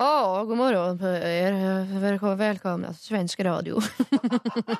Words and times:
Å, 0.00 0.44
god 0.48 0.56
morgen. 0.56 1.00
er. 1.04 1.52
Velkommen, 2.00 2.86
til 2.96 3.10
svensk 3.10 3.42
radio. 3.44 3.82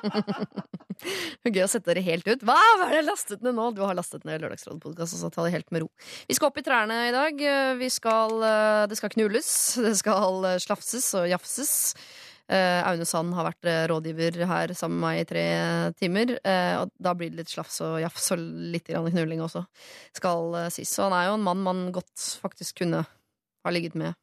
Gøy 1.45 1.61
å 1.61 1.67
sette 1.69 1.91
dere 1.91 2.01
helt 2.01 2.25
ut. 2.25 2.41
Hva 2.41 2.55
Hva 2.79 2.87
er 2.87 2.95
det 2.95 3.03
lastet 3.05 3.43
ned 3.45 3.53
nå? 3.53 3.67
Du 3.77 3.83
har 3.85 3.93
lastet 3.93 4.25
ned 4.25 4.41
Lørdagsrådet-podkast, 4.41 5.19
så 5.21 5.29
ta 5.29 5.45
det 5.45 5.53
helt 5.53 5.69
med 5.69 5.83
ro. 5.83 5.91
Vi 6.25 6.37
skal 6.37 6.49
opp 6.49 6.57
i 6.57 6.63
trærne 6.65 6.97
i 7.11 7.13
dag. 7.13 7.43
Vi 7.77 7.89
skal, 7.93 8.33
eh, 8.47 8.87
det 8.89 8.97
skal 8.97 9.13
knulles. 9.13 9.51
Det 9.85 9.93
skal 9.99 10.47
eh, 10.49 10.57
slafses 10.63 11.11
og 11.19 11.29
jafses. 11.29 11.75
Eh, 12.49 12.81
Aune 12.89 13.05
Sand 13.05 13.37
har 13.37 13.45
vært 13.51 13.69
eh, 13.69 13.83
rådgiver 13.93 14.41
her 14.49 14.73
sammen 14.73 14.97
med 15.03 15.05
meg 15.05 15.21
i 15.21 15.29
tre 15.29 15.45
timer. 16.01 16.33
eh, 16.41 16.73
og 16.81 16.89
da 16.97 17.13
blir 17.13 17.29
det 17.29 17.43
litt 17.43 17.53
slafs 17.53 17.77
og 17.85 17.99
jafs 18.01 18.33
og 18.33 18.41
litt 18.73 18.89
knulling 18.89 19.45
også, 19.45 19.61
skal 20.17 20.57
eh, 20.63 20.71
sies. 20.73 20.89
Så 20.89 21.05
han 21.05 21.13
er 21.19 21.29
jo 21.29 21.37
en 21.37 21.45
mann 21.45 21.61
man 21.69 21.85
godt 21.93 22.25
faktisk 22.41 22.81
kunne 22.81 23.05
ha 23.05 23.69
ligget 23.77 23.93
med 23.93 24.15
eh, 24.15 24.17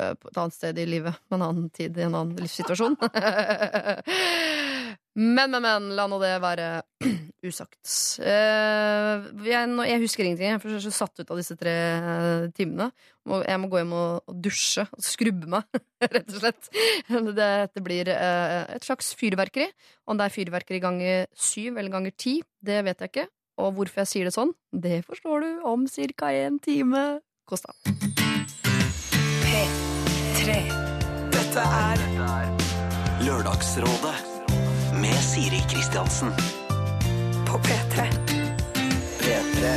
et 0.00 0.38
annet 0.40 0.54
sted 0.56 0.78
i 0.82 0.86
livet, 0.88 1.14
på 1.28 1.36
en 1.38 1.44
annen 1.46 1.68
tid, 1.74 1.96
i 1.98 2.06
en 2.06 2.14
annen 2.18 2.36
livssituasjon. 2.40 2.96
men, 5.14 5.50
men, 5.50 5.62
men, 5.62 5.88
la 5.96 6.06
nå 6.10 6.18
det 6.22 6.32
være 6.42 6.68
usagt. 7.46 7.84
Eh, 8.24 9.26
jeg, 9.46 10.00
husker 10.02 10.26
ingenting, 10.26 10.50
jeg 10.50 10.58
er 10.58 10.82
så 10.82 10.92
satt 10.94 11.22
ut 11.22 11.30
av 11.30 11.38
disse 11.38 11.56
tre 11.60 11.74
eh, 11.74 12.46
timene. 12.56 12.90
Jeg 13.46 13.60
må 13.62 13.70
gå 13.72 13.80
hjem 13.80 13.94
og, 13.96 14.34
dusje 14.44 14.84
og 14.88 15.04
skrubbe 15.06 15.48
meg, 15.54 15.80
rett 16.16 16.34
og 16.34 16.40
slett. 16.42 16.70
Det- 17.08 17.36
Dette 17.38 17.82
blir 17.84 18.10
eh, 18.10 18.74
et 18.76 18.84
slags 18.86 19.12
fyrverkeri. 19.18 19.68
Om 20.10 20.18
det 20.18 20.26
er 20.28 20.34
fyrverkeri 20.34 20.82
ganger 20.82 21.26
syv 21.38 21.78
eller 21.78 21.94
ganger 21.94 22.16
ti, 22.18 22.38
det 22.64 22.82
vet 22.88 23.00
jeg 23.06 23.14
ikke. 23.14 23.28
Og 23.62 23.70
hvorfor 23.76 24.02
jeg 24.02 24.10
sier 24.10 24.26
det 24.26 24.34
sånn, 24.34 24.50
det 24.74 25.04
forstår 25.06 25.44
du 25.46 25.50
om 25.70 25.86
ca. 25.86 26.32
en 26.34 26.58
time. 26.58 27.04
Kos 27.46 27.62
deg. 27.62 28.33
P3. 30.44 30.60
Dette 31.32 31.62
er 31.64 32.00
Lørdagsrådet 33.24 34.16
med 35.00 35.14
Siri 35.24 35.62
Kristiansen. 35.70 36.34
på 37.48 37.60
P3. 37.64 38.04
P3. 39.22 39.70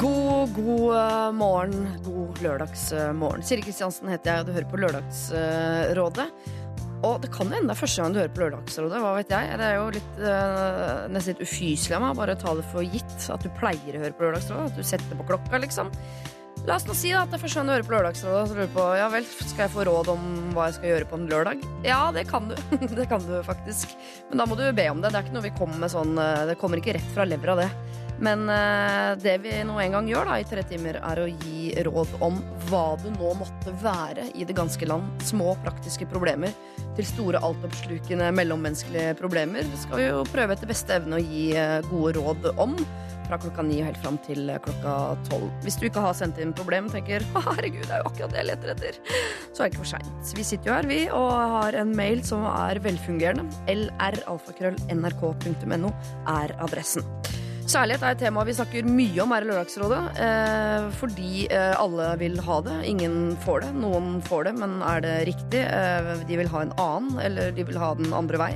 God, 0.00 0.50
god 0.56 0.96
eh, 0.96 1.28
morgen. 1.38 1.86
God 2.02 2.42
lørdagsmorgen. 2.42 3.46
Siri 3.46 3.62
Kristiansen 3.62 4.10
heter 4.10 4.32
jeg, 4.32 4.40
og 4.40 4.50
du 4.50 4.52
hører 4.56 4.66
på 4.72 4.80
Lørdagsrådet. 4.82 6.26
Og 7.06 7.22
det 7.22 7.30
kan 7.30 7.54
hende 7.54 7.70
det 7.70 7.76
er 7.76 7.82
første 7.84 8.02
gang 8.02 8.16
du 8.16 8.20
hører 8.24 8.34
på 8.34 8.44
Lørdagsrådet. 8.48 9.04
Hva 9.06 9.14
vet 9.20 9.30
jeg? 9.36 9.62
Det 9.62 9.68
er 9.68 9.78
jo 9.78 9.86
litt, 10.00 10.18
eh, 10.18 11.06
nesten 11.14 11.36
litt 11.36 11.46
ufyselig 11.46 12.00
av 12.00 12.06
meg 12.08 12.18
bare 12.18 12.34
å 12.34 12.42
ta 12.42 12.58
det 12.58 12.66
for 12.72 12.82
gitt 12.82 13.30
at 13.30 13.46
du 13.46 13.54
pleier 13.62 13.94
å 13.94 14.02
høre 14.08 14.18
på 14.18 14.26
Lørdagsrådet. 14.26 14.74
At 14.74 14.82
du 14.82 14.90
setter 14.90 15.22
på 15.22 15.30
klokka, 15.30 15.62
liksom. 15.62 15.94
La 16.68 16.76
oss 16.76 16.84
nå 16.84 16.94
si 16.96 17.10
at 17.16 17.32
jeg 17.32 17.40
får 17.40 17.52
skjønne 17.54 17.76
øre 17.76 17.84
du 17.84 17.88
på 17.88 17.94
Lørdagsrådet. 17.94 18.40
og 18.42 18.58
lurer 18.58 18.72
på, 18.74 18.84
ja 18.98 19.06
vel, 19.12 19.24
Skal 19.24 19.64
jeg 19.64 19.72
få 19.72 19.86
råd 19.88 20.10
om 20.12 20.26
hva 20.54 20.68
jeg 20.68 20.76
skal 20.76 20.90
gjøre 20.92 21.08
på 21.08 21.16
en 21.16 21.28
lørdag? 21.30 21.64
Ja, 21.86 22.02
det 22.12 22.26
kan 22.28 22.50
du. 22.50 22.56
det 22.98 23.08
kan 23.08 23.24
du 23.24 23.38
faktisk. 23.46 23.96
Men 24.28 24.42
da 24.42 24.46
må 24.46 24.58
du 24.58 24.66
be 24.76 24.90
om 24.92 25.00
det. 25.00 25.10
Det 25.10 25.20
er 25.20 25.26
ikke 25.26 25.38
noe 25.38 25.48
vi 25.48 25.56
kommer 25.56 25.80
med 25.86 25.94
sånn 25.94 26.20
eh, 26.20 26.44
Det 26.50 26.58
kommer 26.60 26.82
ikke 26.82 26.98
rett 26.98 27.10
fra 27.14 27.24
levra, 27.28 27.56
det. 27.62 27.70
Men 28.20 28.44
eh, 28.52 29.16
det 29.16 29.38
vi 29.40 29.54
nå 29.64 29.78
en 29.80 29.94
gang 29.96 30.08
gjør 30.10 30.28
da, 30.28 30.36
i 30.36 30.48
tre 30.48 30.62
timer, 30.68 31.00
er 31.00 31.22
å 31.22 31.28
gi 31.30 31.72
råd 31.86 32.18
om 32.20 32.36
hva 32.68 32.84
det 33.00 33.14
nå 33.16 33.32
måtte 33.40 33.72
være 33.80 34.28
i 34.36 34.44
det 34.44 34.56
ganske 34.58 34.88
land. 34.90 35.24
Små 35.24 35.54
praktiske 35.64 36.08
problemer 36.10 36.52
til 36.98 37.08
store 37.08 37.40
altoppslukende 37.46 38.28
mellommenneskelige 38.36 39.16
problemer. 39.18 39.64
Det 39.64 39.80
skal 39.86 40.02
vi 40.02 40.10
jo 40.10 40.26
prøve 40.28 40.58
etter 40.58 40.68
beste 40.68 41.00
evne 41.00 41.16
å 41.16 41.24
gi 41.24 41.46
eh, 41.56 41.78
gode 41.88 42.18
råd 42.20 42.52
om. 42.60 42.76
Fra 43.30 43.38
klokka 43.38 43.62
ni 43.62 43.76
og 43.78 43.86
helt 43.86 44.00
fram 44.02 44.16
til 44.26 44.50
eh, 44.50 44.58
klokka 44.64 44.92
tolv. 45.28 45.46
Hvis 45.62 45.76
du 45.78 45.84
ikke 45.86 46.02
har 46.02 46.14
sendt 46.18 46.40
inn 46.42 46.50
problem, 46.56 46.88
tenker 46.90 47.22
herregud, 47.46 47.86
det 47.86 47.94
er 47.94 48.00
jo 48.02 48.08
akkurat 48.10 48.32
det 48.34 48.40
jeg 48.40 48.48
leter 48.48 48.72
etter, 48.74 48.94
så 49.52 49.62
er 49.62 49.62
det 49.62 49.70
ikke 49.70 49.82
for 49.84 49.92
seint. 49.92 50.10
Vi 50.34 50.44
sitter 50.48 50.66
jo 50.66 50.74
her, 50.74 50.86
vi, 50.90 51.00
og 51.14 51.30
har 51.54 51.70
en 51.78 51.94
mail 51.94 52.18
som 52.26 52.42
er 52.50 52.82
velfungerende. 52.82 53.46
lralfakrøll.nrk.no 53.70 55.90
er 56.34 56.50
adressen. 56.66 57.06
Kjærlighet 57.70 58.02
er 58.02 58.16
et 58.16 58.18
tema 58.18 58.42
vi 58.42 58.54
snakker 58.56 58.86
mye 58.90 59.20
om 59.22 59.30
her 59.30 59.44
i 59.44 59.46
Lørdagsrådet. 59.46 59.98
Eh, 60.24 60.86
fordi 60.98 61.44
eh, 61.54 61.76
alle 61.78 62.08
vil 62.18 62.40
ha 62.42 62.56
det. 62.66 62.80
Ingen 62.90 63.36
får 63.44 63.62
det. 63.62 63.68
Noen 63.78 64.16
får 64.26 64.48
det, 64.48 64.54
men 64.58 64.80
er 64.82 65.04
det 65.04 65.12
riktig? 65.28 65.60
Eh, 65.62 66.10
de 66.26 66.40
vil 66.40 66.50
ha 66.50 66.64
en 66.64 66.74
annen, 66.82 67.20
eller 67.22 67.54
de 67.54 67.68
vil 67.68 67.78
ha 67.78 67.92
den 67.94 68.10
andre 68.16 68.42
vei. 68.42 68.50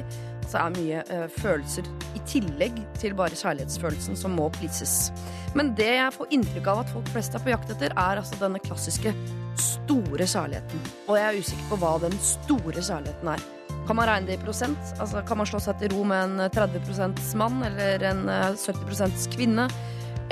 Så 0.50 0.58
er 0.58 0.74
mye 0.74 1.06
eh, 1.14 1.28
følelser 1.30 1.86
i 2.18 2.24
tillegg 2.26 2.80
til 2.98 3.14
bare 3.14 3.38
kjærlighetsfølelsen 3.38 4.18
som 4.18 4.34
må 4.34 4.48
pleases. 4.58 5.12
Men 5.54 5.76
det 5.78 5.92
jeg 5.92 6.14
får 6.18 6.34
inntrykk 6.34 6.72
av 6.74 6.82
at 6.82 6.94
folk 6.96 7.14
flest 7.14 7.38
er 7.38 7.44
på 7.44 7.54
jakt 7.54 7.70
etter, 7.70 7.94
er 7.94 8.18
altså 8.18 8.40
denne 8.42 8.62
klassiske 8.66 9.14
store 9.62 10.26
kjærligheten. 10.26 10.88
Og 11.06 11.20
jeg 11.20 11.28
er 11.28 11.38
usikker 11.38 11.70
på 11.70 11.84
hva 11.84 12.00
den 12.02 12.18
store 12.34 12.82
kjærligheten 12.82 13.36
er. 13.36 13.50
Kan 13.84 13.98
man 13.98 14.08
regne 14.08 14.30
det 14.30 14.38
i 14.38 14.40
prosent? 14.40 14.94
Altså, 14.96 15.20
kan 15.28 15.36
man 15.36 15.48
slå 15.48 15.60
seg 15.60 15.76
til 15.80 15.92
ro 15.92 16.04
med 16.08 16.38
en 16.40 16.50
30% 16.54 17.20
mann 17.36 17.60
eller 17.66 18.04
en 18.08 18.24
eh, 18.32 18.54
70% 18.56 19.28
kvinne? 19.34 19.68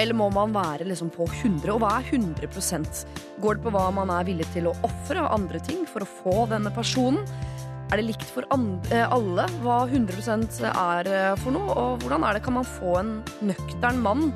Eller 0.00 0.16
må 0.16 0.30
man 0.32 0.54
være 0.54 0.86
liksom 0.88 1.10
på 1.12 1.26
100? 1.28 1.68
Og 1.74 1.82
hva 1.82 1.98
er 1.98 2.06
100% 2.16 3.02
Går 3.42 3.58
det 3.58 3.64
på 3.66 3.72
hva 3.74 3.90
man 3.92 4.12
er 4.14 4.24
villig 4.24 4.46
til 4.54 4.70
å 4.70 4.76
ofre 4.86 5.20
av 5.20 5.34
andre 5.36 5.60
ting 5.60 5.84
for 5.88 6.04
å 6.04 6.08
få 6.08 6.46
denne 6.48 6.72
personen? 6.72 7.20
Er 7.92 8.00
det 8.00 8.06
likt 8.08 8.24
for 8.32 8.48
eh, 8.48 9.04
alle 9.04 9.44
hva 9.60 9.82
100 9.84 10.70
er 10.70 11.12
eh, 11.12 11.34
for 11.42 11.52
noe? 11.52 11.76
Og 11.76 12.00
hvordan 12.00 12.24
er 12.24 12.38
det 12.38 12.44
kan 12.46 12.56
man 12.56 12.68
få 12.78 12.96
en 13.02 13.18
nøktern 13.44 14.00
mann 14.00 14.30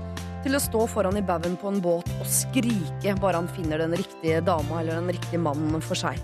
til 0.45 0.59
å 0.59 0.61
stå 0.61 0.85
foran 0.93 1.17
i 1.17 1.25
baugen 1.25 1.57
på 1.57 1.73
en 1.73 1.81
båt 1.81 2.11
og 2.21 2.29
skrike 2.29 3.17
bare 3.23 3.41
han 3.41 3.49
finner 3.49 3.81
den 3.81 3.97
riktige 3.97 4.45
dama 4.45 4.83
eller 4.83 5.01
den 5.01 5.17
riktige 5.17 5.41
mannen 5.41 5.81
for 5.81 5.97
seg? 5.97 6.21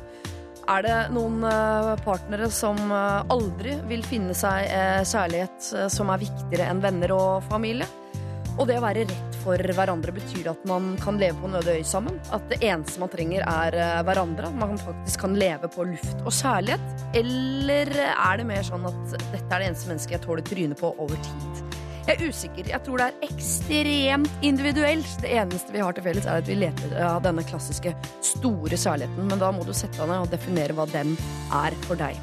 Er 0.70 0.84
det 0.86 0.98
noen 1.14 1.42
eh, 1.46 1.92
partnere 2.04 2.46
som 2.54 2.78
eh, 2.78 3.32
aldri 3.34 3.74
vil 3.90 4.04
finne 4.06 4.34
seg 4.36 4.68
eh, 4.70 5.00
kjærlighet 5.02 5.90
som 5.90 6.12
er 6.12 6.22
viktigere 6.22 6.68
enn 6.70 6.82
venner 6.84 7.14
og 7.16 7.42
familie? 7.50 7.88
Og 8.60 8.68
det 8.68 8.76
å 8.78 8.84
være 8.84 9.06
rett 9.08 9.36
for 9.42 9.58
hverandre 9.74 10.12
betyr 10.14 10.50
at 10.52 10.66
man 10.68 10.92
kan 11.00 11.16
leve 11.18 11.40
på 11.40 11.48
en 11.48 11.56
øde 11.58 11.78
øy 11.80 11.86
sammen. 11.88 12.20
At 12.36 12.44
det 12.52 12.60
eneste 12.60 13.00
man 13.00 13.10
trenger, 13.10 13.46
er 13.48 14.04
hverandre. 14.04 14.52
At 14.52 14.60
man 14.60 14.76
faktisk 14.78 15.24
kan 15.24 15.38
leve 15.40 15.72
på 15.72 15.88
luft 15.88 16.20
og 16.20 16.36
kjærlighet. 16.36 17.04
Eller 17.16 17.96
er 18.12 18.38
det 18.38 18.48
mer 18.52 18.62
sånn 18.68 18.84
at 18.92 19.02
dette 19.16 19.46
er 19.48 19.56
det 19.56 19.72
eneste 19.72 19.88
mennesket 19.88 20.18
jeg 20.18 20.26
tåler 20.28 20.46
trynet 20.52 20.84
på 20.84 20.92
over 20.92 21.16
tid? 21.16 21.71
Jeg 22.02 22.18
er 22.18 22.32
usikker. 22.32 22.70
Jeg 22.72 22.82
tror 22.82 22.98
det 22.98 23.04
er 23.10 23.28
ekstremt 23.28 24.46
individuelt. 24.46 25.12
Det 25.22 25.30
eneste 25.38 25.74
vi 25.74 25.82
har 25.84 25.94
til 25.94 26.06
felles, 26.06 26.26
er 26.26 26.42
at 26.42 26.48
vi 26.50 26.56
leter 26.58 26.96
av 27.06 27.20
denne 27.22 27.44
klassiske 27.46 27.94
store 28.32 28.78
særligheten. 28.78 29.28
Men 29.30 29.42
da 29.42 29.52
må 29.54 29.62
du 29.66 29.70
sette 29.76 30.00
deg 30.00 30.10
ned 30.10 30.24
og 30.24 30.32
definere 30.32 30.74
hva 30.74 30.88
den 30.90 31.14
er 31.54 31.76
for 31.86 32.00
deg. 32.00 32.18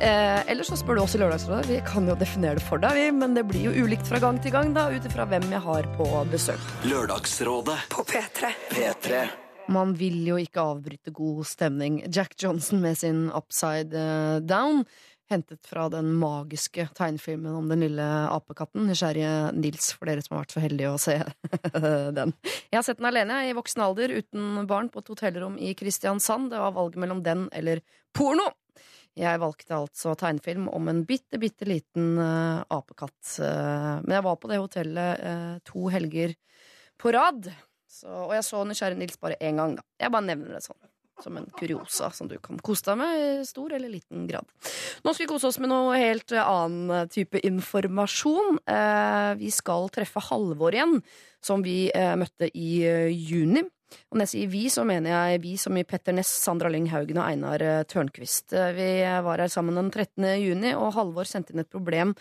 Eh, 0.00 0.40
ellers 0.50 0.70
så 0.72 0.78
spør 0.80 0.98
du 0.98 1.02
oss 1.04 1.14
i 1.14 1.20
Lørdagsrådet. 1.20 1.68
Vi 1.68 1.78
kan 1.86 2.08
jo 2.08 2.16
definere 2.18 2.58
det 2.58 2.64
for 2.64 2.82
deg, 2.82 2.96
vi, 2.96 3.10
men 3.20 3.36
det 3.36 3.44
blir 3.46 3.68
jo 3.68 3.84
ulikt 3.84 4.08
fra 4.08 4.18
gang 4.22 4.40
til 4.42 4.54
gang, 4.54 4.72
da, 4.74 4.88
ut 4.88 5.06
ifra 5.06 5.28
hvem 5.28 5.46
jeg 5.52 5.62
har 5.66 5.90
på 5.98 6.08
besøk. 6.32 6.72
Lørdagsrådet. 6.88 7.76
På 7.92 8.06
P3. 8.08 8.50
P3. 8.72 9.22
Man 9.70 9.92
vil 9.94 10.24
jo 10.26 10.38
ikke 10.40 10.64
avbryte 10.72 11.12
god 11.14 11.44
stemning. 11.46 12.00
Jack 12.10 12.34
Johnson 12.40 12.80
med 12.82 12.98
sin 12.98 13.28
Upside 13.28 13.94
eh, 13.94 14.40
Down, 14.42 14.82
hentet 15.30 15.66
fra 15.66 15.86
den 15.92 16.12
magiske 16.18 16.88
tegnefilmen 16.98 17.54
om 17.54 17.68
den 17.70 17.84
lille 17.84 18.06
apekatten. 18.30 18.88
Nysgjerrige 18.88 19.50
Nils, 19.56 19.92
for 19.96 20.10
dere 20.10 20.24
som 20.24 20.36
har 20.36 20.44
vært 20.44 20.56
så 20.56 20.62
heldige 20.64 20.92
å 20.94 21.00
se 21.00 21.16
den. 22.18 22.34
Jeg 22.70 22.78
har 22.78 22.86
sett 22.86 23.00
den 23.00 23.10
alene 23.10 23.42
i 23.48 23.54
voksen 23.56 23.84
alder 23.86 24.14
uten 24.18 24.64
barn 24.70 24.90
på 24.92 25.02
et 25.02 25.12
hotellrom 25.12 25.58
i 25.58 25.74
Kristiansand. 25.78 26.50
Det 26.52 26.62
var 26.62 26.76
valget 26.76 27.00
mellom 27.04 27.22
den 27.26 27.46
eller 27.56 27.82
porno. 28.16 28.50
Jeg 29.18 29.40
valgte 29.42 29.74
altså 29.74 30.14
tegnefilm 30.18 30.68
om 30.70 30.86
en 30.90 31.02
bitte, 31.06 31.40
bitte 31.42 31.66
liten 31.66 32.14
uh, 32.18 32.62
apekatt. 32.70 33.18
Uh, 33.42 33.98
men 34.04 34.14
jeg 34.16 34.26
var 34.26 34.38
på 34.38 34.50
det 34.50 34.60
hotellet 34.62 35.24
uh, 35.24 35.56
to 35.66 35.90
helger 35.92 36.36
på 37.00 37.12
rad. 37.16 37.50
Så, 37.90 38.06
og 38.08 38.36
jeg 38.36 38.46
så 38.46 38.62
Nysgjerrig 38.64 39.00
Nils 39.00 39.18
bare 39.20 39.38
én 39.42 39.58
gang, 39.58 39.74
da. 39.80 39.84
Jeg 39.98 40.14
bare 40.14 40.28
nevner 40.28 40.56
det 40.56 40.62
sånn. 40.64 40.78
Som 41.20 41.36
en 41.36 41.48
kuriosa 41.58 42.10
som 42.14 42.28
du 42.30 42.38
kan 42.42 42.60
kose 42.64 42.86
deg 42.86 43.00
med 43.00 43.16
i 43.20 43.46
stor 43.48 43.74
eller 43.76 43.92
liten 43.92 44.26
grad. 44.28 44.46
Nå 45.04 45.12
skal 45.12 45.26
vi 45.26 45.30
kose 45.32 45.50
oss 45.50 45.58
med 45.60 45.72
noe 45.72 45.98
helt 46.00 46.32
annen 46.40 47.10
type 47.12 47.40
informasjon. 47.46 48.60
Eh, 48.64 49.32
vi 49.40 49.50
skal 49.54 49.90
treffe 49.92 50.22
Halvor 50.30 50.76
igjen, 50.76 51.00
som 51.44 51.64
vi 51.66 51.90
eh, 51.92 52.14
møtte 52.20 52.48
i 52.56 52.70
eh, 52.88 53.10
juni. 53.12 53.66
Og 54.10 54.16
når 54.16 54.28
jeg 54.28 54.32
sier 54.32 54.50
vi, 54.52 54.64
så 54.70 54.84
mener 54.86 55.10
jeg 55.10 55.42
vi 55.42 55.56
som 55.58 55.76
i 55.76 55.84
Petter 55.84 56.14
Ness, 56.14 56.30
Sandra 56.44 56.70
Lyng 56.70 56.86
Haugen 56.92 57.18
og 57.18 57.26
Einar 57.26 57.64
Tørnquist. 57.90 58.54
Vi 58.76 58.90
var 59.26 59.42
her 59.42 59.50
sammen 59.50 59.74
den 59.80 59.90
13. 59.90 60.28
juni, 60.38 60.76
og 60.78 60.94
Halvor 60.94 61.26
sendte 61.26 61.56
inn 61.56 61.64
et 61.64 61.72
problem 61.72 62.14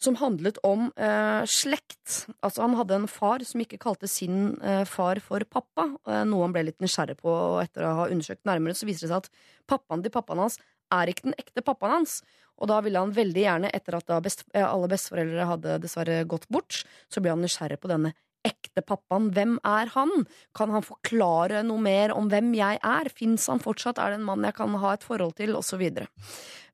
som 0.00 0.16
handlet 0.16 0.58
om 0.66 0.88
eh, 0.96 1.42
slekt. 1.48 2.24
Altså 2.40 2.64
Han 2.64 2.76
hadde 2.78 2.96
en 3.02 3.08
far 3.10 3.44
som 3.46 3.60
ikke 3.62 3.80
kalte 3.80 4.08
sin 4.08 4.54
eh, 4.64 4.84
far 4.88 5.20
for 5.24 5.44
pappa, 5.44 5.90
eh, 6.08 6.22
noe 6.28 6.46
han 6.46 6.54
ble 6.56 6.66
litt 6.70 6.80
nysgjerrig 6.80 7.18
på. 7.20 7.30
Og 7.30 7.60
etter 7.64 7.86
å 7.86 7.96
ha 8.02 8.08
undersøkt 8.08 8.46
nærmere, 8.48 8.76
så 8.76 8.88
viser 8.88 9.06
det 9.06 9.12
seg 9.12 9.24
at 9.24 9.30
pappaen 9.70 10.04
til 10.04 10.14
pappaen 10.14 10.40
hans 10.46 10.58
er 10.90 11.12
ikke 11.12 11.28
den 11.28 11.36
ekte 11.38 11.64
pappaen 11.64 12.00
hans. 12.00 12.20
Og 12.60 12.68
da 12.68 12.80
ville 12.84 13.00
han 13.00 13.12
veldig 13.16 13.44
gjerne, 13.44 13.70
etter 13.76 13.96
at 14.00 14.10
best, 14.24 14.44
eh, 14.54 14.64
alle 14.64 14.88
besteforeldre 14.90 15.46
hadde 15.52 15.78
dessverre 15.84 16.24
gått 16.28 16.48
bort, 16.52 16.82
så 17.12 17.22
ble 17.22 17.32
han 17.34 17.44
nysgjerrig 17.44 17.80
på 17.80 17.92
denne 17.92 18.14
ekte 18.46 18.80
pappaen, 18.86 19.28
hvem 19.36 19.58
er 19.68 19.90
han? 19.94 20.24
Kan 20.56 20.72
han 20.72 20.84
forklare 20.84 21.60
noe 21.66 21.80
mer 21.82 22.14
om 22.16 22.30
hvem 22.32 22.54
jeg 22.56 22.80
er? 22.80 23.10
Fins 23.12 23.46
han 23.52 23.60
fortsatt? 23.60 24.00
Er 24.00 24.14
det 24.14 24.20
en 24.20 24.28
mann 24.28 24.46
jeg 24.46 24.56
kan 24.56 24.76
ha 24.80 24.94
et 24.96 25.04
forhold 25.04 25.36
til? 25.40 25.52
Og 25.58 25.64
så 25.66 25.76
videre. 25.80 26.08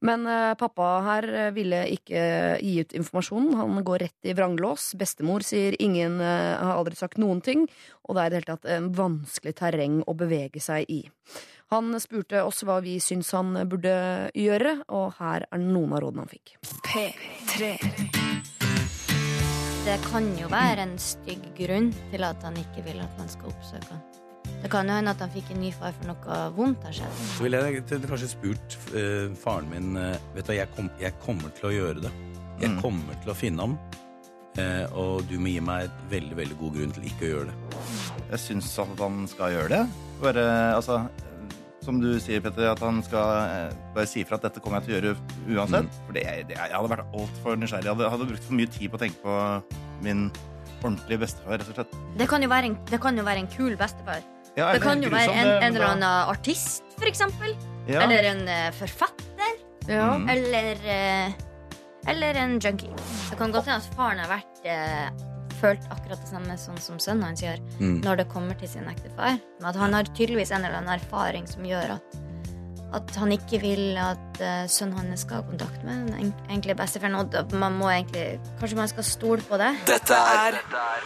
Men 0.04 0.26
eh, 0.26 0.54
pappa 0.58 0.88
her 1.06 1.28
eh, 1.30 1.50
ville 1.56 1.82
ikke 1.94 2.22
gi 2.60 2.76
ut 2.82 2.94
informasjonen. 2.98 3.56
Han 3.60 3.82
går 3.86 4.04
rett 4.06 4.28
i 4.28 4.34
vranglås. 4.36 4.92
Bestemor 4.98 5.44
sier 5.46 5.76
ingen 5.82 6.20
eh, 6.20 6.54
har 6.60 6.76
aldri 6.76 6.98
sagt 6.98 7.20
noen 7.22 7.42
ting, 7.44 7.66
og 8.04 8.16
det 8.16 8.22
er 8.22 8.26
i 8.26 8.34
det 8.34 8.40
hele 8.40 8.54
tatt 8.54 8.72
en 8.76 8.90
vanskelig 8.96 9.56
terreng 9.58 10.00
å 10.06 10.16
bevege 10.18 10.62
seg 10.62 10.90
i. 10.92 11.02
Han 11.74 11.90
spurte 11.98 12.44
oss 12.46 12.62
hva 12.62 12.78
vi 12.84 13.00
syns 13.02 13.32
han 13.34 13.56
burde 13.66 13.96
gjøre, 14.38 14.76
og 14.94 15.16
her 15.18 15.48
er 15.50 15.62
noen 15.62 15.96
av 15.96 16.04
rådene 16.04 16.22
han 16.22 16.30
fikk. 16.30 16.54
P3. 16.86 17.72
Det 19.86 19.98
kan 20.08 20.28
jo 20.38 20.50
være 20.50 20.82
en 20.82 20.96
stygg 20.98 21.44
grunn 21.58 21.92
til 22.10 22.26
at 22.26 22.46
han 22.46 22.58
ikke 22.58 22.86
vil 22.86 23.02
at 23.02 23.18
man 23.18 23.30
skal 23.30 23.52
oppsøke 23.54 23.90
han. 23.94 24.15
Det 24.62 24.70
kan 24.72 24.88
jo 24.88 24.94
hende 24.96 25.12
at 25.14 25.20
han 25.22 25.30
fikk 25.30 25.50
en 25.54 25.60
ny 25.62 25.70
far 25.76 25.92
for 25.98 26.08
noe 26.10 26.38
vondt 26.56 26.82
har 26.88 26.94
skjedd. 26.96 27.18
Så 27.36 27.44
ville 27.46 27.60
jeg 27.62 27.84
kanskje 27.86 28.30
spurt 28.32 28.76
eh, 28.98 29.28
faren 29.38 29.68
min 29.70 29.96
eh, 30.00 30.16
Vet 30.34 30.48
du 30.48 30.54
jeg, 30.56 30.68
kom, 30.76 30.88
jeg 31.00 31.14
kommer 31.22 31.52
til 31.58 31.68
å 31.70 31.74
gjøre 31.76 32.02
det. 32.08 32.12
Jeg 32.60 32.70
Mm. 32.72 32.80
kommer 32.80 33.14
til 33.22 33.30
å 33.30 33.36
finne 33.36 33.60
ham. 33.66 33.78
eh, 34.58 34.86
og 34.96 35.26
du 35.28 35.36
må 35.38 35.50
gi 35.52 35.60
meg 35.60 35.84
et 35.84 35.96
veldig 36.10 36.36
veldig 36.38 36.56
god 36.58 36.74
grunn 36.78 36.92
til 36.96 37.04
ikke 37.04 37.26
å 37.26 37.30
gjøre 37.34 37.50
det. 37.50 37.80
Jeg 38.30 38.38
syns 38.40 38.70
at 38.80 38.98
han 39.04 39.26
skal 39.28 39.52
gjøre 39.52 39.68
det. 39.68 39.80
Bare, 40.22 40.44
altså, 40.74 40.96
som 41.84 42.00
du 42.00 42.18
sier, 42.18 42.40
Petter, 42.40 42.70
at 42.72 42.80
han 42.80 43.02
skal 43.04 43.28
eh, 43.68 43.74
bare 43.94 44.06
si 44.08 44.24
fra 44.24 44.38
at 44.40 44.46
dette 44.48 44.62
kommer 44.64 44.80
jeg 44.80 44.88
til 44.88 44.96
å 44.96 45.00
gjøre 45.12 45.58
uansett. 45.60 45.98
For 46.06 46.16
det, 46.16 46.24
det, 46.48 46.56
jeg 46.56 46.72
hadde 46.72 46.88
vært 46.94 47.12
altfor 47.14 47.60
nysgjerrig. 47.60 47.84
Jeg 47.84 47.94
hadde, 47.94 48.08
hadde 48.16 48.28
brukt 48.32 48.48
for 48.48 48.54
mye 48.58 48.66
tid 48.72 48.90
på 48.90 48.96
å 48.96 49.02
tenke 49.04 49.20
på 49.22 49.36
min 50.08 50.24
ordentlige 50.82 51.20
bestefar, 51.26 51.58
rett 51.60 51.68
og 51.68 51.76
slett. 51.76 51.94
Det 52.16 52.26
kan 52.32 52.42
jo 52.42 52.48
være 52.48 52.72
en, 52.72 52.78
det 52.88 53.00
kan 53.04 53.16
jo 53.20 53.22
være 53.28 53.44
en 53.44 53.52
kul 53.52 53.76
bestefar. 53.76 54.24
Ja, 54.56 54.72
Det 54.72 54.80
kan 54.82 55.02
jo 55.04 55.10
være 55.12 55.32
en, 55.36 55.48
en 55.62 55.74
eller 55.76 55.86
annen 55.90 56.30
artist, 56.32 56.82
for 56.96 57.06
eksempel. 57.10 57.52
Ja. 57.86 58.00
Eller 58.06 58.24
en 58.32 58.40
uh, 58.48 58.70
forfatter. 58.74 59.56
Ja. 59.86 60.16
Mm. 60.16 60.28
Eller 60.32 60.80
uh, 60.82 61.32
Eller 62.10 62.34
en 62.40 62.58
junkie. 62.62 62.90
Det 63.30 63.36
kan 63.38 63.52
godt 63.52 63.66
hende 63.68 63.82
at 63.84 63.94
faren 63.98 64.18
har 64.22 64.30
vært 64.30 64.64
uh, 64.66 65.24
følt 65.60 65.84
akkurat 65.90 66.20
det 66.20 66.28
samme 66.30 66.56
sånn 66.60 66.78
som 66.82 66.98
sønnen 67.00 67.24
hans 67.30 67.42
gjør 67.44 67.60
Mm. 67.80 68.00
når 68.04 68.16
det 68.22 68.26
kommer 68.32 68.56
til 68.58 68.68
sin 68.68 68.88
ektefar. 68.88 69.36
Men 69.60 69.68
at 69.70 69.76
han 69.76 69.92
har 69.96 70.08
tydeligvis 70.16 70.50
en 70.52 70.64
eller 70.64 70.78
annen 70.80 70.96
erfaring 71.00 71.46
som 71.50 71.64
gjør 71.68 71.96
at 71.98 72.22
at 72.96 73.10
han 73.18 73.32
ikke 73.34 73.58
vil 73.60 73.96
at 73.98 74.38
uh, 74.40 74.64
sønnen 74.70 74.96
hans 74.96 75.24
skal 75.26 75.42
ha 75.42 75.46
kontakt 75.50 75.82
med 75.84 76.06
den 76.06 76.14
en- 76.30 76.34
egentlige 76.48 76.76
bestefaren. 76.78 77.16
Og 77.18 77.52
man 77.58 77.74
må 77.76 77.90
egentlig 77.92 78.38
Kanskje 78.60 78.76
man 78.78 78.88
skal 78.88 79.04
stole 79.04 79.42
på 79.44 79.58
det. 79.60 79.72
Dette 79.90 80.14
er 80.16 80.56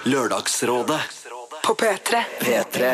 Lørdagsrådet 0.06 1.00
På 1.64 1.74
P3. 1.74 2.20
P3. 2.40 2.92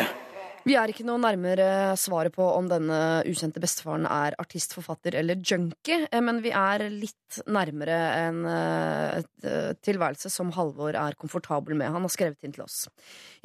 Vi 0.67 0.73
er 0.75 0.91
ikke 0.91 1.05
noe 1.07 1.19
nærmere 1.21 1.95
svaret 1.95 2.33
på 2.35 2.43
om 2.43 2.65
denne 2.67 2.97
ukjente 3.29 3.61
bestefaren 3.63 4.03
er 4.09 4.35
artist, 4.41 4.73
forfatter 4.75 5.15
eller 5.15 5.39
junkie, 5.39 6.01
eh, 6.11 6.19
men 6.19 6.41
vi 6.43 6.51
er 6.51 6.81
litt 6.91 7.37
nærmere 7.47 7.95
en 8.17 8.41
eh, 8.51 9.21
eh, 9.47 9.69
tilværelse 9.85 10.27
som 10.33 10.51
Halvor 10.57 10.97
er 10.99 11.15
komfortabel 11.21 11.77
med. 11.79 11.93
Han 11.95 12.03
har 12.03 12.11
skrevet 12.11 12.43
inn 12.43 12.55
til 12.57 12.65
oss. 12.65 12.81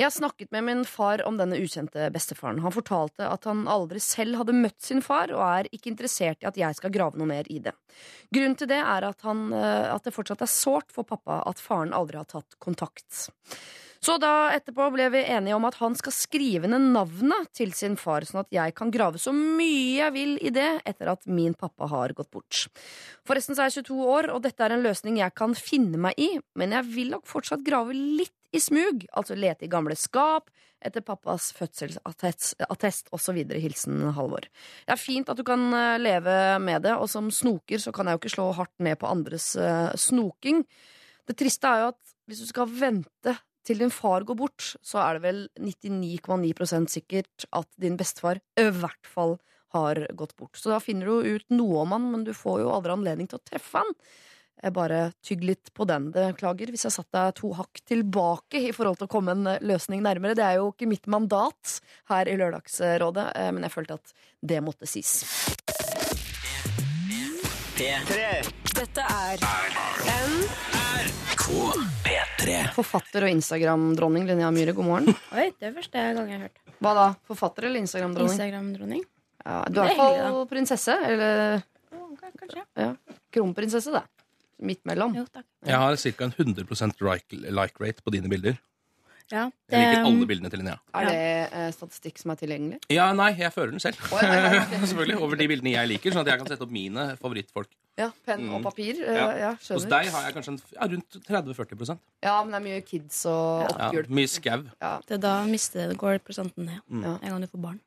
Jeg 0.01 0.11
snakket 0.17 0.51
med 0.51 0.67
min 0.67 0.83
far 0.89 1.23
om 1.29 1.39
denne 1.39 1.61
ukjente 1.63 2.09
bestefaren. 2.11 2.59
Han 2.65 2.75
fortalte 2.75 3.31
at 3.31 3.47
han 3.47 3.69
aldri 3.71 4.03
selv 4.03 4.41
hadde 4.41 4.59
møtt 4.59 4.83
sin 4.83 5.05
far, 5.05 5.31
og 5.31 5.45
er 5.47 5.71
ikke 5.71 5.93
interessert 5.93 6.43
i 6.43 6.51
at 6.51 6.59
jeg 6.59 6.81
skal 6.81 6.95
grave 6.97 7.23
noe 7.23 7.31
mer 7.31 7.47
i 7.55 7.61
det. 7.63 7.77
Grunnen 8.35 8.59
til 8.59 8.73
det 8.73 8.83
er 8.83 9.07
at, 9.13 9.23
han, 9.23 9.47
at 9.55 10.03
det 10.03 10.17
fortsatt 10.17 10.43
er 10.43 10.51
sårt 10.51 10.91
for 10.91 11.07
pappa 11.07 11.45
at 11.47 11.63
faren 11.63 11.95
aldri 11.95 12.19
har 12.19 12.27
tatt 12.35 12.59
kontakt. 12.59 13.29
Så 14.03 14.17
da 14.19 14.51
etterpå 14.51 14.89
ble 14.91 15.05
vi 15.15 15.21
enige 15.31 15.55
om 15.55 15.67
at 15.69 15.77
han 15.79 15.95
skal 15.95 16.15
skrive 16.15 16.67
ned 16.71 16.89
navnet 16.91 17.53
til 17.55 17.71
sin 17.77 17.95
far, 18.01 18.27
sånn 18.27 18.41
at 18.41 18.51
jeg 18.51 18.75
kan 18.75 18.91
grave 18.91 19.21
så 19.23 19.31
mye 19.31 20.01
jeg 20.01 20.15
vil 20.17 20.33
i 20.43 20.51
det 20.55 20.71
etter 20.89 21.13
at 21.13 21.29
min 21.31 21.55
pappa 21.55 21.87
har 21.93 22.15
gått 22.19 22.33
bort. 22.35 22.65
Forresten 23.29 23.55
så 23.55 23.63
er 23.63 23.71
jeg 23.71 23.85
22 23.87 24.09
år, 24.17 24.31
og 24.35 24.43
dette 24.43 24.65
er 24.67 24.75
en 24.75 24.83
løsning 24.83 25.21
jeg 25.21 25.35
kan 25.39 25.55
finne 25.55 26.01
meg 26.03 26.19
i, 26.19 26.33
men 26.59 26.75
jeg 26.75 26.89
vil 26.97 27.13
nok 27.15 27.31
fortsatt 27.31 27.63
grave 27.63 27.95
litt 27.95 28.35
i 28.53 28.61
smug, 28.61 29.07
altså 29.15 29.39
lete 29.39 29.69
i 29.69 29.71
gamle 29.71 29.95
skap, 29.97 30.51
etter 30.83 31.05
pappas 31.07 31.53
fødselsattest 31.55 32.67
attest 32.67 33.13
osv. 33.15 33.39
Hilsen 33.55 34.03
Halvor. 34.17 34.49
Det 34.83 34.97
er 34.97 34.99
fint 34.99 35.31
at 35.31 35.39
du 35.39 35.45
kan 35.47 35.69
eh, 35.79 36.01
leve 36.03 36.35
med 36.59 36.83
det, 36.89 36.97
og 36.99 37.07
som 37.11 37.31
snoker 37.31 37.79
så 37.79 37.95
kan 37.95 38.11
jeg 38.11 38.19
jo 38.19 38.23
ikke 38.25 38.35
slå 38.35 38.49
hardt 38.59 38.75
ned 38.83 38.99
på 38.99 39.07
andres 39.07 39.53
eh, 39.55 39.95
snoking. 39.95 40.65
Det 41.31 41.39
triste 41.39 41.71
er 41.71 41.85
jo 41.85 41.93
at 41.95 42.15
hvis 42.27 42.43
du 42.43 42.51
skal 42.51 42.67
vente 42.67 43.39
til 43.67 43.83
din 43.83 43.93
far 43.95 44.27
går 44.27 44.39
bort, 44.39 44.73
så 44.83 45.01
er 45.05 45.19
det 45.19 45.25
vel 45.27 45.41
99,9% 45.61 46.91
sikkert 46.93 47.47
at 47.55 47.69
din 47.81 47.97
bestefar 48.01 48.43
i 48.59 48.69
hvert 48.69 49.09
fall 49.09 49.39
har 49.73 50.03
gått 50.19 50.37
bort. 50.37 50.57
Så 50.59 50.73
da 50.73 50.81
finner 50.83 51.09
du 51.09 51.37
ut 51.37 51.55
noe 51.55 51.85
om 51.85 51.95
han, 51.95 52.11
men 52.13 52.27
du 52.27 52.35
får 52.37 52.61
jo 52.65 52.73
aldri 52.75 52.93
anledning 52.95 53.31
til 53.31 53.41
å 53.41 53.47
treffe 53.47 53.81
han. 53.81 53.95
Jeg 54.63 54.75
bare 54.77 54.99
tygg 55.25 55.43
litt 55.47 55.73
på 55.75 55.87
den. 55.89 56.11
Beklager 56.15 56.71
hvis 56.71 56.85
jeg 56.87 56.95
satt 56.95 57.09
deg 57.15 57.33
to 57.41 57.51
hakk 57.59 57.81
tilbake 57.89 58.61
i 58.69 58.75
forhold 58.77 59.01
til 59.01 59.09
å 59.09 59.11
komme 59.11 59.35
en 59.35 59.49
eh, 59.51 59.63
løsning 59.65 60.05
nærmere. 60.05 60.37
Det 60.39 60.45
er 60.47 60.61
jo 60.61 60.71
ikke 60.71 60.91
mitt 60.91 61.09
mandat 61.11 61.81
her 62.13 62.31
i 62.31 62.37
Lørdagsrådet, 62.39 63.27
eh, 63.41 63.51
men 63.51 63.67
jeg 63.67 63.75
følte 63.75 63.99
at 63.99 64.15
det 64.53 64.63
måtte 64.63 64.87
sies. 64.87 65.25
Dette 68.83 69.03
er 69.07 69.39
P3. 72.03 72.55
Forfatter 72.75 73.29
og 73.29 73.31
Instagram-dronning 73.31 74.25
Linnea 74.27 74.49
Myhre, 74.51 74.75
god 74.75 74.89
morgen. 74.89 75.15
Oi, 75.39 75.45
det 75.55 75.69
er 75.69 75.77
første 75.77 76.03
gang 76.17 76.33
jeg 76.33 76.41
har 76.41 76.49
hørt. 76.49 76.59
Hva 76.83 76.95
da? 76.99 77.05
Forfatter 77.31 77.69
eller 77.69 77.79
Instagram-dronning? 77.85 78.33
Instagram-dronning. 78.35 79.05
Ja, 79.45 79.61
du 79.71 79.79
er 79.85 79.87
i 79.87 79.93
er 79.93 80.01
hvert 80.01 80.19
fall 80.25 80.49
prinsesse. 80.51 80.97
Eller 81.13 81.63
Kanskje. 82.41 82.65
ja, 82.83 82.89
kronprinsesse, 83.39 83.95
da. 83.95 84.03
Midt 84.67 84.83
mellom. 84.91 85.15
Jo, 85.15 85.29
takk. 85.31 85.47
Jeg 85.63 85.79
har 85.85 86.03
ca. 86.03 86.27
en 86.27 86.35
100 86.35 87.07
like, 87.07 87.39
like 87.55 87.87
rate 87.87 88.03
på 88.03 88.17
dine 88.17 88.35
bilder. 88.35 88.59
Ja, 89.33 89.47
Jeg 89.71 89.79
liker 89.79 90.09
alle 90.11 90.27
bildene 90.29 90.51
til 90.53 90.61
Linnea. 90.61 90.81
Er 90.99 91.07
det 91.07 91.21
eh, 91.55 91.69
statistikk 91.73 92.19
som 92.21 92.35
er 92.35 92.41
tilgjengelig? 92.43 92.83
Ja, 92.93 93.07
nei, 93.17 93.31
jeg 93.39 93.55
fører 93.55 93.71
den 93.73 93.81
selv. 93.81 94.03
Å, 94.11 94.19
ja, 94.21 94.35
ja, 94.35 94.51
ja. 94.59 94.65
Selvfølgelig, 94.83 95.17
Over 95.23 95.39
de 95.41 95.47
bildene 95.55 95.73
jeg 95.73 95.89
liker, 95.95 96.13
sånn 96.13 96.27
at 96.27 96.33
jeg 96.35 96.43
kan 96.43 96.51
sette 96.51 96.67
opp 96.67 96.75
mine 96.75 97.07
favorittfolk. 97.21 97.71
Ja, 98.01 98.07
Penn 98.25 98.47
og 98.49 98.63
Mm. 98.63 98.65
papir. 98.65 98.95
eh, 99.05 99.15
Ja. 99.15 99.37
Ja, 99.37 99.51
Hos 99.69 99.85
deg 99.85 100.07
har 100.09 100.23
jeg 100.25 100.35
kanskje 100.35 100.49
en, 100.49 100.61
ja, 100.73 100.87
rundt 100.89 101.11
30-40 101.29 101.99
Ja, 102.23 102.43
men 102.43 102.53
det 102.53 102.57
er 102.57 102.65
mye 102.65 102.85
kids 102.87 103.27
og 103.27 103.69
ja. 103.69 103.91
Mye 104.09 104.29
skau. 104.29 104.65
Ja. 104.81 104.99
Det 105.07 105.15
er 105.19 105.19
da 105.19 105.45
mister 105.45 105.89
det, 105.89 105.99
går 105.99 106.19
prosenten 106.25 106.65
ned. 106.65 106.81
Ja. 107.03 107.19
En 107.23 107.29
gang 107.29 107.41
du 107.43 107.47
får 107.49 107.61
barn. 107.61 107.81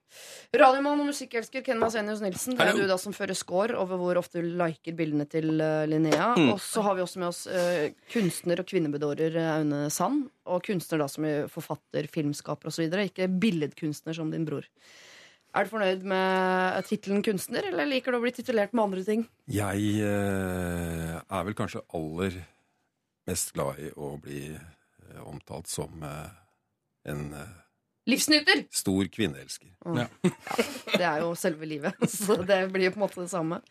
Radiomann 0.54 1.00
og 1.02 1.08
musikkelsker 1.08 1.64
Ken 1.66 1.80
Masenius 1.80 2.22
Nilsen. 2.22 2.56
Det 2.56 2.68
er 2.68 2.78
du 2.78 2.86
da 2.88 2.98
som 2.98 3.14
fører 3.14 3.36
score 3.36 3.76
over 3.76 3.98
hvor 3.98 4.16
ofte 4.22 4.42
du 4.46 4.48
liker 4.56 4.96
bildene 4.96 5.28
til 5.28 5.60
eh, 5.60 5.88
Linnea. 5.88 6.36
Mm. 6.38 6.54
Og 6.54 6.60
så 6.60 6.84
har 6.84 6.96
vi 6.96 7.02
også 7.02 7.18
med 7.18 7.28
oss 7.28 7.48
uh, 7.48 7.90
kunstner 8.14 8.60
og 8.62 8.68
kvinnebedårer 8.68 9.36
Aune 9.58 9.90
Sand. 9.90 10.30
Og 10.46 10.62
kunstner 10.64 11.00
da 11.02 11.08
som 11.08 11.26
er 11.26 11.48
forfatter, 11.52 12.08
filmskaper 12.08 12.68
osv. 12.70 12.86
Ikke 13.10 13.28
billedkunstner 13.28 14.14
som 14.14 14.30
din 14.30 14.46
bror. 14.46 14.64
Er 15.56 15.64
du 15.64 15.72
fornøyd 15.72 16.02
med 16.04 16.84
tittelen 16.90 17.22
kunstner, 17.24 17.64
eller 17.70 17.88
liker 17.88 18.12
du 18.12 18.18
å 18.20 18.24
bli 18.26 18.34
titulert 18.36 18.74
med 18.76 18.84
andre 18.90 19.04
ting? 19.08 19.22
Jeg 19.48 19.92
eh, 20.04 21.14
er 21.16 21.46
vel 21.48 21.56
kanskje 21.56 21.84
aller 21.96 22.42
mest 23.30 23.54
glad 23.56 23.80
i 23.80 23.92
å 23.96 24.16
bli 24.20 24.42
eh, 24.52 25.22
omtalt 25.24 25.72
som 25.72 26.04
eh, 26.04 26.34
en 27.08 27.30
eh, 27.40 27.54
Livsnyter! 28.12 28.66
stor 28.74 29.08
kvinneelsker. 29.14 29.72
Ja. 30.02 30.10
Det 30.92 31.06
er 31.06 31.22
jo 31.24 31.32
selve 31.40 31.70
livet, 31.70 32.04
så 32.12 32.36
det 32.44 32.66
blir 32.74 32.92
på 32.92 33.00
en 33.00 33.06
måte 33.06 33.24
det 33.24 33.32
samme. 33.32 33.62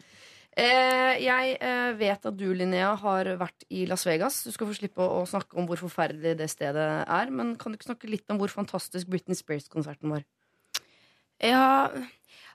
Eh, 0.57 1.21
jeg 1.21 1.57
eh, 1.59 1.91
vet 1.99 2.31
at 2.31 2.39
du, 2.39 2.47
Linnea, 2.57 2.95
har 3.03 3.29
vært 3.41 3.67
i 3.69 3.85
Las 3.91 4.07
Vegas. 4.09 4.41
Du 4.47 4.55
skal 4.55 4.71
få 4.71 4.79
slippe 4.79 5.05
å, 5.05 5.21
å 5.21 5.29
snakke 5.29 5.59
om 5.61 5.69
hvor 5.69 5.85
forferdelig 5.85 6.37
det 6.41 6.49
stedet 6.53 6.89
er. 7.05 7.35
Men 7.35 7.53
kan 7.61 7.75
du 7.75 7.77
ikke 7.77 7.91
snakke 7.91 8.09
litt 8.09 8.33
om 8.33 8.41
hvor 8.41 8.53
fantastisk 8.55 9.13
Britney 9.13 9.37
Spears-konserten 9.37 10.15
var? 10.15 10.25
Ja, 11.43 11.91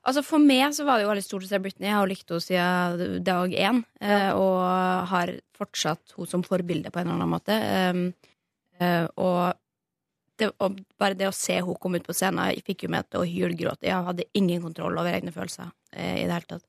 altså 0.08 0.24
For 0.26 0.42
meg 0.42 0.74
så 0.78 0.86
var 0.88 0.98
det 0.98 1.06
jo 1.06 1.12
veldig 1.12 1.26
stort 1.26 1.48
å 1.48 1.50
se 1.50 1.62
Britney. 1.62 1.90
Jeg 1.90 1.98
har 1.98 2.10
likt 2.10 2.32
henne 2.32 2.46
siden 2.46 3.24
dag 3.28 3.56
én. 3.56 3.84
Ja. 4.02 4.20
Og 4.38 4.60
har 5.12 5.34
fortsatt 5.58 6.16
henne 6.16 6.32
som 6.32 6.46
forbilde 6.46 6.94
på 6.94 7.02
en 7.02 7.10
eller 7.10 7.20
annen 7.20 7.34
måte. 7.34 7.58
Um, 7.90 8.06
eh, 8.80 9.06
og, 9.20 9.60
det, 10.40 10.52
og 10.64 10.80
bare 11.02 11.18
det 11.20 11.28
å 11.30 11.36
se 11.36 11.60
henne 11.60 11.78
komme 11.82 12.00
ut 12.00 12.08
på 12.08 12.16
scenen 12.16 12.54
Jeg 12.54 12.66
fikk 12.72 12.88
jo 12.88 12.94
meg 12.96 13.10
til 13.10 13.22
å 13.22 13.28
hylgråte. 13.28 13.90
Jeg 13.90 14.10
hadde 14.10 14.30
ingen 14.40 14.64
kontroll 14.64 14.98
over 14.98 15.14
egne 15.14 15.36
følelser 15.36 15.72
eh, 15.94 16.24
i 16.24 16.26
det 16.26 16.34
hele 16.38 16.56
tatt. 16.56 16.66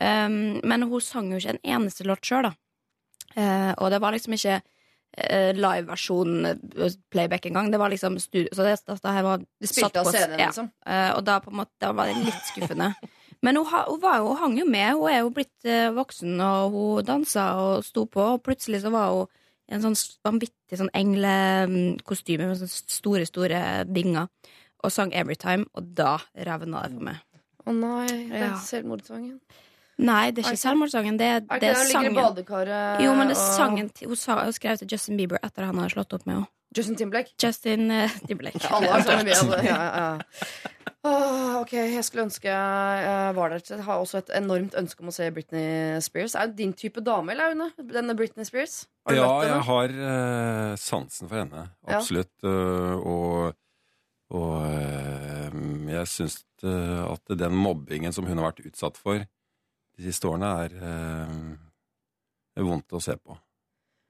Um, 0.00 0.58
men 0.66 0.88
hun 0.88 1.04
sang 1.04 1.30
jo 1.30 1.38
ikke 1.38 1.56
en 1.58 1.64
eneste 1.76 2.06
låt 2.08 2.26
sjøl, 2.26 2.48
da. 2.48 2.56
Eh, 3.36 3.72
og 3.80 3.92
det 3.92 4.00
var 4.02 4.12
liksom 4.12 4.34
ikke 4.36 4.58
eh, 4.58 4.64
liveversjon 5.12 6.30
playback 6.46 7.10
playback 7.12 7.46
engang. 7.46 7.70
Det 7.72 7.78
var 7.78 7.90
liksom 7.92 8.18
studio. 8.18 8.48
Så 8.52 8.62
det, 8.64 8.78
det 8.86 9.12
her 9.12 9.22
var 9.22 9.42
De 9.60 9.66
spilte 9.68 10.00
av 10.00 10.08
CD-en, 10.08 10.38
ja. 10.40 10.46
liksom? 10.46 10.70
Eh, 10.86 11.10
og 11.16 11.24
da, 11.26 11.38
på 11.44 11.50
en 11.52 11.56
måte, 11.56 11.72
da 11.80 11.92
var 11.92 12.08
det 12.08 12.16
litt 12.24 12.46
skuffende. 12.48 12.92
Men 13.42 13.56
hun, 13.58 13.66
hun, 13.66 14.00
var 14.00 14.22
hun 14.22 14.36
hang 14.40 14.58
jo 14.58 14.66
med. 14.70 14.94
Hun 14.94 15.10
er 15.10 15.20
jo 15.20 15.32
blitt 15.34 15.68
eh, 15.68 15.90
voksen, 15.92 16.40
og 16.40 16.72
hun 16.76 17.04
dansa 17.08 17.48
og 17.60 17.84
sto 17.84 18.06
på. 18.06 18.24
Og 18.36 18.42
plutselig 18.46 18.82
så 18.84 18.92
var 18.94 19.10
hun 19.12 19.26
i 19.68 19.76
en 19.76 19.84
sånn 19.84 19.98
vanvittig 20.26 20.78
sånn 20.80 20.90
englekostyme 20.96 22.48
med 22.48 22.58
sånne 22.60 22.72
store, 22.96 23.26
store 23.28 23.60
binger, 23.88 24.28
og 24.82 24.92
sang 24.92 25.12
Everytime, 25.14 25.68
og 25.78 25.92
da 25.96 26.16
revna 26.34 26.82
det 26.86 26.96
for 26.96 27.06
meg. 27.10 27.20
Å 27.62 27.74
nei, 27.76 28.06
det 28.32 28.40
er 28.40 28.48
Ja. 28.48 28.56
selvmordssangen. 28.58 29.38
Nei, 30.02 30.30
det 30.34 30.42
er 30.44 30.50
ikke 30.52 30.62
selvmordssangen. 30.64 31.18
Det, 31.20 31.28
Er 31.50 31.62
det 31.62 31.70
er 31.70 31.84
sangen. 31.90 32.14
badekaret 32.18 33.00
Jo, 33.04 33.14
men 33.14 33.28
det 33.30 33.36
er 33.36 33.42
og- 33.42 33.54
sangen 33.58 33.90
hun, 34.02 34.16
sa, 34.18 34.42
hun 34.44 34.52
skrev 34.56 34.78
til 34.82 34.88
Justin 34.90 35.16
Bieber 35.20 35.38
etter 35.42 35.64
han 35.68 35.78
hadde 35.78 35.94
slått 35.94 36.12
opp 36.18 36.26
med 36.26 36.36
henne. 36.40 36.48
Justin 36.74 36.96
Timberlake? 36.96 37.34
Justin 37.42 37.90
uh, 37.92 38.08
Timberlake. 38.26 38.60
Ja, 38.64 38.76
alle 38.78 38.92
har 38.94 39.02
sånne 39.04 39.24
vi, 39.28 39.34
altså. 39.36 39.58
ja, 39.64 39.80
ja. 39.92 40.70
Oh, 41.04 41.56
ok, 41.60 41.72
jeg 41.74 42.04
skulle 42.06 42.24
ønske 42.28 42.46
jeg 42.46 43.34
var 43.34 43.50
der. 43.50 43.62
Jeg 43.68 43.82
har 43.84 43.98
også 44.00 44.20
et 44.22 44.30
enormt 44.38 44.76
ønske 44.78 45.02
om 45.02 45.10
å 45.10 45.12
se 45.12 45.26
Britney 45.34 45.98
Spears. 46.00 46.36
Er 46.38 46.46
det 46.46 46.56
din 46.60 46.72
type 46.78 47.02
dame, 47.04 47.34
eller 47.34 47.50
Aune? 47.50 47.66
Denne 47.90 48.14
Britney 48.16 48.46
Spears? 48.46 48.86
Har 49.04 49.16
du 49.16 49.18
Ja, 49.20 49.32
jeg 49.50 49.64
har 49.66 49.96
uh, 49.98 50.76
sansen 50.78 51.28
for 51.28 51.42
henne. 51.42 51.64
Ja. 51.88 51.98
Absolutt. 51.98 52.32
øh, 52.44 52.96
og 53.02 53.52
og 54.32 54.62
uh, 54.64 55.90
jeg 55.92 56.08
syns 56.08 56.38
at 56.64 57.34
den 57.36 57.52
mobbingen 57.58 58.14
som 58.14 58.24
hun 58.24 58.38
har 58.38 58.52
vært 58.52 58.62
utsatt 58.64 58.96
for 58.96 59.26
de 59.96 60.04
siste 60.08 60.28
årene, 60.28 60.50
er 60.64 60.76
øh, 60.82 61.56
er 62.56 62.62
vondt 62.68 62.92
å 62.96 63.00
se 63.02 63.16
på. 63.16 63.36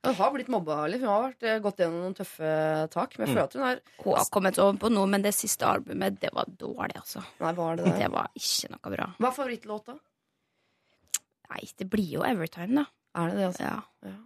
Hun 0.05 0.15
har 0.19 0.33
blitt 0.35 0.49
mobba 0.51 0.81
Liv. 0.91 0.99
Hun 1.05 1.09
har 1.13 1.23
vært, 1.29 1.43
eh, 1.47 1.59
gått 1.63 1.77
gjennom 1.79 2.01
noen 2.03 2.15
tøffe 2.19 2.89
tak. 2.91 3.13
Men 3.19 3.29
jeg 3.29 3.29
Mm. 3.29 3.37
føler 3.37 3.45
at 3.45 3.53
hun 3.55 3.63
er 3.63 3.81
Hun 4.03 4.17
har 4.17 4.25
kommet 4.35 4.59
over 4.59 4.79
på 4.79 4.91
noe, 4.91 5.07
men 5.07 5.23
det 5.23 5.33
siste 5.35 5.63
albumet, 5.63 6.19
det 6.19 6.31
var 6.35 6.45
dårlig, 6.47 6.97
altså. 6.97 7.23
Nei, 7.41 7.53
var 7.53 7.77
det 7.77 7.85
det? 7.85 7.95
Det 8.01 8.11
var 8.11 8.27
ikke 8.35 8.71
noe 8.75 8.97
bra. 8.97 9.07
Hva 9.21 9.29
er 9.29 9.37
favorittlåta? 9.39 9.99
Nei, 11.53 11.61
det 11.77 11.89
blir 11.91 12.11
jo 12.17 12.23
Everytime, 12.27 12.75
da. 12.75 12.87
Er 13.15 13.29
det 13.31 13.37
det, 13.37 13.47
altså? 13.53 13.61
Ja. 13.63 13.83
Ja. 14.03 14.17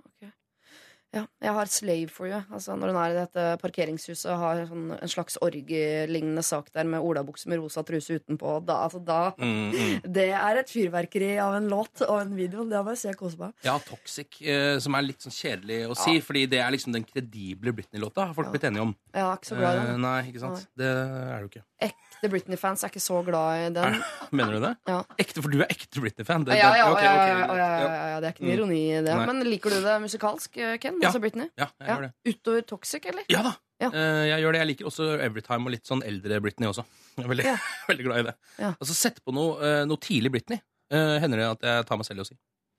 Ja, 1.16 1.22
jeg 1.40 1.52
har 1.56 1.68
Slave 1.72 2.10
for 2.12 2.28
you. 2.28 2.36
Altså, 2.52 2.74
når 2.76 2.90
hun 2.92 2.98
er 3.00 3.12
i 3.14 3.16
dette 3.16 3.44
parkeringshuset 3.62 4.28
og 4.34 4.40
har 4.42 4.58
sånn, 4.68 4.90
en 4.98 5.08
slags 5.12 5.38
orgielignende 5.44 6.42
sak 6.44 6.68
der 6.76 6.84
med 6.92 7.00
olabukse 7.00 7.48
med 7.48 7.62
rosa 7.62 7.80
truse 7.88 8.18
utenpå. 8.20 8.58
Da, 8.68 8.82
altså, 8.86 9.00
da, 9.04 9.20
Mm, 9.36 9.72
mm. 9.72 9.94
Det 10.16 10.28
er 10.36 10.60
et 10.60 10.70
fyrverkeri 10.70 11.30
av 11.42 11.56
en 11.58 11.68
låt 11.70 12.02
og 12.06 12.20
en 12.20 12.34
video. 12.36 12.64
Det 12.68 12.82
må 12.84 12.92
jeg 12.94 13.00
si 13.00 13.08
jeg 13.08 13.18
koser 13.20 13.40
meg. 13.46 13.54
Ja, 13.66 13.78
Toxic, 13.82 14.38
eh, 14.42 14.76
som 14.82 14.94
er 14.98 15.06
litt 15.08 15.24
sånn 15.24 15.34
kjedelig 15.34 15.80
å 15.90 15.96
si, 15.98 16.18
fordi 16.24 16.44
det 16.52 16.60
er 16.62 16.70
liksom 16.74 16.92
den 16.94 17.04
kredible 17.08 17.72
Britney-låta, 17.76 18.28
har 18.30 18.36
folk 18.36 18.52
blitt 18.52 18.68
enige 18.68 18.84
om. 18.86 18.94
Er 19.16 19.32
ikke 19.32 19.50
så 19.50 19.58
glad 19.60 19.80
i 19.80 19.86
Eh, 19.86 19.96
nei, 20.02 20.18
ikke 20.30 20.40
sant? 20.42 20.66
Det 20.76 20.86
er 20.86 21.40
du 21.40 21.48
ikke. 21.50 21.64
Ekte 21.86 22.15
Britney-fans 22.32 22.84
er 22.84 22.90
ikke 22.92 23.02
så 23.02 23.20
glad 23.26 23.60
i 23.64 23.68
den. 23.76 23.96
Mener 24.36 24.56
du 24.56 24.60
det? 24.66 24.72
Ja. 24.88 24.98
Ekte, 25.18 25.42
For 25.44 25.52
du 25.52 25.60
er 25.62 25.70
ekte 25.72 26.00
Britney-fan? 26.02 26.46
Ja, 26.52 26.70
ja, 26.76 26.86
ok, 26.92 27.02
ja, 27.02 27.12
ok, 27.46 27.58
ja, 27.60 28.20
Det 28.20 28.28
er 28.28 28.32
ikke 28.34 28.44
noe 28.44 28.50
Mm. 28.50 28.56
ironi 28.58 28.80
i 28.92 29.00
det. 29.04 29.14
Nei. 29.16 29.26
Men 29.30 29.42
liker 29.48 29.70
du 29.76 29.80
det 29.84 29.96
musikalsk, 30.04 30.56
eh, 30.58 30.76
Ken? 30.82 30.98
Altså 31.02 31.20
Britney? 31.22 31.48
Ja, 31.58 31.68
jeg 31.80 31.88
gjør 31.92 32.06
det. 32.08 32.12
Utover 32.34 32.66
Toxic, 32.74 33.06
eller? 33.12 33.24
Ja 33.32 33.42
da. 33.46 33.54
Eh, 33.86 34.22
jeg 34.32 34.40
gjør 34.42 34.52
det. 34.56 34.60
Jeg 34.62 34.70
liker 34.72 34.86
også 34.88 35.08
Everytime 35.20 35.66
og 35.68 35.74
litt 35.76 35.84
sånn 35.86 36.02
eldre 36.06 36.40
Britney 36.40 36.68
også. 36.70 36.84
Jeg 37.16 37.24
er 37.26 37.28
veldig, 37.34 37.44
veldig 37.90 38.04
glad 38.08 38.18
i 38.18 38.26
det. 38.30 38.36
Altså 38.70 38.94
Sett 38.96 39.20
på 39.24 39.34
noe, 39.36 39.58
eh, 39.60 39.84
noe 39.88 39.96
tidlig 40.00 40.32
Britney. 40.32 40.60
Uh, 40.86 41.16
hender 41.18 41.40
det 41.42 41.46
at 41.50 41.64
jeg 41.66 41.86
tar 41.88 41.98
meg 41.98 42.06
selv 42.06 42.20
i 42.20 42.22
å 42.22 42.26
si. 42.28 42.36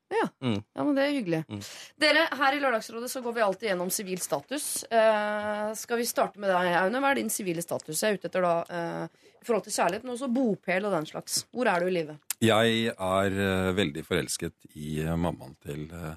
Ja. 0.10 0.28
Mm. 0.44 0.62
ja, 0.74 0.84
men 0.84 0.96
det 0.96 1.04
er 1.04 1.16
hyggelig. 1.16 1.40
Mm. 1.52 1.64
Dere, 2.00 2.28
her 2.40 2.56
i 2.56 2.60
Lørdagsrådet 2.64 3.10
så 3.12 3.22
går 3.26 3.34
vi 3.36 3.44
alltid 3.44 3.70
gjennom 3.70 3.90
sivil 3.92 4.22
status. 4.24 4.68
Eh, 4.84 5.72
skal 5.76 6.00
vi 6.00 6.06
starte 6.08 6.40
med 6.40 6.52
deg, 6.54 6.70
Aune? 6.80 7.02
Hva 7.04 7.12
er 7.12 7.20
din 7.20 7.32
sivile 7.34 7.64
status? 7.64 8.04
Jeg 8.04 8.16
er 8.16 8.22
ute 8.22 8.30
etter 8.32 8.46
da 8.46 8.54
eh, 8.72 9.26
i 9.42 9.48
forhold 9.48 9.66
til 9.66 9.76
kjærlighet, 9.76 10.06
men 10.08 10.14
også 10.16 10.30
bopel 10.32 10.88
og 10.88 10.96
den 10.96 11.10
slags. 11.10 11.42
Hvor 11.52 11.72
er 11.72 11.84
du 11.84 11.90
i 11.90 11.98
livet? 11.98 12.24
Jeg 12.44 12.94
er 12.94 13.42
øh, 13.48 13.74
veldig 13.78 14.06
forelsket 14.06 14.70
i 14.78 15.02
øh, 15.04 15.18
mammaen 15.20 15.58
til, 15.66 15.90
øh, 15.92 16.14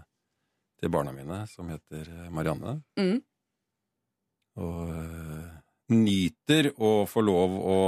til 0.78 0.92
barna 0.92 1.14
mine, 1.16 1.42
som 1.50 1.72
heter 1.72 2.06
øh, 2.06 2.30
Marianne. 2.32 2.76
Mm. 3.00 3.18
Og 4.60 5.94
nyter 5.94 6.70
å 6.78 6.92
få 7.10 7.22
lov 7.24 7.54
å, 7.58 7.78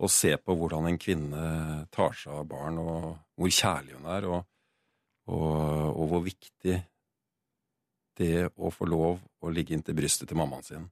å 0.00 0.08
se 0.08 0.32
på 0.40 0.56
hvordan 0.56 0.86
en 0.88 1.00
kvinne 1.00 1.44
tar 1.92 2.14
seg 2.16 2.38
av 2.40 2.46
barn, 2.48 2.78
og 2.78 3.18
hvor 3.36 3.52
kjærlig 3.52 3.98
hun 3.98 4.08
er, 4.14 4.28
og, 4.30 4.46
og, 5.30 5.96
og 5.96 6.08
hvor 6.10 6.22
viktig 6.26 6.76
det 8.20 8.50
å 8.60 8.70
få 8.74 8.88
lov 8.90 9.20
å 9.40 9.52
ligge 9.54 9.72
inntil 9.76 9.96
brystet 9.96 10.28
til 10.30 10.38
mammaen 10.40 10.66
sin 10.66 10.88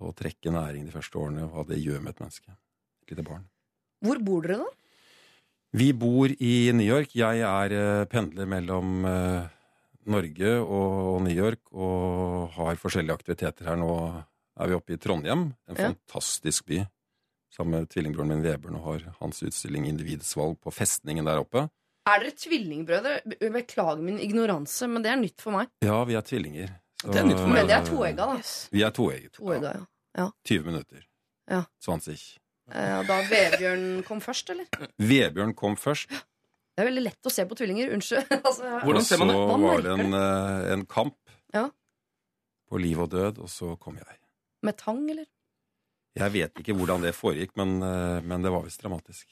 og 0.00 0.14
trekke 0.16 0.48
næring 0.54 0.86
de 0.88 0.94
første 0.94 1.18
årene, 1.20 1.44
hva 1.52 1.60
det 1.68 1.76
gjør 1.76 2.00
med 2.00 2.14
et 2.14 2.20
menneske. 2.24 2.54
Et 3.04 3.12
lite 3.12 3.24
barn. 3.26 3.42
Hvor 4.00 4.20
bor 4.24 4.46
dere, 4.46 4.62
da? 4.64 4.70
Vi 5.76 5.90
bor 5.92 6.32
i 6.32 6.54
New 6.72 6.86
York. 6.88 7.12
Jeg 7.14 7.42
er 7.44 7.74
eh, 7.76 8.04
pendler 8.10 8.48
mellom 8.48 9.04
eh, 9.06 9.50
Norge 10.10 10.54
og, 10.64 10.94
og 11.12 11.18
New 11.26 11.36
York 11.36 11.68
og 11.76 12.56
har 12.56 12.80
forskjellige 12.80 13.18
aktiviteter 13.20 13.68
her. 13.68 13.76
Nå 13.78 13.92
er 14.00 14.72
vi 14.72 14.78
oppe 14.78 14.96
i 14.96 14.98
Trondheim, 15.04 15.50
en 15.68 15.76
Ja. 15.76 15.90
fantastisk 15.92 16.64
by. 16.72 16.80
Sammen 17.52 17.76
med 17.82 17.92
tvillingbroren 17.92 18.32
min 18.32 18.42
Vebjørn 18.46 18.80
og 18.80 18.86
har 18.88 19.04
hans 19.20 19.44
utstilling 19.44 19.84
Individets 19.90 20.32
valg 20.38 20.56
på 20.64 20.72
festningen 20.72 21.28
der 21.28 21.44
oppe. 21.44 21.66
Er 22.10 22.22
dere 22.24 22.32
tvillingbrødre? 22.42 23.12
Beklager 23.54 24.02
min 24.02 24.18
ignoranse, 24.22 24.88
men 24.90 25.02
det 25.04 25.10
er 25.12 25.20
nytt 25.20 25.40
for 25.44 25.54
meg. 25.54 25.68
Ja, 25.84 26.02
vi 26.08 26.16
er 26.18 26.22
tvillinger. 26.26 26.68
Så- 27.02 27.12
Det 27.12 27.20
er 27.22 27.26
nytt 27.28 27.38
for 27.38 27.46
meg. 27.48 27.54
Men 27.60 27.66
det 27.70 27.76
er 27.76 27.84
toegga, 27.86 28.26
da. 28.26 28.40
Vi 28.72 28.82
er 28.82 28.90
toegget. 28.90 29.32
Toegga, 29.38 29.86
ja. 30.18 30.26
20 30.44 30.64
minutter. 30.66 31.04
Ja. 31.50 31.62
20. 31.80 32.38
Eh, 32.72 33.02
Da 33.06 33.22
Vebjørn 33.30 34.02
kom 34.06 34.20
først, 34.20 34.50
eller? 34.50 34.66
Vebjørn 34.98 35.54
kom 35.56 35.76
først, 35.76 36.08
Det 36.76 36.86
er 36.86 36.90
veldig 36.90 37.02
lett 37.02 37.26
å 37.26 37.30
se 37.30 37.44
på 37.44 37.56
tvillinger. 37.58 37.90
Unnskyld. 37.92 38.28
altså, 38.46 38.62
Hvordan 38.84 39.02
ser 39.04 39.16
så 39.16 39.24
man 39.24 39.28
det? 39.28 39.34
Hva 39.36 39.56
var 39.60 39.82
det 39.82 39.90
en, 40.00 40.14
eh, 40.14 40.72
en 40.72 40.86
kamp 40.86 41.16
Ja. 41.52 41.68
på 42.70 42.78
liv 42.80 42.98
og 43.00 43.10
død, 43.10 43.38
og 43.42 43.48
så 43.48 43.78
kom 43.78 43.96
jeg. 43.98 44.06
Med 44.62 44.76
tang, 44.78 45.02
eller? 45.10 45.26
Jeg 46.16 46.32
vet 46.32 46.54
ikke 46.62 46.74
hvordan 46.78 47.02
det 47.02 47.14
foregikk, 47.14 47.50
men, 47.56 47.82
eh, 47.82 48.20
men 48.22 48.42
det 48.42 48.50
var 48.52 48.62
visst 48.62 48.80
dramatisk. 48.82 49.26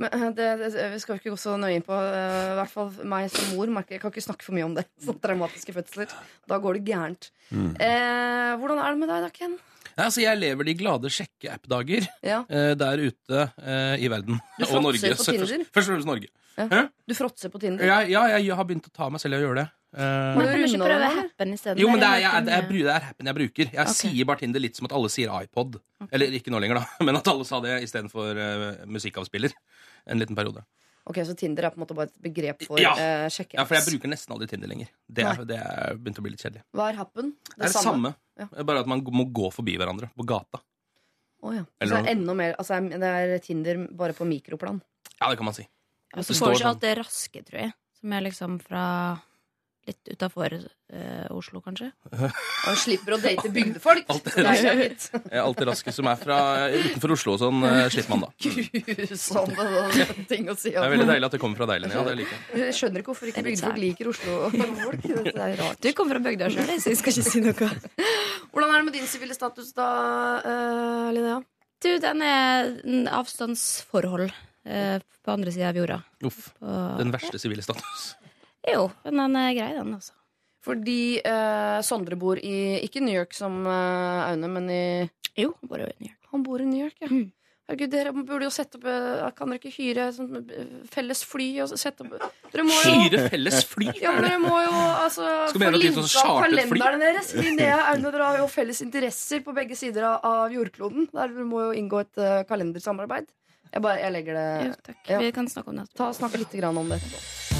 Men 0.00 0.14
eh, 0.16 0.28
det, 0.36 0.48
det 0.62 0.86
vi 0.94 1.00
skal 1.02 1.16
jo 1.16 1.20
ikke 1.20 1.34
gå 1.34 1.40
så 1.40 1.56
nøye 1.60 1.76
inn 1.78 1.84
på. 1.84 1.96
uh, 1.96 2.52
I 2.52 2.56
hvert 2.60 2.72
fall 2.72 2.92
meg 3.12 3.28
som 3.32 3.52
mor 3.56 3.72
merker 3.74 3.98
Jeg 3.98 4.04
kan 4.04 4.14
ikke 4.14 4.24
snakke 4.24 4.46
for 4.46 4.56
mye 4.56 4.68
om 4.68 4.76
det. 4.78 4.86
Sånne 5.04 5.24
traumatiske 5.24 5.74
fødsler. 5.76 6.14
Da 6.48 6.60
går 6.62 6.78
det 6.78 6.86
gærent. 6.88 7.30
Mm. 7.50 7.74
Eh, 7.76 8.54
hvordan 8.60 8.80
er 8.80 8.94
det 8.94 9.02
med 9.02 9.12
deg 9.12 9.26
da, 9.26 9.32
Ken? 9.36 9.58
Ja, 9.96 10.04
altså, 10.08 10.22
jeg 10.24 10.38
lever 10.40 10.64
de 10.64 10.74
glade 10.78 11.10
sjekke-app-dager 11.12 12.06
Ja. 12.24 12.40
eh, 12.48 12.72
der 12.78 13.02
ute 13.02 13.42
eh, 13.60 13.96
i 14.04 14.08
verden. 14.08 14.40
Du 14.58 14.64
og 14.68 14.82
Norge. 14.82 14.98
fråtser 15.02 15.16
på 15.16 15.24
Så 15.24 15.32
Tinder? 15.32 15.46
Først, 15.66 15.72
først 15.74 15.88
og 15.88 15.94
fremst 15.94 16.06
Norge. 16.12 16.28
Du 17.08 17.14
fråtser 17.16 17.48
på 17.52 17.60
Tinder? 17.60 17.84
Ja, 17.86 18.00
ja, 18.06 18.26
jeg 18.38 18.54
har 18.56 18.64
begynt 18.68 18.88
å 18.88 18.92
ta 18.94 19.08
meg 19.12 19.20
selv 19.20 19.34
i 19.36 19.40
å 19.42 19.46
gjøre 19.48 19.62
det. 19.62 19.68
Eh, 19.92 20.00
Men 20.00 20.38
du 20.38 20.48
kan 20.48 20.60
du 20.62 20.66
ikke 20.68 20.84
prøve? 20.88 21.08
Happen 21.20 21.52
isteden? 21.52 21.78
jo, 21.82 21.88
men 21.92 22.00
det 22.00 22.08
er, 22.08 22.20
jeg, 22.22 22.32
litt 22.32 22.46
det, 22.46 22.52
er, 22.56 22.68
det 22.72 22.92
er 22.96 23.08
appen 23.12 23.26
jeg 23.32 23.36
bruker. 23.40 23.72
Jeg 23.76 23.88
sier 23.98 24.24
bare 24.28 24.40
Tinder 24.40 24.60
litt 24.64 24.76
som 24.78 24.86
at 24.88 24.92
alle 24.96 25.10
sier 25.12 25.32
iPod. 25.42 25.80
Eller 26.10 26.32
ikke 26.38 26.52
nå 26.54 26.60
lenger, 26.64 26.80
da, 26.80 26.86
men 27.08 27.16
at 27.20 27.28
alle 27.28 27.44
sa 27.48 27.60
det 27.64 27.82
istedenfor 27.84 28.40
uh, 28.40 28.86
musikkavspiller. 28.88 29.52
En 30.08 30.18
liten 30.22 30.36
periode. 30.38 30.64
Ok, 31.04 31.18
Så 31.26 31.34
Tinder 31.34 31.64
er 31.66 31.72
på 31.74 31.80
en 31.80 31.82
måte 31.82 31.96
bare 31.98 32.06
et 32.12 32.18
begrep 32.22 32.60
for 32.62 32.78
Ja. 32.78 32.92
eh, 32.94 33.26
Ja, 33.52 33.64
For 33.66 33.74
jeg 33.74 33.88
bruker 33.90 34.08
nesten 34.12 34.32
aldri 34.36 34.46
Tinder 34.48 34.70
lenger. 34.70 34.86
Det 35.10 35.24
er, 35.26 35.40
det 35.44 35.56
er 35.58 35.96
begynt 35.98 36.20
å 36.20 36.22
bli 36.22 36.30
litt 36.36 36.44
kjedelig. 36.44 36.62
Hva 36.72 36.88
er 36.92 37.00
happen? 37.00 37.32
Det 37.56 37.58
er 37.58 37.72
det 37.72 37.72
samme. 37.74 38.12
Ja. 38.40 38.48
Bare 38.64 38.82
at 38.82 38.88
man 38.90 39.02
må 39.12 39.26
gå 39.34 39.50
forbi 39.52 39.76
hverandre 39.80 40.08
på 40.16 40.26
gata. 40.28 40.62
Oh, 41.42 41.54
ja. 41.56 41.64
Eller 41.82 41.96
Så 41.96 42.02
det 42.02 42.08
er 42.08 42.16
enda 42.16 42.34
mer 42.38 42.54
Altså, 42.54 42.78
det 42.86 43.08
er 43.10 43.38
Tinder 43.42 43.80
bare 43.98 44.14
på 44.14 44.26
mikroplan. 44.28 44.78
Ja, 45.18 45.28
det 45.28 45.36
kan 45.40 45.48
man 45.48 45.56
si. 45.56 45.66
Ja, 46.14 46.22
så 46.22 46.36
får 46.36 46.52
du 46.52 46.54
ikke 46.54 46.62
sånn. 46.62 46.70
alt 46.70 46.84
det 46.84 46.92
raske, 47.00 47.42
tror 47.46 47.60
jeg. 47.64 47.72
Som 47.98 48.14
er 48.14 48.24
liksom 48.26 48.58
fra 48.62 48.84
litt 49.88 50.08
utafor 50.14 50.54
Oslo, 51.32 51.62
kanskje. 51.64 51.88
Og 52.68 52.76
slipper 52.76 53.14
å 53.16 53.18
date 53.22 53.48
bygdefolk. 53.50 54.04
Alt 54.12 54.26
det 54.28 54.42
raske, 54.44 54.72
er 54.72 55.22
Eh, 55.32 55.40
Alt 55.40 55.58
det 55.62 55.66
raske 55.70 55.94
som 55.96 56.08
er 56.10 56.18
fra 56.20 56.36
utenfor 56.74 57.14
Oslo 57.16 57.32
og 57.34 57.40
sånn, 57.40 57.62
eh, 57.64 57.86
slipper 57.94 58.12
man 58.12 58.26
da. 58.26 58.30
grusomme 58.92 59.56
sånne 59.56 60.26
ting 60.28 60.50
å 60.52 60.56
si. 60.60 60.74
Det 60.74 60.82
er 60.84 60.92
veldig 60.92 61.08
deilig 61.08 61.28
at 61.30 61.36
det 61.38 61.40
kommer 61.42 61.62
fra 61.62 61.68
deg, 61.72 61.82
Linnea. 61.86 62.04
Det 62.10 62.16
liker 62.20 62.36
jeg. 62.36 62.60
Jeg 62.66 62.76
skjønner 62.78 63.02
ikke 63.04 63.12
hvorfor 63.14 63.32
ikke 63.32 63.44
bygdefolk 63.48 63.80
liker 63.86 64.12
Oslo-folk. 64.12 65.08
Det 65.32 65.34
er 65.48 65.56
rart. 65.64 65.80
Du 65.82 65.90
kommer 65.98 66.18
fra 66.20 66.24
bygda 66.28 66.52
sjøl, 66.54 66.70
så 66.76 66.92
jeg 66.92 67.00
skal 67.00 67.16
ikke 67.16 67.26
si 67.32 67.42
noe. 67.48 67.72
Hvordan 68.52 68.68
er 68.68 68.78
det 68.82 68.86
med 68.90 68.96
din 69.00 69.08
sivile 69.08 69.34
status 69.38 69.72
da, 69.78 69.88
uh, 70.44 71.08
Linnea? 71.16 71.40
Du, 71.82 71.90
den 71.98 72.20
er 72.22 72.68
avstandsforhold 73.16 74.28
eh, 74.30 74.98
på 75.24 75.32
andre 75.32 75.50
sida 75.54 75.72
av 75.72 75.78
jorda. 75.80 75.96
Uff. 76.28 76.52
På- 76.60 76.74
Den 77.00 77.10
verste 77.14 77.40
sivile 77.42 77.64
status. 77.64 78.12
Jo, 78.70 78.90
men 79.08 79.18
den 79.24 79.36
er 79.40 79.54
grei, 79.58 79.72
den, 79.78 79.94
altså. 79.98 80.14
Fordi 80.62 81.18
eh, 81.26 81.80
Sondre 81.82 82.14
bor 82.14 82.38
i 82.38 82.78
Ikke 82.86 83.00
New 83.02 83.14
York 83.16 83.32
som 83.34 83.64
eh, 83.66 84.28
Aune, 84.30 84.46
men 84.54 84.68
i 84.70 84.82
Jo, 85.34 85.54
han 85.58 85.68
bor 85.72 85.80
jo 85.82 85.88
i 85.90 85.96
New 85.98 86.10
York. 86.12 86.18
Han 86.32 86.44
bor 86.46 86.62
i 86.62 86.66
New 86.68 86.84
York, 86.84 87.00
ja. 87.02 87.08
Mm. 87.10 87.30
Herregud, 87.70 87.90
dere 87.92 88.10
burde 88.12 88.46
jo 88.46 88.50
sette 88.54 88.78
opp 88.78 88.86
eh, 88.90 89.24
Kan 89.38 89.50
dere 89.52 89.58
ikke 89.60 89.72
hyre 89.74 90.06
sånn 90.14 90.30
eh, 90.50 90.70
felles 90.90 91.20
fly 91.26 91.48
og 91.62 91.74
sette 91.78 92.02
opp 92.06 92.14
Dere 92.52 92.64
må 92.66 92.74
jo 92.78 92.94
Hyre 93.04 93.20
felles 93.32 93.60
fly? 93.70 93.88
ja, 94.02 94.10
men 94.16 94.26
dere 94.26 94.38
må 94.42 94.54
jo 94.64 94.72
altså 94.78 95.26
Skal 95.50 95.58
få 95.58 95.64
gjøre 95.66 95.76
noe 95.76 95.82
linka 95.84 96.04
sånn 96.06 96.10
fly? 96.14 96.80
kalenderne 96.82 97.04
deres. 97.06 97.30
Linnea 97.38 97.76
og 97.80 97.84
Aune, 97.92 98.12
dere 98.16 98.28
har 98.30 98.40
jo 98.42 98.48
felles 98.54 98.82
interesser 98.86 99.42
på 99.46 99.54
begge 99.58 99.78
sider 99.78 100.06
av, 100.10 100.18
av 100.26 100.54
jordkloden. 100.58 101.06
Der 101.14 101.30
dere 101.34 101.46
må 101.48 101.62
jo 101.68 101.72
inngå 101.82 102.02
et 102.06 102.22
eh, 102.22 102.42
kalendersamarbeid. 102.50 103.30
Jeg, 103.72 103.80
bare, 103.86 103.98
jeg 104.04 104.14
legger 104.18 104.36
det 104.38 104.46
Jo, 104.68 104.74
takk. 104.90 105.02
Ja. 105.10 105.22
Vi 105.26 105.32
kan 105.38 105.50
snakke 105.50 105.70
om 105.74 105.78
det 105.80 105.86
etterpå. 105.88 106.02
Ta 106.04 106.12
Snakk 106.18 106.38
litt 106.42 106.58
grann 106.62 106.78
om 106.82 106.90
det 106.92 106.98
etterpå. 107.02 107.51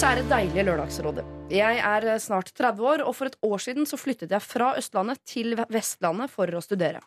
Kjære 0.00 0.22
deilige 0.30 0.62
Lørdagsrådet. 0.64 1.22
Jeg 1.52 1.76
er 1.84 2.04
eh, 2.08 2.20
snart 2.24 2.48
30 2.56 2.86
år, 2.88 3.02
og 3.04 3.12
for 3.12 3.28
et 3.28 3.34
år 3.44 3.60
siden 3.60 3.84
så 3.84 3.98
flyttet 4.00 4.30
jeg 4.32 4.40
fra 4.40 4.70
Østlandet 4.80 5.18
til 5.28 5.52
Vestlandet 5.68 6.30
for 6.32 6.48
å 6.56 6.62
studere. 6.64 7.02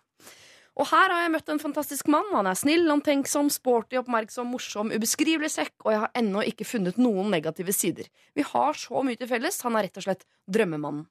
Og 0.78 0.86
her 0.92 1.10
har 1.10 1.24
jeg 1.24 1.32
møtt 1.34 1.48
en 1.50 1.62
fantastisk 1.64 2.12
mann. 2.14 2.28
Han 2.38 2.46
er 2.46 2.60
snill, 2.60 2.84
omtenksom, 2.94 3.48
sporty, 3.50 3.98
oppmerksom, 3.98 4.52
morsom, 4.54 4.92
ubeskrivelig 4.94 5.50
sekk, 5.56 5.74
og 5.82 5.90
jeg 5.90 6.02
har 6.04 6.12
ennå 6.22 6.44
ikke 6.52 6.68
funnet 6.70 7.00
noen 7.02 7.34
negative 7.34 7.74
sider. 7.74 8.12
Vi 8.38 8.46
har 8.46 8.78
så 8.78 9.02
mye 9.08 9.18
til 9.18 9.32
felles. 9.32 9.58
Han 9.66 9.80
er 9.80 9.88
rett 9.88 9.98
og 9.98 10.06
slett 10.06 10.22
drømmemannen. 10.54 11.08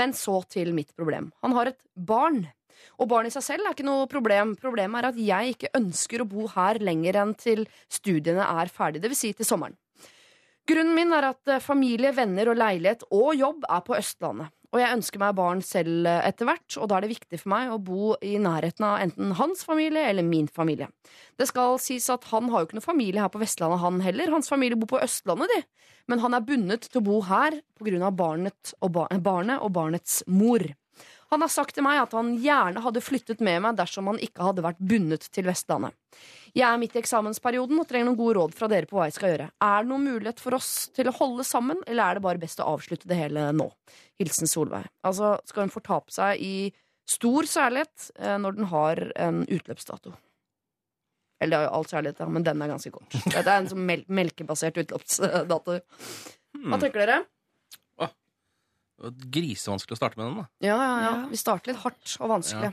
Men 0.00 0.14
så 0.16 0.38
til 0.48 0.72
mitt 0.78 0.94
problem. 0.96 1.28
Han 1.44 1.56
har 1.58 1.74
et 1.74 1.80
barn. 1.92 2.46
Og 2.96 3.10
barn 3.12 3.28
i 3.28 3.34
seg 3.34 3.44
selv 3.44 3.68
er 3.68 3.76
ikke 3.76 3.84
noe 3.84 4.08
problem. 4.08 4.56
Problemet 4.56 5.02
er 5.02 5.10
at 5.10 5.20
jeg 5.20 5.58
ikke 5.58 5.74
ønsker 5.76 6.24
å 6.24 6.28
bo 6.32 6.48
her 6.54 6.80
lenger 6.80 7.20
enn 7.20 7.36
til 7.36 7.66
studiene 7.92 8.48
er 8.48 8.72
ferdig, 8.72 9.04
dvs. 9.04 9.22
Si 9.26 9.34
til 9.36 9.50
sommeren. 9.50 9.76
Grunnen 10.68 10.92
min 10.92 11.14
er 11.16 11.30
at 11.30 11.48
eh, 11.48 11.62
familie, 11.64 12.12
venner 12.12 12.50
og 12.52 12.58
leilighet 12.60 13.06
og 13.08 13.32
jobb 13.38 13.66
er 13.68 13.84
på 13.86 13.96
Østlandet. 13.96 14.52
Og 14.68 14.82
jeg 14.82 14.92
ønsker 14.98 15.20
meg 15.22 15.36
barn 15.38 15.62
selv 15.64 16.04
eh, 16.04 16.26
etter 16.28 16.44
hvert, 16.48 16.76
og 16.76 16.90
da 16.90 16.98
er 16.98 17.06
det 17.06 17.14
viktig 17.14 17.38
for 17.40 17.52
meg 17.54 17.70
å 17.72 17.78
bo 17.80 18.10
i 18.20 18.34
nærheten 18.42 18.84
av 18.84 18.98
enten 19.00 19.32
hans 19.38 19.64
familie 19.64 20.02
eller 20.10 20.26
min 20.26 20.50
familie. 20.52 20.90
Det 21.40 21.48
skal 21.48 21.78
sies 21.80 22.10
at 22.12 22.28
han 22.34 22.50
har 22.52 22.60
jo 22.60 22.68
ikke 22.68 22.80
noe 22.80 22.84
familie 22.84 23.24
her 23.24 23.32
på 23.32 23.40
Vestlandet, 23.40 23.80
han 23.80 24.02
heller. 24.04 24.34
Hans 24.34 24.52
familie 24.52 24.76
bor 24.76 24.92
på 24.92 25.00
Østlandet, 25.00 25.54
de. 25.54 25.94
Men 26.12 26.20
han 26.24 26.36
er 26.36 26.44
bundet 26.44 26.90
til 26.90 27.00
å 27.00 27.06
bo 27.06 27.22
her 27.24 27.56
på 27.78 27.88
grunn 27.88 28.04
av 28.04 28.18
barnet 28.18 28.74
og, 28.82 28.92
bar 28.96 29.24
barnet 29.24 29.64
og 29.64 29.72
barnets 29.76 30.20
mor. 30.28 30.64
Han 31.32 31.44
har 31.44 31.52
sagt 31.52 31.76
til 31.76 31.84
meg 31.84 32.00
at 32.00 32.14
han 32.16 32.34
gjerne 32.40 32.80
hadde 32.84 33.04
flyttet 33.04 33.42
med 33.44 33.60
meg 33.64 33.76
dersom 33.76 34.08
han 34.08 34.20
ikke 34.24 34.46
hadde 34.46 34.64
vært 34.64 34.80
bundet 34.80 35.28
til 35.32 35.48
Vestlandet. 35.48 35.96
Jeg 36.58 36.66
er 36.66 36.80
midt 36.80 36.96
i 36.96 36.98
eksamensperioden 36.98 37.78
og 37.78 37.86
trenger 37.86 38.08
noen 38.08 38.18
gode 38.18 38.34
råd 38.40 38.54
fra 38.58 38.66
dere 38.70 38.88
på 38.90 38.98
hva 38.98 39.06
jeg 39.06 39.14
skal 39.14 39.30
gjøre. 39.30 39.48
Er 39.62 39.84
det 39.84 39.90
noen 39.92 40.06
mulighet 40.08 40.40
for 40.42 40.56
oss 40.58 40.88
til 40.96 41.06
å 41.06 41.14
holde 41.14 41.46
sammen, 41.46 41.78
eller 41.86 42.02
er 42.02 42.18
det 42.18 42.24
bare 42.24 42.42
best 42.42 42.58
å 42.58 42.66
avslutte 42.72 43.06
det 43.10 43.18
hele 43.20 43.44
nå? 43.54 43.68
Hilsen 44.18 44.50
Solveig. 44.50 44.88
Altså, 45.06 45.36
skal 45.46 45.68
hun 45.68 45.74
fortape 45.74 46.10
seg 46.14 46.42
i 46.42 46.54
stor 47.08 47.46
kjærlighet 47.46 48.08
eh, 48.18 48.34
når 48.42 48.58
den 48.58 48.70
har 48.72 49.04
en 49.28 49.44
utløpsdato? 49.46 50.16
Eller 51.38 51.54
det 51.54 51.60
er 51.60 51.68
jo 51.68 51.74
all 51.78 51.86
særlighet, 51.86 52.20
ja, 52.24 52.30
men 52.34 52.46
den 52.48 52.62
er 52.64 52.72
ganske 52.72 52.90
kort. 52.90 53.14
Det 53.30 53.44
er 53.44 53.54
en 53.54 53.70
sånn 53.70 53.84
mel 53.86 54.02
melkebasert 54.10 54.82
utløpsdato. 54.82 55.78
Hva 55.78 56.80
tenker 56.82 57.04
dere? 57.04 57.20
Det 58.98 59.06
var 59.06 59.18
grisevanskelig 59.30 59.94
å 59.94 59.98
starte 60.00 60.18
med 60.18 60.26
den, 60.26 60.38
da. 60.40 60.48
Ja, 60.66 60.74
ja, 60.82 60.94
ja. 61.04 61.10
Vi 61.30 61.38
starter 61.38 61.70
litt 61.70 61.84
hardt 61.84 62.16
og 62.18 62.32
vanskelig. 62.32 62.72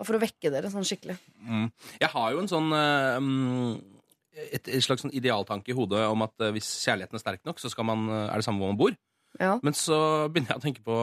Og 0.00 0.08
for 0.08 0.16
å 0.16 0.20
vekke 0.22 0.50
dere 0.52 0.70
sånn 0.72 0.86
skikkelig. 0.88 1.18
Mm. 1.44 1.66
Jeg 2.00 2.08
har 2.14 2.28
jo 2.32 2.40
en 2.40 2.48
sånn 2.48 2.70
mm, 2.72 4.00
et, 4.48 4.68
et 4.68 4.84
slags 4.84 5.04
sånn 5.04 5.14
idealtanke 5.16 5.72
i 5.72 5.76
hodet 5.76 6.06
om 6.08 6.24
at 6.24 6.34
uh, 6.40 6.50
hvis 6.54 6.68
kjærligheten 6.86 7.18
er 7.18 7.22
sterk 7.22 7.42
nok, 7.48 7.60
så 7.60 7.70
skal 7.72 7.86
man, 7.88 8.06
uh, 8.08 8.28
er 8.30 8.40
det 8.40 8.46
samme 8.46 8.62
hvor 8.62 8.72
man 8.72 8.80
bor. 8.80 8.96
Ja. 9.40 9.56
Men 9.64 9.76
så 9.76 9.98
begynner 10.32 10.54
jeg 10.54 10.62
å 10.62 10.64
tenke 10.64 10.84
på 10.86 11.00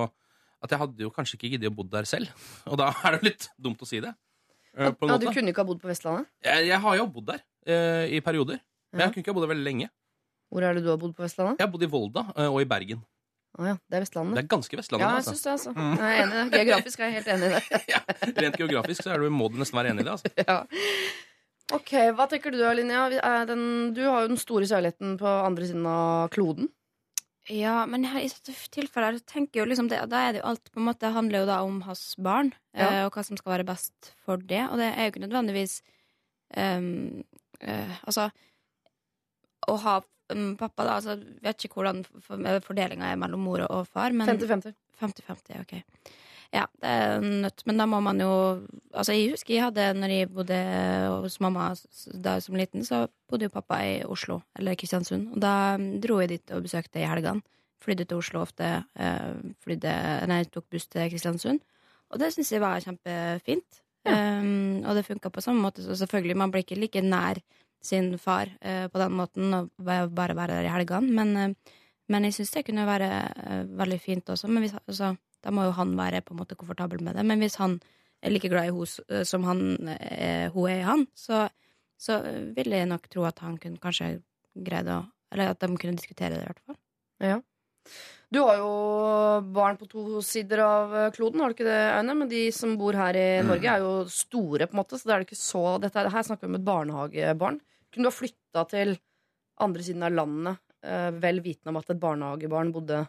at 0.66 0.74
jeg 0.74 0.82
hadde 0.82 1.06
jo 1.06 1.12
kanskje 1.14 1.38
ikke 1.38 1.52
giddet 1.54 1.70
å 1.70 1.76
bo 1.78 1.86
der 1.86 2.08
selv. 2.10 2.32
Og 2.72 2.80
da 2.82 2.90
er 3.06 3.18
det 3.18 3.30
litt 3.30 3.50
dumt 3.62 3.84
å 3.84 3.90
si 3.90 4.02
det. 4.04 4.16
Ja, 4.78 4.92
du 4.94 5.30
kunne 5.34 5.50
ikke 5.50 5.64
ha 5.64 5.70
bodd 5.70 5.80
på 5.82 5.90
Vestlandet? 5.90 6.28
Jeg, 6.46 6.68
jeg 6.70 6.78
har 6.84 6.98
jo 7.00 7.06
bodd 7.10 7.32
der 7.32 7.40
i 8.14 8.20
perioder. 8.22 8.60
Men 8.94 9.02
Ja. 9.02 9.08
jeg 9.08 9.16
kunne 9.16 9.24
ikke 9.24 9.34
ha 9.34 9.38
bodd 9.40 9.46
der 9.48 9.52
veldig 9.56 9.66
lenge. 9.66 9.88
Hvor 10.54 10.66
er 10.68 10.78
det 10.78 10.84
du 10.86 10.92
har 10.92 11.00
bodd 11.02 11.16
på 11.18 11.26
Vestlandet? 11.26 11.58
Jeg 11.58 11.66
har 11.66 11.72
bodd 11.74 11.86
i 11.88 11.90
Volda 11.90 12.24
og 12.46 12.60
i 12.62 12.68
Bergen. 12.70 13.02
Å 13.58 13.66
ja, 13.66 13.76
det 13.90 13.98
er 13.98 14.04
Vestlandet. 14.04 14.36
Det 14.38 14.44
er 14.44 14.50
ganske 14.52 14.78
Vestlandet. 14.78 15.06
Ja, 15.06 15.12
jeg 15.16 15.24
altså. 15.24 15.34
synes 15.34 15.44
det, 15.44 15.52
altså. 15.52 15.72
Mm. 15.74 15.94
Jeg 15.98 16.18
er 16.18 16.24
enig 16.24 16.36
i 16.38 16.50
det. 16.52 16.60
Geografisk 16.68 17.00
er 17.00 17.08
jeg 17.08 17.16
helt 17.18 17.30
enig 17.34 17.48
i 17.48 17.54
det. 17.56 17.62
Rent 18.44 18.58
geografisk 18.62 19.04
så 19.06 19.14
er 19.16 19.24
du, 19.24 19.30
må 19.34 19.48
du 19.50 19.58
nesten 19.62 19.80
være 19.80 19.94
enig 19.94 20.04
i 20.04 20.08
det. 20.10 20.14
Altså. 20.18 20.34
Ja. 20.44 20.58
Ok, 21.78 21.94
Hva 22.16 22.28
tenker 22.32 22.54
du? 22.54 22.60
Er 22.64 23.46
den- 23.50 23.94
Du 23.96 24.02
har 24.08 24.22
jo 24.22 24.28
den 24.34 24.38
store 24.38 24.68
kjærligheten 24.70 25.18
på 25.20 25.28
andre 25.28 25.66
siden 25.68 25.86
av 25.90 26.30
kloden. 26.30 26.70
Ja, 27.50 27.86
men 27.88 28.04
her, 28.04 28.20
i 28.20 28.28
dette 28.28 28.54
tilfellet 28.76 29.22
så 29.22 29.26
tenker 29.34 29.60
jeg 29.60 29.66
jo 29.66 29.70
liksom 29.72 29.88
det, 29.90 30.02
Da 30.12 30.28
er 30.28 30.34
det 30.36 30.42
jo 30.42 30.48
alt 30.50 30.70
på 30.72 30.82
en 30.82 30.88
måte 30.90 31.14
handler 31.16 31.40
jo 31.40 31.46
da 31.48 31.62
om 31.64 31.82
hans 31.88 32.16
barn, 32.20 32.54
Ja. 32.76 32.90
eh, 32.90 33.06
og 33.06 33.14
hva 33.16 33.24
som 33.24 33.38
skal 33.40 33.54
være 33.58 33.66
best 33.66 34.14
for 34.26 34.38
det. 34.38 34.68
Og 34.70 34.78
det 34.78 34.92
er 34.94 35.08
jo 35.08 35.12
ikke 35.16 35.24
nødvendigvis 35.28 35.82
um, 36.56 37.24
uh, 37.64 37.96
Altså 38.06 38.30
Å 39.68 39.78
ha 39.84 40.02
pappa, 40.60 40.84
da 40.84 40.96
altså, 40.98 41.18
Vet 41.44 41.66
ikke 41.66 41.80
hvordan 41.80 42.04
fordelinga 42.66 43.12
er 43.12 43.20
mellom 43.20 43.44
mor 43.48 43.66
og 43.68 43.88
far, 43.88 44.12
50-50. 44.12 44.74
50-50, 45.02 45.62
ok. 45.62 45.76
Ja, 46.54 46.64
det 46.80 46.90
er 46.90 47.22
nødt. 47.22 47.64
Men 47.68 47.78
da 47.78 47.86
må 47.86 48.00
man 48.00 48.22
jo 48.24 48.32
Altså, 48.94 49.12
jeg 49.14 49.34
husker 49.34 49.54
jeg 49.54 49.64
hadde 49.66 49.94
Når 50.00 50.14
jeg 50.14 50.30
bodde 50.32 50.60
hos 51.22 51.40
mamma 51.44 51.74
da 52.24 52.38
som 52.40 52.56
liten, 52.56 52.86
så 52.86 53.08
bodde 53.30 53.50
jo 53.50 53.54
pappa 53.54 53.82
i 53.84 54.04
Oslo, 54.06 54.42
eller 54.56 54.76
Kristiansund. 54.76 55.34
Og 55.36 55.42
da 55.44 55.78
mm, 55.78 55.90
dro 56.02 56.20
jeg 56.22 56.30
dit 56.30 56.52
og 56.56 56.64
besøkte 56.64 57.02
i 57.02 57.10
helgene. 57.10 57.44
Flydde 57.84 58.06
til 58.08 58.18
Oslo 58.18 58.42
ofte. 58.42 58.84
eh, 59.00 59.34
Flydde 59.64 59.92
Nei, 60.28 60.44
tok 60.46 60.70
buss 60.72 60.88
til 60.88 61.10
Kristiansund. 61.12 61.60
Og 62.10 62.20
det 62.20 62.32
syns 62.34 62.52
jeg 62.52 62.64
var 62.64 62.80
kjempefint. 62.80 63.84
Um, 64.08 64.84
og 64.88 64.96
det 64.96 65.04
funka 65.06 65.30
på 65.30 65.42
samme 65.44 65.62
måte. 65.62 65.84
Så 65.84 65.98
selvfølgelig, 66.00 66.38
man 66.38 66.52
blir 66.52 66.64
ikke 66.64 66.80
like 66.80 67.02
nær 67.04 67.42
sin 67.84 68.18
far 68.20 68.52
eh, 68.62 68.88
på 68.92 69.00
den 69.02 69.16
måten 69.18 69.54
og 69.54 69.70
bare 69.78 70.36
være 70.36 70.56
der 70.56 70.68
i 70.68 70.74
helgene. 70.74 71.14
Men, 71.14 71.36
eh, 71.38 71.76
men 72.08 72.28
jeg 72.28 72.38
syns 72.38 72.54
det 72.56 72.66
kunne 72.68 72.88
være 72.88 73.10
eh, 73.28 73.64
veldig 73.80 74.00
fint 74.02 74.30
også. 74.34 74.50
Men 74.52 74.66
hvis, 74.66 74.76
altså, 74.86 75.14
da 75.44 75.54
må 75.54 75.68
jo 75.68 75.76
han 75.78 75.96
være 75.98 76.24
på 76.26 76.34
en 76.34 76.42
måte 76.42 76.58
komfortabel 76.60 77.04
med 77.04 77.16
det. 77.18 77.26
Men 77.26 77.44
hvis 77.44 77.60
han 77.62 77.80
er 78.22 78.34
like 78.34 78.50
glad 78.50 78.70
i 78.70 78.74
henne 78.74 79.26
som 79.30 79.44
han, 79.46 79.60
hun 79.78 80.70
er 80.70 80.80
i 80.80 80.88
han, 80.88 81.06
så, 81.14 81.46
så 82.02 82.18
vil 82.56 82.74
jeg 82.74 82.90
nok 82.90 83.06
tro 83.14 83.28
at 83.30 83.40
han 83.46 83.60
kunne 83.62 83.78
kanskje 83.82 84.18
greid 84.56 84.90
å 84.90 85.04
Eller 85.28 85.50
at 85.52 85.60
de 85.60 85.68
kunne 85.76 86.00
diskutere 86.00 86.30
det, 86.32 86.40
i 86.40 86.48
hvert 86.48 86.62
fall. 86.64 86.76
Ja. 87.20 87.42
Du 88.34 88.42
har 88.44 88.58
jo 88.60 88.72
barn 89.56 89.78
på 89.80 89.88
to 89.88 90.22
sider 90.26 90.60
av 90.60 90.96
eh, 91.00 91.12
kloden, 91.16 91.40
har 91.40 91.54
du 91.54 91.56
ikke 91.56 91.68
det, 91.70 91.78
Aune? 91.96 92.16
Men 92.20 92.28
de 92.32 92.42
som 92.52 92.74
bor 92.80 92.98
her 93.00 93.16
i 93.16 93.28
Norge, 93.48 93.72
er 93.72 93.80
jo 93.86 93.94
store, 94.12 94.68
på 94.68 94.76
en 94.76 94.82
måte, 94.82 95.00
så 95.00 95.08
det 95.08 95.14
er 95.16 95.24
det 95.24 95.28
ikke 95.30 95.40
så 95.40 95.62
dette, 95.80 96.02
er- 96.02 96.12
Her 96.12 96.26
snakker 96.28 96.44
vi 96.48 96.52
om 96.52 96.58
et 96.60 96.66
barnehagebarn. 96.68 97.62
Kunne 97.94 98.04
du 98.04 98.12
ha 98.12 98.18
flytta 98.18 98.66
til 98.74 98.98
andre 99.64 99.82
siden 99.88 100.04
av 100.04 100.12
landet, 100.18 100.60
eh, 100.84 101.10
vel 101.24 101.40
vitende 101.46 101.72
om 101.72 101.80
at 101.80 101.90
et 101.96 102.00
barnehagebarn 102.04 102.74
bodde 102.76 103.06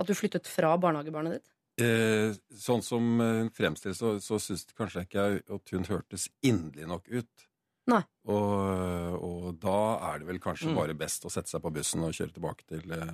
At 0.00 0.06
du 0.08 0.14
flyttet 0.16 0.46
fra 0.48 0.74
barnehagebarnet 0.80 1.34
ditt? 1.38 1.48
Eh, 1.80 2.32
sånn 2.56 2.80
som 2.84 3.08
eh, 3.20 3.40
hun 3.42 3.50
fremstiller, 3.52 3.96
så, 3.96 4.14
så 4.20 4.36
syns 4.40 4.66
kanskje 4.76 5.02
ikke 5.06 5.24
jeg 5.24 5.42
at 5.56 5.72
hun 5.74 5.84
hørtes 5.88 6.28
inderlig 6.44 6.86
nok 6.88 7.08
ut. 7.08 7.46
Nei. 7.90 8.00
Og, 8.28 9.18
og 9.24 9.58
da 9.60 9.74
er 10.12 10.20
det 10.22 10.28
vel 10.28 10.38
kanskje 10.40 10.68
Mm. 10.70 10.76
bare 10.76 10.94
best 10.96 11.24
å 11.24 11.32
sette 11.32 11.48
seg 11.52 11.60
på 11.64 11.72
bussen 11.74 12.04
og 12.04 12.12
kjøre 12.16 12.32
tilbake 12.36 12.64
til 12.68 12.92
eh, 12.96 13.12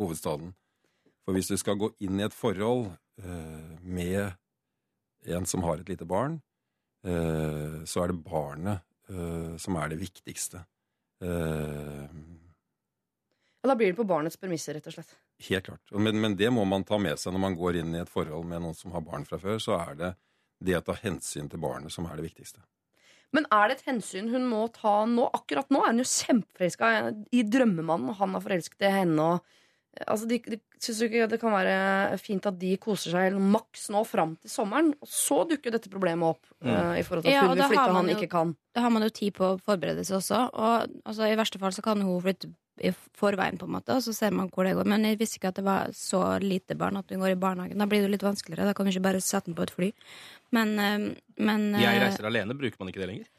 hovedstaden. 0.00 0.54
For 1.26 1.34
hvis 1.34 1.50
du 1.50 1.56
skal 1.58 1.78
gå 1.80 1.90
inn 2.06 2.20
i 2.20 2.26
et 2.26 2.34
forhold 2.34 2.92
eh, 3.18 3.76
med 3.82 4.36
en 5.26 5.46
som 5.50 5.64
har 5.66 5.82
et 5.82 5.88
lite 5.90 6.06
barn, 6.06 6.38
eh, 7.06 7.82
så 7.84 8.04
er 8.04 8.12
det 8.12 8.22
barnet 8.22 8.84
eh, 9.10 9.56
som 9.58 9.78
er 9.80 9.90
det 9.92 10.00
viktigste. 10.06 10.64
Eh, 11.22 12.06
Ja, 13.66 13.72
da 13.72 13.74
blir 13.74 13.90
det 13.90 13.98
på 13.98 14.06
barnets 14.06 14.36
premisser, 14.38 14.76
rett 14.76 14.86
og 14.86 14.94
slett. 14.94 15.16
Helt 15.48 15.66
klart. 15.66 15.90
Men, 15.90 16.20
men 16.22 16.36
det 16.38 16.52
må 16.54 16.62
man 16.70 16.84
ta 16.86 17.00
med 17.02 17.18
seg 17.18 17.34
når 17.34 17.42
man 17.42 17.56
går 17.58 17.80
inn 17.80 17.96
i 17.96 18.02
et 18.04 18.12
forhold 18.12 18.46
med 18.46 18.62
noen 18.62 18.76
som 18.78 18.92
har 18.94 19.02
barn 19.02 19.26
fra 19.26 19.40
før. 19.42 19.58
Så 19.58 19.74
er 19.74 19.96
det 19.98 20.10
det 20.62 20.76
å 20.78 20.84
ta 20.86 20.94
hensyn 21.00 21.50
til 21.50 21.58
barnet 21.64 21.90
som 21.90 22.06
er 22.06 22.14
det 22.14 22.28
viktigste. 22.28 22.62
Men 23.34 23.48
er 23.50 23.66
det 23.66 23.80
et 23.80 23.88
hensyn 23.88 24.30
hun 24.30 24.46
må 24.46 24.68
ta 24.70 25.00
nå? 25.10 25.26
Akkurat 25.34 25.72
nå 25.74 25.82
er 25.82 25.90
hun 25.90 26.04
jo 26.04 26.06
kjempeforelska 26.06 26.92
i 27.34 27.42
drømmemannen, 27.42 28.12
og 28.12 28.20
han 28.20 28.38
er 28.38 28.44
forelsket 28.46 28.86
i 28.86 28.92
henne. 29.00 29.26
Og, 29.34 29.58
altså, 30.06 30.28
de, 30.28 30.38
de, 30.44 30.60
Syns 30.82 30.98
du 31.00 31.06
ikke 31.06 31.28
det 31.30 31.38
kan 31.40 31.54
være 31.54 32.18
fint 32.20 32.44
at 32.46 32.58
de 32.60 32.74
koser 32.76 33.14
seg 33.14 33.36
maks 33.40 33.86
nå 33.94 34.02
fram 34.04 34.34
til 34.42 34.52
sommeren? 34.52 34.92
Og 35.00 35.08
så 35.08 35.38
dukker 35.48 35.72
dette 35.72 35.92
problemet 35.92 36.36
opp, 36.36 36.44
Uh, 36.66 36.96
i 36.98 37.02
forhold 37.04 37.22
til 37.22 37.30
at 37.30 37.34
Ja, 37.36 37.42
hun 37.46 37.58
vil 37.58 37.68
flytte, 37.68 37.88
og 37.88 37.94
han 37.94 38.08
jo- 38.08 38.16
ikke 38.16 38.30
kan. 38.32 38.56
Da 38.74 38.80
har 38.80 38.90
man 38.90 39.02
jo 39.04 39.10
tid 39.14 39.34
på 39.36 39.44
å 39.54 39.58
forberede 39.60 40.04
seg 40.04 40.16
også. 40.18 40.38
Og 40.52 40.88
altså, 41.04 41.28
i 41.28 41.36
verste 41.36 41.60
fall 41.60 41.70
så 41.72 41.82
kan 41.84 42.00
hun 42.02 42.22
flytte 42.24 42.48
i 42.82 42.90
forveien, 43.16 43.56
på 43.58 43.64
en 43.64 43.72
måte, 43.76 43.94
og 43.94 44.02
så 44.02 44.12
ser 44.12 44.32
man 44.32 44.50
hvor 44.50 44.64
det 44.64 44.74
går. 44.76 44.84
Men 44.84 45.04
jeg 45.04 45.18
visste 45.20 45.38
ikke 45.38 45.48
at 45.48 45.60
det 45.60 45.64
var 45.64 45.92
så 45.96 46.40
lite 46.42 46.76
barn 46.76 46.96
at 46.96 47.08
hun 47.08 47.20
går 47.20 47.32
i 47.36 47.40
barnehagen. 47.40 47.78
Da 47.78 47.86
blir 47.86 48.02
det 48.02 48.08
jo 48.08 48.14
litt 48.16 48.26
vanskeligere. 48.26 48.66
Da 48.66 48.74
kan 48.74 48.86
du 48.86 48.92
ikke 48.92 49.06
bare 49.06 49.20
sette 49.24 49.46
den 49.46 49.54
på 49.54 49.62
et 49.62 49.70
fly. 49.70 49.92
Men, 50.52 50.74
uh, 50.78 51.14
men 51.38 51.74
uh, 51.74 51.80
Jeg 51.80 52.02
reiser 52.02 52.26
alene, 52.26 52.56
bruker 52.58 52.76
man 52.80 52.88
ikke 52.92 53.04
det 53.04 53.08
lenger? 53.12 53.30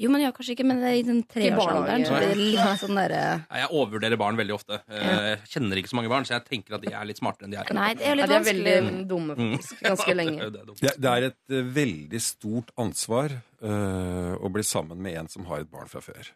Jo, 0.00 0.08
men 0.08 0.22
ja, 0.22 0.30
kanskje 0.32 0.54
ikke, 0.54 0.64
men 0.64 0.78
det 0.80 0.88
er 0.88 0.98
i 0.98 1.04
den 1.04 1.18
treårsalderen. 1.28 2.04
Så 2.08 2.16
blir 2.16 2.30
det 2.32 2.38
litt 2.38 2.78
sånn 2.80 2.96
der, 2.96 3.12
Nei, 3.44 3.58
Jeg 3.60 3.68
overvurderer 3.68 4.18
barn 4.20 4.38
veldig 4.40 4.54
ofte. 4.56 4.78
Eh, 4.88 5.04
Jeg 5.04 5.50
kjenner 5.52 5.80
ikke 5.80 5.92
så 5.92 5.98
mange 5.98 6.10
barn, 6.12 6.24
så 6.24 6.34
jeg 6.38 6.46
tenker 6.48 6.78
at 6.78 6.86
de 6.86 6.94
er 6.96 7.08
litt 7.10 7.20
smartere 7.20 7.46
enn 7.46 7.52
de 7.52 7.58
er. 7.60 7.72
Nei, 7.76 7.90
det 7.98 8.06
er 8.06 8.14
jo 8.14 8.16
Ja, 8.16 8.18
litt 8.22 8.32
de 8.32 8.38
er 8.38 8.46
veldig 8.48 9.04
dumme, 9.10 9.36
faktisk. 9.36 9.84
Ganske 9.84 10.16
lenge. 10.16 10.48
Er 10.82 10.96
det 10.96 11.12
er 11.12 11.28
et 11.28 11.54
eh, 11.54 11.68
veldig 11.76 12.22
stort 12.24 12.72
ansvar 12.80 13.36
uh, 13.62 14.32
å 14.40 14.50
bli 14.52 14.64
sammen 14.66 14.98
med 15.04 15.20
en 15.20 15.30
som 15.30 15.44
har 15.50 15.62
et 15.62 15.70
barn 15.70 15.92
fra 15.92 16.00
før. 16.04 16.32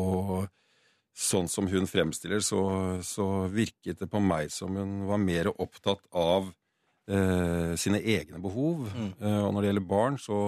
Og 0.00 0.48
sånn 1.14 1.46
som 1.52 1.68
hun 1.70 1.86
fremstiller, 1.86 2.40
så, 2.42 2.64
så 3.06 3.28
virket 3.52 4.00
det 4.00 4.08
på 4.10 4.18
meg 4.24 4.50
som 4.50 4.74
hun 4.80 5.04
var 5.12 5.20
mer 5.22 5.52
opptatt 5.52 6.02
av 6.10 6.48
uh, 6.48 7.72
sine 7.78 8.00
egne 8.00 8.40
behov. 8.42 8.88
Uh, 9.20 9.44
og 9.44 9.52
når 9.52 9.60
det 9.60 9.70
gjelder 9.74 9.90
barn, 9.92 10.18
så 10.18 10.40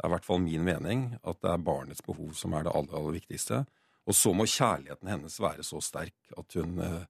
er 0.00 0.08
i 0.08 0.14
hvert 0.14 0.26
fall 0.26 0.40
min 0.42 0.64
mening 0.64 1.04
at 1.20 1.40
det 1.44 1.52
er 1.52 1.62
barnets 1.64 2.04
behov 2.04 2.32
som 2.38 2.54
er 2.56 2.66
det 2.66 2.74
aller, 2.74 2.96
aller 2.96 3.18
viktigste. 3.18 3.64
Og 4.08 4.16
så 4.16 4.32
må 4.34 4.46
kjærligheten 4.48 5.10
hennes 5.12 5.38
være 5.42 5.64
så 5.66 5.80
sterk 5.84 6.34
at 6.40 6.56
hun 6.58 6.80
eh, 6.82 7.04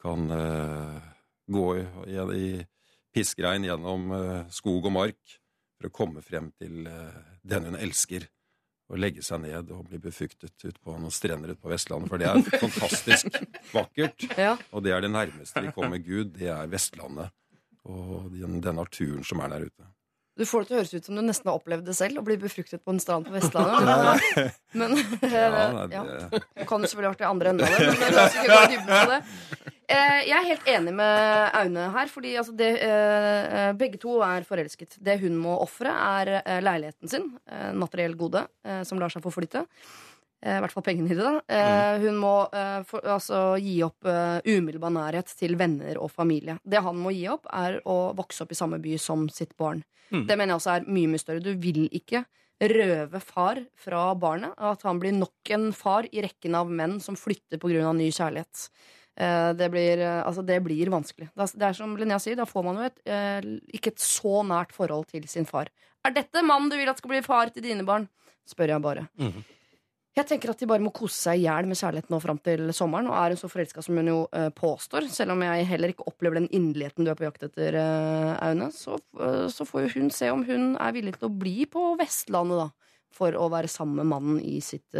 kan 0.00 0.30
eh, 0.32 1.08
gå 1.50 1.66
i, 1.80 1.84
i, 2.38 2.48
gjennom 3.18 4.12
eh, 4.14 4.48
skog 4.54 4.86
og 4.86 4.94
mark 4.94 5.38
for 5.78 5.88
å 5.88 5.94
komme 5.94 6.22
frem 6.22 6.50
til 6.58 6.88
den 7.42 7.68
hun 7.68 7.78
elsker. 7.78 8.26
Og 8.88 8.96
legge 8.96 9.20
seg 9.20 9.42
ned 9.42 9.68
og 9.74 9.90
bli 9.90 9.98
befuktet 10.00 10.64
ut 10.64 10.78
på 10.80 10.94
noen 10.96 11.12
strender 11.12 11.52
ute 11.52 11.60
på 11.60 11.68
Vestlandet. 11.68 12.08
For 12.08 12.22
det 12.22 12.30
er 12.30 12.62
fantastisk 12.62 13.36
vakkert. 13.76 14.24
Ja. 14.40 14.54
Og 14.72 14.86
det 14.86 14.94
er 14.96 15.04
det 15.04 15.12
nærmeste 15.12 15.60
vi 15.66 15.74
kommer 15.76 16.00
Gud. 16.00 16.32
Det 16.38 16.48
er 16.48 16.70
Vestlandet. 16.72 17.34
Og 17.84 18.32
den, 18.32 18.62
den 18.64 18.80
naturen 18.80 19.20
som 19.28 19.44
er 19.44 19.52
der 19.52 19.68
ute. 19.68 19.90
Du 20.38 20.44
får 20.46 20.62
det 20.64 20.68
til 20.68 20.76
å 20.76 20.78
høres 20.78 20.94
ut 20.94 21.08
som 21.08 21.18
du 21.18 21.22
nesten 21.26 21.50
har 21.50 21.58
opplevd 21.58 21.88
det 21.88 21.96
selv, 21.98 22.20
å 22.20 22.26
bli 22.26 22.36
befruktet 22.38 22.84
på 22.84 22.94
en 22.94 23.00
strand 23.02 23.26
på 23.26 23.34
Vestlandet. 23.34 24.54
Men, 24.78 24.94
men 25.22 25.32
Ja, 25.90 26.02
det, 26.04 26.42
Det 26.54 26.66
kan 26.68 26.84
jo 26.84 26.90
selvfølgelig 26.90 27.14
vært 27.14 27.24
i 27.24 27.28
andre 27.28 27.52
enden 27.54 27.66
av 27.66 27.74
det. 27.74 27.94
Men 27.98 28.14
la 28.14 28.24
oss 28.26 28.36
ikke 28.36 28.52
gå 28.52 28.58
i 28.60 28.72
dybden 28.74 28.94
på 28.94 29.12
det. 29.14 29.20
Eh, 29.88 30.18
Jeg 30.28 30.34
er 30.36 30.48
helt 30.50 30.66
enig 30.74 30.92
med 30.98 31.56
Aune 31.62 31.86
her, 31.94 32.10
fordi 32.12 32.34
altså 32.38 32.52
det, 32.56 32.68
eh, 32.84 33.70
begge 33.80 33.98
to 34.02 34.18
er 34.26 34.44
forelsket. 34.46 34.98
Det 35.00 35.16
hun 35.24 35.38
må 35.40 35.56
ofre, 35.64 35.94
er 36.20 36.34
eh, 36.42 36.60
leiligheten 36.62 37.10
sin, 37.10 37.30
en 37.48 37.80
materiell 37.80 38.14
gode, 38.20 38.44
eh, 38.68 38.82
som 38.86 39.00
lar 39.00 39.10
seg 39.14 39.24
forflytte. 39.24 39.64
flytte. 39.64 40.06
I 40.38 40.60
hvert 40.62 40.70
fall 40.70 40.84
pengene 40.86 41.10
i 41.10 41.16
det. 41.18 41.24
da 41.24 41.40
eh, 41.50 41.98
Hun 42.04 42.18
må 42.20 42.34
eh, 42.54 42.82
for, 42.86 43.02
altså, 43.10 43.56
gi 43.58 43.80
opp 43.82 44.06
eh, 44.06 44.38
umiddelbar 44.46 44.92
nærhet 44.94 45.32
til 45.34 45.56
venner 45.58 45.98
og 45.98 46.12
familie. 46.14 46.60
Det 46.62 46.82
han 46.84 47.00
må 47.02 47.10
gi 47.10 47.24
opp, 47.32 47.48
er 47.50 47.80
å 47.88 48.12
vokse 48.18 48.44
opp 48.44 48.54
i 48.54 48.58
samme 48.58 48.78
by 48.82 48.94
som 49.02 49.26
sitt 49.34 49.56
barn. 49.58 49.82
Mm. 50.12 50.26
Det 50.26 50.36
mener 50.38 50.54
jeg 50.54 50.60
også 50.60 50.74
er 50.76 50.86
mye 50.88 51.10
mye 51.12 51.22
større. 51.22 51.42
Du 51.44 51.52
vil 51.54 51.88
ikke 51.92 52.24
røve 52.60 53.20
far 53.22 53.60
fra 53.78 54.14
barnet. 54.18 54.54
At 54.58 54.82
han 54.82 55.00
blir 55.00 55.12
nok 55.14 55.52
en 55.54 55.72
far 55.76 56.08
i 56.10 56.22
rekken 56.24 56.56
av 56.58 56.70
menn 56.70 56.98
som 57.00 57.16
flytter 57.16 57.60
pga. 57.60 57.92
ny 57.94 58.10
kjærlighet. 58.10 58.68
Eh, 59.18 59.52
Det 59.52 59.70
blir, 59.70 59.98
eh, 59.98 60.22
altså 60.24 60.44
det 60.46 60.62
blir 60.62 60.86
vanskelig. 60.88 61.28
Det 61.34 61.62
er 61.62 61.72
som 61.74 61.96
Linnea 61.96 62.18
sier, 62.18 62.36
da 62.36 62.44
får 62.44 62.64
man 62.64 62.76
jo 62.76 62.82
et, 62.82 63.00
eh, 63.06 63.40
ikke 63.74 63.88
et 63.88 63.98
så 63.98 64.42
nært 64.46 64.72
forhold 64.72 65.06
til 65.08 65.26
sin 65.28 65.44
far. 65.44 65.66
Er 66.04 66.10
dette 66.10 66.42
mannen 66.42 66.70
du 66.70 66.76
vil 66.76 66.88
at 66.88 66.98
skal 66.98 67.10
bli 67.10 67.20
far 67.22 67.50
til 67.50 67.62
dine 67.62 67.84
barn? 67.84 68.08
Spør 68.46 68.68
jeg 68.68 68.82
bare. 68.82 69.08
Mhm. 69.18 69.44
Jeg 70.16 70.26
tenker 70.26 70.50
at 70.50 70.58
de 70.58 70.66
bare 70.66 70.82
må 70.82 70.90
kose 70.94 71.14
seg 71.14 71.38
i 71.38 71.44
hjel 71.44 71.68
med 71.70 71.78
kjærligheten 71.78 72.10
nå 72.10 72.18
fram 72.22 72.40
til 72.42 72.72
sommeren. 72.74 73.06
Og 73.10 73.14
er 73.14 73.34
hun 73.34 73.38
så 73.38 73.50
forelska 73.52 73.84
som 73.84 73.98
hun 74.00 74.10
jo 74.10 74.18
uh, 74.32 74.48
påstår, 74.56 75.06
selv 75.14 75.36
om 75.36 75.44
jeg 75.46 75.68
heller 75.68 75.92
ikke 75.92 76.08
opplever 76.10 76.40
den 76.40 76.50
inderligheten 76.50 77.06
du 77.06 77.12
er 77.12 77.18
på 77.18 77.26
jakt 77.28 77.44
etter, 77.46 77.78
uh, 77.78 78.32
Aune, 78.48 78.70
så, 78.74 78.98
uh, 79.20 79.46
så 79.52 79.66
får 79.68 79.84
jo 79.84 79.92
hun 79.94 80.10
se 80.14 80.30
om 80.34 80.42
hun 80.48 80.72
er 80.74 80.96
villig 80.96 81.14
til 81.18 81.28
å 81.28 81.34
bli 81.44 81.68
på 81.70 81.92
Vestlandet, 82.00 82.64
da. 82.64 82.94
For 83.18 83.34
å 83.34 83.46
være 83.50 83.70
sammen 83.72 84.02
med 84.02 84.10
mannen 84.10 84.40
i 84.44 84.58
sitt 84.62 84.94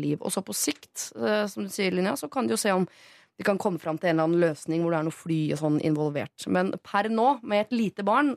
liv. 0.00 0.16
Og 0.24 0.32
så 0.32 0.40
på 0.42 0.54
sikt, 0.56 1.10
som 1.12 1.66
du 1.66 1.68
sier, 1.70 1.92
Linja, 1.92 2.14
så 2.16 2.26
kan 2.32 2.48
de 2.48 2.54
jo 2.54 2.58
se 2.58 2.72
om 2.72 2.86
de 2.88 3.44
kan 3.46 3.60
komme 3.60 3.78
fram 3.78 3.98
til 4.00 4.08
en 4.10 4.14
eller 4.14 4.26
annen 4.30 4.42
løsning 4.46 4.80
hvor 4.80 4.94
det 4.94 4.98
er 4.98 5.06
noe 5.06 5.14
fly 5.14 5.36
og 5.52 5.60
sånn 5.60 5.76
involvert. 5.86 6.46
Men 6.50 6.72
per 6.80 7.10
nå, 7.12 7.28
med 7.44 7.66
et 7.66 7.76
lite 7.76 8.02
barn, 8.08 8.32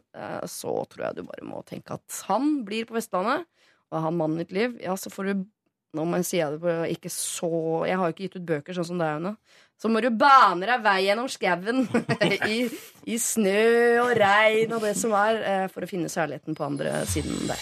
så 0.52 0.76
tror 0.92 1.06
jeg 1.08 1.18
du 1.18 1.24
bare 1.32 1.48
må 1.48 1.64
tenke 1.66 1.96
at 1.96 2.20
han 2.28 2.60
blir 2.68 2.86
på 2.90 3.00
Vestlandet, 3.00 3.48
og 3.90 3.98
er 3.98 4.06
han 4.10 4.20
mannen 4.20 4.44
i 4.44 4.44
ditt 4.44 4.54
liv, 4.60 4.76
ja, 4.84 5.00
så 5.00 5.10
får 5.10 5.32
du 5.32 5.48
nå 5.94 6.04
må 6.10 6.18
jeg 6.18 6.26
si 6.26 6.40
det 6.42 6.58
på 6.58 6.72
ikke 6.90 7.10
så 7.14 7.50
Jeg 7.86 8.00
har 8.00 8.10
jo 8.10 8.16
ikke 8.16 8.26
gitt 8.26 8.38
ut 8.40 8.48
bøker 8.50 8.74
sånn 8.74 8.88
som 8.88 9.02
deg, 9.02 9.20
Aune. 9.20 9.36
Så 9.78 9.92
må 9.92 10.02
du 10.02 10.10
bane 10.10 10.66
deg 10.66 10.82
vei 10.82 11.04
gjennom 11.06 11.30
skauen 11.30 11.84
I, 12.56 12.64
i 13.06 13.18
snø 13.22 14.02
og 14.02 14.14
regn 14.18 14.74
og 14.74 14.82
det 14.88 14.96
som 14.98 15.14
er, 15.20 15.42
eh, 15.46 15.66
for 15.70 15.86
å 15.86 15.90
finne 15.90 16.10
særligheten 16.10 16.58
på 16.58 16.66
andre 16.66 17.04
siden 17.12 17.46
der. 17.46 17.62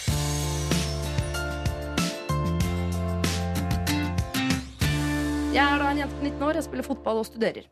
Jeg 5.52 5.66
er 5.66 5.82
da 5.84 5.92
en 5.92 6.00
jente 6.00 6.16
på 6.16 6.24
19 6.24 6.48
år, 6.48 6.56
jeg 6.56 6.70
spiller 6.70 6.88
fotball 6.88 7.20
og 7.26 7.28
studerer. 7.28 7.68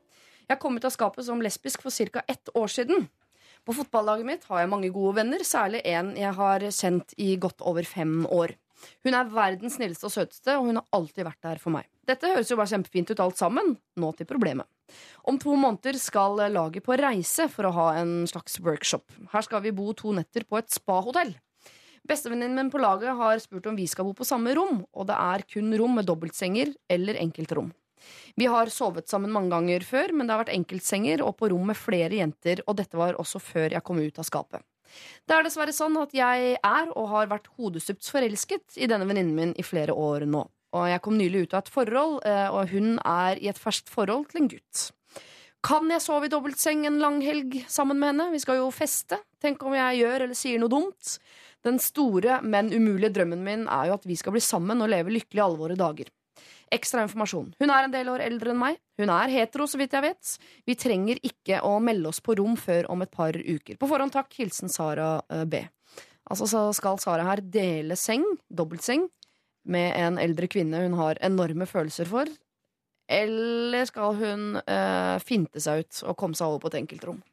Jeg 0.49 0.59
kom 0.59 0.75
ut 0.75 0.83
av 0.83 0.91
skapet 0.91 1.23
som 1.23 1.39
lesbisk 1.39 1.85
for 1.85 1.95
ca. 2.11 2.25
ett 2.27 2.51
år 2.51 2.67
siden. 2.67 3.07
På 3.63 3.71
fotballaget 3.77 4.27
mitt 4.27 4.49
har 4.51 4.65
jeg 4.65 4.71
mange 4.75 4.91
gode 4.91 5.21
venner, 5.21 5.39
særlig 5.47 5.85
en 5.87 6.17
jeg 6.19 6.35
har 6.35 6.67
kjent 6.67 7.15
i 7.15 7.37
godt 7.39 7.63
over 7.63 7.87
fem 7.87 8.25
år. 8.27 8.59
Hun 9.05 9.15
er 9.15 9.31
verdens 9.33 9.77
snilleste 9.77 10.07
og 10.07 10.13
søteste, 10.13 10.55
og 10.57 10.69
hun 10.69 10.79
har 10.79 10.87
alltid 10.95 11.27
vært 11.27 11.41
der 11.45 11.61
for 11.61 11.75
meg. 11.75 11.89
Dette 12.09 12.31
høres 12.31 12.49
jo 12.49 12.57
bare 12.59 12.71
kjempefint 12.71 13.11
ut 13.13 13.21
alt 13.23 13.37
sammen. 13.39 13.75
Nå 13.99 14.13
til 14.17 14.29
problemet. 14.29 14.67
Om 15.29 15.37
to 15.41 15.53
måneder 15.59 15.99
skal 16.01 16.39
laget 16.49 16.85
på 16.85 16.97
reise 16.97 17.45
for 17.53 17.69
å 17.69 17.75
ha 17.75 17.89
en 17.99 18.23
slags 18.29 18.57
workshop. 18.65 19.05
Her 19.33 19.45
skal 19.45 19.61
vi 19.65 19.75
bo 19.75 19.91
to 19.93 20.15
netter 20.17 20.47
på 20.49 20.57
et 20.57 20.71
spahotell. 20.73 21.35
Bestevenninnen 22.09 22.57
min 22.57 22.71
på 22.73 22.81
laget 22.81 23.17
har 23.19 23.41
spurt 23.43 23.67
om 23.69 23.75
vi 23.77 23.85
skal 23.89 24.07
bo 24.07 24.15
på 24.17 24.25
samme 24.25 24.55
rom, 24.57 24.81
og 24.95 25.09
det 25.11 25.17
er 25.19 25.45
kun 25.51 25.69
rom 25.77 25.99
med 25.99 26.07
dobbeltsenger 26.09 26.71
eller 26.89 27.19
enkeltrom. 27.21 27.69
Vi 28.39 28.47
har 28.49 28.71
sovet 28.71 29.11
sammen 29.11 29.33
mange 29.35 29.51
ganger 29.53 29.83
før, 29.85 30.13
men 30.15 30.25
det 30.25 30.33
har 30.33 30.43
vært 30.45 30.55
enkeltsenger 30.55 31.21
og 31.25 31.35
på 31.37 31.51
rom 31.51 31.69
med 31.69 31.77
flere 31.77 32.21
jenter, 32.21 32.63
og 32.65 32.79
dette 32.79 32.97
var 32.97 33.19
også 33.19 33.41
før 33.43 33.75
jeg 33.75 33.85
kom 33.85 33.99
ut 33.99 34.21
av 34.21 34.27
skapet. 34.27 34.63
Det 35.27 35.35
er 35.35 35.45
dessverre 35.45 35.75
sånn 35.75 35.97
at 36.01 36.13
jeg 36.15 36.55
er 36.57 36.93
og 36.95 37.09
har 37.13 37.31
vært 37.31 37.49
hodestups 37.57 38.11
forelsket 38.13 38.77
i 38.77 38.89
denne 38.89 39.07
venninnen 39.09 39.35
min 39.35 39.57
i 39.57 39.65
flere 39.65 39.95
år 39.95 40.27
nå. 40.29 40.45
Og 40.77 40.85
jeg 40.91 41.01
kom 41.01 41.17
nylig 41.17 41.47
ut 41.47 41.55
av 41.57 41.63
et 41.63 41.73
forhold, 41.73 42.15
eh, 42.29 42.47
og 42.53 42.69
hun 42.73 42.99
er 43.01 43.41
i 43.41 43.49
et 43.49 43.57
ferskt 43.57 43.89
forhold 43.89 44.29
til 44.29 44.43
en 44.43 44.49
gutt. 44.51 44.89
Kan 45.65 45.89
jeg 45.91 46.03
sove 46.03 46.29
i 46.29 46.31
dobbeltseng 46.31 46.85
en 46.87 47.01
lang 47.01 47.17
helg 47.25 47.57
sammen 47.67 47.99
med 47.99 48.13
henne? 48.13 48.29
Vi 48.31 48.39
skal 48.39 48.61
jo 48.61 48.69
feste. 48.71 49.17
Tenk 49.43 49.63
om 49.65 49.75
jeg 49.75 49.99
gjør 49.99 50.27
eller 50.27 50.37
sier 50.37 50.61
noe 50.61 50.71
dumt. 50.71 51.17
Den 51.67 51.81
store, 51.83 52.37
men 52.41 52.71
umulige 52.71 53.11
drømmen 53.17 53.41
min 53.43 53.65
er 53.67 53.89
jo 53.89 53.97
at 53.97 54.07
vi 54.07 54.15
skal 54.15 54.35
bli 54.35 54.43
sammen 54.43 54.79
og 54.79 54.91
leve 54.93 55.11
lykkelig 55.11 55.43
alle 55.43 55.59
våre 55.59 55.75
dager. 55.79 56.07
Ekstra 56.73 57.01
informasjon. 57.05 57.53
Hun 57.59 57.71
er 57.73 57.87
en 57.87 57.93
del 57.93 58.09
år 58.11 58.21
eldre 58.25 58.53
enn 58.53 58.61
meg. 58.61 58.79
Hun 58.99 59.09
er 59.13 59.31
hetero, 59.33 59.65
så 59.69 59.79
vidt 59.81 59.95
jeg 59.95 60.05
vet. 60.05 60.33
Vi 60.69 60.75
trenger 60.77 61.21
ikke 61.25 61.61
å 61.65 61.77
melde 61.81 62.11
oss 62.11 62.21
på 62.21 62.35
rom 62.37 62.57
før 62.59 62.89
om 62.93 63.01
et 63.05 63.11
par 63.13 63.33
uker. 63.33 63.79
På 63.79 63.89
forhånd 63.89 64.13
takk. 64.13 64.33
Hilsen 64.37 64.69
Sara 64.69 65.15
eh, 65.33 65.45
B. 65.49 65.63
Altså 66.29 66.45
så 66.49 66.67
skal 66.77 66.99
Sara 67.01 67.25
her 67.25 67.41
dele 67.41 67.97
seng, 67.97 68.25
dobbeltseng, 68.53 69.07
med 69.69 69.97
en 69.97 70.19
eldre 70.21 70.49
kvinne 70.49 70.83
hun 70.85 70.97
har 70.99 71.19
enorme 71.25 71.65
følelser 71.69 72.09
for. 72.09 72.29
Eller 73.09 73.89
skal 73.89 74.13
hun 74.19 74.43
eh, 74.61 75.17
finte 75.25 75.61
seg 75.63 75.83
ut 75.83 76.01
og 76.05 76.17
komme 76.19 76.37
seg 76.37 76.51
over 76.51 76.61
på 76.61 76.71
et 76.71 76.81
enkeltrom? 76.83 77.23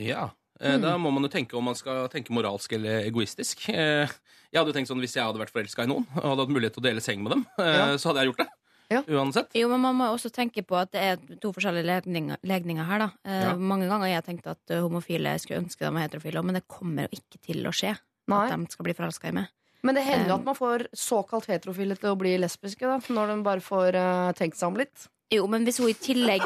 Ja. 0.00 0.32
Eh, 0.62 0.78
Da 0.78 0.96
må 0.98 1.10
man 1.12 1.22
jo 1.26 1.28
tenke 1.32 1.56
om 1.58 1.64
man 1.64 1.74
skal 1.78 2.08
tenke 2.08 2.30
moralsk 2.34 2.72
eller 2.78 3.02
egoistisk. 3.08 3.68
Eh, 3.68 4.06
Jeg 4.52 4.60
hadde 4.60 4.68
jo 4.72 4.76
tenkt 4.76 4.88
sånn 4.92 5.00
Hvis 5.00 5.14
jeg 5.16 5.24
hadde 5.24 5.40
vært 5.40 5.50
forelska 5.52 5.84
i 5.84 5.88
noen 5.90 6.04
og 6.14 6.22
hadde 6.22 6.44
hatt 6.44 6.52
mulighet 6.52 6.74
til 6.76 6.82
å 6.82 6.88
dele 6.88 7.00
seng 7.00 7.22
med 7.24 7.32
dem, 7.32 7.46
eh, 7.58 7.64
Ja. 7.76 7.86
så 7.96 8.10
hadde 8.12 8.20
jeg 8.24 8.32
gjort 8.32 8.42
det. 8.44 8.48
Ja. 8.92 9.00
Uansett. 9.08 9.48
Jo, 9.56 9.68
men 9.72 9.80
man 9.80 9.96
må 9.96 10.04
også 10.12 10.28
tenke 10.30 10.60
på 10.66 10.76
at 10.76 10.90
det 10.92 11.00
er 11.00 11.36
to 11.40 11.52
forskjellige 11.56 11.86
legninger, 11.88 12.36
legninger 12.44 12.84
her, 12.84 12.98
da. 12.98 13.10
Eh, 13.24 13.42
Ja. 13.48 13.54
Mange 13.56 13.88
ganger 13.88 14.04
har 14.12 14.20
jeg 14.20 14.24
tenkt 14.26 14.46
at 14.46 14.58
homofile 14.68 15.32
skulle 15.40 15.62
ønske 15.64 15.78
dem 15.80 15.94
var 15.94 16.02
heterofile, 16.08 16.44
men 16.44 16.54
det 16.54 16.68
kommer 16.68 17.08
jo 17.08 17.16
ikke 17.16 17.40
til 17.40 17.64
å 17.64 17.72
skje. 17.72 17.96
Nei. 18.28 18.50
At 18.50 18.58
de 18.58 18.66
skal 18.70 18.84
bli 18.84 18.92
forelska 18.94 19.28
i 19.28 19.32
meg. 19.32 19.48
Men 19.82 19.94
det 19.96 20.04
hender 20.04 20.28
jo 20.28 20.34
Um, 20.34 20.40
at 20.40 20.44
man 20.44 20.54
får 20.54 20.86
såkalt 20.94 21.46
heterofile 21.46 21.96
til 21.98 22.10
å 22.14 22.18
bli 22.18 22.36
lesbiske, 22.38 22.80
da, 22.86 22.98
når 23.12 23.26
de 23.34 23.42
bare 23.42 23.60
får 23.60 23.94
uh, 23.96 24.32
tenkt 24.32 24.54
seg 24.60 24.68
om 24.68 24.76
litt. 24.76 25.08
Jo, 25.32 25.46
men 25.48 25.64
hvis 25.64 25.78
hun 25.80 25.88
i 25.88 25.96
tillegg 25.96 26.44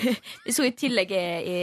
Hvis 0.44 0.60
hun 0.60 0.68
i 0.68 0.74
tillegg 0.78 1.10
er 1.18 1.42
i 1.42 1.58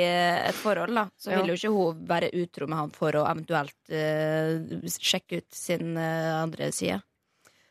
et 0.49 0.57
forhold, 0.59 0.91
da, 0.97 1.05
så 1.15 1.31
vil 1.37 1.53
jo 1.53 1.57
ikke 1.59 1.71
hun 1.73 2.05
være 2.09 2.31
utro 2.41 2.67
med 2.67 2.81
han 2.81 2.93
for 2.95 3.15
å 3.15 3.25
eventuelt 3.29 3.93
eh, 3.95 4.87
sjekke 4.99 5.39
ut 5.39 5.55
sin 5.55 5.95
eh, 5.95 6.31
andre 6.41 6.71
side. 6.75 6.99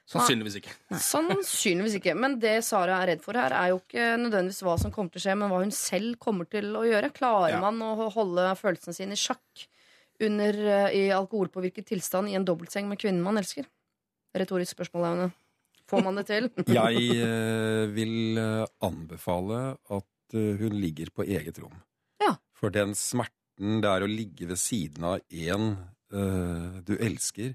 Sannsynligvis 0.09 0.59
ikke. 0.61 0.73
Sannsynligvis 1.01 1.95
ikke. 1.99 2.13
Men 2.19 2.35
det 2.41 2.59
Sara 2.67 2.99
er 3.01 3.15
redd 3.15 3.23
for 3.25 3.37
her, 3.41 3.55
er 3.57 3.71
jo 3.73 3.79
ikke 3.81 4.09
nødvendigvis 4.21 4.61
hva 4.67 4.75
som 4.81 4.93
kommer 4.93 5.15
til 5.15 5.23
å 5.23 5.25
skje, 5.25 5.37
men 5.41 5.53
hva 5.53 5.63
hun 5.63 5.73
selv 5.75 6.19
kommer 6.21 6.49
til 6.53 6.69
å 6.77 6.85
gjøre. 6.85 7.13
Klarer 7.17 7.55
Ja. 7.57 7.61
man 7.63 7.81
å 7.81 8.11
holde 8.13 8.51
følelsene 8.61 8.97
sine 8.97 9.17
i 9.17 9.21
sjakk 9.21 9.65
under, 10.21 10.53
eh, 10.53 10.91
i 11.01 11.05
alkoholpåvirket 11.11 11.89
tilstand 11.89 12.29
i 12.29 12.37
en 12.37 12.45
dobbeltseng 12.45 12.87
med 12.89 13.01
kvinnen 13.01 13.25
man 13.25 13.41
elsker? 13.41 13.65
Retorisk 14.37 14.77
spørsmål, 14.77 15.09
Aune. 15.09 15.33
Får 15.91 16.05
man 16.05 16.19
det 16.19 16.27
til? 16.31 16.49
Jeg 16.79 17.09
eh, 17.21 17.85
vil 17.93 18.41
eh, 18.41 18.65
anbefale 18.85 19.61
at 19.93 20.37
eh, 20.37 20.55
hun 20.61 20.77
ligger 20.81 21.13
på 21.15 21.27
eget 21.27 21.61
rom. 21.61 21.77
Ja. 22.23 22.35
For 22.57 22.73
den 22.75 22.97
smerten 22.99 23.83
det 23.85 23.91
er 23.91 24.05
å 24.05 24.11
ligge 24.11 24.49
ved 24.51 24.61
siden 24.61 25.05
av 25.07 25.21
en 25.29 25.69
eh, 26.15 26.81
du 26.89 26.97
elsker, 26.97 27.55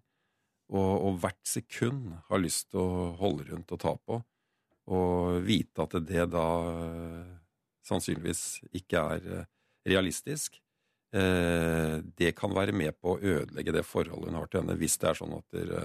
og, 0.69 0.91
og 1.07 1.21
hvert 1.23 1.49
sekund 1.49 2.13
har 2.29 2.41
lyst 2.43 2.69
til 2.69 2.83
å 2.83 3.11
holde 3.17 3.47
rundt 3.49 3.73
og 3.73 3.81
ta 3.81 3.95
på, 3.97 4.19
og 4.89 5.45
vite 5.45 5.85
at 5.85 5.97
det 6.05 6.27
da 6.33 6.47
eh, 6.69 7.37
sannsynligvis 7.89 8.43
ikke 8.77 9.05
er 9.15 9.29
eh, 9.39 9.47
realistisk, 9.89 10.61
det 11.09 12.35
kan 12.37 12.51
være 12.53 12.69
med 12.77 12.93
på 13.01 13.15
å 13.15 13.17
ødelegge 13.17 13.73
det 13.73 13.81
forholdet 13.81 14.29
hun 14.29 14.35
har 14.37 14.49
til 14.51 14.59
henne, 14.59 14.75
hvis 14.77 14.99
det 15.01 15.07
er 15.09 15.17
sånn 15.17 15.31
at, 15.33 15.55
dere, 15.55 15.79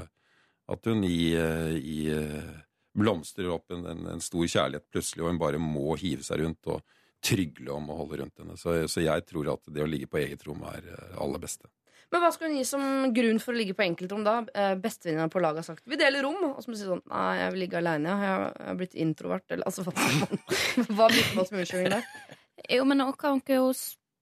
at 0.72 0.86
hun 0.88 1.04
i, 1.04 1.34
eh, 1.36 1.74
i 1.76 1.98
eh, 2.14 2.52
blomstrer 2.96 3.50
opp 3.52 3.70
en, 3.74 3.86
en, 3.90 4.06
en 4.14 4.20
stor 4.24 4.46
kjærlighet 4.46 4.86
plutselig, 4.92 5.22
og 5.24 5.32
hun 5.32 5.40
bare 5.42 5.58
må 5.60 5.96
hive 6.00 6.22
seg 6.24 6.40
rundt 6.44 6.66
og 6.72 6.82
trygle 7.24 7.72
om 7.72 7.88
å 7.90 7.96
holde 8.02 8.18
rundt 8.20 8.38
henne. 8.42 8.56
Så, 8.60 8.74
så 8.88 9.00
jeg 9.04 9.24
tror 9.28 9.48
at 9.54 9.64
det 9.72 9.82
å 9.84 9.88
ligge 9.88 10.06
på 10.12 10.20
eget 10.20 10.44
rom 10.46 10.62
er 10.70 10.84
eh, 10.92 11.16
aller 11.20 11.40
beste. 11.42 11.68
Men 12.12 12.20
hva 12.22 12.28
skal 12.34 12.50
hun 12.52 12.58
gi 12.60 12.64
som 12.68 12.82
grunn 13.16 13.40
for 13.42 13.54
å 13.54 13.58
ligge 13.58 13.74
på 13.74 13.82
enkeltrom 13.82 14.22
da? 14.22 14.34
Bestevenninna 14.78 15.24
på 15.32 15.40
laget 15.42 15.62
har 15.64 15.66
sagt 15.66 15.88
vi 15.90 15.96
deler 15.98 16.22
rom. 16.22 16.36
Og 16.52 16.60
så 16.62 16.68
må 16.70 16.76
du 16.76 16.78
si 16.78 16.86
sånn 16.86 17.00
Nei, 17.10 17.30
jeg 17.40 17.54
vil 17.54 17.62
ligge 17.64 17.78
aleine. 17.80 18.12
Jeg 18.12 18.20
har- 18.20 18.52
jeg 18.60 18.68
har 18.68 18.76
blitt 18.78 18.94
introvert. 19.02 19.46
Eller 19.50 19.66
altså, 19.66 19.82
hva, 19.88 19.96
blir 19.98 20.94
bruker 21.16 21.34
man 21.40 21.48
som 21.48 21.58
unnskyldning 21.58 21.94
der? 21.96 22.36
Jo, 22.76 22.84
men 22.86 23.00
nå 23.02 23.08
kan 23.18 23.40
dere 23.42 23.58
jo 23.64 23.72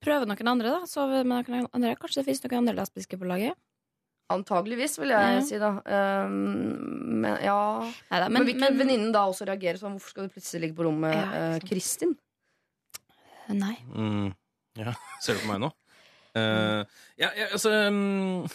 prøve 0.03 0.31
noen 0.31 0.53
andre, 0.55 0.73
da. 0.79 0.89
Sove 0.89 1.21
med 1.27 1.51
noen 1.53 1.69
andre. 1.75 1.93
Kanskje 2.01 2.23
det 2.23 2.27
finnes 2.31 2.41
noen 2.47 2.59
andre 2.63 2.79
lesbiske 2.81 3.19
på 3.21 3.29
laget? 3.29 3.59
Antageligvis, 4.33 4.99
vil 5.01 5.13
jeg 5.15 5.35
Ja. 5.37 5.41
si, 5.47 5.59
da. 5.61 5.71
Um, 6.25 6.35
men 7.23 7.37
ja 7.45 7.57
Neida, 8.11 8.29
Men, 8.29 8.33
men, 8.33 8.47
vil 8.49 8.57
ikke 8.57 8.73
venninnen 8.79 9.13
da 9.15 9.27
også 9.31 9.47
reagere 9.49 9.79
sånn? 9.81 9.97
Hvorfor 9.99 10.15
skal 10.15 10.29
du 10.29 10.35
plutselig 10.35 10.61
ligge 10.67 10.77
på 10.79 10.87
rommet 10.89 11.15
Ja, 11.15 11.27
eh. 11.55 11.59
Kristin? 11.69 12.17
Nei. 13.53 13.75
Mm, 13.93 14.31
ja, 14.81 14.95
ser 15.21 15.37
du 15.37 15.43
på 15.45 15.51
meg 15.53 15.61
nå? 15.67 15.71
Uh, 16.33 16.83
ja, 17.21 17.29
ja, 17.37 17.51
altså 17.53 17.69
um, 17.91 18.47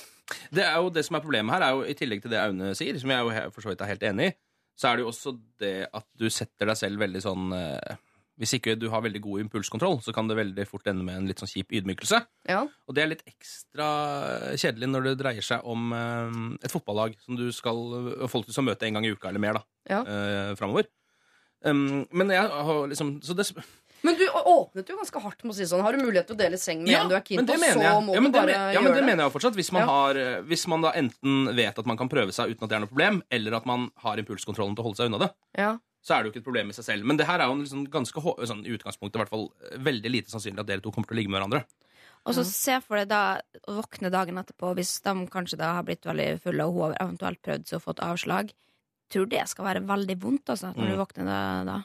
Det 0.50 0.64
er 0.66 0.76
jo 0.82 0.90
det 0.90 1.04
som 1.06 1.16
er 1.20 1.24
problemet 1.24 1.54
her, 1.54 1.68
er 1.68 1.76
jo 1.78 1.84
i 1.86 1.94
tillegg 1.98 2.24
til 2.24 2.34
det 2.34 2.40
Aune 2.42 2.72
sier, 2.76 2.98
som 3.00 3.12
jeg 3.14 3.22
jo 3.28 3.52
for 3.54 3.62
så 3.64 3.70
vidt 3.72 3.84
er 3.86 3.92
helt 3.94 4.04
enig 4.10 4.32
i, 4.32 4.36
så 4.78 4.90
er 4.90 4.98
det 4.98 5.06
jo 5.06 5.12
også 5.14 5.36
det 5.62 5.76
at 5.94 6.06
du 6.18 6.28
setter 6.34 6.68
deg 6.72 6.78
selv 6.80 7.00
veldig 7.02 7.22
sånn 7.24 7.54
eh, 7.56 7.96
Hvis 8.38 8.54
ikke 8.54 8.76
du 8.78 8.88
har 8.94 9.02
veldig 9.02 9.20
god 9.24 9.40
impulskontroll, 9.42 9.96
så 10.06 10.14
kan 10.14 10.28
det 10.30 10.36
veldig 10.38 10.68
fort 10.70 10.86
ende 10.92 11.04
med 11.04 11.16
en 11.18 11.26
litt 11.26 11.40
sånn 11.42 11.50
kjip 11.50 11.72
ydmykelse. 11.74 12.20
Ja. 12.48 12.60
Og 12.88 12.94
det 12.94 13.02
er 13.04 13.10
litt 13.10 13.24
ekstra 13.26 13.88
kjedelig 14.62 14.90
når 14.92 15.08
det 15.10 15.16
dreier 15.24 15.42
seg 15.46 15.66
om 15.66 15.90
eh, 15.98 16.38
et 16.68 16.74
fotballag 16.74 17.16
som 17.26 17.36
du 17.40 17.48
skal, 17.56 17.82
folk 18.30 18.46
du 18.46 18.54
skal 18.54 18.68
møte 18.70 18.86
en 18.86 19.00
gang 19.00 19.08
i 19.10 19.16
uka 19.16 19.32
eller 19.32 19.42
mer 19.42 19.58
da, 19.58 19.64
Ja. 19.90 20.04
eh, 20.06 20.54
framover. 20.60 20.86
Um, 21.66 22.06
men 22.14 22.30
jeg 22.30 22.46
har 22.46 22.86
liksom 22.88 23.16
så 23.26 23.34
det, 23.34 23.48
Men 24.06 24.14
du 24.14 24.28
åpnet 24.30 24.86
jo 24.92 24.96
ganske 25.00 25.20
hardt 25.24 25.42
med 25.44 25.56
å 25.56 25.58
si 25.58 25.66
sånn. 25.66 25.82
Har 25.82 25.98
du 25.98 26.04
mulighet 26.04 26.28
til 26.30 26.36
å 26.36 26.40
dele 26.40 26.60
seng 26.62 26.84
med 26.86 26.94
en 26.94 27.10
du 27.10 27.16
er 27.18 27.24
keen 27.26 27.42
på, 27.42 27.56
så 27.58 27.80
må 28.06 28.14
Ja, 28.14 28.22
du 28.22 28.30
gjøre 28.30 28.46
det, 28.46 28.60
ja, 28.76 28.82
men 28.86 28.94
det 28.94 29.02
mener 29.02 29.24
jeg 29.24 29.32
jo 29.32 29.34
fortsatt. 29.40 29.56
Hvis 29.58 29.72
man, 29.74 29.82
Ja. 29.82 29.88
har, 29.90 30.14
hvis 30.46 30.68
man 30.70 30.82
da 30.86 30.92
enten 30.94 31.56
vet 31.58 31.80
at 31.82 31.86
man 31.90 31.98
kan 31.98 32.08
prøve 32.08 32.30
seg 32.32 32.54
uten 32.54 32.64
at 32.64 32.70
det 32.70 32.76
er 32.78 32.84
noe 32.86 32.92
problem, 32.94 33.24
eller 33.32 33.58
at 33.58 33.66
man 33.66 33.90
har 34.06 34.18
impulskontrollen 34.22 34.76
til 34.78 34.84
å 34.86 34.88
holde 34.92 34.98
seg 35.02 35.10
unna 35.10 35.18
det, 35.26 35.32
Ja. 35.58 35.80
Så 36.08 36.16
er 36.16 36.24
det 36.24 36.30
jo 36.30 36.32
ikke 36.36 36.44
et 36.46 36.48
problem 36.48 36.70
i 36.72 36.76
seg 36.78 36.86
selv. 36.88 37.08
Men 37.10 37.18
det 37.20 37.28
her 37.28 37.42
er 37.44 37.50
jo 37.50 37.58
en 37.58 37.64
liksom 37.66 37.84
ganske 37.92 38.22
sånn, 38.48 38.62
i 38.64 38.72
utgangspunktet 38.78 39.18
i 39.20 39.22
hvert 39.26 39.34
fall 39.34 39.50
eh, 39.68 39.78
veldig 39.84 40.12
lite 40.14 40.32
sannsynlig 40.32 40.64
at 40.64 40.70
dere 40.70 40.84
to 40.86 40.94
kommer 40.96 41.10
til 41.10 41.18
å 41.18 41.20
ligge 41.20 41.34
med 41.34 41.42
hverandre. 41.42 41.66
Og 42.28 42.36
så 42.36 42.44
se 42.48 42.78
for 42.84 43.00
deg 43.00 43.08
da 43.12 43.40
å 43.68 43.76
våkne 43.78 44.10
dagen 44.12 44.40
etterpå, 44.40 44.74
hvis 44.76 44.98
de 45.06 45.14
kanskje 45.32 45.60
da 45.60 45.74
har 45.78 45.86
blitt 45.88 46.04
veldig 46.08 46.42
fulle, 46.44 46.66
og 46.66 46.74
hun 46.76 46.82
har 46.88 46.96
eventuelt 47.06 47.40
prøvd 47.46 47.68
seg 47.70 47.78
og 47.80 47.86
fått 47.86 48.02
avslag. 48.04 48.52
Tror 49.14 49.30
det 49.32 49.46
skal 49.48 49.68
være 49.70 49.84
veldig 49.88 50.18
vondt, 50.20 50.50
altså, 50.52 50.74
når 50.76 50.84
Mm. 50.84 50.90
du 50.92 50.98
våkner 51.00 51.26
da. 51.30 51.64
da. 51.64 51.78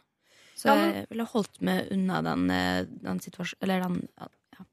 Så 0.57 0.67
Ja, 0.67 0.75
men- 0.75 0.95
jeg 0.95 1.09
ville 1.11 1.27
holdt 1.27 1.61
meg 1.63 1.93
unna 1.93 2.23
den, 2.23 2.51
eh, 2.51 2.85
den 2.85 3.21
situasjonen 3.21 3.63
Eller 3.63 3.81
den 3.81 4.09
ja, 4.19 4.65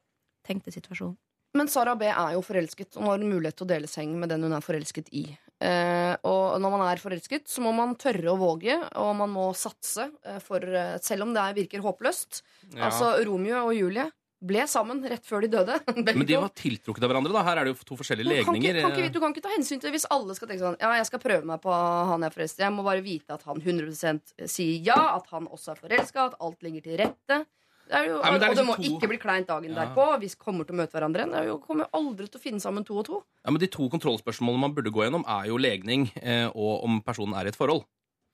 tenkte 0.46 0.74
situasjonen. 0.74 1.18
Men 1.58 1.70
Sara 1.72 1.96
B 1.98 2.06
er 2.12 2.36
jo 2.36 2.44
forelsket 2.46 2.98
og 3.00 3.08
har 3.08 3.22
en 3.22 3.30
mulighet 3.32 3.58
til 3.58 3.66
å 3.66 3.72
dele 3.72 3.90
seng 3.90 4.14
med 4.22 4.30
den 4.30 4.46
hun 4.46 4.54
er 4.54 4.66
forelsket 4.66 5.10
i. 5.18 5.26
Eh, 5.60 6.14
og 6.30 6.60
når 6.62 6.72
man 6.72 6.86
er 6.88 7.02
forelsket, 7.02 7.50
så 7.52 7.64
må 7.64 7.74
man 7.76 7.98
tørre 8.00 8.32
å 8.32 8.38
våge, 8.40 8.78
og 9.02 9.10
man 9.20 9.34
må 9.34 9.50
satse. 9.58 10.08
Eh, 10.24 10.40
for 10.44 10.64
eh, 10.64 10.96
selv 11.04 11.26
om 11.26 11.34
det 11.36 11.44
er, 11.44 11.58
virker 11.58 11.84
håpløst. 11.84 12.44
Ja. 12.76 12.88
Altså, 12.88 13.12
Romeo 13.28 13.66
og 13.66 13.76
Julie 13.76 14.08
ble 14.40 14.64
sammen 14.72 15.02
rett 15.04 15.26
før 15.28 15.44
de 15.44 15.50
døde. 15.52 15.76
Men 16.00 16.24
de 16.24 16.38
var 16.40 16.54
tiltrukket 16.56 17.04
av 17.04 17.12
hverandre. 17.12 17.34
da 17.36 17.44
Her 17.44 17.60
er 17.60 17.68
det 17.68 17.74
jo 17.74 17.90
to 17.90 18.00
forskjellige 18.00 18.30
kan 18.30 18.56
legninger. 18.56 18.78
ikke, 18.80 18.86
kan 18.86 19.04
ikke, 19.04 19.14
du 19.18 19.20
kan 19.24 19.36
ikke 19.36 19.46
ta 19.50 19.52
hensyn 19.52 19.82
til 19.82 19.90
det 19.90 19.98
hvis 19.98 20.08
alle 20.16 20.38
skal 20.38 20.52
tenke 20.52 20.64
sånn 20.64 20.80
Ja, 20.80 20.94
jeg 20.96 21.10
skal 21.10 21.24
prøve 21.26 21.50
meg 21.50 21.60
på 21.66 21.74
han 21.74 22.24
jeg 22.24 22.32
er 22.32 22.38
forelsket. 22.38 22.64
Jeg 22.64 22.76
må 22.78 22.86
bare 22.88 23.04
vite 23.04 23.36
at 23.36 23.44
han 23.50 23.60
100% 23.60 24.48
sier 24.48 24.92
ja, 24.94 25.00
at 25.18 25.28
han 25.34 25.50
også 25.50 25.74
er 25.74 25.82
forelska, 25.84 26.30
at 26.30 26.40
alt 26.40 26.64
ligger 26.64 26.88
til 26.88 27.02
rette. 27.04 27.42
Det 27.90 27.98
er 27.98 28.06
jo, 28.06 28.18
Nei, 28.22 28.32
det 28.38 28.44
er 28.46 28.52
og 28.52 28.56
det 28.60 28.66
må 28.68 28.74
liksom 28.78 28.84
to- 28.86 28.98
ikke 29.00 29.10
bli 29.10 29.18
kleint 29.18 29.48
dagen 29.50 29.72
Ja. 29.74 29.86
derpå. 29.86 30.04
Vi 30.22 30.28
kommer 30.38 30.66
til 30.68 30.76
å 30.76 30.80
møte 30.80 30.94
hverandre 30.94 31.24
igjen. 31.24 31.32
Det 31.34 31.42
er 31.50 31.58
kommer 31.66 31.88
aldri 31.92 32.28
til 32.30 32.40
å 32.40 32.44
finne 32.44 32.62
sammen 32.62 32.86
to 32.86 32.98
og 33.00 33.06
to. 33.06 33.24
Ja, 33.44 33.50
men 33.52 33.60
De 33.60 33.68
to 33.68 33.90
kontrollspørsmålene 33.90 34.60
man 34.60 34.76
burde 34.76 34.92
gå 34.94 35.02
gjennom, 35.08 35.24
er 35.28 35.48
jo 35.50 35.58
legning 35.58 36.12
eh, 36.22 36.46
og 36.54 36.84
om 36.86 37.02
personen 37.02 37.34
er 37.34 37.46
i 37.46 37.50
et 37.50 37.58
forhold. 37.58 37.84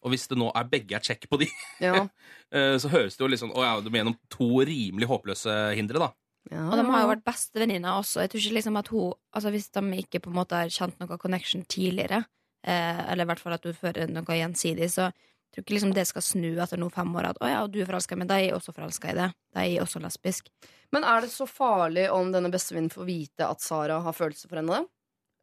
Og 0.03 0.11
hvis 0.11 0.27
det 0.27 0.37
nå 0.37 0.51
er 0.53 0.65
begge 0.69 0.93
er 0.93 0.99
check 0.99 1.23
på 1.29 1.39
de, 1.39 1.47
Ja. 1.79 1.93
eh, 2.51 2.75
så 2.77 2.89
høres 2.91 3.15
det 3.15 3.23
jo 3.23 3.27
litt 3.31 3.39
sånn 3.39 3.55
Å 3.55 3.63
ja, 3.63 3.81
du 3.81 3.89
må 3.89 3.95
gjennom 4.03 4.17
to 4.29 4.59
rimelig 4.67 5.07
håpløse 5.07 5.73
hindre, 5.73 5.99
da. 5.99 6.11
Ja. 6.51 6.67
Og 6.69 6.75
de 6.77 6.83
har 6.91 7.01
jo 7.01 7.07
vært 7.15 7.23
bestevenninner 7.25 7.95
også. 8.03 8.21
Jeg 8.21 8.29
tror 8.29 8.41
ikke 8.43 8.53
liksom 8.59 8.77
at 8.77 8.87
hun 8.89 9.13
Altså 9.33 9.49
Hvis 9.51 9.71
de 9.71 9.81
ikke 10.03 10.21
på 10.21 10.29
en 10.29 10.35
måte 10.37 10.51
har 10.59 10.67
kjent 10.69 10.99
noe 10.99 11.17
connection 11.17 11.63
tidligere, 11.65 12.25
eh, 12.63 13.11
eller 13.11 13.23
i 13.23 13.27
hvert 13.31 13.39
fall 13.39 13.53
at 13.53 13.61
du 13.63 13.71
fører 13.73 14.07
noe 14.11 14.21
gjensidig, 14.25 14.91
så 14.91 15.11
tror 15.55 15.63
ikke 15.65 15.75
liksom 15.77 15.93
det 15.95 16.03
skal 16.09 16.23
snu 16.25 16.49
etter 16.61 16.79
noen 16.81 16.93
fem 16.93 17.13
år 17.15 17.29
at 17.31 17.39
å 17.43 17.49
ja, 17.49 17.61
du 17.71 17.79
er 17.81 17.87
forelska, 17.89 18.17
men 18.19 18.27
da 18.29 18.37
er 18.39 18.49
jeg 18.49 18.57
også 18.57 18.73
forelska 18.75 19.11
i 19.11 19.15
det. 19.17 19.29
Da 19.55 19.63
er 19.63 19.69
jeg 19.71 19.81
også 19.85 20.01
lesbisk. 20.03 20.51
Men 20.93 21.07
er 21.07 21.25
det 21.25 21.31
så 21.33 21.47
farlig 21.49 22.05
om 22.13 22.29
denne 22.35 22.51
bestevennen 22.53 22.91
får 22.93 23.07
vite 23.07 23.47
at 23.47 23.63
Sara 23.63 23.97
har 24.05 24.15
følelser 24.15 24.51
for 24.51 24.61
henne? 24.61 24.83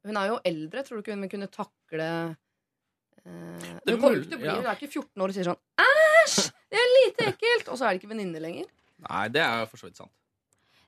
Hun 0.06 0.18
er 0.18 0.32
jo 0.32 0.38
eldre. 0.48 0.82
Tror 0.86 0.98
du 0.98 1.02
ikke 1.04 1.14
hun 1.16 1.24
vil 1.26 1.30
kunne 1.34 1.50
takle 1.52 2.06
eh, 3.24 3.76
Det 3.86 3.94
Hun 3.98 4.02
bli 4.02 4.46
ja. 4.46 4.56
Hun 4.58 4.66
er 4.66 4.74
ikke 4.78 4.90
14 4.90 5.22
år 5.22 5.30
og 5.32 5.36
sier 5.36 5.48
sånn 5.50 5.60
Æsj! 5.82 6.48
Det 6.72 6.80
er 6.80 6.90
lite 6.96 7.28
ekkelt! 7.32 7.68
Og 7.70 7.78
så 7.78 7.86
er 7.86 7.94
det 7.94 8.02
ikke 8.02 8.10
venninne 8.14 8.40
lenger. 8.42 8.66
Nei, 9.08 9.24
det 9.34 9.42
er 9.44 9.64
for 9.70 9.80
så 9.82 9.88
vidt 9.90 9.98
sant. 10.00 10.12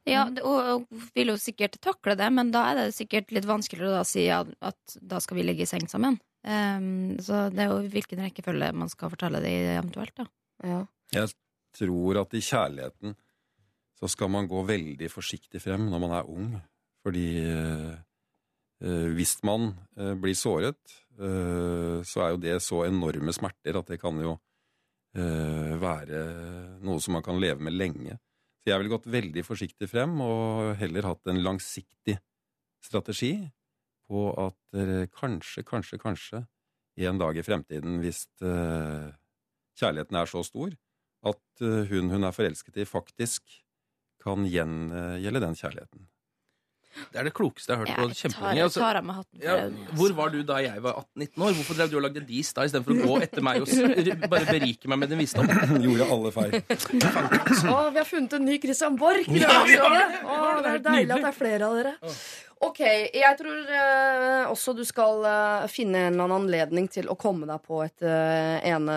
Ja, 0.04 0.26
det- 0.28 0.42
og, 0.44 0.58
og 0.90 1.10
vil 1.16 1.30
jo 1.32 1.38
sikkert 1.40 1.78
takle 1.82 2.12
det, 2.20 2.26
men 2.32 2.50
da 2.52 2.66
er 2.70 2.78
det 2.82 2.94
sikkert 2.96 3.30
litt 3.32 3.46
vanskeligere 3.48 3.88
å 3.94 3.98
da 3.98 4.04
si 4.08 4.26
at, 4.32 4.50
at 4.60 4.96
da 5.00 5.20
skal 5.24 5.38
vi 5.40 5.46
ligge 5.46 5.64
i 5.64 5.68
seng 5.70 5.86
sammen. 5.88 6.18
Ehm, 6.44 7.16
så 7.24 7.48
det 7.52 7.64
er 7.64 7.72
jo 7.72 7.82
hvilken 7.92 8.20
rekkefølge 8.26 8.70
man 8.76 8.90
skal 8.92 9.12
fortelle 9.12 9.40
det 9.44 9.52
i 9.52 9.66
eventuelt, 9.78 10.14
da. 10.18 10.26
Ja. 10.64 10.80
Jeg 11.14 11.32
tror 11.74 12.20
at 12.20 12.34
i 12.36 12.42
kjærligheten 12.44 13.14
så 14.00 14.10
skal 14.10 14.30
man 14.32 14.48
gå 14.50 14.60
veldig 14.68 15.08
forsiktig 15.12 15.62
frem 15.62 15.86
når 15.90 16.02
man 16.02 16.16
er 16.18 16.30
ung. 16.30 16.50
Fordi 17.04 17.28
eh, 17.44 17.94
eh, 18.84 19.08
hvis 19.16 19.38
man 19.46 19.72
eh, 19.96 20.14
blir 20.20 20.36
såret, 20.36 20.80
eh, 21.18 22.00
så 22.04 22.24
er 22.24 22.34
jo 22.34 22.42
det 22.42 22.58
så 22.64 22.84
enorme 22.88 23.32
smerter 23.36 23.80
at 23.80 23.92
det 23.92 24.00
kan 24.02 24.20
jo 24.20 24.36
eh, 25.16 25.74
være 25.80 26.22
noe 26.84 27.00
som 27.00 27.16
man 27.18 27.24
kan 27.24 27.40
leve 27.40 27.64
med 27.64 27.76
lenge. 27.76 28.18
Så 28.60 28.72
jeg 28.72 28.80
ville 28.80 28.94
gått 28.94 29.10
veldig 29.12 29.44
forsiktig 29.44 29.90
frem 29.90 30.16
og 30.24 30.74
heller 30.80 31.10
hatt 31.10 31.28
en 31.28 31.42
langsiktig 31.44 32.16
strategi 32.84 33.36
på 34.14 34.28
at 34.46 34.56
dere 34.74 35.08
kanskje, 35.10 35.64
kanskje, 35.66 35.98
kanskje 35.98 36.44
en 37.08 37.18
dag 37.18 37.38
i 37.38 37.42
fremtiden, 37.42 37.98
hvis 38.04 38.24
eh, 38.46 39.10
kjærligheten 39.80 40.20
er 40.20 40.30
så 40.30 40.44
stor, 40.46 40.74
at 41.26 41.64
eh, 41.64 41.90
hun 41.90 42.12
hun 42.14 42.26
er 42.28 42.36
forelsket 42.36 42.78
i, 42.78 42.86
faktisk 42.86 43.60
kan 44.24 44.46
gjengjelde 44.48 45.42
den 45.42 45.58
kjærligheten. 45.58 46.06
Det 46.94 47.18
er 47.18 47.26
det 47.26 47.32
klokeste 47.34 47.72
jeg 47.72 47.78
har 47.78 47.82
hørt 47.82 47.90
Jeg 47.90 47.98
på 47.98 48.18
kjempelenge. 48.20 48.66
Altså, 48.68 48.82
tar 48.84 48.98
av 49.00 49.06
meg 49.06 49.16
hatten 49.18 49.40
for 49.40 49.48
ja, 49.48 49.94
hvor 49.98 50.14
var 50.14 50.30
du 50.30 50.38
da 50.46 50.60
jeg 50.62 50.82
var 50.84 51.00
18-19 51.02 51.44
år? 51.46 51.56
Hvorfor 51.58 51.78
drev 51.78 51.90
du 51.90 51.96
og 51.98 52.04
lagde 52.06 52.22
dis 52.28 52.50
da 52.54 52.66
istedenfor 52.68 52.94
å 52.94 53.08
gå 53.08 53.16
etter 53.26 53.44
meg 53.44 53.64
og 53.64 54.30
bare 54.30 54.46
berike 54.46 54.90
meg 54.92 55.00
med 55.02 55.10
din 55.10 55.22
visdom? 55.24 55.50
Gjorde 55.84 56.08
alle 56.16 56.32
feil. 56.36 56.56
Å, 56.62 57.76
vi 57.90 57.98
har 57.98 58.08
funnet 58.08 58.38
en 58.38 58.46
ny 58.46 58.58
Christian 58.62 58.98
Borch! 59.00 59.26
Ja, 59.34 59.58
det 59.66 60.76
er 60.76 60.84
deilig 60.86 61.16
at 61.18 61.26
det 61.26 61.32
er 61.32 61.38
flere 61.40 61.70
av 61.70 61.78
dere. 61.80 61.96
Ok, 62.64 62.80
jeg 62.80 63.36
tror 63.36 63.72
eh, 63.76 64.44
også 64.48 64.72
du 64.76 64.82
skal 64.88 65.24
eh, 65.28 65.66
finne 65.68 66.06
en 66.06 66.14
eller 66.14 66.24
annen 66.24 66.46
anledning 66.46 66.86
til 66.92 67.10
å 67.12 67.16
komme 67.20 67.48
deg 67.48 67.60
på 67.64 67.82
et 67.84 68.04
uh, 68.06 68.56
ene, 68.64 68.94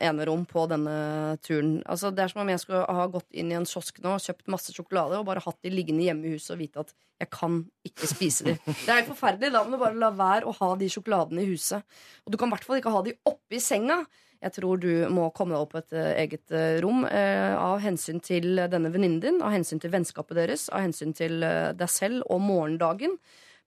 enerom 0.00 0.46
på 0.48 0.64
denne 0.70 1.36
turen. 1.44 1.78
Altså, 1.90 2.12
det 2.14 2.24
er 2.24 2.32
som 2.32 2.42
om 2.44 2.52
jeg 2.52 2.62
skulle 2.62 2.86
ha 2.86 3.06
gått 3.12 3.28
inn 3.36 3.52
i 3.52 3.58
en 3.58 3.68
kiosk 3.68 4.00
nå 4.04 4.14
og 4.16 4.24
kjøpt 4.24 4.48
masse 4.52 4.72
sjokolade 4.74 5.18
og 5.20 5.26
bare 5.28 5.44
hatt 5.44 5.58
de 5.66 5.72
liggende 5.74 6.06
hjemme 6.06 6.30
i 6.30 6.34
huset 6.38 6.54
og 6.56 6.62
vite 6.62 6.84
at 6.84 6.94
jeg 7.20 7.32
kan 7.34 7.60
ikke 7.86 8.08
spise 8.08 8.48
de. 8.48 8.56
Det 8.86 8.88
er 8.88 9.02
helt 9.02 9.12
forferdelig. 9.12 9.52
Da 9.52 9.64
må 9.66 9.76
du 9.76 9.84
bare 9.84 10.00
la 10.00 10.12
være 10.16 10.48
å 10.48 10.56
ha 10.62 10.72
de 10.80 10.88
sjokoladene 10.92 11.44
i 11.44 11.50
huset. 11.52 12.00
Og 12.24 12.32
du 12.32 12.40
kan 12.40 12.48
i 12.48 12.56
hvert 12.56 12.66
fall 12.68 12.80
ikke 12.80 12.94
ha 12.94 13.04
de 13.04 13.16
oppi 13.28 13.60
senga. 13.60 14.00
Jeg 14.40 14.56
tror 14.56 14.80
du 14.80 14.90
må 15.12 15.28
komme 15.36 15.54
deg 15.54 15.66
opp 15.66 15.76
et 15.80 15.92
eh, 15.96 16.14
eget 16.22 16.54
eh, 16.56 16.78
rom 16.80 17.04
eh, 17.04 17.52
av 17.58 17.82
hensyn 17.84 18.22
til 18.24 18.56
denne 18.72 18.92
venninnen 18.92 19.20
din, 19.20 19.42
av 19.44 19.52
hensyn 19.52 19.82
til 19.82 19.92
vennskapet 19.92 20.38
deres, 20.38 20.68
av 20.72 20.86
hensyn 20.86 21.12
til 21.16 21.44
deg 21.44 21.92
selv 21.92 22.24
og 22.32 22.40
morgendagen. 22.44 23.18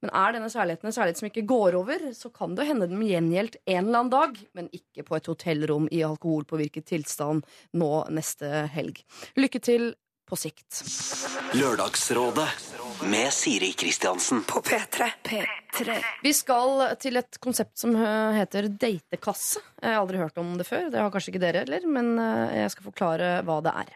Men 0.03 0.11
er 0.19 0.33
denne 0.35 0.49
kjærligheten 0.51 0.89
en 0.89 0.95
kjærlighet 0.97 1.19
som 1.21 1.29
ikke 1.29 1.45
går 1.47 1.77
over, 1.79 2.01
så 2.17 2.27
kan 2.33 2.57
det 2.57 2.65
hende 2.67 2.89
den 2.91 2.99
blir 2.99 3.13
gjengjeldt 3.13 3.61
en 3.61 3.85
eller 3.85 4.01
annen 4.01 4.11
dag, 4.11 4.41
men 4.57 4.71
ikke 4.75 5.05
på 5.07 5.15
et 5.15 5.29
hotellrom 5.31 5.85
i 5.95 6.01
alkoholpåvirket 6.03 6.89
tilstand 6.89 7.45
nå 7.79 7.91
neste 8.11 8.65
helg. 8.73 8.99
Lykke 9.39 9.61
til 9.63 9.93
på 10.33 10.39
sikt. 10.41 10.81
Lørdagsrådet 11.53 12.49
med 13.09 13.33
Siri 13.33 13.71
Kristiansen. 13.77 14.43
På 14.49 14.61
P3. 14.65 15.09
P3. 15.23 15.97
Vi 16.23 16.33
skal 16.33 16.85
til 17.01 17.19
et 17.21 17.37
konsept 17.43 17.77
som 17.77 17.93
eh, 17.95 18.37
heter 18.39 18.69
datekasse. 18.71 19.61
Jeg 19.81 19.93
har 19.93 20.01
aldri 20.01 20.21
hørt 20.21 20.39
om 20.41 20.55
det 20.57 20.65
før. 20.65 20.87
Det 20.89 21.01
har 21.01 21.11
kanskje 21.13 21.33
ikke 21.33 21.43
dere 21.43 21.65
heller, 21.65 21.85
men 21.85 22.15
eh, 22.17 22.63
jeg 22.63 22.73
skal 22.73 22.87
forklare 22.87 23.35
hva 23.45 23.59
det 23.65 23.75
er. 23.83 23.91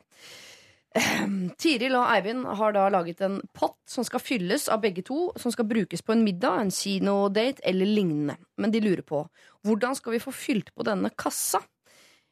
Ehm, 1.01 1.39
Tiril 1.61 1.97
og 1.97 2.11
Eivind 2.13 2.45
har 2.59 2.75
da 2.75 2.85
laget 2.93 3.23
en 3.25 3.39
pott 3.57 3.79
som 3.89 4.05
skal 4.05 4.21
fylles 4.21 4.67
av 4.73 4.83
begge 4.85 5.05
to, 5.07 5.31
som 5.41 5.53
skal 5.53 5.69
brukes 5.69 6.05
på 6.05 6.13
en 6.13 6.25
middag, 6.27 6.61
en 6.61 6.73
kinodate 6.73 7.65
eller 7.65 7.89
lignende. 7.89 8.37
Men 8.61 8.73
de 8.75 8.83
lurer 8.83 9.05
på 9.05 9.25
hvordan 9.65 9.97
skal 9.97 10.13
vi 10.15 10.21
få 10.23 10.31
fylt 10.35 10.69
på 10.75 10.85
denne 10.87 11.09
kassa? 11.17 11.63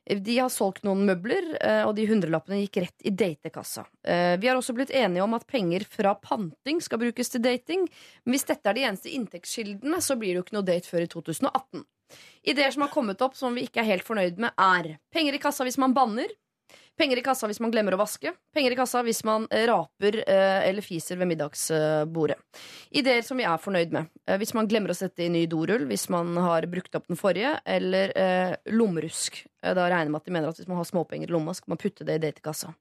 De 0.05 0.37
har 0.37 0.51
solgt 0.53 0.83
noen 0.85 1.01
møbler, 1.07 1.47
eh, 1.57 1.81
og 1.87 1.95
de 1.97 2.05
hundrelappene 2.05 2.59
gikk 2.61 2.77
rett 2.83 3.05
i 3.05 3.09
datekassa. 3.09 3.87
Eh, 4.05 4.37
Vi 4.37 4.47
har 4.47 4.55
også 4.55 4.75
blitt 4.77 4.93
enige 4.93 5.23
om 5.23 5.33
at 5.33 5.47
penger 5.47 5.85
fra 5.89 6.13
panting 6.15 6.81
skal 6.81 6.99
brukes 7.01 7.29
til 7.33 7.41
dating. 7.41 7.87
Men 8.23 8.35
hvis 8.35 8.45
dette 8.45 8.69
er 8.69 8.73
de 8.77 8.85
eneste 8.85 9.09
inntektskildene, 9.09 9.97
så 10.01 10.15
blir 10.15 10.35
det 10.35 10.41
jo 10.41 10.43
ikke 10.45 10.57
noe 10.59 10.67
date 10.69 10.85
før 10.85 11.01
i 11.07 11.07
2018. 11.09 11.85
Ideer 12.45 12.71
som 12.71 12.85
har 12.85 12.93
kommet 12.93 13.21
opp 13.25 13.35
som 13.35 13.55
vi 13.57 13.65
ikke 13.65 13.81
er 13.81 13.89
helt 13.89 14.05
fornøyd 14.05 14.37
med, 14.37 14.53
er 14.59 14.99
penger 15.11 15.33
i 15.33 15.41
kassa 15.41 15.65
hvis 15.65 15.79
man 15.81 15.95
banner. 15.97 16.29
Penger 16.95 17.19
i 17.19 17.23
kassa 17.25 17.47
hvis 17.49 17.59
man 17.59 17.73
glemmer 17.73 17.95
å 17.95 17.99
vaske. 17.99 18.31
Penger 18.55 18.71
i 18.71 18.77
kassa 18.79 19.01
hvis 19.03 19.19
man 19.27 19.47
eh, 19.51 19.65
raper 19.67 20.21
eh, 20.23 20.67
eller 20.69 20.85
fiser 20.85 21.19
ved 21.19 21.27
middagsbordet. 21.33 22.37
Ideer 22.95 23.25
som 23.27 23.39
vi 23.39 23.47
er 23.47 23.59
fornøyd 23.59 23.91
med. 23.95 24.07
Eh, 24.23 24.37
hvis 24.39 24.53
man 24.55 24.69
glemmer 24.71 24.93
å 24.93 24.95
sette 24.95 25.25
i 25.25 25.31
ny 25.31 25.43
dorull, 25.51 25.83
hvis 25.89 26.07
man 26.13 26.31
har 26.39 26.67
brukt 26.71 26.95
opp 26.95 27.09
den 27.11 27.19
forrige, 27.19 27.57
eller 27.67 28.15
eh, 28.15 28.55
lommerusk. 28.71 29.41
Da 29.59 29.89
regner 29.89 30.07
jeg 30.07 30.13
med 30.13 30.21
at 30.21 30.29
de 30.29 30.35
mener 30.37 30.53
at 30.53 30.61
hvis 30.61 30.71
man 30.71 30.79
har 30.79 30.87
småpenger 30.87 31.27
i 31.27 31.35
lomma, 31.35 31.55
skal 31.57 31.73
man 31.73 31.81
putte 31.81 32.07
det 32.07 32.15
i 32.15 32.23
datekassa. 32.29 32.71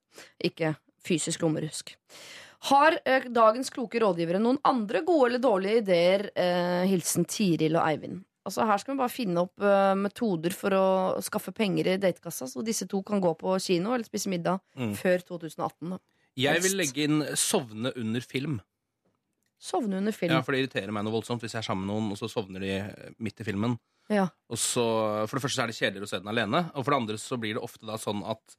Ikke 0.46 0.76
fysisk 1.04 1.42
lommerusk. 1.42 1.96
Har 2.70 2.96
dagens 3.28 3.68
kloke 3.72 4.00
rådgivere 4.00 4.38
noen 4.40 4.60
andre 4.64 5.02
gode 5.04 5.26
eller 5.32 5.42
dårlige 5.42 5.82
ideer? 5.82 6.24
Hilsen 6.88 7.26
Tiril 7.28 7.76
og 7.76 7.84
Eivind. 7.84 8.22
Altså 8.44 8.66
Her 8.68 8.76
skal 8.82 8.94
vi 8.94 9.00
bare 9.00 9.12
finne 9.12 9.40
opp 9.46 9.62
uh, 9.64 9.94
metoder 9.96 10.52
for 10.52 10.74
å 10.76 10.84
skaffe 11.24 11.52
penger 11.56 11.94
i 11.94 11.96
datekassa, 12.02 12.44
så 12.50 12.64
disse 12.64 12.84
to 12.90 13.00
kan 13.02 13.22
gå 13.24 13.30
på 13.40 13.54
kino 13.64 13.94
eller 13.94 14.04
spise 14.04 14.28
middag 14.28 14.60
Mm. 14.76 14.92
før 15.00 15.22
2018. 15.24 15.90
Da. 15.94 15.98
Jeg 16.36 16.62
vil 16.62 16.76
legge 16.76 17.04
inn 17.06 17.22
sovne 17.38 17.92
under 17.96 18.20
film. 18.20 18.60
Sovne 19.64 19.96
under 20.02 20.12
film. 20.12 20.34
Ja, 20.34 20.42
for 20.44 20.52
det 20.52 20.64
irriterer 20.64 20.92
meg 20.92 21.06
noe 21.06 21.14
voldsomt 21.14 21.40
hvis 21.44 21.54
jeg 21.54 21.62
er 21.62 21.68
sammen 21.70 21.86
med 21.86 21.94
noen, 21.94 22.10
og 22.12 22.18
så 22.20 22.28
sovner 22.28 22.60
de 22.60 23.14
midt 23.22 23.40
i 23.40 23.46
filmen. 23.46 23.78
Ja. 24.12 24.26
Og 24.52 24.58
så, 24.60 24.82
For 25.30 25.38
det 25.38 25.44
første 25.46 25.56
så 25.56 25.62
er 25.64 25.70
det 25.72 25.78
kjedeligere 25.78 26.04
å 26.04 26.10
se 26.10 26.18
den 26.20 26.28
alene, 26.28 26.66
og 26.74 26.84
for 26.84 26.92
det 26.92 26.98
andre 27.00 27.16
så 27.22 27.38
blir 27.40 27.56
det 27.56 27.62
ofte 27.64 27.86
da 27.88 27.96
sånn 27.96 28.20
at 28.28 28.56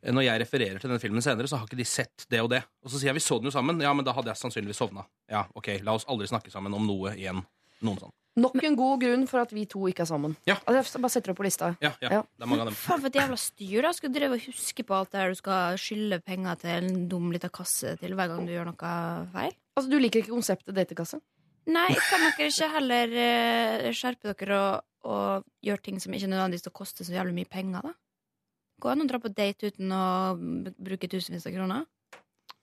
eh, 0.00 0.14
når 0.16 0.24
jeg 0.24 0.40
refererer 0.46 0.80
til 0.80 0.88
den 0.94 1.02
filmen 1.02 1.20
senere, 1.20 1.50
så 1.50 1.58
har 1.60 1.68
ikke 1.68 1.76
de 1.82 1.84
sett 1.84 2.24
det 2.32 2.40
og 2.40 2.48
det. 2.54 2.62
Og 2.80 2.88
så 2.94 2.96
sier 2.96 3.10
jeg 3.12 3.18
vi 3.20 3.26
så 3.26 3.36
den 3.36 3.50
jo 3.50 3.56
sammen. 3.58 3.82
Ja, 3.84 3.92
men 3.92 4.06
da 4.08 4.14
hadde 4.16 4.32
jeg 4.32 4.40
sannsynligvis 4.40 4.80
sovna. 4.80 5.04
Ja, 5.28 5.44
ok, 5.54 5.74
la 5.84 5.98
oss 5.98 6.08
aldri 6.08 6.30
snakke 6.30 6.48
sammen 6.54 6.72
om 6.78 6.88
noe 6.88 7.12
igjen. 7.18 7.42
Noen 7.84 8.00
sånn. 8.00 8.14
Nok 8.38 8.60
en 8.62 8.76
god 8.78 9.00
grunn 9.02 9.24
for 9.26 9.42
at 9.42 9.50
vi 9.52 9.64
to 9.66 9.80
ikke 9.90 10.04
er 10.04 10.08
sammen. 10.08 10.36
Ja. 10.46 10.54
Altså, 10.62 10.94
jeg 10.94 11.02
bare 11.02 11.10
setter 11.10 11.30
det 11.30 11.34
opp 11.34 11.40
på 11.40 11.46
lista. 11.48 11.70
Ja, 11.82 11.90
ja, 12.00 12.10
Ja. 12.14 12.20
det 12.22 12.44
er 12.44 12.46
mange 12.46 12.62
av 12.62 12.68
dem. 12.70 12.76
Faen, 12.78 13.00
for 13.00 13.08
et 13.10 13.18
jævla 13.18 13.36
styr, 13.36 13.82
da. 13.82 13.92
Skal 13.92 14.12
du 14.12 14.18
drive 14.18 14.36
og 14.38 14.44
huske 14.46 14.84
på 14.86 14.94
alt 14.94 15.10
det 15.10 15.20
her 15.20 15.28
du 15.34 15.34
skal 15.40 15.78
skylde 15.82 16.20
penger 16.22 16.54
til 16.62 16.70
en 16.70 17.08
dum 17.08 17.32
lita 17.32 17.48
kasse 17.48 17.96
til 17.98 18.14
hver 18.14 18.28
gang 18.30 18.46
du 18.46 18.52
gjør 18.52 18.70
noe 18.70 18.92
feil? 19.34 19.56
Altså, 19.76 19.90
Du 19.90 19.98
liker 19.98 20.22
ikke 20.22 20.30
konseptet 20.36 20.74
datekasse? 20.74 21.20
Nei, 21.66 21.88
kan 21.92 22.22
dere 22.24 22.48
ikke 22.48 22.70
heller 22.72 23.16
uh, 23.18 23.90
skjerpe 23.92 24.32
dere 24.32 24.60
og, 24.60 24.84
og 25.10 25.44
gjøre 25.62 25.82
ting 25.82 25.98
som 26.00 26.14
ikke 26.14 26.30
nødvendigvis 26.30 26.62
koster 26.70 27.02
koste 27.02 27.04
så 27.04 27.12
jævlig 27.18 27.34
mye 27.34 27.50
penger, 27.50 27.82
da? 27.82 27.92
Går 28.80 28.94
an 28.94 29.02
å 29.04 29.08
dra 29.10 29.18
på 29.20 29.28
date 29.34 29.68
uten 29.74 29.90
å 29.92 30.04
bruke 30.78 31.10
tusenvis 31.10 31.44
av 31.46 31.52
kroner? 31.52 31.84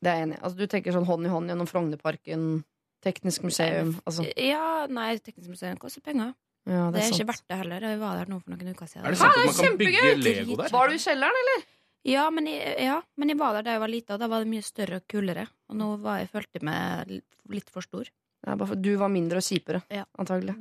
Det 0.02 0.10
er 0.10 0.16
jeg 0.18 0.28
enig 0.28 0.38
i. 0.38 0.42
Altså, 0.42 0.58
du 0.58 0.68
tenker 0.68 0.94
sånn 0.96 1.06
hånd 1.06 1.26
i 1.26 1.30
hånd 1.30 1.50
gjennom 1.52 1.70
Frognerparken, 1.70 2.64
Teknisk 3.06 3.44
museum 3.46 3.94
altså. 4.06 4.26
Ja, 4.42 4.86
nei, 4.90 5.18
Teknisk 5.24 5.50
museum 5.54 5.78
koster 5.78 6.02
penger. 6.02 6.34
Ja, 6.68 6.90
Det 6.92 7.00
er 7.00 7.08
sant. 7.08 7.20
ikke 7.22 7.28
verdt 7.32 7.44
det 7.48 7.58
heller. 7.62 7.80
Jeg 7.82 8.00
var 8.02 8.18
der 8.20 8.26
nå 8.32 8.42
for 8.44 8.52
noen 8.52 8.72
uker 8.74 8.88
siden. 8.92 9.06
Er 9.06 9.12
det 9.16 9.20
sant 9.22 9.38
at 9.38 9.46
man 9.46 9.56
kan 9.56 9.78
bygge 9.80 10.16
Lego 10.20 10.56
der? 10.60 10.70
Var 10.74 10.88
du 10.88 10.94
i 10.94 10.98
kjelleren, 11.00 11.42
eller? 11.44 11.66
Ja 12.08 12.30
men, 12.32 12.46
jeg, 12.48 12.76
ja, 12.88 13.02
men 13.18 13.30
jeg 13.30 13.38
var 13.40 13.54
der 13.58 13.64
da 13.68 13.72
jeg 13.76 13.80
var 13.84 13.88
lita, 13.92 14.14
og 14.16 14.20
da 14.20 14.28
var 14.32 14.40
det 14.44 14.48
mye 14.52 14.64
større 14.64 15.00
og 15.02 15.08
kulere. 15.12 15.48
Og 15.70 15.76
nå 15.80 15.88
var 16.04 16.20
jeg 16.20 16.30
følte 16.32 16.62
meg 16.64 17.10
litt 17.50 17.70
for 17.72 17.82
stor. 17.86 18.10
Ja, 18.46 18.56
bare 18.56 18.68
for 18.68 18.76
du 18.80 18.92
var 18.98 19.10
mindre 19.12 19.38
og 19.42 19.44
kjipere, 19.48 19.82
Ja. 19.92 20.04
antagelig. 20.20 20.56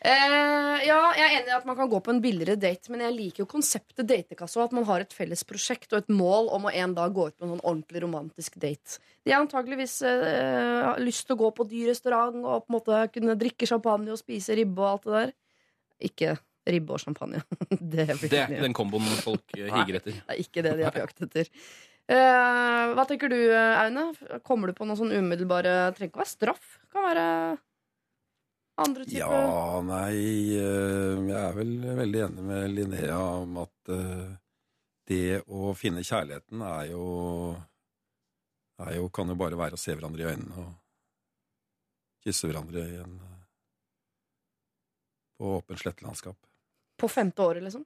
Eh, 0.00 0.76
ja, 0.86 0.98
jeg 1.12 1.26
er 1.26 1.34
enig 1.42 1.50
i 1.50 1.56
at 1.58 1.66
man 1.68 1.76
kan 1.76 1.88
gå 1.92 1.98
på 2.00 2.12
en 2.14 2.22
billigere 2.24 2.56
date, 2.56 2.88
men 2.88 3.02
jeg 3.04 3.12
liker 3.12 3.42
jo 3.42 3.50
konseptet 3.50 4.08
datekasse, 4.08 4.56
at 4.64 4.72
man 4.72 4.86
har 4.88 5.04
et 5.04 5.12
felles 5.12 5.44
prosjekt 5.44 5.92
og 5.92 6.00
et 6.00 6.14
mål 6.16 6.48
om 6.56 6.68
å 6.68 6.72
en 6.72 6.94
dag 6.96 7.12
gå 7.12 7.26
ut 7.28 7.36
på 7.36 7.44
en 7.44 7.52
sånn 7.52 7.60
ordentlig 7.66 8.00
romantisk 8.06 8.56
date. 8.62 8.96
De 9.28 9.34
har 9.34 9.44
antageligvis 9.44 9.98
uh, 10.00 10.96
lyst 11.04 11.26
til 11.28 11.36
å 11.36 11.42
gå 11.42 11.52
på 11.52 11.68
dyr 11.68 11.92
restaurant 11.92 12.40
og 12.40 12.64
på 12.64 12.72
en 12.72 12.78
måte 12.78 13.02
kunne 13.12 13.36
drikke 13.44 13.68
champagne 13.68 14.14
og 14.14 14.22
spise 14.22 14.56
ribbe 14.56 14.80
og 14.80 14.88
alt 14.94 15.04
det 15.04 15.16
der. 15.18 15.36
Ikke 16.08 16.34
ribbe 16.70 16.96
og 16.96 17.04
champagne. 17.04 17.44
det, 17.68 18.08
Det 18.24 18.32
er 18.32 18.48
ikke 18.48 18.64
den 18.64 18.80
komboen 18.80 19.14
folk 19.20 19.56
eh, 19.58 19.68
higer 19.68 20.00
etter. 20.00 20.16
Det 20.16 20.32
er 20.32 20.44
ikke 20.48 20.64
det 20.64 20.76
de 20.80 20.88
er 20.88 20.96
på 20.96 21.04
jakt 21.04 21.26
etter. 21.28 21.56
Uh, 22.10 22.96
hva 22.96 23.04
tenker 23.04 23.28
du, 23.28 23.40
Aune? 23.52 24.14
Kommer 24.48 24.72
du 24.72 24.80
på 24.80 24.88
noen 24.88 24.98
sånn 24.98 25.12
umiddelbare 25.12 25.92
Trenger 25.92 26.08
ikke 26.08 26.22
å 26.22 26.24
være 26.24 26.38
straff. 26.38 26.78
Kan 26.88 27.04
være 27.04 27.26
andre 28.84 29.04
typer 29.06 29.20
Ja, 29.20 29.80
nei 29.84 30.14
eh, 30.58 31.20
Jeg 31.30 31.38
er 31.40 31.56
vel 31.56 31.72
veldig 32.00 32.22
enig 32.26 32.44
med 32.50 32.70
Linnea 32.74 33.18
om 33.42 33.58
at 33.64 33.92
eh, 33.94 34.30
det 35.10 35.40
å 35.50 35.72
finne 35.74 36.04
kjærligheten 36.06 36.60
er 36.62 36.90
jo, 36.92 37.04
er 38.86 38.94
jo 39.00 39.08
Kan 39.14 39.32
jo 39.32 39.38
bare 39.40 39.58
være 39.58 39.78
å 39.78 39.80
se 39.80 39.94
hverandre 39.96 40.22
i 40.26 40.30
øynene 40.32 40.64
og 40.66 40.76
kysse 42.26 42.50
hverandre 42.50 42.82
i 42.84 42.98
en 43.00 43.14
eh, 43.16 43.36
på 45.40 45.54
åpent 45.56 45.80
slettelandskap. 45.80 46.36
på 47.00 47.08
femte 47.08 47.40
året, 47.40 47.62
liksom. 47.64 47.80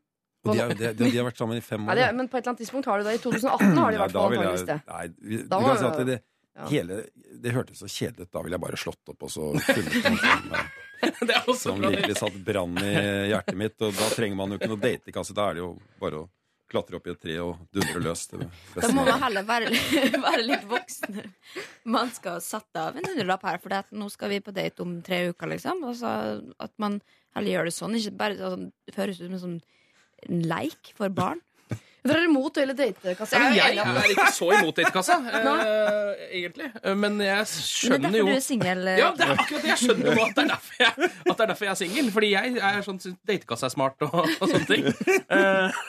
Og 0.45 0.51
de, 0.57 0.61
er, 0.61 0.73
de, 0.75 0.89
de, 0.99 1.07
de 1.07 1.17
har 1.21 1.25
vært 1.29 1.39
sammen 1.39 1.57
i 1.57 1.63
fem 1.65 1.85
Ja, 1.87 1.93
år. 1.93 1.99
det, 2.01 2.07
men 2.19 2.27
på 2.29 2.37
et 2.37 2.43
eller 2.43 2.51
annet 2.53 2.61
tidspunkt 2.65 2.89
har 2.91 2.99
de 3.01 3.05
det. 3.07 3.13
I 3.15 3.21
2018 3.23 3.79
har 3.79 3.93
de 3.95 4.01
vært 4.03 4.13
på 4.17 4.25
antageligvis 4.27 4.65
det. 4.69 4.77
Nei, 4.91 5.05
vi, 5.31 5.39
Da 5.53 5.61
vi 5.63 5.69
kan 5.71 5.79
si 5.79 5.87
at 5.87 6.01
at 6.01 6.09
det, 6.11 6.17
ja. 6.55 6.69
hele, 6.71 7.01
det 7.43 7.53
hørtes 7.55 7.83
så 7.83 7.89
kjedelig 7.91 8.29
ut. 8.29 8.33
Da 8.35 8.43
ville 8.45 8.57
jeg 8.59 8.65
bare 8.65 8.81
slått 8.81 9.13
opp 9.13 9.27
og 9.27 9.33
så 9.33 9.51
funnet 9.59 9.99
noen 10.07 11.57
som, 11.61 11.83
virkelig 11.83 12.17
satt 12.21 12.39
brann 12.47 12.79
i 12.81 12.95
hjertet 13.33 13.59
mitt. 13.59 13.77
Og 13.83 13.93
da 13.99 14.09
trenger 14.15 14.39
man 14.39 14.55
jo 14.55 14.61
ikke 14.61 14.71
noe 14.73 14.83
datekasse. 14.83 15.37
Da 15.37 15.51
er 15.51 15.59
det 15.59 15.65
jo 15.65 15.73
bare 16.01 16.23
å 16.23 16.29
klatre 16.71 16.97
opp 16.99 17.07
i 17.07 17.13
et 17.13 17.21
tre 17.21 17.35
og 17.45 17.59
dundre 17.75 18.01
løs. 18.03 18.23
Det 18.31 18.41
Da 18.81 18.89
må 18.95 19.05
man- 19.05 19.21
heller 19.23 19.45
være, 19.47 19.69
være 20.29 20.47
litt 20.47 20.65
voksen. 20.71 21.21
Man 21.93 22.11
skal 22.17 22.41
sette 22.43 22.81
av 22.81 22.97
en 22.97 23.05
hundrelapp 23.11 23.45
her, 23.47 23.61
for 23.63 23.95
nå 23.95 24.09
skal 24.11 24.33
vi 24.33 24.41
på 24.43 24.55
date 24.57 24.83
om 24.83 24.97
tre 25.05 25.27
uker, 25.31 25.53
liksom. 25.55 25.85
Altså, 25.87 26.15
at 26.59 26.73
man 26.83 27.01
heller 27.37 27.59
gjør 27.59 27.69
det 27.71 27.77
sånn. 27.77 27.99
Ikke 28.01 28.17
bare 28.25 28.39
sånn, 28.41 28.71
det 28.89 28.97
høres 28.97 29.21
ut 29.21 29.27
som 29.29 29.37
en 29.37 29.45
sånn 29.45 29.61
en 30.25 30.41
leik 30.49 30.95
for 30.97 31.13
barn. 31.13 31.43
Dere 32.05 32.21
er 32.21 32.27
imot 32.29 32.59
hele 32.61 32.75
datekassa? 32.77 33.39
Ja, 33.41 33.53
Jeg 33.57 33.77
jeg 33.79 33.95
er 33.97 34.09
ikke 34.13 34.27
så 34.37 34.49
imot 34.59 34.77
datekassa, 34.77 35.15
eh, 35.25 36.25
egentlig. 36.37 36.67
Eh, 36.83 36.95
Men 37.01 37.17
jeg 37.25 37.47
skjønner 37.49 38.11
Men 38.11 38.13
det 38.13 38.21
er 38.21 38.25
derfor 38.25 38.29
du 38.29 38.37
er 38.37 38.45
singel. 38.45 38.83
Ja, 39.01 39.07
det 39.17 39.25
er 39.25 39.33
akkurat 39.39 39.63
det. 39.65 39.71
Jeg 39.71 39.81
skjønner 39.85 40.11
jo 40.11 40.25
at 40.27 40.35
det 40.37 40.43
er 40.45 40.51
derfor 40.53 40.83
jeg, 40.85 41.09
det 41.25 41.33
er, 41.35 41.47
derfor 41.49 41.65
jeg 41.65 41.73
er 41.73 41.81
singel. 41.81 42.11
Fordi 42.13 42.31
jeg 42.35 42.59
er 42.69 42.85
sånn 42.85 43.01
datekassa 43.31 43.71
er 43.71 43.73
smart 43.75 44.05
og, 44.05 44.19
og 44.21 44.53
sånne 44.53 44.69
ting. 44.69 44.91
Eh, 45.33 45.81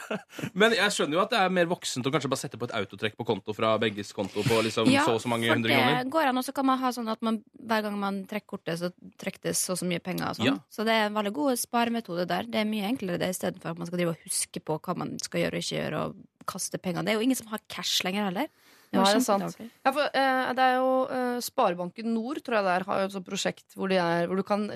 Men 0.55 0.75
jeg 0.77 0.95
skjønner 0.95 1.17
jo 1.19 1.23
at 1.25 1.33
det 1.35 1.41
er 1.43 1.53
mer 1.59 1.67
voksent 1.75 2.07
å 2.07 2.13
kanskje 2.15 2.31
bare 2.31 2.43
sette 2.45 2.59
på 2.61 2.69
et 2.69 2.75
autotrekk 2.79 3.17
på 3.19 3.27
konto 3.27 3.55
fra 3.57 3.73
begges 3.81 4.13
konto 4.15 4.43
på 4.47 4.61
liksom 4.69 4.87
Ja, 4.93 5.03
så 5.07 5.17
og 5.17 5.21
så 5.25 5.31
mange 5.31 5.49
for 5.49 5.57
hundre 5.59 5.73
det 5.75 5.81
kroner. 5.83 6.09
går 6.15 6.31
an, 6.31 6.39
og 6.39 6.47
så 6.47 6.55
kan 6.55 6.69
man 6.71 6.79
ha 6.79 6.93
sånn 6.95 7.11
at 7.11 7.21
man, 7.25 7.41
hver 7.59 7.83
gang 7.89 7.99
man 7.99 8.21
trekker 8.29 8.55
kortet, 8.55 8.79
så 8.79 8.91
trekker 9.19 9.49
det 9.49 9.55
så 9.59 9.75
og 9.75 9.81
så 9.83 9.87
mye 9.91 9.99
penger. 10.03 10.31
Og 10.31 10.39
sånn. 10.39 10.47
Ja. 10.47 10.55
Så 10.71 10.87
det 10.87 10.95
er 10.95 11.09
en 11.09 11.19
veldig 11.19 11.33
god 11.35 11.59
sparemetode 11.59 12.27
der. 12.31 12.47
Det 12.47 12.61
er 12.63 12.67
mye 12.71 12.87
enklere 12.87 13.19
det 13.19 13.33
istedenfor 13.35 13.73
at 13.75 13.81
man 13.83 13.89
skal 13.91 13.99
drive 13.99 14.15
og 14.15 14.23
huske 14.23 14.63
på 14.63 14.79
hva 14.79 14.95
man 15.03 15.15
skal 15.19 15.43
gjøre 15.43 15.59
og 15.59 15.65
ikke 15.65 15.79
gjøre, 15.81 16.03
kaste 16.45 16.79
penger. 16.81 17.05
Det 17.05 17.13
er 17.13 17.19
jo 17.19 17.25
ingen 17.25 17.39
som 17.39 17.51
har 17.51 17.63
cash 17.71 18.05
lenger 18.05 18.29
heller. 18.29 18.49
Det 18.91 18.99
Ja, 18.99 19.05
det 19.09 19.17
er 19.17 19.23
sant. 19.25 19.55
Ja, 19.83 19.91
for, 19.91 20.05
eh, 20.13 20.51
det 20.55 20.63
er 20.63 20.75
jo 20.77 20.91
eh, 21.11 21.39
Sparebanken 21.43 22.13
Nord 22.13 22.39
tror 22.45 22.59
jeg 22.59 22.67
der 22.67 22.85
har 22.87 22.99
jo 23.01 23.07
et 23.09 23.15
sånt 23.15 23.27
prosjekt 23.27 23.75
hvor, 23.75 23.89
de 23.91 23.97
er, 23.99 24.27
hvor 24.29 24.39
du 24.39 24.43
kan 24.47 24.67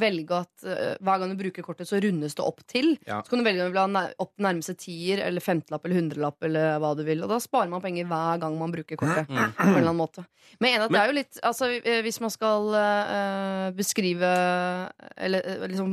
velge 0.00 0.40
at 0.40 0.64
eh, 0.66 0.96
hver 1.04 1.20
gang 1.20 1.34
du 1.34 1.38
bruker 1.38 1.66
kortet, 1.66 1.88
så 1.90 2.00
rundes 2.02 2.34
det 2.38 2.44
opp 2.44 2.64
til. 2.66 2.96
Ja. 3.06 3.20
Så 3.22 3.30
kan 3.30 3.42
du 3.42 3.46
velge 3.46 3.66
om 3.66 3.70
du 3.70 3.76
vil 3.76 3.98
ha 3.98 4.04
opp 4.24 4.34
nærmeste 4.42 4.74
tier 4.80 5.22
eller 5.26 5.44
femtelapp 5.44 5.84
eller 5.84 6.00
hundrelapp 6.00 6.48
eller 6.48 6.82
hva 6.82 6.94
du 6.98 7.04
vil. 7.06 7.22
Og 7.26 7.30
da 7.30 7.38
sparer 7.44 7.70
man 7.72 7.84
penger 7.84 8.08
hver 8.08 8.42
gang 8.42 8.58
man 8.58 8.74
bruker 8.74 8.98
kortet. 8.98 9.28
Mm. 9.28 9.54
På 9.54 9.68
en 9.68 9.74
eller 9.76 9.92
annen 9.92 10.00
måte. 10.02 10.26
Men 10.58 10.74
en 10.74 10.86
at 10.86 10.94
det 10.94 11.00
er 11.02 11.10
jo 11.10 11.16
litt 11.18 11.38
Altså 11.44 11.66
eh, 11.76 11.98
Hvis 12.06 12.18
man 12.24 12.30
skal 12.32 12.70
eh, 12.78 13.64
beskrive 13.76 14.30
Eller 15.20 15.44
eh, 15.44 15.66
liksom 15.68 15.90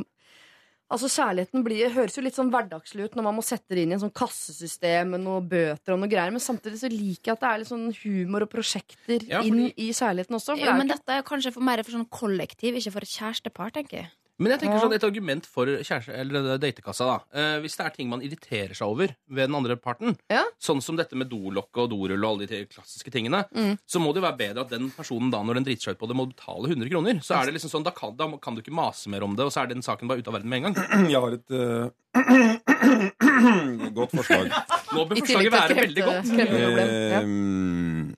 Altså 0.91 1.07
Kjærligheten 1.09 1.63
blir, 1.65 1.89
høres 1.89 2.13
jo 2.15 2.21
litt 2.21 2.35
sånn 2.37 2.51
hverdagslig 2.53 3.07
ut 3.07 3.15
når 3.17 3.23
man 3.25 3.35
må 3.39 3.43
sette 3.43 3.73
det 3.73 3.83
inn 3.87 3.89
i 3.89 3.95
en 3.97 4.03
sånn 4.03 4.13
kassesystem 4.13 5.15
med 5.15 5.23
noen 5.23 5.47
bøter 5.49 5.95
og 5.95 5.99
noe 6.03 6.11
greier, 6.11 6.29
men 6.29 6.43
samtidig 6.43 6.77
så 6.77 6.89
liker 6.91 7.31
jeg 7.31 7.33
at 7.33 7.41
det 7.41 7.49
er 7.49 7.57
litt 7.63 7.71
sånn 7.71 7.87
humor 8.03 8.45
og 8.45 8.51
prosjekter 8.51 9.25
Ja, 9.27 9.41
inn 9.41 9.71
i 9.73 9.87
kjærligheten 9.89 10.37
også. 10.37 10.53
For 10.53 10.61
Jo, 10.61 10.65
det 10.69 10.75
men 10.77 10.87
ikke- 10.87 10.99
dette 10.99 11.17
er 11.17 11.23
kanskje 11.23 11.53
for 11.53 11.61
mer 11.65 11.81
for 11.81 11.91
sånn 11.97 12.05
kollektiv, 12.09 12.75
ikke 12.77 12.91
for 12.93 13.01
et 13.01 13.15
kjærestepar, 13.17 13.71
tenker 13.73 13.97
jeg. 14.03 14.11
Men 14.37 14.51
jeg 14.51 14.59
tenker 14.65 14.75
Ja. 14.75 14.81
sånn 14.83 14.93
et 14.95 15.03
argument 15.07 15.45
for 15.47 15.65
kjæreste, 15.65 16.11
eller 16.11 16.57
datekassa, 16.59 17.05
da. 17.07 17.19
Eh, 17.39 17.59
hvis 17.63 17.77
det 17.77 17.85
er 17.85 17.89
ting 17.95 18.09
man 18.09 18.19
irriterer 18.21 18.75
seg 18.75 18.83
over 18.87 19.07
ved 19.29 19.47
den 19.47 19.55
andre 19.55 19.77
parten, 19.77 20.17
Ja. 20.29 20.43
sånn 20.59 20.81
som 20.83 20.97
dette 20.97 21.15
med 21.15 21.29
dolokket 21.29 21.77
og 21.85 21.89
dorull 21.89 22.19
og 22.25 22.31
alle 22.41 22.45
de 22.47 22.65
klassiske 22.65 23.09
tingene, 23.11 23.45
Mm. 23.55 23.77
så 23.87 23.99
må 24.01 24.13
det 24.13 24.21
jo 24.21 24.27
være 24.27 24.37
bedre 24.37 24.61
at 24.65 24.69
den 24.69 24.91
personen 24.91 25.31
da, 25.31 25.41
når 25.41 25.53
den 25.55 25.63
driter 25.63 25.83
seg 25.87 25.91
ut 25.95 25.99
på 25.99 26.07
det, 26.09 26.15
må 26.17 26.27
betale 26.27 26.67
100 26.67 26.89
kroner. 26.89 27.13
Så 27.23 27.35
er 27.39 27.45
det 27.45 27.53
liksom 27.55 27.71
sånn, 27.71 27.83
da 27.85 27.91
kan, 27.91 28.15
da 28.17 28.27
kan 28.37 28.55
du 28.55 28.61
ikke 28.61 28.73
mase 28.75 29.07
mer 29.07 29.23
om 29.23 29.35
det, 29.35 29.45
og 29.45 29.51
så 29.53 29.63
er 29.63 29.67
den 29.67 29.81
saken 29.81 30.07
bare 30.07 30.19
ute 30.19 30.27
av 30.27 30.33
verden 30.35 30.49
med 30.49 30.65
en 30.65 30.73
gang. 30.73 30.75
Jeg 31.09 31.21
har 31.21 31.31
et 31.31 31.49
uh... 31.51 31.89
godt 33.95 34.11
forslag. 34.11 34.51
Nå 34.93 35.05
bør 35.07 35.15
forslaget 35.21 35.51
være 35.51 35.75
veldig 35.79 36.03
godt. 36.03 36.27
Eh, 36.39 38.13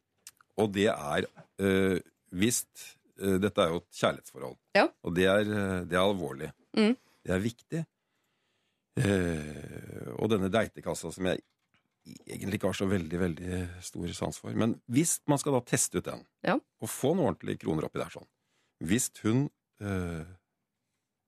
og 0.58 0.74
det 0.74 0.88
er 0.90 1.26
uh, 1.62 2.00
Hvis 2.34 2.66
Dette 3.18 3.64
er 3.64 3.72
jo 3.74 3.80
et 3.82 4.00
kjærlighetsforhold. 4.00 4.58
Ja. 4.78 4.88
Og 5.04 5.16
det 5.18 5.26
er, 5.26 5.40
eh, 5.42 5.84
det 5.90 5.98
er 5.98 6.04
alvorlig. 6.06 6.52
Mm. 6.78 6.96
Det 7.26 7.34
er 7.34 7.40
viktig. 7.44 7.84
Eh, 8.98 10.10
og 10.18 10.30
denne 10.32 10.50
deitekassa 10.54 11.12
som 11.14 11.28
jeg 11.30 11.42
egentlig 12.26 12.58
ikke 12.58 12.70
har 12.72 12.78
så 12.80 12.88
veldig 12.90 13.20
veldig 13.20 13.58
stor 13.86 14.14
sans 14.16 14.40
for. 14.42 14.56
Men 14.58 14.78
hvis 14.90 15.18
man 15.30 15.38
skal 15.42 15.58
da 15.58 15.62
teste 15.68 16.00
ut 16.00 16.06
den, 16.08 16.24
Ja. 16.44 16.56
og 16.56 16.90
få 16.90 17.14
noen 17.16 17.28
ordentlige 17.36 17.60
kroner 17.66 17.86
oppi 17.86 18.00
der 18.00 18.10
sånn 18.10 18.26
Hvis 18.82 19.10
hun 19.24 19.50
eh, 19.82 20.24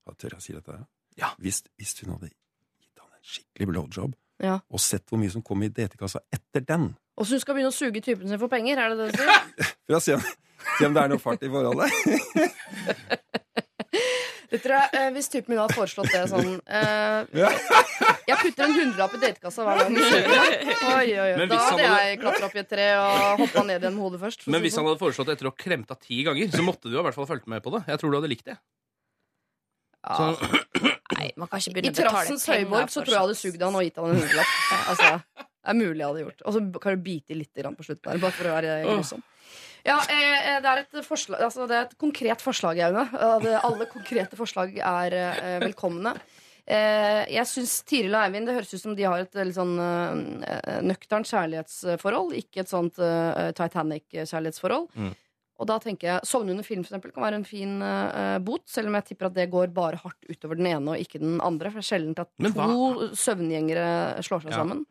ja, 0.08 0.14
Tør 0.18 0.30
jeg 0.38 0.42
si 0.42 0.54
dette? 0.54 0.86
Ja. 1.18 1.34
Hvis, 1.38 1.64
hvis 1.78 2.00
hun 2.02 2.14
hadde 2.16 2.30
gitt 2.80 2.98
han 3.02 3.10
en 3.12 3.24
skikkelig 3.24 3.68
blowjob, 3.68 4.14
Ja. 4.40 4.60
og 4.70 4.80
sett 4.80 5.06
hvor 5.10 5.20
mye 5.20 5.30
som 5.30 5.42
kom 5.44 5.62
i 5.64 5.70
DT-kassa 5.70 6.22
etter 6.32 6.62
den 6.66 6.96
Og 7.18 7.26
så 7.26 7.32
hun 7.36 7.40
skal 7.42 7.56
begynne 7.56 7.74
å 7.74 7.76
suge 7.76 8.02
typen 8.02 8.28
sin 8.30 8.40
for 8.40 8.48
penger, 8.48 8.78
er 8.80 8.96
det 8.96 8.98
det 8.98 9.20
du 9.90 10.00
sier? 10.00 10.24
Se 10.78 10.88
om, 10.88 10.94
det 10.96 11.02
er 11.04 11.12
noe 11.12 11.22
fart 11.22 11.44
i 11.44 11.50
forholdet. 11.52 11.90
Det 14.50 14.58
tror 14.64 14.74
jeg, 14.76 14.90
eh, 14.98 15.10
Hvis 15.14 15.30
typen 15.30 15.54
min 15.54 15.60
hadde 15.62 15.76
foreslått 15.78 16.10
det 16.10 16.24
sånn 16.32 16.56
eh, 16.66 17.44
Jeg 18.30 18.38
putter 18.42 18.66
en 18.66 18.74
hundrelapp 18.74 19.14
i 19.14 19.22
datekassa 19.22 19.66
hver 19.68 19.84
gang. 19.84 20.00
Oi, 20.00 21.12
oi, 21.14 21.30
oi. 21.36 21.46
Da 21.52 21.60
hadde 21.68 21.86
jeg 21.86 22.20
klatra 22.24 22.50
opp 22.50 22.58
i 22.58 22.62
et 22.64 22.72
tre 22.72 22.88
og 22.98 23.44
hoppa 23.44 23.66
ned 23.68 23.84
igjen 23.84 23.96
med 23.98 24.06
hodet 24.08 24.22
først. 24.24 24.48
Men 24.50 24.64
hvis 24.66 24.74
han 24.78 24.82
sånn. 24.82 24.90
hadde 24.90 25.04
foreslått 25.04 25.30
det 25.30 25.38
etter 25.38 25.52
å 25.52 25.54
ha 25.54 25.60
kremta 25.66 25.98
ti 26.02 26.24
ganger, 26.26 26.50
så 26.56 26.66
måtte 26.66 26.90
du 26.90 26.98
i 26.98 27.06
hvert 27.06 27.18
fall 27.18 27.30
fulgt 27.30 27.50
med 27.52 27.64
på 27.66 27.74
det. 27.78 27.84
Jeg 27.94 28.02
tror 28.02 28.14
du 28.14 28.20
hadde 28.20 28.32
likt 28.34 28.50
det. 28.50 28.58
Så, 30.00 30.30
Nei, 31.18 31.26
man 31.36 31.50
kan 31.52 31.60
ikke 31.60 31.74
I 31.74 31.76
begynne 31.76 31.92
å 31.92 31.98
betale 31.98 32.14
trassens 32.16 32.46
høyborg 32.48 32.94
så 32.94 33.02
tror 33.04 33.12
jeg 33.12 33.18
jeg 33.18 33.26
hadde 33.26 33.40
sugd 33.42 33.66
han 33.66 33.76
og 33.76 33.84
gitt 33.86 33.98
han 34.00 34.10
en 34.10 34.22
hundrelapp. 34.22 34.54
Altså, 34.94 35.10
det 35.44 35.74
er 35.74 35.78
mulig 35.78 36.00
jeg 36.00 36.08
hadde 36.08 36.24
gjort. 36.24 36.46
Og 36.46 36.56
så 36.56 36.62
kan 36.80 36.96
du 36.96 37.04
bite 37.06 37.38
litt 37.38 37.66
på 37.66 37.86
slutten 37.86 38.06
der, 38.08 38.22
bare 38.24 38.38
for 38.38 38.50
å 38.50 38.56
være 38.56 38.78
grusom. 38.88 39.26
Ja, 39.90 39.98
eh, 40.06 40.60
det 40.62 40.70
er 40.70 40.84
et 40.84 41.00
forslag 41.08 41.42
Altså, 41.48 41.66
det 41.70 41.78
er 41.80 41.88
et 41.88 41.96
konkret 42.02 42.44
forslag, 42.46 42.80
Aune. 42.86 43.08
Alle 43.66 43.88
konkrete 43.90 44.38
forslag 44.40 44.76
er 44.78 45.16
eh, 45.18 45.56
velkomne. 45.66 46.14
Eh, 46.70 47.24
jeg 47.34 47.50
syns 47.50 47.80
Tiril 47.90 48.14
og 48.14 48.22
Eivind 48.28 48.46
Det 48.46 48.54
høres 48.60 48.74
ut 48.76 48.84
som 48.84 48.94
de 48.94 49.08
har 49.08 49.24
et 49.24 49.40
litt 49.42 49.56
sånn 49.58 49.72
eh, 49.82 50.76
nøkternt 50.86 51.26
kjærlighetsforhold, 51.32 52.36
ikke 52.38 52.62
et 52.62 52.70
sånt 52.70 53.00
eh, 53.02 53.50
Titanic-kjærlighetsforhold. 53.58 54.86
Mm. 54.94 55.16
Og 55.60 55.68
da 55.68 55.76
tenker 55.84 56.08
jeg 56.08 56.28
Sovne 56.30 56.54
under 56.54 56.64
film 56.64 56.86
for 56.86 56.94
eksempel, 56.94 57.12
kan 57.16 57.26
være 57.26 57.40
en 57.42 57.48
fin 57.50 57.82
eh, 57.84 58.38
bot, 58.46 58.64
selv 58.70 58.92
om 58.92 59.00
jeg 59.00 59.10
tipper 59.10 59.28
at 59.32 59.36
det 59.36 59.50
går 59.52 59.74
bare 59.76 59.98
hardt 60.04 60.30
utover 60.30 60.56
den 60.62 60.70
ene 60.72 60.94
og 60.94 61.02
ikke 61.02 61.20
den 61.24 61.42
andre. 61.44 61.74
For 61.74 61.82
det 61.82 61.88
er 61.88 61.90
sjelden 61.90 62.16
at 62.22 62.30
to 62.54 63.10
søvngjengere 63.26 63.90
slår 64.30 64.46
seg 64.46 64.54
Ja. 64.54 64.62
sammen. 64.62 64.86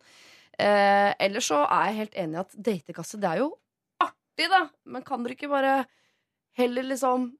Eh, 0.59 1.14
ellers 1.28 1.46
så 1.49 1.62
er 1.62 1.86
jeg 1.92 1.99
helt 2.03 2.18
enig 2.26 2.34
i 2.36 2.42
at 2.42 2.59
datekasse, 2.72 3.22
det 3.22 3.30
er 3.30 3.44
jo 3.44 3.53
artig, 4.39 4.51
da. 4.51 4.68
Men 4.86 5.03
kan 5.03 5.22
dere 5.24 5.36
ikke 5.36 5.51
bare 5.51 5.84
heller 6.59 6.86
liksom 6.86 7.32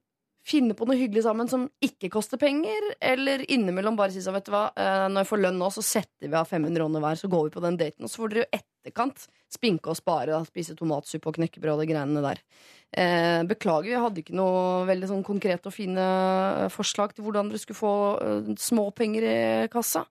finne 0.49 0.73
på 0.73 0.85
noe 0.87 0.97
hyggelig 0.97 1.25
sammen 1.25 1.49
som 1.51 1.67
ikke 1.83 2.09
koster 2.09 2.39
penger? 2.39 2.95
Eller 3.01 3.43
innimellom 3.51 3.97
bare 3.97 4.11
si 4.11 4.21
sånn, 4.21 4.35
vet 4.35 4.47
du 4.47 4.51
hva, 4.51 4.71
eh, 4.75 5.07
når 5.09 5.23
jeg 5.23 5.29
får 5.29 5.43
lønn 5.43 5.59
nå, 5.59 5.69
så 5.71 5.83
setter 5.83 6.27
vi 6.27 6.35
av 6.35 6.47
500 6.47 6.79
kroner 6.79 7.03
hver, 7.03 7.19
så 7.19 7.29
går 7.29 7.47
vi 7.47 7.53
på 7.53 7.63
den 7.63 7.77
daten. 7.77 8.03
Og 8.03 8.09
så 8.09 8.23
får 8.23 8.33
dere 8.33 8.43
jo 8.43 8.59
etterkant 8.59 9.27
spinke 9.49 9.89
og 9.89 9.97
spare, 9.97 10.31
da, 10.31 10.41
spise 10.45 10.75
tomatsuppe 10.77 11.29
og 11.29 11.37
knekkebrød 11.39 11.75
og 11.75 11.83
de 11.83 11.89
greiene 11.91 12.23
der. 12.23 12.41
Eh, 12.89 13.43
beklager, 13.45 13.91
jeg 13.91 14.01
hadde 14.01 14.23
ikke 14.23 14.37
noe 14.37 14.85
veldig 14.89 15.11
sånn 15.11 15.25
konkret 15.25 15.67
og 15.69 15.75
fine 15.75 16.01
eh, 16.01 16.69
forslag 16.73 17.13
til 17.13 17.27
hvordan 17.27 17.51
dere 17.51 17.61
skulle 17.61 17.77
få 17.77 17.93
eh, 18.23 18.53
små 18.57 18.89
i 18.89 19.67
kassa. 19.69 20.07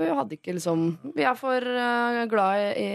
Vi 0.00 0.08
hadde 0.16 0.36
ikke 0.38 0.54
liksom 0.56 0.84
Vi 1.12 1.24
er 1.28 1.36
for 1.36 1.60
uh, 1.60 2.24
glad 2.30 2.78
i, 2.80 2.88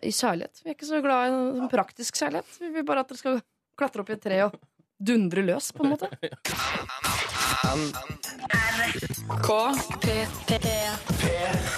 i 0.00 0.12
kjærlighet. 0.12 0.62
Vi 0.62 0.70
er 0.70 0.76
ikke 0.78 0.88
så 0.88 1.02
glad 1.04 1.28
i 1.28 1.34
sånn 1.34 1.72
praktisk 1.72 2.20
kjærlighet. 2.20 2.48
Vi 2.62 2.72
vil 2.78 2.86
bare 2.88 3.04
at 3.04 3.12
dere 3.12 3.20
skal 3.20 3.42
klatre 3.78 4.04
opp 4.04 4.12
i 4.12 4.16
et 4.16 4.24
tre 4.24 4.38
og 4.46 4.56
dundre 5.02 5.42
løs, 5.44 5.72
på 5.76 5.84
en 5.84 5.96
måte. 5.96 6.08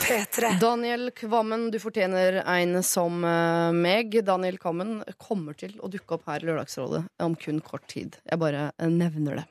P3. 0.05 0.59
Daniel 0.61 1.11
Kvammen, 1.15 1.69
du 1.71 1.79
fortjener 1.79 2.41
en 2.43 2.81
som 2.83 3.23
eh, 3.25 3.71
meg. 3.77 4.17
Daniel 4.27 4.59
Kvammen 4.59 5.05
kommer 5.23 5.55
til 5.59 5.77
å 5.79 5.89
dukke 5.93 6.17
opp 6.17 6.27
her 6.29 6.43
i 6.43 6.49
Lørdagsrådet 6.49 7.05
om 7.23 7.37
kun 7.39 7.61
kort 7.65 7.87
tid. 7.93 8.19
Jeg 8.27 8.41
bare 8.43 8.67
eh, 8.75 8.91
nevner 8.91 9.39
det. 9.39 9.45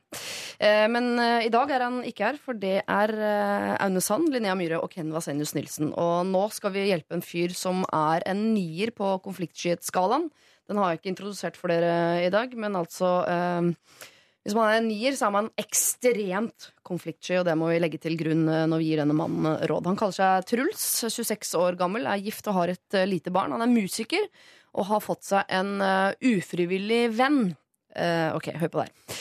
Eh, 0.60 0.86
Men 0.92 1.14
eh, 1.16 1.48
i 1.48 1.52
dag 1.54 1.72
er 1.72 1.86
han 1.88 2.02
ikke 2.10 2.28
her, 2.28 2.40
for 2.44 2.60
det 2.60 2.82
er 2.84 3.16
eh, 3.16 3.72
Aune 3.86 4.04
Sand, 4.04 4.28
Linnea 4.36 4.56
Myhre 4.60 4.82
og 4.84 4.92
Ken 4.94 5.14
Vasenius 5.16 5.56
Nilsen. 5.56 5.94
Og 5.96 6.28
nå 6.28 6.44
skal 6.54 6.76
vi 6.76 6.90
hjelpe 6.90 7.16
en 7.18 7.24
fyr 7.26 7.56
som 7.56 7.86
er 7.88 8.26
en 8.30 8.50
nier 8.54 8.92
på 8.96 9.16
konfliktskyhetsskalaen. 9.26 10.28
Den 10.70 10.80
har 10.80 10.92
jeg 10.92 11.02
ikke 11.02 11.14
introdusert 11.16 11.58
for 11.60 11.72
dere 11.72 12.24
i 12.28 12.32
dag, 12.34 12.52
men 12.60 12.76
altså 12.84 13.16
eh, 13.32 13.72
hvis 14.44 14.56
man 14.58 14.68
er 14.68 14.82
en 14.82 14.90
nier, 14.90 15.16
så 15.16 15.30
er 15.30 15.36
man 15.38 15.46
ekstremt 15.60 16.66
konfliktsky, 16.84 17.38
og 17.40 17.46
det 17.48 17.56
må 17.56 17.70
vi 17.72 17.80
legge 17.80 18.00
til 18.04 18.18
grunn 18.20 18.44
eh, 18.52 18.66
når 18.68 18.82
vi 18.82 18.90
gir 18.90 19.00
denne 19.00 19.16
mannen 19.16 19.48
eh, 19.54 19.64
råd. 19.72 19.88
Han 19.88 20.00
kaller 20.00 20.18
seg 20.18 20.50
Truls, 20.50 20.84
26 21.08 21.54
år 21.62 21.78
gammel, 21.80 22.10
er 22.10 22.20
gift 22.26 22.50
og 22.52 22.58
har 22.58 22.74
et 22.74 22.98
eh, 23.00 23.08
lite 23.08 23.32
barn. 23.32 23.56
Han 23.56 23.64
er 23.64 23.72
musiker 23.72 24.28
og 24.74 24.90
har 24.90 25.04
fått 25.06 25.24
seg 25.28 25.52
en 25.54 25.78
ufrivillig 26.26 27.04
venn. 27.14 27.52
Uh, 27.94 28.34
ok, 28.34 28.48
hør 28.58 28.72
på 28.74 28.80
der. 28.80 29.20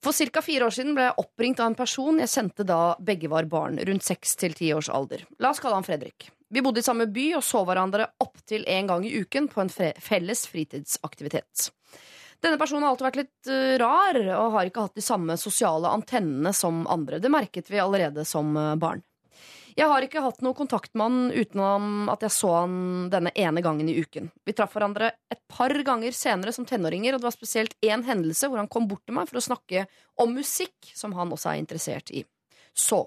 For 0.00 0.16
ca. 0.32 0.40
fire 0.40 0.64
år 0.64 0.72
siden 0.72 0.94
ble 0.96 1.10
jeg 1.10 1.18
oppringt 1.20 1.60
av 1.60 1.68
en 1.68 1.76
person 1.76 2.22
jeg 2.22 2.32
kjente 2.32 2.64
da 2.64 2.78
begge 2.96 3.28
var 3.28 3.44
barn, 3.52 3.76
rundt 3.84 4.06
seks 4.06 4.32
til 4.40 4.56
ti 4.56 4.70
års 4.72 4.88
alder. 4.88 5.26
La 5.44 5.52
oss 5.52 5.60
kalle 5.60 5.76
han 5.76 5.84
Fredrik. 5.84 6.30
Vi 6.48 6.64
bodde 6.64 6.80
i 6.80 6.86
samme 6.86 7.04
by 7.12 7.26
og 7.36 7.44
så 7.44 7.60
hverandre 7.68 8.08
opptil 8.24 8.64
én 8.64 8.88
gang 8.88 9.04
i 9.04 9.12
uken 9.20 9.50
på 9.52 9.60
en 9.60 9.72
felles 9.72 10.46
fritidsaktivitet. 10.48 11.68
Denne 12.44 12.60
personen 12.60 12.84
har 12.84 12.92
alltid 12.92 13.06
vært 13.06 13.18
litt 13.22 13.48
eh, 13.48 13.74
rar 13.80 14.18
og 14.36 14.54
har 14.58 14.68
ikke 14.68 14.84
hatt 14.84 14.98
de 14.98 15.04
samme 15.04 15.38
sosiale 15.40 15.88
antennene 15.88 16.52
som 16.52 16.82
andre. 16.92 17.16
Det 17.22 17.32
merket 17.32 17.70
vi 17.72 17.80
allerede 17.80 18.26
som 18.28 18.52
eh, 18.60 18.74
barn. 18.76 19.00
Jeg 19.74 19.88
har 19.90 20.04
ikke 20.06 20.22
hatt 20.22 20.42
noe 20.44 20.54
kontakt 20.54 20.92
med 20.94 21.08
han 21.08 21.32
utenom 21.34 22.10
at 22.12 22.22
jeg 22.22 22.34
så 22.36 22.50
han 22.60 22.74
denne 23.10 23.32
ene 23.34 23.62
gangen 23.64 23.88
i 23.90 23.96
uken. 23.96 24.28
Vi 24.46 24.54
traff 24.54 24.76
hverandre 24.76 25.08
et 25.32 25.40
par 25.50 25.72
ganger 25.88 26.14
senere 26.14 26.52
som 26.54 26.68
tenåringer, 26.68 27.16
og 27.16 27.22
det 27.22 27.26
var 27.26 27.34
spesielt 27.34 27.74
én 27.82 28.04
hendelse 28.06 28.46
hvor 28.46 28.60
han 28.60 28.70
kom 28.70 28.86
bort 28.92 29.02
til 29.08 29.16
meg 29.16 29.26
for 29.30 29.40
å 29.40 29.46
snakke 29.48 29.88
om 30.22 30.36
musikk, 30.36 30.92
som 30.94 31.16
han 31.18 31.32
også 31.34 31.50
er 31.54 31.64
interessert 31.64 32.12
i. 32.14 32.22
Så, 32.70 33.00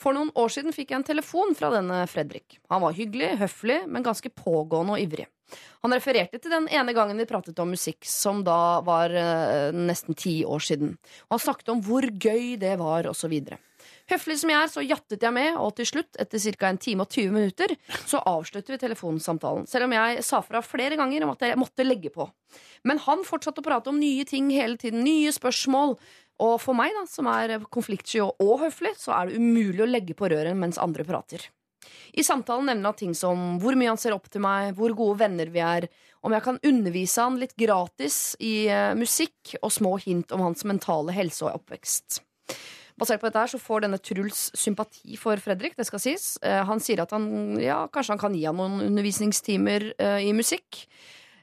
for 0.00 0.16
noen 0.16 0.32
år 0.38 0.52
siden 0.52 0.74
fikk 0.74 0.92
jeg 0.92 1.00
en 1.00 1.10
telefon 1.10 1.52
fra 1.58 1.70
denne 1.74 2.02
Fredrik. 2.10 2.58
Han 2.72 2.82
var 2.84 2.96
hyggelig, 2.96 3.34
høflig, 3.42 3.82
men 3.86 4.06
ganske 4.06 4.32
pågående 4.32 4.96
og 4.96 5.04
ivrig. 5.04 5.28
Han 5.82 5.94
refererte 5.94 6.38
til 6.38 6.52
den 6.52 6.68
ene 6.70 6.94
gangen 6.96 7.18
vi 7.18 7.26
pratet 7.28 7.58
om 7.62 7.72
musikk, 7.74 8.04
som 8.06 8.44
da 8.46 8.80
var 8.86 9.12
eh, 9.16 9.74
nesten 9.74 10.16
ti 10.18 10.40
år 10.46 10.62
siden. 10.62 10.94
Og 11.28 11.36
han 11.36 11.42
snakket 11.46 11.72
om 11.74 11.82
hvor 11.84 12.06
gøy 12.06 12.54
det 12.60 12.76
var, 12.80 13.08
osv. 13.10 13.34
Høflig 14.10 14.36
som 14.40 14.50
jeg 14.50 14.58
er, 14.58 14.70
så 14.70 14.84
jattet 14.84 15.24
jeg 15.24 15.34
med, 15.34 15.56
og 15.60 15.74
til 15.78 15.88
slutt, 15.88 16.18
etter 16.20 16.42
ca. 16.42 16.70
en 16.70 16.80
time 16.82 17.06
og 17.06 17.12
20 17.14 17.34
minutter, 17.34 17.74
så 18.10 18.22
avslutter 18.26 18.74
vi 18.74 18.80
telefonsamtalen. 18.82 19.68
Selv 19.70 19.86
om 19.86 19.94
jeg 19.96 20.24
sa 20.26 20.42
fra 20.44 20.62
flere 20.66 20.98
ganger 21.00 21.26
om 21.26 21.34
at 21.34 21.46
jeg 21.46 21.60
måtte 21.60 21.86
legge 21.86 22.12
på. 22.14 22.26
Men 22.86 23.00
han 23.06 23.22
fortsatte 23.26 23.62
å 23.62 23.66
prate 23.66 23.92
om 23.92 24.00
nye 24.00 24.26
ting 24.26 24.50
hele 24.54 24.80
tiden, 24.80 25.04
nye 25.06 25.30
spørsmål. 25.34 25.96
Og 26.40 26.56
for 26.62 26.76
meg, 26.76 26.94
da, 26.96 27.04
som 27.08 27.28
er 27.30 27.58
konfliktsky 27.72 28.22
og, 28.24 28.54
høflig, 28.62 28.94
så 28.98 29.12
er 29.16 29.28
det 29.28 29.40
umulig 29.40 29.84
å 29.84 29.90
legge 29.90 30.16
på 30.16 30.30
røret 30.32 30.56
mens 30.56 30.80
andre 30.80 31.04
prater. 31.08 31.44
I 32.12 32.24
samtalen 32.26 32.66
nevner 32.68 32.90
han 32.90 32.98
ting 32.98 33.12
som 33.16 33.58
hvor 33.60 33.76
mye 33.78 33.92
han 33.92 34.00
ser 34.00 34.14
opp 34.16 34.28
til 34.32 34.42
meg, 34.44 34.74
hvor 34.78 34.94
gode 34.96 35.20
venner 35.22 35.50
vi 35.52 35.62
er, 35.64 35.86
om 36.26 36.34
jeg 36.34 36.44
kan 36.44 36.58
undervise 36.66 37.24
han 37.24 37.38
litt 37.40 37.54
gratis 37.60 38.34
i 38.42 38.68
eh, 38.68 38.92
musikk, 38.98 39.54
og 39.60 39.72
små 39.72 39.94
hint 40.02 40.34
om 40.36 40.42
hans 40.44 40.66
mentale 40.68 41.14
helse 41.16 41.46
og 41.46 41.60
oppvekst. 41.60 42.20
Basert 43.00 43.22
på 43.22 43.30
dette 43.30 43.40
her 43.40 43.48
så 43.48 43.60
får 43.60 43.86
denne 43.86 44.00
Truls 44.02 44.50
sympati 44.58 45.16
for 45.16 45.40
Fredrik, 45.40 45.76
det 45.78 45.86
skal 45.88 46.02
sies. 46.02 46.34
Eh, 46.44 46.60
han 46.68 46.82
sier 46.84 47.00
at 47.04 47.14
han, 47.16 47.56
ja, 47.62 47.86
kanskje 47.92 48.16
han 48.16 48.20
kan 48.20 48.36
gi 48.36 48.44
han 48.44 48.60
noen 48.60 48.82
undervisningstimer 48.90 49.92
eh, 49.96 50.26
i 50.28 50.34
musikk. 50.36 50.84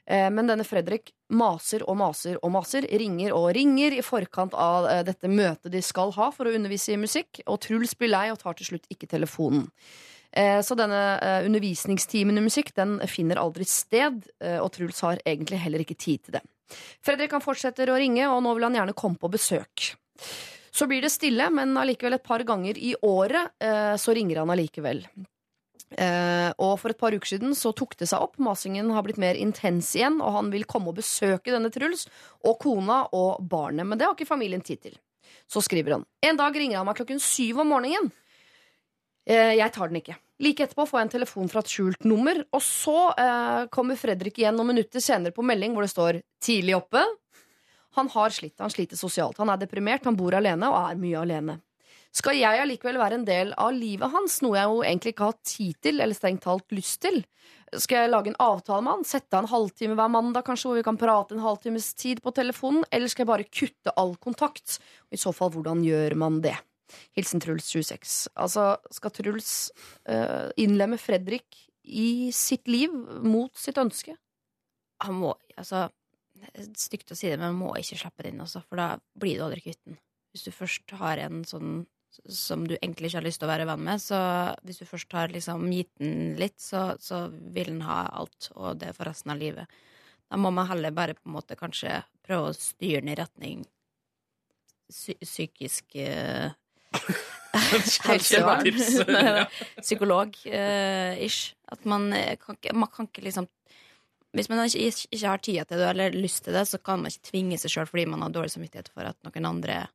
Eh, 0.08 0.30
men 0.32 0.48
denne 0.48 0.64
Fredrik 0.64 1.10
maser 1.36 1.82
og 1.84 1.98
maser 2.00 2.38
og 2.40 2.52
maser, 2.54 2.86
ringer 2.88 3.34
og 3.36 3.50
ringer 3.56 3.98
i 3.98 4.04
forkant 4.04 4.56
av 4.56 4.88
eh, 4.88 5.02
dette 5.04 5.28
møtet 5.28 5.68
de 5.74 5.82
skal 5.84 6.14
ha 6.16 6.30
for 6.32 6.48
å 6.48 6.54
undervise 6.56 6.94
i 6.94 7.00
musikk, 7.00 7.42
og 7.44 7.60
Truls 7.66 7.92
blir 7.98 8.14
lei 8.14 8.28
og 8.32 8.40
tar 8.40 8.56
til 8.56 8.70
slutt 8.70 8.88
ikke 8.88 9.10
telefonen. 9.10 9.66
Eh, 10.32 10.62
Så 10.64 10.76
denne 10.76 11.00
undervisningstimen 11.44 12.36
i 12.36 12.44
musikk 12.44 12.74
Den 12.76 12.98
finner 13.08 13.40
aldri 13.40 13.64
sted, 13.68 14.26
og 14.60 14.72
Truls 14.72 15.00
har 15.04 15.20
egentlig 15.24 15.60
heller 15.60 15.84
ikke 15.84 15.96
tid 15.96 16.24
til 16.24 16.38
det. 16.38 16.44
Fredrik 17.04 17.32
han 17.32 17.44
fortsetter 17.44 17.88
å 17.88 17.96
ringe, 18.00 18.28
og 18.28 18.42
nå 18.44 18.54
vil 18.56 18.68
han 18.68 18.76
gjerne 18.76 18.96
komme 18.96 19.20
på 19.20 19.32
besøk. 19.32 19.94
Så 20.72 20.86
blir 20.86 21.02
det 21.02 21.10
stille, 21.12 21.48
men 21.50 21.72
allikevel 21.80 22.16
et 22.16 22.24
par 22.24 22.44
ganger 22.44 22.76
i 22.76 22.92
året 23.02 23.56
så 23.98 24.14
ringer 24.14 24.42
han 24.42 24.52
allikevel. 24.52 25.00
Eh, 25.96 26.50
og 26.60 26.74
for 26.82 26.92
et 26.92 27.00
par 27.00 27.14
uker 27.16 27.30
siden 27.30 27.54
så 27.56 27.72
tok 27.76 27.96
det 28.00 28.10
seg 28.10 28.20
opp. 28.20 28.36
Masingen 28.42 28.90
har 28.92 29.04
blitt 29.06 29.20
mer 29.20 29.38
intens 29.40 29.94
igjen, 29.96 30.20
og 30.20 30.34
han 30.36 30.52
vil 30.52 30.66
komme 30.68 30.92
og 30.92 30.98
besøke 31.00 31.54
denne 31.54 31.72
Truls 31.72 32.06
og 32.44 32.58
kona 32.62 33.04
og 33.16 33.42
barnet. 33.48 33.88
Men 33.88 33.98
det 33.98 34.08
har 34.08 34.16
ikke 34.16 34.28
familien 34.28 34.64
tid 34.64 34.82
til. 34.84 34.96
Så 35.48 35.62
skriver 35.64 35.96
han. 35.96 36.08
En 36.24 36.36
dag 36.36 36.56
ringer 36.56 36.80
han 36.80 36.88
meg 36.88 36.98
klokken 36.98 37.20
syv 37.22 37.62
om 37.64 37.72
morgenen. 37.72 38.10
Eh, 39.28 39.54
jeg 39.58 39.72
tar 39.72 39.88
den 39.88 40.00
ikke. 40.02 40.18
Like 40.44 40.64
etterpå 40.64 40.86
får 40.86 41.00
jeg 41.00 41.06
en 41.08 41.14
telefon 41.16 41.48
fra 41.50 41.62
et 41.64 41.72
skjult 41.72 42.04
nummer, 42.06 42.38
og 42.54 42.62
så 42.62 42.98
eh, 43.18 43.62
kommer 43.74 43.98
Fredrik 43.98 44.38
igjen 44.38 44.54
noen 44.56 44.70
minutter 44.70 45.02
senere 45.02 45.34
på 45.34 45.44
melding 45.44 45.74
hvor 45.74 45.84
det 45.84 45.92
står 45.92 46.20
'tidlig 46.44 46.76
oppe'. 46.78 47.02
Han 47.98 48.08
har 48.12 48.30
slitt, 48.30 48.60
han 48.60 48.70
sliter 48.70 48.96
sosialt. 48.96 49.38
Han 49.42 49.50
er 49.50 49.58
deprimert, 49.58 50.04
han 50.04 50.16
bor 50.16 50.36
alene 50.36 50.68
og 50.70 50.78
er 50.78 51.00
mye 51.00 51.18
alene. 51.18 51.58
Skal 52.14 52.38
jeg 52.38 52.60
allikevel 52.62 52.96
være 52.98 53.18
en 53.18 53.26
del 53.28 53.50
av 53.60 53.74
livet 53.76 54.10
hans, 54.10 54.38
noe 54.42 54.56
jeg 54.56 54.70
jo 54.70 54.78
egentlig 54.82 55.12
ikke 55.12 55.28
har 55.28 55.36
tid 55.46 55.76
til, 55.84 56.00
eller 56.00 56.16
strengt 56.16 56.42
talt 56.46 56.72
lyst 56.74 57.02
til? 57.04 57.20
Skal 57.76 58.02
jeg 58.06 58.12
lage 58.14 58.32
en 58.32 58.38
avtale 58.40 58.84
med 58.84 58.94
han, 58.96 59.04
sette 59.06 59.36
av 59.36 59.44
en 59.44 59.50
halvtime 59.50 59.96
hver 59.98 60.10
mandag 60.12 60.46
kanskje, 60.46 60.70
hvor 60.70 60.78
vi 60.80 60.86
kan 60.86 60.98
prate 61.00 61.36
en 61.36 61.44
halvtimes 61.44 61.90
tid 62.00 62.22
på 62.24 62.32
telefonen, 62.34 62.86
eller 62.90 63.12
skal 63.12 63.26
jeg 63.26 63.30
bare 63.32 63.50
kutte 63.50 63.94
all 64.00 64.16
kontakt? 64.24 64.78
Og 65.10 65.18
I 65.18 65.20
så 65.20 65.34
fall, 65.36 65.52
hvordan 65.54 65.84
gjør 65.84 66.16
man 66.18 66.40
det? 66.44 66.56
Hilsen 67.18 67.44
Truls 67.44 67.68
26. 67.68 68.16
Altså, 68.40 68.70
skal 68.96 69.12
Truls 69.12 69.52
uh, 70.08 70.48
innlemme 70.56 70.96
Fredrik 71.00 71.60
i 71.84 72.32
sitt 72.34 72.68
liv 72.72 72.94
mot 73.24 73.52
sitt 73.60 73.78
ønske? 73.80 74.16
Han 75.04 75.20
må, 75.20 75.36
altså 75.58 75.88
Stygt 76.78 77.10
å 77.10 77.16
si 77.18 77.26
det, 77.26 77.34
men 77.34 77.48
han 77.48 77.56
må 77.58 77.72
ikke 77.74 77.96
slippe 77.98 78.22
det 78.22 78.30
inn, 78.30 78.42
altså, 78.44 78.60
for 78.62 78.78
da 78.78 78.92
blir 79.18 79.40
du 79.40 79.42
aldri 79.42 79.62
kvitt 79.64 79.80
den. 79.88 79.96
Hvis 80.30 80.44
du 80.46 80.52
først 80.54 80.92
har 81.00 81.18
en 81.18 81.40
sånn 81.48 81.80
som 82.28 82.66
du 82.68 82.74
egentlig 82.76 83.10
ikke 83.10 83.20
har 83.20 83.26
lyst 83.26 83.40
til 83.42 83.48
å 83.48 83.52
være 83.52 83.66
venn 83.68 83.84
med, 83.86 84.02
så 84.02 84.18
hvis 84.66 84.82
du 84.82 84.88
først 84.88 85.14
har 85.16 85.32
liksom 85.32 85.68
gitt 85.72 85.92
den 86.02 86.34
litt, 86.40 86.58
så, 86.60 86.90
så 87.00 87.26
vil 87.30 87.72
den 87.74 87.84
ha 87.86 88.04
alt, 88.20 88.50
og 88.56 88.80
det 88.82 88.94
for 88.96 89.08
resten 89.08 89.32
av 89.34 89.40
livet. 89.40 89.80
Da 90.28 90.36
må 90.40 90.50
man 90.52 90.68
heller 90.68 90.92
bare 90.92 91.16
på 91.16 91.28
en 91.28 91.36
måte 91.38 91.56
kanskje 91.56 92.02
prøve 92.26 92.50
å 92.50 92.56
styre 92.56 93.00
den 93.00 93.14
i 93.14 93.18
retning 93.18 93.66
psy 94.88 95.14
psykisk 95.20 95.96
uh, 96.00 96.50
helsevern. 97.52 98.24
Kjempetips. 98.24 98.90
Nei, 99.08 99.22
da. 99.36 99.44
Psykolog-ish. 99.84 101.54
At 101.68 101.84
man 101.88 102.12
eh, 102.16 102.36
kan 102.40 102.56
man 102.72 102.88
kan 102.92 103.08
ikke 103.10 103.26
liksom 103.26 103.48
Hvis 104.32 104.48
man 104.52 104.60
ikke, 104.64 104.92
ikke 105.08 105.28
har 105.28 105.40
tida 105.40 105.64
til 105.64 105.80
det 105.80 105.86
eller 105.88 106.16
lyst 106.16 106.44
til 106.44 106.52
det, 106.56 106.66
så 106.68 106.78
kan 106.78 107.00
man 107.00 107.12
ikke 107.12 107.30
tvinge 107.30 107.58
seg 107.60 107.72
sjøl 107.72 107.86
fordi 107.88 108.04
man 108.12 108.20
har 108.22 108.32
dårlig 108.32 108.52
samvittighet 108.52 108.90
for 108.92 109.08
at 109.08 109.16
noen 109.24 109.48
andre 109.48 109.78
eh, 109.82 109.94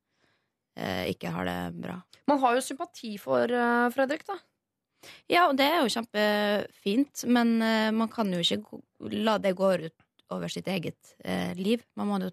ikke 0.74 1.30
har 1.30 1.46
det 1.46 1.58
bra. 1.78 2.00
Man 2.26 2.40
har 2.42 2.56
jo 2.56 2.64
sympati 2.64 3.14
for 3.20 3.50
eh, 3.52 3.90
Fredrik, 3.94 4.24
da. 4.26 4.38
Ja, 5.28 5.48
og 5.48 5.58
det 5.58 5.66
er 5.68 5.82
jo 5.82 5.92
kjempefint, 5.92 7.24
men 7.28 7.58
eh, 7.62 7.90
man 7.92 8.08
kan 8.12 8.30
jo 8.32 8.40
ikke 8.40 8.80
la 9.12 9.36
det 9.42 9.54
gå 9.58 9.74
ut 9.84 10.06
over 10.32 10.48
sitt 10.52 10.68
eget 10.72 11.14
eh, 11.24 11.52
liv. 11.58 11.84
Man 11.98 12.08
må 12.10 12.20
jo 12.22 12.32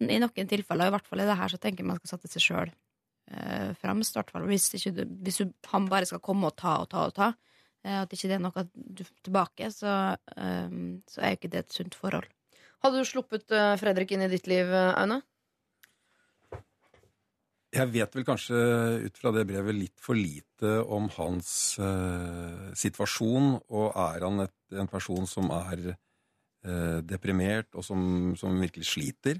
I 0.00 0.20
noen 0.22 0.48
tilfeller, 0.48 0.88
i 0.88 0.94
hvert 0.94 1.08
fall 1.08 1.20
i 1.20 1.28
det 1.28 1.36
her, 1.36 1.52
så 1.52 1.58
tenker 1.60 1.82
jeg 1.82 1.90
man 1.90 1.98
skal 2.00 2.14
sette 2.14 2.30
seg 2.32 2.44
sjøl 2.46 2.70
eh, 2.70 3.70
fremst. 3.80 4.16
Hvis, 4.46 4.70
du, 4.86 5.02
hvis 5.20 5.42
du, 5.42 5.50
han 5.72 5.88
bare 5.90 6.08
skal 6.08 6.22
komme 6.24 6.48
og 6.48 6.56
ta 6.56 6.78
og 6.80 6.88
ta 6.92 7.06
og 7.10 7.16
ta, 7.18 7.32
eh, 7.84 7.98
at 8.04 8.14
ikke 8.14 8.30
det 8.30 8.38
er 8.38 8.44
noe 8.46 8.66
du 8.72 9.02
tilbake, 9.26 9.72
så, 9.74 9.96
eh, 10.36 10.78
så 11.10 11.20
er 11.20 11.34
jo 11.34 11.40
ikke 11.40 11.52
det 11.52 11.64
et 11.66 11.80
sunt 11.80 11.98
forhold. 11.98 12.30
Hadde 12.80 13.02
du 13.02 13.10
sluppet 13.10 13.52
eh, 13.52 13.74
Fredrik 13.82 14.14
inn 14.14 14.24
i 14.24 14.30
ditt 14.32 14.48
liv, 14.48 14.70
eh, 14.70 14.94
Aune? 14.94 15.20
Jeg 17.70 17.86
vet 17.94 18.16
vel 18.16 18.26
kanskje 18.26 18.60
ut 19.06 19.18
fra 19.20 19.30
det 19.34 19.44
brevet 19.46 19.76
litt 19.76 20.00
for 20.02 20.18
lite 20.18 20.72
om 20.90 21.06
hans 21.14 21.78
eh, 21.78 22.72
situasjon, 22.74 23.52
og 23.70 23.92
er 23.94 24.26
han 24.26 24.42
et, 24.42 24.56
en 24.74 24.90
person 24.90 25.28
som 25.30 25.52
er 25.54 25.92
eh, 25.92 26.98
deprimert, 27.06 27.70
og 27.78 27.86
som, 27.86 28.02
som 28.38 28.58
virkelig 28.58 28.88
sliter, 28.90 29.38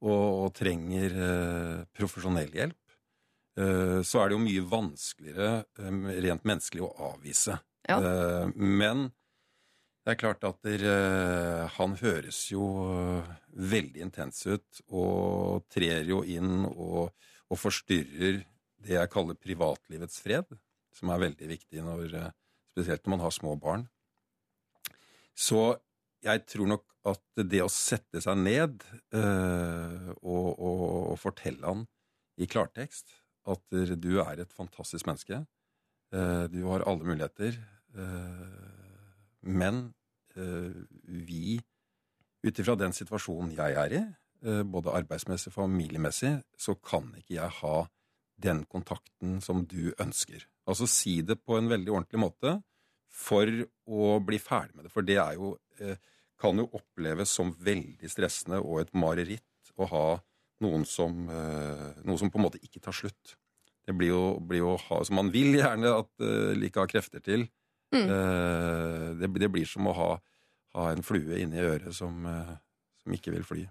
og, 0.00 0.24
og 0.46 0.56
trenger 0.56 1.20
eh, 1.28 1.84
profesjonell 1.92 2.56
hjelp, 2.56 2.96
eh, 3.60 4.00
så 4.00 4.22
er 4.22 4.30
det 4.30 4.38
jo 4.38 4.42
mye 4.46 4.66
vanskeligere 4.72 5.52
eh, 5.60 6.02
rent 6.24 6.48
menneskelig 6.48 6.88
å 6.88 6.92
avvise. 7.12 7.60
Ja. 7.88 8.00
Eh, 8.00 8.52
men 8.56 9.10
det 10.06 10.14
er 10.14 10.22
klart 10.22 10.44
at 10.48 10.62
der, 10.64 10.82
han 11.74 11.98
høres 12.00 12.46
jo 12.48 12.64
veldig 13.52 14.06
intens 14.06 14.46
ut, 14.48 14.86
og 14.88 15.66
trer 15.68 16.08
jo 16.08 16.22
inn 16.24 16.62
og 16.70 17.10
og 17.48 17.60
forstyrrer 17.60 18.42
det 18.84 18.94
jeg 18.94 19.10
kaller 19.12 19.38
privatlivets 19.38 20.20
fred, 20.22 20.50
som 20.94 21.10
er 21.12 21.22
veldig 21.24 21.48
viktig 21.50 21.84
når, 21.84 22.14
eh, 22.14 22.34
spesielt 22.74 23.04
når 23.04 23.16
man 23.16 23.24
har 23.26 23.34
små 23.34 23.54
barn. 23.60 23.86
Så 25.38 25.78
jeg 26.24 26.44
tror 26.50 26.66
nok 26.66 26.84
at 27.08 27.44
det 27.46 27.60
å 27.62 27.70
sette 27.72 28.20
seg 28.22 28.40
ned 28.40 28.82
øh, 29.14 30.10
og, 30.18 30.48
og, 30.58 30.82
og 31.12 31.18
fortelle 31.20 31.62
han 31.64 31.84
i 32.38 32.48
klartekst 32.50 33.14
at 33.48 33.78
du 33.96 34.18
er 34.20 34.42
et 34.42 34.52
fantastisk 34.52 35.06
menneske, 35.08 35.40
øh, 36.12 36.44
du 36.52 36.60
har 36.68 36.84
alle 36.84 37.06
muligheter, 37.06 37.56
øh, 37.94 39.38
men 39.48 39.88
vi, 41.08 41.56
ut 42.46 42.58
ifra 42.60 42.76
den 42.78 42.92
situasjonen 42.94 43.56
jeg 43.56 43.74
er 43.80 43.94
i, 43.96 44.02
både 44.40 44.92
arbeidsmessig 44.94 45.50
og 45.50 45.56
familiemessig, 45.56 46.30
så 46.54 46.76
kan 46.78 47.08
ikke 47.18 47.34
jeg 47.34 47.54
ha 47.58 47.76
den 48.38 48.62
kontakten 48.70 49.40
som 49.42 49.64
du 49.66 49.90
ønsker. 49.98 50.44
Altså 50.68 50.86
si 50.90 51.20
det 51.26 51.40
på 51.42 51.58
en 51.58 51.70
veldig 51.70 51.94
ordentlig 51.94 52.22
måte 52.22 52.54
for 53.18 53.50
å 53.88 54.12
bli 54.24 54.38
ferdig 54.42 54.76
med 54.76 54.86
det. 54.86 54.92
For 54.94 55.06
det 55.06 55.18
er 55.18 55.34
jo, 55.38 55.56
eh, 55.80 55.96
kan 56.38 56.58
jo 56.58 56.68
oppleves 56.78 57.32
som 57.34 57.50
veldig 57.52 58.10
stressende 58.10 58.60
og 58.62 58.82
et 58.84 58.94
mareritt 58.94 59.72
å 59.78 59.88
ha 59.90 60.06
noen 60.62 60.84
som, 60.86 61.28
eh, 61.30 62.02
noe 62.04 62.18
som 62.18 62.30
på 62.30 62.38
en 62.38 62.46
måte 62.46 62.62
ikke 62.62 62.82
tar 62.82 62.92
slutt. 62.92 63.36
Det 63.86 63.96
blir 63.96 64.08
jo, 64.08 64.38
blir 64.40 64.58
jo 64.58 64.76
ha, 64.76 65.02
som 65.04 65.16
man 65.16 65.30
vil 65.30 65.54
gjerne 65.54 65.98
at 65.98 66.10
like 66.54 66.76
har 66.76 66.86
krefter 66.86 67.24
til. 67.24 67.48
Mm. 67.94 68.04
Eh, 68.04 69.14
det, 69.16 69.32
det 69.40 69.50
blir 69.50 69.64
som 69.66 69.86
å 69.88 69.94
ha, 69.96 70.10
ha 70.76 70.90
en 70.92 71.02
flue 71.02 71.40
inni 71.40 71.62
øret 71.64 71.94
som, 71.96 72.26
eh, 72.26 72.56
som 73.08 73.16
ikke 73.16 73.32
vil 73.34 73.44
fly. 73.48 73.64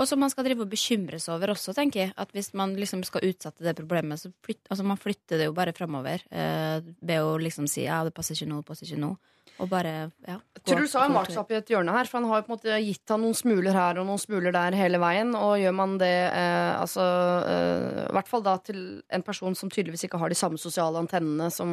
Og 0.00 0.08
som 0.08 0.18
man 0.24 0.32
skal 0.32 0.48
drive 0.48 0.64
og 0.64 0.72
bekymre 0.72 1.20
seg 1.20 1.36
over 1.36 1.52
også, 1.54 1.76
tenker 1.76 2.06
jeg. 2.06 2.14
At 2.16 2.32
hvis 2.32 2.50
man 2.56 2.72
liksom 2.80 3.04
skal 3.06 3.28
utsette 3.28 3.62
det 3.66 3.76
problemet, 3.78 4.18
så 4.24 4.32
flyt, 4.44 4.64
altså 4.72 4.86
man 4.88 4.98
flytter 5.00 5.38
det 5.44 5.50
jo 5.50 5.56
bare 5.56 5.74
fremover. 5.76 6.24
Eh, 6.32 6.80
ved 7.04 7.20
å 7.24 7.36
liksom 7.38 7.68
si 7.70 7.84
ja, 7.84 8.00
det 8.08 8.14
passer 8.16 8.34
ikke 8.38 8.48
nå, 8.50 8.62
det 8.64 8.72
passer 8.72 8.88
ikke 8.88 9.04
nå. 9.04 9.16
Og 9.58 9.66
bare, 9.66 9.92
ja. 10.22 10.36
gå- 10.38 10.62
Truls 10.70 10.92
har 10.94 11.08
jo 11.08 11.10
gå 11.10 11.14
malt 11.16 11.32
seg 11.32 11.40
opp 11.40 11.48
i 11.50 11.56
et 11.58 11.70
hjørne 11.72 11.90
her, 11.90 12.06
for 12.06 12.20
han 12.20 12.28
har 12.30 12.38
jo 12.38 12.44
på 12.46 12.52
en 12.52 12.56
måte 12.60 12.76
gitt 12.84 13.10
han 13.10 13.24
noen 13.24 13.34
smuler 13.34 13.74
her 13.74 13.98
og 13.98 14.06
noen 14.06 14.20
smuler 14.22 14.54
der 14.54 14.76
hele 14.78 15.00
veien. 15.02 15.32
Og 15.34 15.56
gjør 15.58 15.74
man 15.74 15.96
det 15.98 16.12
eh, 16.30 16.74
altså 16.78 17.02
eh, 17.42 18.04
I 18.04 18.14
hvert 18.14 18.30
fall 18.30 18.44
da 18.46 18.54
til 18.62 18.84
en 19.10 19.24
person 19.26 19.58
som 19.58 19.72
tydeligvis 19.72 20.06
ikke 20.06 20.20
har 20.22 20.30
de 20.30 20.38
samme 20.38 20.60
sosiale 20.62 21.00
antennene 21.02 21.50
som, 21.50 21.72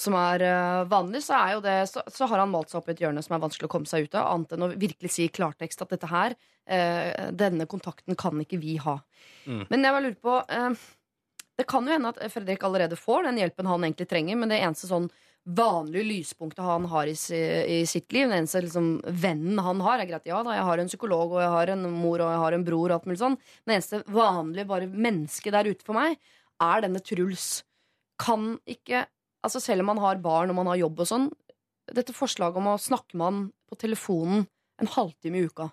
som 0.00 0.16
er 0.18 0.42
eh, 0.42 0.84
vanlig, 0.90 1.22
så, 1.26 1.38
er 1.38 1.54
jo 1.54 1.62
det, 1.64 1.76
så, 1.90 2.02
så 2.10 2.26
har 2.30 2.42
han 2.42 2.50
malt 2.50 2.72
seg 2.72 2.80
opp 2.80 2.88
i 2.90 2.94
et 2.96 3.02
hjørne 3.04 3.22
som 3.24 3.36
er 3.36 3.42
vanskelig 3.44 3.68
å 3.68 3.72
komme 3.72 3.90
seg 3.90 4.08
ut 4.08 4.16
av, 4.18 4.30
annet 4.32 4.54
enn 4.56 4.66
å 4.66 4.70
virkelig 4.74 5.12
si 5.14 5.26
i 5.26 5.32
klartekst 5.32 5.84
at 5.84 5.94
dette 5.94 6.10
her, 6.10 6.34
eh, 6.66 7.28
denne 7.36 7.68
kontakten 7.70 8.18
kan 8.18 8.40
ikke 8.42 8.60
vi 8.62 8.78
ha. 8.82 8.98
Mm. 9.46 9.66
Men 9.68 9.84
jeg 9.84 9.94
bare 9.94 10.06
lurer 10.06 10.20
på 10.24 10.38
eh, 10.56 10.86
Det 11.58 11.66
kan 11.68 11.86
jo 11.86 11.94
hende 11.94 12.12
at 12.14 12.20
Fredrik 12.32 12.64
allerede 12.66 12.98
får 12.98 13.28
den 13.28 13.40
hjelpen 13.42 13.70
han 13.70 13.86
egentlig 13.86 14.08
trenger, 14.10 14.38
men 14.38 14.50
det 14.52 14.60
eneste 14.62 14.90
sånn 14.90 15.08
vanlige 15.48 16.04
lyspunktet 16.04 16.60
han 16.64 16.84
har 16.90 17.08
i, 17.08 17.14
i 17.14 17.78
sitt 17.88 18.12
liv, 18.12 18.26
den 18.28 18.42
eneste 18.42 18.60
liksom, 18.60 18.98
vennen 19.06 19.58
han 19.64 19.80
har, 19.80 19.98
er 20.02 20.10
greit. 20.10 20.26
Ja 20.28 20.42
da, 20.44 20.52
jeg 20.58 20.66
har 20.68 20.82
en 20.82 20.90
psykolog, 20.90 21.32
og 21.32 21.40
jeg 21.40 21.52
har 21.54 21.72
en 21.72 21.86
mor, 21.88 22.20
og 22.20 22.32
jeg 22.34 22.42
har 22.42 22.56
en 22.56 22.66
bror, 22.66 22.90
og 22.90 22.96
alt 22.98 23.08
mulig 23.08 23.20
sånn. 23.22 23.38
Men 23.62 23.72
det 23.72 23.78
eneste 23.78 24.02
vanlige 24.12 24.68
bare 24.68 24.90
mennesket 24.92 25.56
der 25.56 25.70
ute 25.70 25.86
for 25.86 25.96
meg, 25.96 26.18
er 26.62 26.84
denne 26.84 27.00
Truls. 27.00 27.48
Kan 28.20 28.56
ikke 28.68 29.06
Altså 29.46 29.62
selv 29.62 29.84
om 29.84 29.92
man 29.92 30.02
har 30.02 30.22
barn 30.22 30.50
og 30.50 30.58
man 30.58 30.70
har 30.72 30.80
jobb 30.80 31.04
og 31.04 31.10
sånn, 31.10 31.28
dette 31.94 32.14
forslaget 32.16 32.60
om 32.60 32.72
å 32.72 32.78
snakke 32.80 33.16
med 33.16 33.28
han 33.28 33.42
på 33.68 33.78
telefonen 33.80 34.46
en 34.78 34.90
halvtime 34.94 35.40
i 35.40 35.48
uka, 35.48 35.70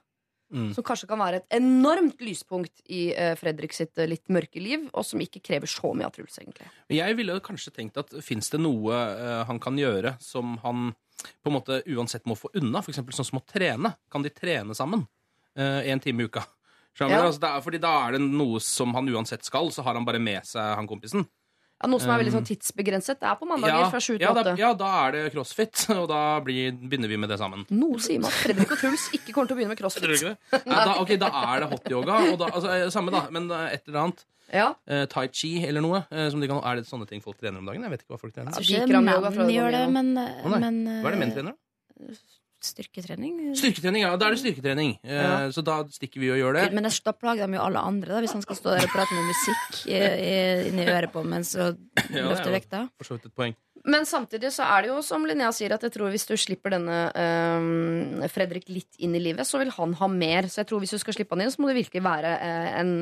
Mm. 0.53 0.69
som 0.75 0.85
kanskje 0.85 1.07
kan 1.09 1.17
være 1.17 1.39
et 1.41 1.55
enormt 1.57 2.19
lyspunkt 2.21 2.83
i 2.93 3.07
uh, 3.17 3.33
Fredrik 3.35 3.73
sitt 3.73 3.97
uh, 3.97 4.05
litt 4.05 4.29
mørke 4.29 4.61
liv, 4.61 4.83
og 4.93 5.01
som 5.03 5.19
ikke 5.23 5.41
krever 5.41 5.67
så 5.67 5.89
mye 5.97 6.05
av 6.05 6.13
Truls, 6.13 6.37
egentlig. 6.37 6.67
Jeg 6.93 7.17
ville 7.17 7.39
kanskje 7.43 7.73
tenkt 7.73 7.97
at 7.97 8.13
fins 8.23 8.51
det 8.53 8.59
noe 8.61 8.93
uh, 8.93 9.41
han 9.49 9.59
kan 9.59 9.79
gjøre 9.79 10.13
som 10.21 10.59
han 10.61 10.91
på 11.41 11.49
en 11.49 11.55
måte 11.57 11.79
uansett 11.89 12.27
må 12.29 12.37
få 12.37 12.53
unna? 12.61 12.83
Eksempel 12.85 13.17
sånn 13.17 13.25
som 13.25 13.41
å 13.41 13.45
trene. 13.49 13.95
Kan 14.13 14.21
de 14.21 14.29
trene 14.29 14.75
sammen 14.77 15.07
én 15.57 15.95
en 15.95 16.03
time 16.03 16.21
i 16.21 16.29
uka? 16.29 16.43
Ja. 16.99 17.07
Altså, 17.23 17.39
det 17.41 17.49
er, 17.49 17.61
fordi 17.63 17.79
da 17.81 17.93
er 18.05 18.15
det 18.15 18.21
noe 18.23 18.59
som 18.63 18.93
han 18.95 19.07
uansett 19.09 19.47
skal, 19.47 19.71
så 19.73 19.83
har 19.87 19.97
han 19.97 20.05
bare 20.07 20.19
med 20.21 20.45
seg 20.47 20.75
han 20.77 20.87
kompisen. 20.87 21.25
Ja, 21.75 21.89
noe 21.91 21.99
som 21.99 22.11
er 22.13 22.21
veldig 22.21 22.31
Um, 22.31 22.37
sånn 22.39 22.45
tidsbegrenset. 22.47 23.19
Det 23.19 23.27
er 23.27 23.35
på 23.35 23.47
mandager 23.49 23.89
fra 23.91 23.99
sju 23.99 24.13
ja, 24.15 24.29
til 24.31 24.37
da, 24.37 24.43
åtte. 24.45 24.53
ja, 24.61 24.69
da 24.79 24.91
er 25.03 25.11
det 25.15 25.23
crossfit, 25.33 25.81
og 25.99 26.05
da 26.09 26.21
blir, 26.45 26.71
begynner 26.71 27.11
vi 27.11 27.17
med 27.19 27.29
det 27.33 27.37
sammen. 27.41 27.65
Noe 27.75 27.99
sier 27.99 28.21
meg 28.23 28.31
at 28.31 28.37
Fredrik 28.45 28.71
og 28.71 28.79
Truls 28.79 29.09
ikke 29.17 29.33
kommer 29.35 29.51
til 29.51 29.57
å 29.57 29.59
begynne 29.59 29.75
med 29.75 29.81
Tror 29.81 29.91
du 29.91 29.99
crossfit. 29.99 30.15
ikke 30.15 30.31
det? 30.31 30.61
Ja, 30.71 30.85
da, 30.87 30.95
ok, 31.03 31.11
da 31.19 31.31
er 31.41 31.65
det 31.65 31.69
hotyoga. 31.73 32.21
Og 32.31 32.45
altså, 32.47 32.71
eh, 32.71 32.85
samme 32.95 33.11
da, 33.11 33.25
men 33.35 33.51
eh, 33.51 33.75
et 33.75 33.83
eller 33.91 34.01
annet. 34.05 34.23
Ja, 34.53 34.69
Uh, 34.85 35.03
tai 35.09 35.25
chi 35.33 35.55
eller 35.65 35.81
noe. 35.81 36.03
Uh, 36.13 36.27
som 36.29 36.39
de 36.39 36.47
kan, 36.47 36.59
er 36.69 36.77
det 36.79 36.85
sånne 36.87 37.07
ting 37.09 37.19
folk 37.23 37.39
trener 37.41 37.57
om 37.59 37.65
dagen? 37.67 37.81
Jeg 37.81 37.91
vet 37.95 38.03
ikke 38.05 38.13
hva 38.13 38.21
folk 38.21 38.35
trener. 38.35 38.53
Ja, 38.53 38.61
ikke 38.61 38.85
Bikram-yoga 38.85 39.31
menn 39.35 39.49
gjør 39.55 39.71
det, 39.73 39.83
men, 39.95 40.11
nei. 40.15 40.59
men 40.61 40.77
Hva 41.01 41.09
er 41.09 41.15
det 41.17 41.21
menn 41.23 41.33
trener, 41.33 41.55
trener? 41.97 42.19
Styrketrening? 42.65 43.35
Styrketrening, 43.55 44.03
ja. 44.05 44.15
Da 44.17 44.27
er 44.27 44.35
det 44.35 44.41
styrketrening. 44.43 44.95
Eh, 45.03 45.15
Ja. 45.15 45.35
Så 45.55 45.63
da 45.63 45.79
stikker 45.93 46.19
vi 46.23 46.31
og 46.33 46.39
gjør 46.41 46.57
det. 46.59 46.65
Men 46.73 46.83
da 46.89 47.11
plager 47.13 47.47
de 47.47 47.57
jo 47.59 47.61
alle 47.67 47.79
andre, 47.79 48.15
da, 48.15 48.19
hvis 48.25 48.33
han 48.33 48.41
skal 48.45 48.55
stå 48.59 48.73
der 48.75 48.87
og 48.87 48.93
prate 48.95 49.13
med 49.13 49.29
musikk 49.29 49.85
i, 49.87 49.99
i, 50.01 50.33
inni 50.71 50.87
øret 50.89 51.11
på 51.13 51.23
mens 51.25 51.53
og 51.55 51.75
Ja, 51.75 52.03
det 52.09 52.19
er 52.23 52.29
løfte 52.31 52.49
jo 52.49 52.55
vekta. 52.57 52.83
for 52.97 53.05
så 53.11 53.17
vidt 53.19 53.25
et 53.31 53.35
poeng. 53.37 53.55
Men 53.85 54.01
samtidig 54.09 54.49
så 54.49 54.65
er 54.65 54.81
det 54.81 54.89
jo 54.89 55.01
som 55.05 55.25
Linnea 55.29 55.51
sier, 55.53 55.71
at 55.75 55.83
jeg 55.85 55.91
tror 55.93 56.09
hvis 56.09 56.25
du 56.25 56.33
slipper 56.41 56.73
denne 56.73 56.95
eh, 57.13 58.27
Fredrik 58.33 58.67
litt 58.73 58.97
inn 59.05 59.13
i 59.15 59.21
livet, 59.21 59.45
så 59.45 59.59
vil 59.61 59.69
han 59.75 59.93
ha 59.99 60.07
mer. 60.09 60.47
Så 60.49 60.63
jeg 60.63 60.69
tror 60.71 60.81
hvis 60.81 60.95
du 60.95 60.97
skal 61.01 61.13
slippe 61.17 61.35
han 61.37 61.45
inn, 61.45 61.53
så 61.53 61.61
må 61.61 61.69
det 61.69 61.77
virkelig 61.77 62.01
være 62.05 62.31
eh, 62.41 62.69
en, 62.81 62.93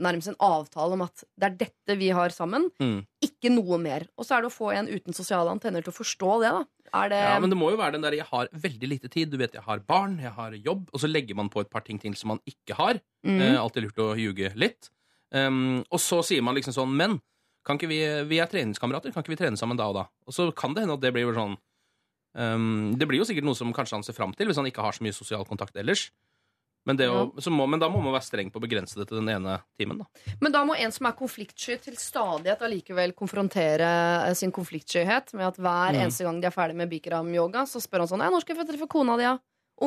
nærmest 0.00 0.32
en 0.32 0.38
avtale 0.40 0.96
om 0.96 1.04
at 1.04 1.24
det 1.36 1.50
er 1.50 1.58
dette 1.66 1.98
vi 2.00 2.08
har 2.16 2.32
sammen, 2.34 2.70
Mm. 2.80 3.02
Ikke 3.22 3.52
noe 3.52 3.78
mer. 3.80 4.06
Og 4.18 4.26
så 4.26 4.36
er 4.36 4.44
det 4.44 4.50
å 4.50 4.54
få 4.54 4.70
en 4.74 4.88
uten 4.90 5.16
sosiale 5.16 5.50
antenner 5.52 5.84
til 5.84 5.92
å 5.92 5.96
forstå 5.96 6.32
det, 6.42 6.52
da. 6.54 6.62
Det 7.08 7.18
Ja, 7.22 7.38
men 7.40 7.48
det 7.48 7.56
må 7.56 7.70
jo 7.72 7.78
være 7.80 7.96
den 7.96 8.04
der 8.04 8.18
jeg 8.18 8.28
har 8.28 8.50
veldig 8.52 8.88
lite 8.90 9.08
tid. 9.12 9.30
Du 9.32 9.38
vet, 9.40 9.54
jeg 9.56 9.64
har 9.64 9.80
barn, 9.88 10.18
jeg 10.20 10.34
har 10.36 10.52
jobb, 10.52 10.90
og 10.92 11.00
så 11.00 11.08
legger 11.08 11.38
man 11.38 11.48
på 11.52 11.62
et 11.64 11.70
par 11.72 11.86
ting 11.86 12.00
til 12.02 12.16
som 12.18 12.34
man 12.34 12.42
ikke 12.48 12.76
har. 12.76 13.00
Mm. 13.24 13.38
Eh, 13.40 13.60
alltid 13.60 13.86
lurt 13.86 14.02
å 14.02 14.12
ljuge 14.18 14.52
litt. 14.58 14.90
Um, 15.32 15.80
og 15.88 16.02
så 16.02 16.20
sier 16.26 16.44
man 16.44 16.52
liksom 16.52 16.74
sånn 16.76 16.90
Men 16.92 17.14
kan 17.64 17.78
ikke 17.78 17.88
vi, 17.88 18.02
vi 18.28 18.40
er 18.42 18.50
treningskamerater, 18.50 19.14
kan 19.14 19.24
ikke 19.24 19.32
vi 19.32 19.38
trene 19.40 19.56
sammen 19.56 19.78
da 19.80 19.86
og 19.88 19.96
da? 19.96 20.02
Og 20.28 20.36
så 20.36 20.50
kan 20.52 20.74
det 20.76 20.82
hende 20.84 20.98
at 20.98 21.04
det 21.04 21.12
blir 21.14 21.24
jo 21.24 21.32
sånn 21.32 21.54
um, 22.36 22.92
Det 23.00 23.08
blir 23.08 23.22
jo 23.22 23.28
sikkert 23.30 23.46
noe 23.48 23.56
som 23.56 23.72
kanskje 23.72 23.96
han 23.96 24.04
ser 24.04 24.18
fram 24.18 24.34
til, 24.36 24.50
hvis 24.50 24.60
han 24.60 24.68
ikke 24.68 24.84
har 24.84 24.92
så 24.92 25.06
mye 25.06 25.16
sosial 25.16 25.46
kontakt 25.48 25.78
ellers. 25.80 26.10
Men, 26.88 26.98
det 26.98 27.06
å, 27.06 27.26
så 27.38 27.50
må, 27.54 27.66
men 27.70 27.78
da 27.78 27.86
må 27.90 28.00
man 28.02 28.14
være 28.16 28.26
streng 28.26 28.48
på 28.50 28.58
å 28.58 28.62
begrense 28.64 28.98
det 28.98 29.06
til 29.06 29.20
den 29.20 29.30
ene 29.30 29.54
timen. 29.78 30.00
da 30.02 30.34
Men 30.42 30.54
da 30.54 30.64
må 30.66 30.74
en 30.74 30.94
som 30.94 31.06
er 31.06 31.14
konfliktsky, 31.18 31.76
til 31.84 31.98
stadighet 32.00 32.64
allikevel 32.66 33.14
konfrontere 33.18 33.90
eh, 34.26 34.34
sin 34.38 34.50
konfliktskyhet 34.54 35.30
med 35.38 35.46
at 35.52 35.60
hver 35.62 35.94
mm. 35.94 36.00
eneste 36.02 36.26
gang 36.26 36.40
de 36.42 36.48
er 36.50 36.54
ferdig 36.54 36.78
med 36.80 36.90
Bikram-yoga, 36.90 37.64
så 37.70 37.82
spør 37.82 38.02
han 38.02 38.10
sånn 38.10 38.24
«Ja, 38.26 38.32
'Når 38.34 38.42
skal 38.42 38.56
jeg 38.56 38.62
få 38.64 38.68
treffe 38.72 38.90
kona 38.90 39.18
di, 39.20 39.28
ja? 39.28 39.36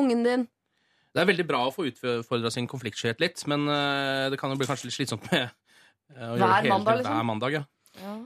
Ungen 0.00 0.24
din?' 0.24 0.46
Det 1.12 1.22
er 1.22 1.28
veldig 1.28 1.46
bra 1.48 1.62
å 1.66 1.72
få 1.72 1.86
utfordra 1.88 2.52
sin 2.52 2.68
konfliktskyhet 2.68 3.20
litt, 3.20 3.44
men 3.48 3.68
uh, 3.68 4.28
det 4.32 4.40
kan 4.40 4.52
jo 4.52 4.56
bli 4.60 4.68
kanskje 4.68 4.88
litt 4.88 4.96
slitsomt 4.96 5.28
med 5.32 5.46
uh, 5.46 6.32
å 6.32 6.36
Hver 6.36 6.40
gjøre 6.40 6.48
det 6.48 6.56
hele 6.56 6.72
mandag, 6.72 6.90
tiden. 6.90 6.98
liksom? 7.00 7.16
Hver 7.16 7.28
mandag, 7.28 7.56
ja. 7.56 8.16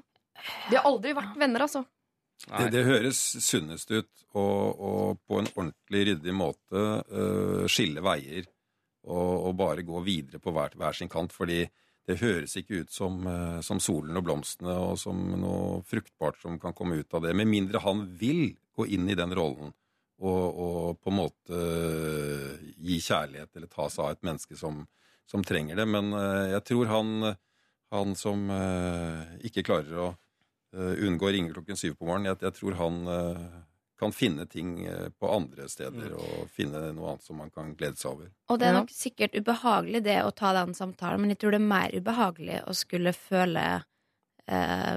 De 0.71 0.79
har 0.79 0.87
aldri 0.89 1.15
vært 1.15 1.37
venner, 1.39 1.67
altså. 1.67 1.85
Det, 2.47 2.71
det 2.73 2.87
høres 2.87 3.19
sunnest 3.45 3.91
ut 3.93 4.25
å 4.39 4.47
på 5.27 5.39
en 5.43 5.51
ordentlig 5.53 6.07
ryddig 6.09 6.35
måte 6.35 6.83
uh, 7.11 7.67
skille 7.71 8.03
veier 8.03 8.47
og, 9.09 9.47
og 9.49 9.57
bare 9.57 9.87
gå 9.87 10.01
videre 10.05 10.41
på 10.43 10.53
hver, 10.55 10.77
hver 10.77 10.97
sin 10.97 11.11
kant. 11.13 11.33
Fordi 11.33 11.65
det 12.09 12.19
høres 12.21 12.57
ikke 12.59 12.83
ut 12.83 12.93
som, 12.93 13.21
øh, 13.27 13.61
som 13.63 13.81
solen 13.83 14.17
og 14.19 14.25
blomstene 14.27 14.75
og 14.75 14.97
som 14.99 15.21
noe 15.41 15.83
fruktbart 15.87 16.41
som 16.43 16.59
kan 16.63 16.75
komme 16.77 17.01
ut 17.01 17.15
av 17.15 17.27
det. 17.27 17.37
Med 17.37 17.51
mindre 17.51 17.83
han 17.85 18.07
vil 18.21 18.57
gå 18.77 18.89
inn 18.91 19.09
i 19.11 19.19
den 19.19 19.35
rollen 19.37 19.75
og, 20.21 20.43
og 20.65 20.99
på 21.01 21.13
en 21.13 21.19
måte 21.21 21.61
øh, 21.61 22.57
gi 22.77 22.99
kjærlighet 23.05 23.55
eller 23.55 23.71
ta 23.71 23.89
seg 23.89 24.05
av 24.05 24.17
et 24.17 24.27
menneske 24.27 24.59
som, 24.59 24.83
som 25.29 25.45
trenger 25.47 25.81
det. 25.81 25.87
Men 25.89 26.13
øh, 26.17 26.51
jeg 26.57 26.65
tror 26.73 26.91
han, 26.91 27.15
han 27.95 28.19
som 28.19 28.51
ikke 29.47 29.65
klarer 29.67 30.03
å 30.09 30.11
unngå 30.71 31.27
å 31.27 31.33
ringe 31.35 31.55
klokken 31.55 31.79
syv 31.79 31.97
på 31.99 32.07
morgenen. 32.07 32.31
Jeg, 32.31 32.43
jeg 32.47 32.57
tror 32.59 32.77
han 32.79 33.01
eh, 33.11 33.47
kan 34.01 34.15
finne 34.17 34.47
ting 34.51 34.87
eh, 34.89 35.09
på 35.13 35.29
andre 35.31 35.69
steder 35.69 36.15
og 36.17 36.49
finne 36.55 36.87
noe 36.97 37.13
annet 37.13 37.27
som 37.27 37.39
man 37.41 37.53
kan 37.53 37.75
glede 37.79 38.01
seg 38.01 38.15
over. 38.15 38.31
Og 38.49 38.61
det 38.61 38.71
er 38.71 38.77
nok 38.79 38.95
sikkert 38.95 39.37
ubehagelig 39.37 40.03
det 40.09 40.19
å 40.25 40.33
ta 40.35 40.55
den 40.57 40.73
samtalen, 40.77 41.21
men 41.23 41.35
jeg 41.35 41.43
tror 41.43 41.55
det 41.55 41.61
er 41.61 41.71
mer 41.75 41.95
ubehagelig 41.95 42.63
å 42.65 42.77
skulle 42.77 43.13
føle 43.17 43.67
eh, 44.49 44.97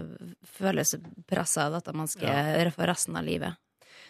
føle 0.55 0.87
seg 0.87 1.05
pressa 1.29 1.67
av 1.67 1.77
dette 1.77 1.95
man 1.97 2.09
skal 2.11 2.31
gjøre 2.31 2.73
for 2.75 2.89
resten 2.89 3.19
av 3.19 3.27
livet. 3.27 3.59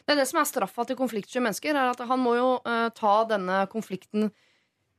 Det 0.04 0.16
er 0.16 0.20
det 0.20 0.28
som 0.30 0.42
er 0.42 0.48
straffa 0.50 0.86
til 0.88 1.00
konfliktsky 1.00 1.42
mennesker, 1.44 1.76
er 1.76 1.94
at 1.94 2.02
han 2.08 2.22
må 2.22 2.36
jo 2.38 2.50
eh, 2.68 2.90
ta 2.96 3.16
denne 3.30 3.64
konflikten 3.72 4.32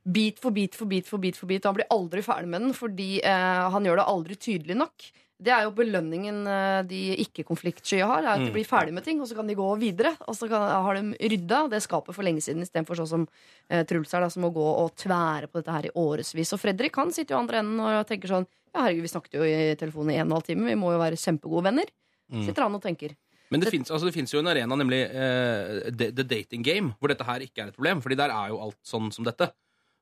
bit 0.05 0.39
for 0.41 0.53
bit 0.53 0.75
for 0.77 0.85
bit 0.89 1.07
for 1.09 1.21
bit, 1.21 1.37
for 1.37 1.49
bit 1.49 1.63
og 1.65 1.71
han 1.71 1.77
blir 1.79 1.93
aldri 1.93 2.21
ferdig 2.25 2.49
med 2.51 2.67
den 2.67 2.75
fordi 2.77 3.09
eh, 3.25 3.69
han 3.73 3.85
gjør 3.87 4.01
det 4.01 4.09
aldri 4.11 4.37
tydelig 4.37 4.77
nok. 4.83 5.07
Det 5.35 5.51
er 5.51 5.65
jo 5.65 5.73
belønningen 5.75 6.37
eh, 6.47 6.81
de 6.87 6.99
ikke-konfliktsky 7.25 7.99
har. 7.99 8.23
er 8.23 8.29
at 8.37 8.39
De 8.39 8.45
Mm. 8.47 8.53
blir 8.55 8.67
ferdig 8.67 8.93
med 8.93 9.03
ting, 9.03 9.19
og 9.19 9.27
så 9.27 9.35
kan 9.35 9.47
de 9.47 9.55
gå 9.55 9.67
videre. 9.77 10.15
Og 10.29 10.35
så 10.35 10.47
kan, 10.47 10.61
har 10.61 10.95
de 10.95 11.11
rydda 11.19 11.69
det 11.69 11.81
skapet 11.83 12.15
for 12.15 12.23
lenge 12.23 12.39
siden, 12.41 12.63
istedenfor 12.63 12.95
sånn 12.95 13.09
som 13.09 13.27
eh, 13.69 13.83
Truls 13.83 14.13
er, 14.13 14.21
da, 14.21 14.29
som 14.29 14.43
må 14.43 14.53
gå 14.55 14.63
og 14.63 14.95
tvære 14.95 15.49
på 15.51 15.59
dette 15.59 15.75
her 15.75 15.89
i 15.89 15.91
årevis. 15.91 16.53
Og 16.55 16.61
Fredrik 16.61 16.95
han 16.95 17.11
sitter 17.11 17.35
jo 17.35 17.41
andre 17.41 17.59
enden 17.59 17.79
og 17.83 18.07
tenker 18.07 18.31
sånn 18.31 18.47
Ja, 18.75 18.83
herregud, 18.83 19.05
vi 19.07 19.11
snakket 19.11 19.35
jo 19.39 19.43
i 19.47 19.75
telefonen 19.79 20.11
i 20.11 20.15
en 20.19 20.27
og 20.27 20.31
en 20.31 20.35
halv 20.35 20.47
time, 20.47 20.65
vi 20.67 20.75
må 20.75 20.89
jo 20.91 20.99
være 20.99 21.15
kjempegode 21.15 21.63
venner. 21.63 21.91
Mm. 22.31 22.41
Sitter 22.43 22.63
han 22.63 22.75
og 22.75 22.81
tenker. 22.83 23.15
Men 23.51 23.61
det 23.61 23.69
fins 23.71 23.91
altså, 23.91 24.09
det 24.09 24.31
jo 24.33 24.39
en 24.41 24.49
arena, 24.51 24.75
nemlig 24.75 25.03
eh, 25.05 25.91
the, 25.91 26.09
the 26.11 26.23
dating 26.23 26.63
game, 26.65 26.95
hvor 26.99 27.11
dette 27.11 27.23
her 27.23 27.39
ikke 27.39 27.61
er 27.63 27.67
et 27.71 27.77
problem. 27.77 28.01
Fordi 28.03 28.17
der 28.19 28.33
er 28.33 28.49
jo 28.51 28.59
alt 28.59 28.79
sånn 28.83 29.11
som 29.15 29.23
dette. 29.27 29.51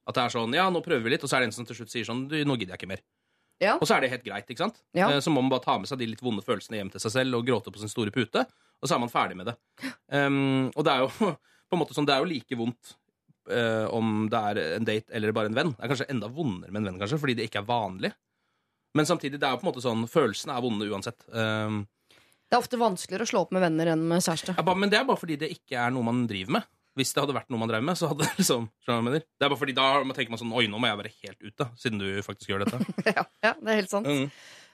At 0.07 0.15
det 0.17 0.23
er 0.23 0.33
sånn, 0.33 0.55
ja, 0.55 0.69
nå 0.73 0.81
prøver 0.83 1.03
vi 1.05 1.13
litt, 1.13 1.23
og 1.23 1.29
så 1.31 1.37
er 1.37 1.43
det 1.43 1.51
en 1.51 1.57
som 1.59 1.67
til 1.67 1.77
slutt 1.77 1.91
sier 1.91 2.07
sånn, 2.07 2.25
du, 2.31 2.37
nå 2.43 2.57
gidder 2.57 2.73
jeg 2.75 2.81
ikke 2.81 2.91
mer. 2.95 3.03
Ja. 3.61 3.75
Og 3.77 3.85
så 3.87 3.95
er 3.95 4.03
det 4.03 4.09
helt 4.11 4.25
greit, 4.25 4.49
ikke 4.49 4.63
sant? 4.65 4.81
Ja. 4.97 5.11
Eh, 5.11 5.19
så 5.23 5.31
må 5.31 5.41
man 5.43 5.51
bare 5.53 5.63
ta 5.63 5.77
med 5.79 5.87
seg 5.87 5.99
de 6.01 6.07
litt 6.09 6.23
vonde 6.23 6.43
følelsene 6.43 6.79
hjem 6.79 6.89
til 6.93 7.03
seg 7.03 7.13
selv 7.13 7.37
og 7.37 7.45
gråte 7.47 7.71
på 7.71 7.79
sin 7.79 7.91
store 7.91 8.11
pute, 8.11 8.43
og 8.81 8.89
så 8.89 8.97
er 8.97 9.03
man 9.03 9.11
ferdig 9.13 9.37
med 9.39 9.51
det. 9.51 9.55
Um, 10.11 10.71
og 10.73 10.83
det 10.83 10.91
er 10.95 11.05
jo 11.05 11.09
på 11.69 11.77
en 11.77 11.81
måte 11.81 11.95
sånn, 11.95 12.09
det 12.09 12.15
er 12.17 12.25
jo 12.25 12.31
like 12.31 12.57
vondt 12.59 12.95
uh, 13.53 13.87
om 13.93 14.27
det 14.31 14.41
er 14.51 14.61
en 14.79 14.89
date 14.89 15.13
eller 15.15 15.35
bare 15.35 15.51
en 15.51 15.57
venn. 15.57 15.71
Det 15.77 15.85
er 15.85 15.93
kanskje 15.93 16.09
enda 16.11 16.29
vondere 16.33 16.73
med 16.73 16.81
en 16.83 16.91
venn, 16.91 17.01
kanskje, 17.05 17.21
fordi 17.21 17.37
det 17.39 17.47
ikke 17.47 17.61
er 17.63 17.69
vanlig. 17.69 18.11
Men 18.93 19.07
samtidig, 19.09 19.39
det 19.41 19.47
er 19.47 19.55
jo 19.55 19.61
på 19.61 19.65
en 19.65 19.71
måte 19.71 19.85
sånn, 19.85 20.03
følelsene 20.11 20.53
er 20.57 20.65
vonde 20.65 20.89
uansett. 20.91 21.23
Um, 21.33 21.85
Det 22.49 22.57
er 22.57 22.61
ofte 22.61 22.77
vanskeligere 22.77 23.25
å 23.25 23.31
slå 23.31 23.45
opp 23.47 23.53
med 23.55 23.63
venner 23.63 23.93
enn 23.95 24.03
med 24.05 24.21
kjæreste. 24.21 24.53
ja, 24.59 24.75
men 24.77 24.91
det 24.91 24.99
er 24.99 25.07
bare 25.07 25.17
fordi 25.17 25.39
det 25.41 25.49
ikke 25.55 25.79
er 25.81 25.93
noe 25.95 26.05
man 26.05 26.25
driver 26.29 26.59
med. 26.59 26.67
Hvis 26.97 27.13
det 27.15 27.23
hadde 27.23 27.33
vært 27.33 27.49
noe 27.49 27.61
man 27.61 27.71
drev 27.71 27.85
med, 27.85 27.97
så 27.97 28.11
hadde 28.11 28.27
det 28.27 28.35
liksom? 28.37 28.67
Det 29.39 29.47
er 29.47 29.49
bare 29.49 29.59
fordi 29.59 29.73
da 29.77 29.87
tenker 30.13 30.33
man 30.33 30.41
sånn 30.41 30.53
Oi, 30.53 30.67
nå 30.69 30.81
må 30.81 30.91
jeg 30.91 30.99
være 30.99 31.13
helt 31.23 31.47
ute, 31.47 31.69
siden 31.81 32.01
du 32.03 32.09
faktisk 32.25 32.51
gjør 32.53 32.65
dette. 32.65 32.81
ja, 33.17 33.23
ja, 33.45 33.53
det 33.57 33.73
er 33.73 33.79
helt 33.81 33.93
sant. 33.93 34.09
Mm. 34.09 34.27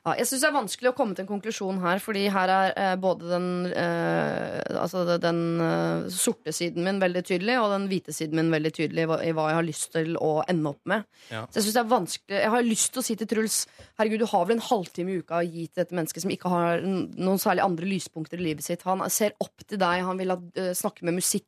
Ja, 0.05 0.13
jeg 0.15 0.29
syns 0.29 0.43
det 0.45 0.47
er 0.47 0.55
vanskelig 0.55 0.89
å 0.91 0.95
komme 0.95 1.15
til 1.15 1.25
en 1.25 1.29
konklusjon 1.29 1.81
her, 1.83 1.99
fordi 1.99 2.21
her 2.31 2.51
er 2.53 2.69
eh, 2.79 2.93
både 3.01 3.27
den, 3.33 3.47
eh, 3.67 4.61
altså 4.79 5.03
den 5.19 5.41
eh, 5.65 6.07
sorte 6.13 6.53
siden 6.55 6.85
min 6.87 7.01
veldig 7.01 7.23
tydelig, 7.27 7.57
og 7.59 7.73
den 7.73 7.89
hvite 7.91 8.15
siden 8.15 8.39
min 8.39 8.53
veldig 8.53 8.71
tydelig 8.77 9.03
i 9.03 9.09
hva, 9.09 9.17
i 9.25 9.33
hva 9.35 9.49
jeg 9.49 9.57
har 9.59 9.67
lyst 9.67 9.89
til 9.97 10.15
å 10.23 10.31
ende 10.47 10.71
opp 10.71 10.79
med. 10.89 11.03
Ja. 11.33 11.43
Så 11.49 11.59
jeg 11.59 11.67
synes 11.67 11.75
det 11.75 11.83
er 11.83 11.91
vanskelig 11.91 12.39
Jeg 12.39 12.53
har 12.53 12.65
lyst 12.65 12.93
til 12.93 13.01
å 13.01 13.05
si 13.05 13.17
til 13.19 13.29
Truls 13.29 13.57
Herregud, 13.99 14.23
du 14.23 14.31
har 14.31 14.47
vel 14.47 14.57
en 14.57 14.67
halvtime 14.69 15.11
i 15.11 15.19
uka 15.19 15.41
å 15.41 15.47
gi 15.47 15.65
til 15.67 15.83
et 15.83 15.91
menneske 15.95 16.23
som 16.23 16.31
ikke 16.33 16.53
har 16.53 16.85
noen 16.85 17.41
særlig 17.41 17.65
andre 17.65 17.89
lyspunkter 17.89 18.39
i 18.39 18.47
livet 18.49 18.65
sitt. 18.65 18.85
Han 18.87 19.03
ser 19.11 19.35
opp 19.43 19.67
til 19.67 19.81
deg, 19.81 20.05
han 20.07 20.21
vil 20.21 20.31
ha, 20.31 20.39
eh, 20.55 20.71
snakke 20.77 21.03
med 21.07 21.19
musikk 21.19 21.47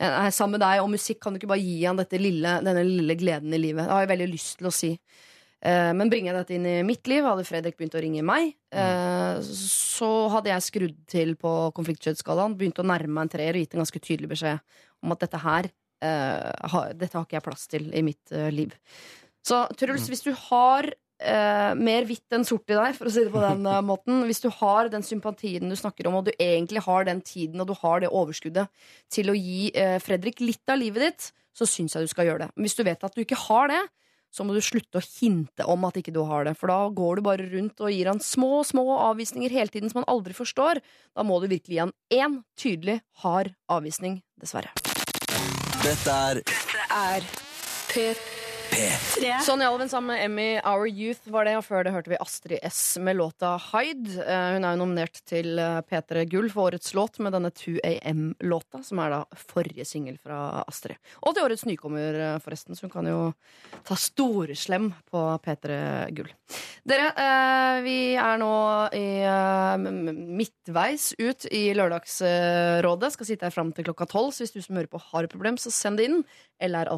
er 0.00 0.32
sammen 0.32 0.56
med 0.56 0.64
deg, 0.64 0.80
og 0.80 0.90
musikk 0.90 1.20
kan 1.22 1.34
du 1.34 1.38
ikke 1.38 1.50
bare 1.52 1.62
gi 1.62 1.82
han 1.84 2.00
dette 2.00 2.18
lille, 2.18 2.56
denne 2.64 2.86
lille 2.88 3.16
gleden 3.20 3.52
i 3.52 3.60
livet. 3.60 3.84
Det 3.84 3.94
har 3.94 4.06
jeg 4.06 4.12
veldig 4.14 4.30
lyst 4.32 4.56
til 4.58 4.70
å 4.70 4.74
si. 4.74 4.94
Eh, 5.62 5.92
Men 5.94 6.10
bringer 6.10 6.32
jeg 6.32 6.40
dette 6.40 6.56
inn 6.56 6.66
i 6.66 6.78
mitt 6.86 7.06
liv, 7.10 7.22
hadde 7.26 7.46
Fredrik 7.46 7.76
begynt 7.78 7.94
å 7.94 8.02
ringe 8.02 8.24
meg, 8.26 8.54
eh, 8.74 9.38
så 9.46 10.10
hadde 10.32 10.50
jeg 10.50 10.66
skrudd 10.66 10.96
til 11.10 11.36
på 11.38 11.52
konfliktskjøttskalaen, 11.76 12.56
begynt 12.58 12.82
å 12.82 12.86
nærme 12.86 13.14
meg 13.14 13.28
en 13.28 13.34
treer 13.36 13.54
og 13.54 13.62
gitt 13.62 13.76
en 13.76 13.84
ganske 13.84 14.02
tydelig 14.02 14.32
beskjed 14.34 14.58
om 15.02 15.14
at 15.14 15.22
dette 15.22 15.42
her 15.42 15.70
eh, 16.02 16.74
Dette 16.98 17.14
har 17.14 17.26
ikke 17.26 17.38
jeg 17.38 17.46
plass 17.46 17.68
til 17.70 17.86
i 17.94 18.02
mitt 18.02 18.34
liv. 18.50 18.74
Så 19.46 19.64
Truls, 19.78 20.10
hvis 20.10 20.26
du 20.26 20.34
har 20.48 20.92
Uh, 21.22 21.70
mer 21.78 22.02
hvitt 22.02 22.34
enn 22.34 22.42
sort 22.42 22.66
i 22.72 22.74
deg, 22.74 22.96
for 22.98 23.06
å 23.06 23.10
si 23.14 23.22
det 23.22 23.30
på 23.30 23.38
den 23.38 23.60
uh, 23.62 23.78
måten, 23.92 24.24
hvis 24.26 24.42
du 24.42 24.48
har 24.58 24.88
den 24.90 25.04
sympatien 25.06 25.70
du 25.70 25.76
snakker 25.78 26.08
om, 26.10 26.16
og 26.18 26.24
du 26.26 26.32
egentlig 26.34 26.82
har 26.82 27.06
den 27.06 27.20
tiden 27.22 27.62
og 27.62 27.68
du 27.68 27.76
har 27.78 28.02
det 28.02 28.10
overskuddet 28.10 28.66
til 29.12 29.30
å 29.30 29.36
gi 29.38 29.68
uh, 29.76 30.00
Fredrik 30.02 30.42
litt 30.42 30.72
av 30.72 30.80
livet 30.80 31.04
ditt, 31.06 31.28
så 31.54 31.68
syns 31.68 31.94
jeg 31.94 32.08
du 32.08 32.10
skal 32.10 32.26
gjøre 32.26 32.48
det. 32.48 32.50
Men 32.56 32.66
hvis 32.66 32.74
du 32.74 32.82
vet 32.88 33.06
at 33.06 33.14
du 33.14 33.22
ikke 33.22 33.38
har 33.38 33.70
det, 33.70 33.78
så 34.32 34.46
må 34.46 34.56
du 34.56 34.62
slutte 34.64 34.98
å 35.00 35.04
hinte 35.04 35.66
om 35.68 35.84
at 35.88 35.98
ikke 36.00 36.14
du 36.14 36.22
har 36.28 36.48
det. 36.48 36.56
For 36.58 36.72
da 36.72 36.88
går 36.88 37.20
du 37.20 37.26
bare 37.28 37.48
rundt 37.52 37.82
og 37.84 37.92
gir 37.92 38.10
han 38.10 38.22
små, 38.24 38.62
små 38.66 38.86
avvisninger 39.10 39.52
hele 39.52 39.72
tiden 39.72 39.92
som 39.92 40.02
han 40.02 40.10
aldri 40.12 40.36
forstår. 40.36 40.80
Da 41.12 41.26
må 41.26 41.38
du 41.42 41.50
virkelig 41.52 41.76
gi 41.76 41.82
han 41.84 41.96
én 42.12 42.40
tydelig, 42.58 43.00
hard 43.24 43.52
avvisning, 43.72 44.22
dessverre. 44.40 44.72
Dette 45.82 46.20
er 46.30 46.42
er 46.92 47.20
P3. 47.92 48.41
Sonny 49.44 49.64
Alven 49.66 49.88
sammen 49.88 50.14
med 50.16 50.24
Emmy 50.24 50.60
Our 50.64 50.86
Youth 50.88 51.28
var 51.30 51.44
det, 51.44 51.56
og 51.58 51.64
før 51.66 51.84
det 51.84 51.92
hørte 51.92 52.10
vi 52.12 52.18
Astrid 52.22 52.62
S 52.64 52.96
med 53.02 53.18
låta 53.18 53.52
Hyde. 53.60 54.14
Eh, 54.22 54.46
Hun 54.54 54.64
er 54.64 54.72
jo 54.74 54.80
nominert 54.80 55.20
til 55.28 55.58
eh, 55.60 55.80
P3 55.84 56.24
Gull 56.30 56.48
for 56.52 56.70
årets 56.70 56.94
låt 56.96 57.18
med 57.22 57.34
denne 57.36 57.50
2AM-låta, 57.52 58.80
som 58.86 59.02
er 59.04 59.12
da 59.12 59.20
forrige 59.36 59.84
singel 59.88 60.16
fra 60.22 60.62
Astrid. 60.64 60.96
Og 61.20 61.34
til 61.36 61.44
årets 61.44 61.66
nykommer, 61.68 62.16
eh, 62.16 62.38
forresten, 62.44 62.78
så 62.78 62.86
hun 62.88 62.94
kan 62.94 63.10
jo 63.10 63.18
ta 63.84 63.98
storeslem 63.98 64.88
på 65.12 65.24
P3 65.44 65.78
Gull. 66.16 66.32
Dere, 66.88 67.10
eh, 67.12 67.82
vi 67.84 67.98
er 68.18 68.40
nå 68.40 68.52
i 68.96 69.06
midtveis 70.40 71.12
ut 71.20 71.46
i 71.52 71.68
Lørdagsrådet. 71.76 73.12
Skal 73.14 73.28
sitte 73.28 73.46
her 73.46 73.54
fram 73.54 73.70
til 73.76 73.86
klokka 73.86 74.08
tolv, 74.10 74.32
så 74.32 74.46
hvis 74.46 74.56
du 74.56 74.62
som 74.64 74.80
hører 74.80 74.90
på 74.90 75.02
har 75.12 75.28
et 75.28 75.32
problem, 75.34 75.60
så 75.60 75.70
send 75.72 76.00
det 76.00 76.08
inn. 76.08 76.24
Eller 76.62 76.88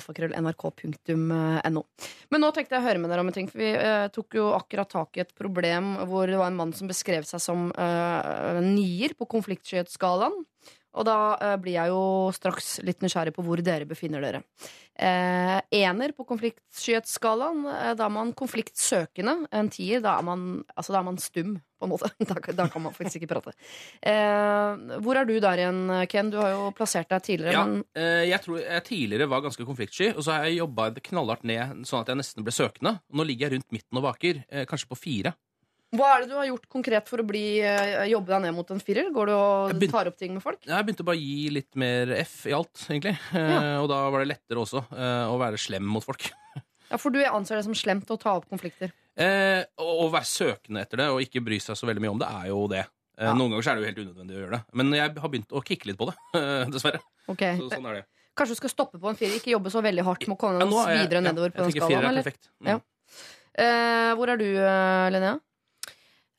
alfakrøll.nrk.no. 1.64 1.84
Men 2.30 2.42
nå 2.42 2.50
tenkte 2.54 2.76
jeg 2.76 2.82
å 2.82 2.86
høre 2.88 3.00
med 3.00 3.12
dere 3.12 3.24
om 3.24 3.30
en 3.30 3.36
ting, 3.36 3.48
for 3.50 3.62
vi 3.62 3.70
eh, 3.72 4.06
tok 4.12 4.38
jo 4.38 4.48
akkurat 4.56 4.90
tak 4.90 5.16
i 5.16 5.24
et 5.24 5.34
problem 5.36 5.94
hvor 6.08 6.28
det 6.28 6.38
var 6.40 6.52
en 6.52 6.58
mann 6.58 6.74
som 6.76 6.90
beskrev 6.90 7.26
seg 7.28 7.42
som 7.42 7.70
eh, 7.72 8.60
nier 8.64 9.14
på 9.18 9.28
konfliktskyhetsskalaen. 9.36 10.44
Og 10.94 11.06
da 11.08 11.18
eh, 11.42 11.56
blir 11.62 11.76
jeg 11.76 11.90
jo 11.92 12.02
straks 12.34 12.78
litt 12.86 13.02
nysgjerrig 13.02 13.34
på 13.34 13.44
hvor 13.44 13.60
dere 13.64 13.88
befinner 13.88 14.22
dere. 14.24 14.42
Eh, 14.94 15.58
ener 15.74 16.12
på 16.14 16.26
konfliktskyhetsskalaen, 16.28 17.64
eh, 17.66 17.92
da 17.98 18.06
er 18.06 18.12
man 18.14 18.30
konfliktsøkende. 18.38 19.48
En 19.54 19.70
tier, 19.74 20.02
da 20.04 20.18
er 20.20 20.26
man, 20.26 20.44
altså, 20.76 20.94
da 20.94 21.00
er 21.00 21.08
man 21.08 21.18
stum, 21.22 21.56
på 21.80 21.88
en 21.88 21.92
måte. 21.94 22.10
Da, 22.30 22.38
da 22.56 22.68
kan 22.72 22.84
man 22.84 22.94
faktisk 22.94 23.20
ikke 23.20 23.32
prate. 23.34 23.56
Eh, 24.00 24.98
hvor 25.04 25.18
er 25.18 25.26
du 25.28 25.34
der 25.42 25.64
igjen, 25.64 25.82
Ken? 26.10 26.30
Du 26.32 26.38
har 26.40 26.54
jo 26.54 26.68
plassert 26.76 27.10
deg 27.10 27.26
tidligere. 27.26 27.56
Ja, 27.58 27.64
Men 27.68 27.82
eh, 27.98 28.28
jeg 28.30 28.40
tror 28.46 28.60
jeg 28.62 28.86
tidligere 28.86 29.30
var 29.30 29.42
ganske 29.44 29.66
konfliktsky, 29.66 30.12
og 30.14 30.22
så 30.24 30.36
har 30.36 30.46
jeg 30.48 30.62
jobba 30.62 30.92
knallhardt 31.10 31.48
ned 31.48 31.82
sånn 31.88 32.04
at 32.04 32.12
jeg 32.12 32.22
nesten 32.22 32.46
ble 32.46 32.54
søkende. 32.54 32.96
Nå 33.10 33.26
ligger 33.26 33.48
jeg 33.48 33.58
rundt 33.58 33.74
midten 33.74 34.00
og 34.00 34.06
vaker, 34.06 34.44
eh, 34.48 34.68
kanskje 34.70 34.92
på 34.94 35.00
fire. 35.00 35.34
Hva 35.98 36.10
er 36.14 36.24
det 36.24 36.30
du 36.30 36.36
har 36.38 36.46
gjort 36.48 36.66
konkret 36.72 37.08
for 37.10 37.22
å 37.22 37.26
bli, 37.26 37.44
eh, 37.64 38.04
jobbe 38.10 38.32
deg 38.32 38.44
ned 38.46 38.54
mot 38.56 38.70
en 38.74 38.80
firer? 38.82 39.10
Går 39.14 39.30
du 39.30 39.34
og 39.34 39.74
Jeg 39.74 39.90
tar 39.92 40.10
opp 40.10 40.16
ting 40.20 40.34
med 40.36 40.42
folk? 40.44 40.60
Jeg 40.66 40.86
begynte 40.86 41.06
bare 41.06 41.18
å 41.18 41.22
gi 41.22 41.50
litt 41.54 41.78
mer 41.80 42.12
F 42.20 42.46
i 42.50 42.54
alt, 42.56 42.74
egentlig. 42.88 43.14
Eh, 43.34 43.76
og 43.80 43.88
da 43.90 44.00
var 44.12 44.24
det 44.24 44.30
lettere 44.34 44.62
også 44.62 44.84
uh, 44.90 45.26
å 45.32 45.38
være 45.40 45.60
slem 45.60 45.86
mot 45.96 46.04
folk. 46.04 46.30
Ja, 46.92 46.98
For 47.00 47.10
du 47.10 47.16
anser 47.24 47.56
det 47.56 47.64
som 47.64 47.74
slemt 47.74 48.10
å 48.12 48.16
ta 48.20 48.34
opp 48.36 48.44
konflikter. 48.46 48.90
Uh, 49.18 49.64
og 49.80 50.02
å 50.04 50.08
være 50.12 50.28
søkende 50.28 50.82
etter 50.84 51.00
det 51.00 51.06
og 51.14 51.22
ikke 51.24 51.40
bry 51.42 51.56
seg 51.62 51.78
så 51.80 51.88
veldig 51.88 52.02
mye 52.04 52.12
om 52.12 52.20
det, 52.20 52.28
er 52.28 52.50
jo 52.50 52.58
det. 52.70 52.82
Ja. 53.16 53.32
Noen 53.32 53.54
ganger 53.54 53.64
så 53.64 53.72
er 53.72 53.78
det 53.78 53.82
jo 53.82 53.88
helt 53.88 54.02
unødvendig 54.02 54.36
å 54.36 54.42
gjøre 54.42 54.58
det. 54.58 54.60
Men 54.78 54.92
jeg 54.94 55.14
har 55.24 55.32
begynt 55.32 55.54
å 55.56 55.62
kicke 55.64 55.88
litt 55.88 55.98
på 55.98 56.10
det, 56.10 56.14
dessverre. 56.74 57.00
Ok, 57.32 57.42
Så, 57.56 57.70
sånn 57.72 57.88
er 57.88 57.98
det. 57.98 58.04
Kanskje 58.36 58.54
du 58.58 58.60
skal 58.60 58.74
stoppe 58.74 59.00
på 59.00 59.10
en 59.10 59.18
firer? 59.18 59.38
Ikke 59.40 59.54
jobbe 59.54 59.72
så 59.72 59.82
veldig 59.82 60.04
hardt 60.06 60.28
med 60.28 60.36
å 60.36 60.40
komme 60.44 60.60
Ja, 60.60 60.84
jeg- 60.92 61.06
videre 61.06 61.24
nedover 61.24 61.56
på 61.56 61.64
den 61.64 61.74
skalaen? 61.74 62.20
Mm. 62.60 62.70
Ja. 62.74 62.78
Hvor 64.20 64.34
er 64.34 64.40
du, 64.44 64.48
Linnea? 65.16 65.34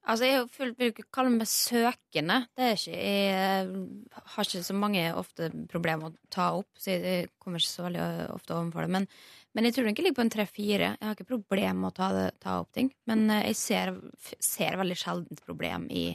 Altså, 0.05 0.27
jeg 0.29 0.43
bruker 0.53 0.85
å 0.85 0.91
ikke 0.91 1.07
kalle 1.13 1.31
meg 1.33 1.49
søkende. 1.49 2.37
Det 2.53 2.65
er 2.65 2.75
ikke, 2.77 2.97
jeg 2.99 4.25
har 4.35 4.47
ikke 4.47 4.65
så 4.67 4.75
mange 4.77 5.05
ofte 5.17 5.49
problemer 5.71 6.11
å 6.11 6.29
ta 6.33 6.51
opp, 6.59 6.69
så 6.77 6.93
jeg 6.93 7.31
kommer 7.41 7.61
ikke 7.61 7.71
så 7.71 7.87
veldig 7.87 8.03
ofte 8.35 8.53
overfor 8.53 8.85
det. 8.85 8.93
Men, 8.95 9.07
men 9.57 9.67
jeg 9.67 9.77
tror 9.77 9.89
nok 9.89 10.01
jeg 10.01 10.05
ligger 10.05 10.19
på 10.19 10.25
en 10.27 10.33
tre-fire. 10.35 10.91
Jeg 10.93 11.09
har 11.09 11.17
ikke 11.17 11.31
problemer 11.33 11.79
med 11.79 11.89
å 11.89 11.95
ta, 11.97 12.11
det, 12.13 12.27
ta 12.43 12.59
opp 12.61 12.69
ting. 12.77 12.91
Men 13.09 13.25
eh, 13.33 13.47
jeg 13.49 13.59
ser, 13.61 13.95
ser 14.43 14.77
veldig 14.81 14.99
sjeldent 15.01 15.41
problem 15.47 15.89
i, 15.89 16.05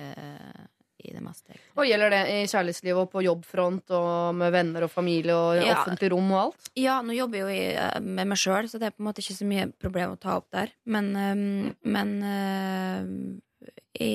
eh, 0.00 0.64
i 1.04 1.12
det 1.12 1.20
meste. 1.22 1.50
egentlig. 1.52 1.72
Og 1.76 1.86
Gjelder 1.86 2.10
det 2.14 2.20
i 2.32 2.38
kjærlighetslivet 2.48 3.02
og 3.02 3.10
på 3.12 3.22
jobbfront 3.26 3.90
og 3.98 4.34
med 4.34 4.52
venner 4.54 4.86
og 4.86 4.90
familie 4.90 5.34
og 5.36 5.56
Ja. 5.62 5.74
offentlig 5.82 6.10
rom 6.12 6.30
og 6.32 6.38
alt? 6.46 6.70
Ja, 6.76 7.00
nå 7.02 7.12
jobber 7.16 7.38
jeg 7.38 7.44
jo 7.44 7.48
i, 7.48 7.74
eh, 7.76 8.00
med 8.00 8.26
meg 8.28 8.38
sjøl, 8.38 8.68
så 8.68 8.78
det 8.80 8.86
er 8.88 8.96
på 8.96 9.02
en 9.04 9.08
måte 9.12 9.20
ikke 9.24 9.36
så 9.38 9.46
mye 9.46 9.66
problem 9.78 10.12
å 10.16 10.20
ta 10.20 10.36
opp 10.36 10.50
der. 10.50 10.72
Men, 10.86 11.10
eh, 11.16 11.74
men 11.84 12.14
eh, 12.22 14.02
i, 14.04 14.10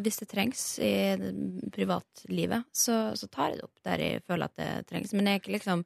hvis 0.00 0.18
det 0.22 0.28
trengs 0.28 0.78
i 0.80 0.94
privatlivet, 1.72 2.64
så, 2.72 3.12
så 3.16 3.28
tar 3.28 3.50
jeg 3.52 3.58
det 3.60 3.64
opp 3.68 3.82
der 3.84 3.98
jeg 4.04 4.22
føler 4.26 4.44
at 4.48 4.56
det 4.56 4.86
trengs. 4.88 5.12
Men 5.16 5.26
jeg 5.26 5.42
liksom 5.58 5.84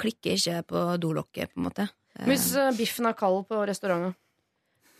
klikker 0.00 0.36
ikke 0.36 0.62
på 0.68 0.84
dolokket, 1.00 1.52
på 1.54 1.60
en 1.60 1.68
måte. 1.70 1.88
Eh, 2.18 2.26
Hvis 2.28 2.50
eh, 2.56 2.70
biffen 2.76 3.06
er 3.08 3.16
kald 3.18 3.46
på 3.48 3.62
restauranten? 3.68 4.14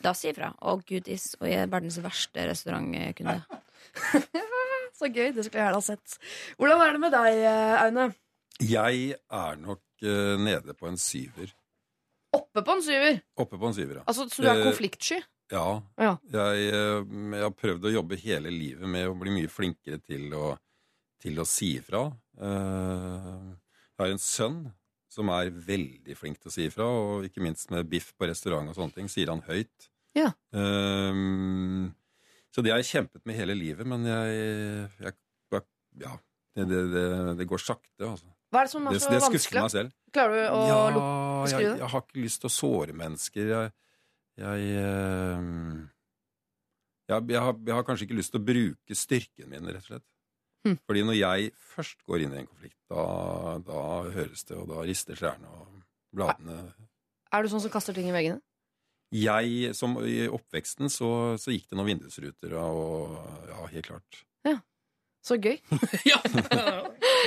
Da 0.04 0.12
sier 0.12 0.32
jeg 0.34 0.36
fra. 0.36 0.50
Å, 0.60 0.76
gudis. 0.84 1.30
Og 1.40 1.48
jeg 1.48 1.62
er 1.64 1.70
verdens 1.72 1.96
verste 2.04 2.44
restaurantkunde. 2.50 3.38
Så 4.98 5.10
gøy. 5.12 5.30
Det 5.36 5.44
skulle 5.44 5.60
jeg 5.60 5.66
gjerne 5.66 5.80
ha 5.80 5.84
sett. 5.84 6.16
Hvordan 6.56 6.82
er 6.86 6.92
det 6.96 7.00
med 7.02 7.12
deg, 7.14 7.38
eh, 7.44 7.76
Aune? 7.84 8.06
Jeg 8.64 9.16
er 9.36 9.56
nok 9.60 9.82
uh, 10.08 10.36
nede 10.40 10.72
på 10.78 10.88
en 10.88 10.96
syver. 11.00 11.50
Oppe 12.36 12.62
på 12.64 12.72
en 12.76 12.82
syver? 12.84 13.18
Oppe 13.40 13.58
på 13.60 13.68
en 13.68 13.74
syver, 13.76 13.98
ja. 14.00 14.04
Altså, 14.08 14.24
Så 14.32 14.42
du 14.44 14.48
er 14.48 14.60
Eh, 14.62 14.64
konfliktsky? 14.64 15.18
Ja. 15.52 15.66
Ja. 16.00 16.14
Jeg, 16.32 16.62
jeg 16.72 17.42
har 17.44 17.52
prøvd 17.54 17.84
å 17.86 17.92
jobbe 17.94 18.16
hele 18.18 18.50
livet 18.50 18.88
med 18.90 19.06
å 19.08 19.14
bli 19.20 19.30
mye 19.36 19.50
flinkere 19.52 20.00
til 20.02 20.32
å, 20.34 20.48
til 21.22 21.38
å 21.38 21.46
si 21.46 21.74
ifra. 21.78 22.06
Eh, 22.40 23.52
Jeg 23.96 24.02
har 24.04 24.12
en 24.16 24.20
sønn 24.20 24.58
som 25.12 25.30
er 25.32 25.48
veldig 25.54 26.16
flink 26.18 26.40
til 26.42 26.50
å 26.50 26.52
si 26.56 26.66
ifra, 26.68 26.84
og 26.88 27.28
ikke 27.28 27.40
minst 27.44 27.70
med 27.72 27.86
biff 27.88 28.10
på 28.18 28.26
restaurant 28.28 28.68
og 28.68 28.76
sånne 28.76 28.96
ting, 28.98 29.08
sier 29.12 29.30
han 29.32 29.44
høyt. 29.46 29.86
Ja. 30.16 30.32
Eh, 30.52 31.22
Så 32.56 32.62
det 32.64 32.72
har 32.72 32.80
jeg 32.80 32.88
kjempet 32.88 33.20
med 33.28 33.36
hele 33.36 33.52
livet, 33.52 33.84
men 33.84 34.06
jeg, 34.08 34.88
jeg 35.04 35.62
Ja. 36.00 36.16
Det, 36.56 36.64
det, 36.70 36.78
det, 36.88 37.08
det 37.36 37.44
går 37.48 37.60
sakte, 37.60 38.00
altså. 38.00 38.30
Hva 38.48 38.62
er 38.62 38.68
det 38.68 38.72
som 38.72 38.86
er 38.88 38.96
så 38.96 39.10
vanskelig? 39.12 39.90
Klarer 40.14 40.38
du 40.38 40.40
å 40.48 40.60
ja, 40.64 40.78
beskrive 41.42 41.72
det? 41.74 41.80
jeg 41.82 41.90
har 41.92 42.04
ikke 42.06 42.22
lyst 42.22 42.40
til 42.40 42.48
å 42.48 42.52
såre 42.54 42.94
mennesker. 42.96 43.50
Jeg, 43.50 43.72
jeg, 44.40 44.70
eh, 44.80 45.50
jeg, 47.10 47.26
jeg, 47.34 47.42
har, 47.44 47.58
jeg 47.60 47.76
har 47.76 47.84
kanskje 47.90 48.08
ikke 48.08 48.16
lyst 48.16 48.32
til 48.32 48.40
å 48.40 48.46
bruke 48.46 48.96
styrken 48.96 49.52
min, 49.52 49.68
rett 49.68 49.82
og 49.82 49.90
slett. 49.90 50.06
Hm. 50.64 50.78
Fordi 50.88 51.04
når 51.10 51.18
jeg 51.18 51.52
først 51.74 52.00
går 52.08 52.24
inn 52.24 52.38
i 52.38 52.40
en 52.40 52.48
konflikt, 52.48 52.78
da, 52.88 53.04
da 53.68 53.84
høres 54.16 54.48
det, 54.48 54.56
og 54.56 54.72
da 54.72 54.88
rister 54.88 55.20
trærne 55.20 55.52
og 55.60 55.82
bladene. 56.16 56.62
Er 57.36 57.44
du 57.44 57.52
sånn 57.52 57.66
som 57.66 57.74
kaster 57.74 57.96
ting 57.96 58.08
i 58.08 58.16
veggene? 58.16 58.40
Jeg, 59.14 59.74
som 59.78 59.98
I 60.02 60.24
oppveksten 60.26 60.90
så, 60.90 61.10
så 61.38 61.54
gikk 61.54 61.68
det 61.70 61.78
noen 61.78 61.92
vindusruter, 61.92 62.56
og 62.58 63.14
ja, 63.50 63.68
helt 63.70 63.92
klart. 63.92 64.24
Så 65.26 65.38
gøy. 65.42 65.58
Ja. 66.12 66.20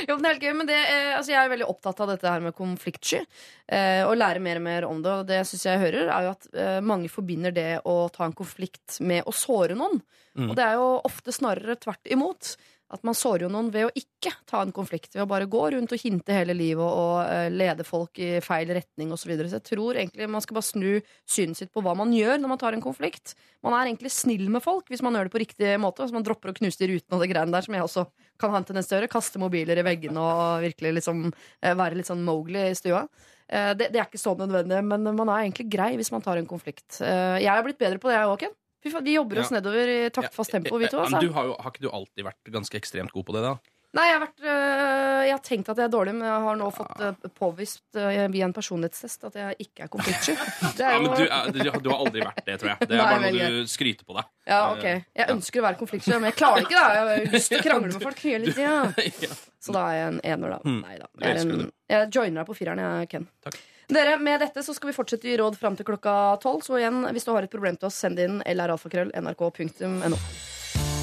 Jo, 0.07 0.15
men 0.15 0.23
det 0.23 0.29
er 0.29 0.33
helt 0.33 0.43
gøy, 0.45 0.53
men 0.55 0.69
det, 0.69 0.77
eh, 0.87 1.09
altså 1.17 1.33
jeg 1.33 1.41
er 1.41 1.51
veldig 1.51 1.67
opptatt 1.67 1.99
av 1.99 2.11
dette 2.13 2.31
her 2.31 2.43
med 2.43 2.55
konfliktsky. 2.55 3.19
Eh, 3.67 4.05
og 4.07 4.15
lære 4.15 4.39
mer 4.43 4.61
og 4.61 4.63
mer 4.63 4.87
om 4.87 5.01
det. 5.03 5.15
Og 5.21 5.27
det 5.27 5.41
synes 5.49 5.65
jeg 5.67 5.81
hører, 5.81 6.07
er 6.07 6.27
jo 6.27 6.31
at 6.31 6.47
eh, 6.53 6.77
mange 6.85 7.11
forbinder 7.11 7.53
det 7.55 7.67
å 7.89 7.97
ta 8.13 8.23
en 8.29 8.35
konflikt 8.37 9.01
med 9.03 9.27
å 9.27 9.35
såre 9.35 9.75
noen. 9.77 9.99
Mm. 10.39 10.47
Og 10.47 10.55
det 10.55 10.63
er 10.63 10.79
jo 10.79 10.87
ofte 11.09 11.35
snarere 11.35 11.75
tvert 11.81 12.07
imot. 12.15 12.53
At 12.89 13.03
man 13.05 13.13
sårer 13.13 13.45
jo 13.45 13.51
noen 13.53 13.67
ved 13.69 13.85
å 13.85 13.91
ikke 13.93 14.31
ta 14.49 14.63
en 14.65 14.71
konflikt. 14.73 15.11
Ved 15.13 15.21
å 15.21 15.29
bare 15.29 15.45
gå 15.49 15.61
rundt 15.75 15.91
og 15.93 16.01
hinte 16.01 16.33
hele 16.33 16.55
livet 16.57 16.81
og, 16.81 16.89
og 16.89 17.19
eh, 17.29 17.49
lede 17.53 17.85
folk 17.85 18.17
i 18.17 18.29
feil 18.41 18.71
retning 18.73 19.11
osv. 19.13 19.21
Så, 19.21 19.29
videre. 19.29 19.51
så 19.51 19.59
jeg 19.59 19.67
tror 19.67 19.99
egentlig 19.99 20.29
man 20.31 20.41
skal 20.41 20.57
bare 20.57 20.69
snu 20.69 20.87
synet 21.29 21.59
sitt 21.59 21.71
på 21.75 21.83
hva 21.85 21.93
man 21.97 22.13
gjør 22.15 22.39
når 22.41 22.53
man 22.53 22.61
tar 22.61 22.73
en 22.73 22.81
konflikt. 22.81 23.35
Man 23.65 23.75
er 23.77 23.91
egentlig 23.91 24.09
snill 24.15 24.47
med 24.49 24.65
folk 24.65 24.89
hvis 24.89 25.03
man 25.05 25.13
gjør 25.13 25.29
det 25.29 25.35
på 25.35 25.41
riktig 25.43 25.73
måte. 25.83 26.01
Hvis 26.01 26.15
man 26.15 26.25
dropper 26.25 26.49
å 26.49 26.57
knuse 26.57 26.81
de 26.81 26.89
rutene 26.95 27.19
og 27.19 27.21
det 27.21 27.29
greiene 27.29 27.53
der, 27.53 27.67
som 27.67 27.77
jeg 27.77 27.85
også 27.85 28.05
kan 28.41 28.55
ha 28.55 28.61
en 28.61 28.65
tendens 28.71 28.89
til 28.89 28.97
å 28.97 29.01
gjøre. 29.01 29.11
Kaste 29.13 29.41
mobiler 29.41 29.77
i 29.77 29.85
veggene 29.85 30.23
og 30.23 30.65
virkelig 30.65 30.95
liksom 30.97 31.27
eh, 31.29 31.75
være 31.77 31.99
litt 31.99 32.09
sånn 32.09 32.25
Mowgli 32.25 32.71
i 32.71 32.79
stua. 32.79 33.03
Eh, 33.45 33.75
Det, 33.77 33.91
det 33.93 34.01
er 34.01 34.09
ikke 34.09 34.21
så 34.21 34.33
nødvendig, 34.39 34.81
men 34.89 35.11
man 35.13 35.29
er 35.29 35.43
egentlig 35.43 35.69
grei 35.69 35.91
hvis 35.99 36.09
man 36.15 36.25
tar 36.25 36.41
en 36.41 36.49
konflikt. 36.49 37.03
Jeg 37.03 37.51
har 37.51 37.61
blitt 37.65 37.77
bedre 37.81 38.01
på 38.01 38.09
det, 38.09 38.17
jeg 38.17 38.33
òg, 38.33 38.41
Ken. 38.47 38.57
Vi 38.83 39.13
jobber 39.13 39.41
oss 39.43 39.51
nedover 39.51 39.91
i 39.91 39.97
taktfast 40.13 40.53
tempo, 40.55 40.77
vi 40.79 40.87
to. 40.87 41.01
Altså. 41.03 41.17
men 41.17 41.27
du 41.27 41.33
har, 41.35 41.49
jo, 41.49 41.57
har 41.59 41.73
ikke 41.73 41.83
du 41.83 41.89
alltid 41.91 42.25
vært 42.29 42.51
ganske 42.53 42.79
ekstremt 42.79 43.11
god 43.15 43.27
på 43.27 43.35
det, 43.35 43.43
da? 43.43 43.57
Nei, 43.97 44.03
jeg 44.05 44.13
har, 44.13 44.21
vært, 44.21 44.41
øh, 44.45 45.21
jeg 45.25 45.33
har 45.33 45.39
tenkt 45.41 45.69
at 45.71 45.79
jeg 45.81 45.87
er 45.87 45.93
dårlig, 45.93 46.11
men 46.13 46.27
jeg 46.27 46.41
har 46.43 46.57
nå 46.59 46.67
fått 46.75 46.99
øh, 47.01 47.29
påvist 47.33 47.97
øh, 47.97 48.19
via 48.29 48.45
en 48.45 48.53
personlighetstest 48.53 49.23
at 49.31 49.39
jeg 49.39 49.55
ikke 49.65 49.87
er 49.87 49.89
konfliktsky. 49.95 50.35
Ja, 50.79 50.91
men 51.01 51.09
du, 51.09 51.23
er, 51.25 51.79
du, 51.81 51.89
har 51.89 52.03
aldri 52.05 52.21
vært 52.21 52.43
det, 52.45 52.59
tror 52.61 52.69
jeg. 52.71 52.85
Det 52.85 52.93
er 52.93 53.01
Nei, 53.01 53.07
bare 53.09 53.31
noe 53.33 53.47
du 53.55 53.71
skryter 53.71 54.05
på 54.05 54.15
deg. 54.19 54.29
Ja, 54.49 54.59
ok. 54.75 54.85
Jeg 55.17 55.27
ønsker 55.33 55.61
å 55.61 55.65
være 55.65 55.79
konfliktsky, 55.81 56.13
men 56.13 56.29
jeg 56.29 56.37
klarer 56.37 56.67
ikke 56.67 56.75
det. 56.77 56.85
Jeg 56.93 57.01
har 57.09 57.33
lyst 57.33 57.51
til 57.51 57.59
å 57.59 57.65
krangle 57.65 57.91
med 57.95 58.05
folk 58.05 58.23
hele 58.27 58.53
tida. 58.53 58.77
Ja. 59.25 59.33
Så 59.59 59.73
da 59.75 59.81
er 59.89 59.97
jeg 59.97 60.11
en 60.13 60.19
ener, 60.23 60.53
da. 60.53 60.59
Mm. 60.63 60.77
Nei 60.85 60.95
da. 61.01 61.09
Jeg 61.19 61.41
en, 61.41 61.65
jeg 61.91 62.07
joiner 62.15 62.39
deg 62.39 62.47
på 62.47 62.55
fireren, 62.55 62.79
jeg, 62.85 63.09
Ken. 63.11 63.25
Takk. 63.43 63.57
Dere, 63.89 64.15
Med 64.21 64.39
dette 64.45 64.63
så 64.63 64.75
skal 64.77 64.91
vi 64.91 64.95
fortsette 64.95 65.27
i 65.27 65.35
råd 65.41 65.57
fram 65.59 65.75
til 65.75 65.87
klokka 65.89 66.13
tolv. 66.43 66.61
Så 66.63 66.77
igjen, 66.79 67.01
hvis 67.09 67.25
du 67.27 67.33
har 67.33 67.43
et 67.43 67.51
problem 67.51 67.79
til 67.81 67.89
oss, 67.89 67.97
send 68.05 68.21
inn 68.21 68.39
lralfakrøll.nrk.no. 68.45 70.23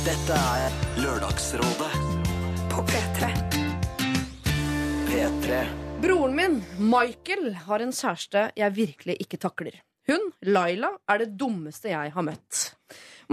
Dette 0.06 0.42
er 0.54 0.82
Lørdagsrådet 1.02 2.05
På 2.76 2.82
P3. 2.82 3.26
P3. 5.08 5.66
Broren 6.02 6.36
min, 6.36 6.64
Michael, 6.78 7.54
har 7.54 7.80
en 7.80 7.92
kjæreste 7.92 8.42
jeg 8.52 8.74
virkelig 8.76 9.16
ikke 9.24 9.38
takler. 9.40 9.78
Hun, 10.10 10.26
Laila, 10.44 10.90
er 11.08 11.22
det 11.22 11.30
dummeste 11.40 11.88
jeg 11.88 12.12
har 12.12 12.26
møtt. 12.26 12.66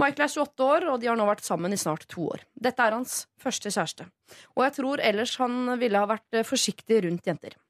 Michael 0.00 0.24
er 0.24 0.32
28 0.32 0.64
år, 0.64 0.88
og 0.94 0.96
de 1.02 1.10
har 1.10 1.20
nå 1.20 1.28
vært 1.28 1.44
sammen 1.44 1.76
i 1.76 1.80
snart 1.82 2.08
to 2.08 2.24
år. 2.32 2.46
Dette 2.56 2.88
er 2.88 2.96
hans 2.96 3.18
første 3.36 3.68
kjæreste. 3.68 4.08
Og 4.56 4.64
jeg 4.64 4.76
tror 4.80 5.04
ellers 5.12 5.36
han 5.42 5.76
ville 5.76 6.00
ha 6.00 6.08
vært 6.08 6.40
eh, 6.40 6.48
forsiktig 6.48 7.04
rundt 7.04 7.28
jenter. 7.28 7.60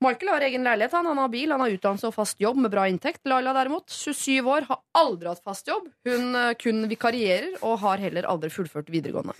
Michael 0.00 0.32
har 0.32 0.48
egen 0.48 0.64
leilighet, 0.64 0.96
han, 0.96 1.12
han 1.12 1.20
har 1.20 1.32
bil, 1.36 1.52
han 1.52 1.68
har 1.68 1.76
utdannelse 1.76 2.08
og 2.08 2.16
fast 2.16 2.40
jobb 2.40 2.64
med 2.64 2.72
bra 2.72 2.88
inntekt. 2.88 3.26
Laila 3.28 3.52
derimot, 3.60 3.92
27 3.92 4.40
år, 4.40 4.72
har 4.72 4.80
aldri 5.04 5.34
hatt 5.34 5.44
fast 5.44 5.68
jobb. 5.68 5.92
Hun 6.08 6.32
eh, 6.32 6.54
kun 6.56 6.86
vikarierer 6.88 7.58
og 7.60 7.82
har 7.84 8.08
heller 8.08 8.32
aldri 8.32 8.56
fullført 8.56 8.88
videregående. 8.88 9.36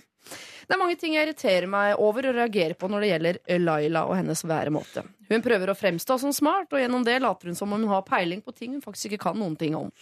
Det 0.65 0.73
er 0.73 0.81
mange 0.81 0.97
ting 0.97 1.13
jeg 1.13 1.27
irriterer 1.27 1.69
meg 1.69 1.99
over 2.01 2.31
og 2.31 2.39
reagerer 2.39 2.73
på 2.79 2.89
når 2.89 3.03
det 3.03 3.09
gjelder 3.11 3.39
Laila 3.61 4.05
og 4.09 4.17
hennes 4.17 4.41
væremåte. 4.47 5.03
Hun 5.29 5.43
prøver 5.45 5.71
å 5.71 5.77
fremstå 5.77 6.17
som 6.21 6.33
smart, 6.33 6.73
og 6.73 6.81
gjennom 6.81 7.05
det 7.05 7.19
later 7.21 7.49
hun 7.49 7.57
som 7.57 7.73
om 7.73 7.85
hun 7.85 7.91
har 7.93 8.05
peiling 8.07 8.41
på 8.45 8.53
ting 8.57 8.73
hun 8.75 8.83
faktisk 8.83 9.11
ikke 9.11 9.29
kan 9.29 9.39
noen 9.41 9.55
ting 9.59 9.77
om. 9.77 9.93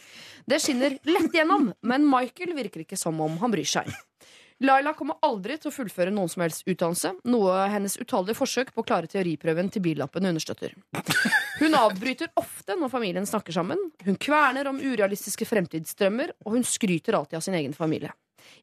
Det 0.47 0.61
skinner 0.63 0.97
lett 1.07 1.36
gjennom, 1.36 1.71
men 1.84 2.07
Michael 2.07 2.55
virker 2.55 2.84
ikke 2.84 2.99
som 2.99 3.19
om 3.24 3.38
han 3.43 3.53
bryr 3.53 3.67
seg. 3.67 3.91
Laila 4.63 4.93
kommer 4.95 5.19
aldri 5.26 5.57
til 5.59 5.71
å 5.71 5.76
fullføre 5.76 6.13
noen 6.13 6.30
som 6.32 6.43
helst 6.45 6.63
utdannelse, 6.69 7.09
noe 7.28 7.65
hennes 7.74 7.97
utallige 7.99 8.38
forsøk 8.38 8.71
på 8.71 8.84
å 8.84 8.88
klare 8.88 9.09
teoriprøven 9.11 9.71
til 9.74 9.84
billappen 9.84 10.30
understøtter. 10.30 10.76
Hun 11.59 11.76
avbryter 11.76 12.32
ofte 12.39 12.78
når 12.80 12.91
familien 12.93 13.28
snakker 13.28 13.55
sammen, 13.55 13.82
hun 14.05 14.19
kverner 14.21 14.69
om 14.71 14.80
urealistiske 14.80 15.47
fremtidsdrømmer, 15.49 16.38
og 16.45 16.55
hun 16.55 16.67
skryter 16.67 17.17
alltid 17.17 17.41
av 17.41 17.43
sin 17.43 17.57
egen 17.59 17.76
familie. 17.76 18.13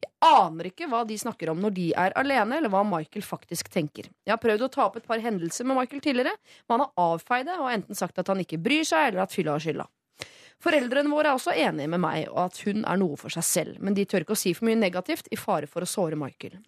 Jeg 0.01 0.11
aner 0.25 0.69
ikke 0.69 0.89
hva 0.91 1.01
de 1.07 1.17
snakker 1.19 1.51
om 1.53 1.61
når 1.63 1.75
de 1.77 1.87
er 1.97 2.15
alene, 2.19 2.57
eller 2.57 2.71
hva 2.73 2.83
Michael 2.87 3.25
faktisk 3.25 3.71
tenker. 3.73 4.09
Jeg 4.25 4.33
har 4.33 4.41
prøvd 4.41 4.67
å 4.67 4.71
ta 4.73 4.85
opp 4.87 4.99
et 4.99 5.07
par 5.07 5.23
hendelser 5.23 5.67
med 5.67 5.79
Michael 5.79 6.03
tidligere, 6.03 6.35
men 6.67 6.77
han 6.77 6.85
har 6.85 7.09
avfeid 7.15 7.49
det 7.49 7.57
og 7.57 7.71
enten 7.71 7.97
sagt 7.97 8.21
at 8.21 8.29
han 8.31 8.43
ikke 8.43 8.61
bryr 8.61 8.85
seg, 8.87 9.09
eller 9.09 9.25
at 9.25 9.33
fylla 9.35 9.57
har 9.57 9.65
skylda. 9.65 9.87
Foreldrene 10.61 11.09
våre 11.09 11.31
er 11.31 11.39
også 11.39 11.55
enige 11.57 11.89
med 11.89 12.03
meg 12.03 12.27
og 12.29 12.43
at 12.43 12.59
hun 12.67 12.83
er 12.85 12.99
noe 13.01 13.17
for 13.17 13.33
seg 13.33 13.45
selv, 13.47 13.79
men 13.81 13.95
de 13.97 14.05
tør 14.05 14.25
ikke 14.25 14.35
å 14.35 14.41
si 14.43 14.53
for 14.53 14.67
mye 14.69 14.77
negativt 14.77 15.31
i 15.33 15.39
fare 15.39 15.69
for 15.69 15.81
å 15.81 15.89
såre 15.89 16.19
Michael. 16.19 16.59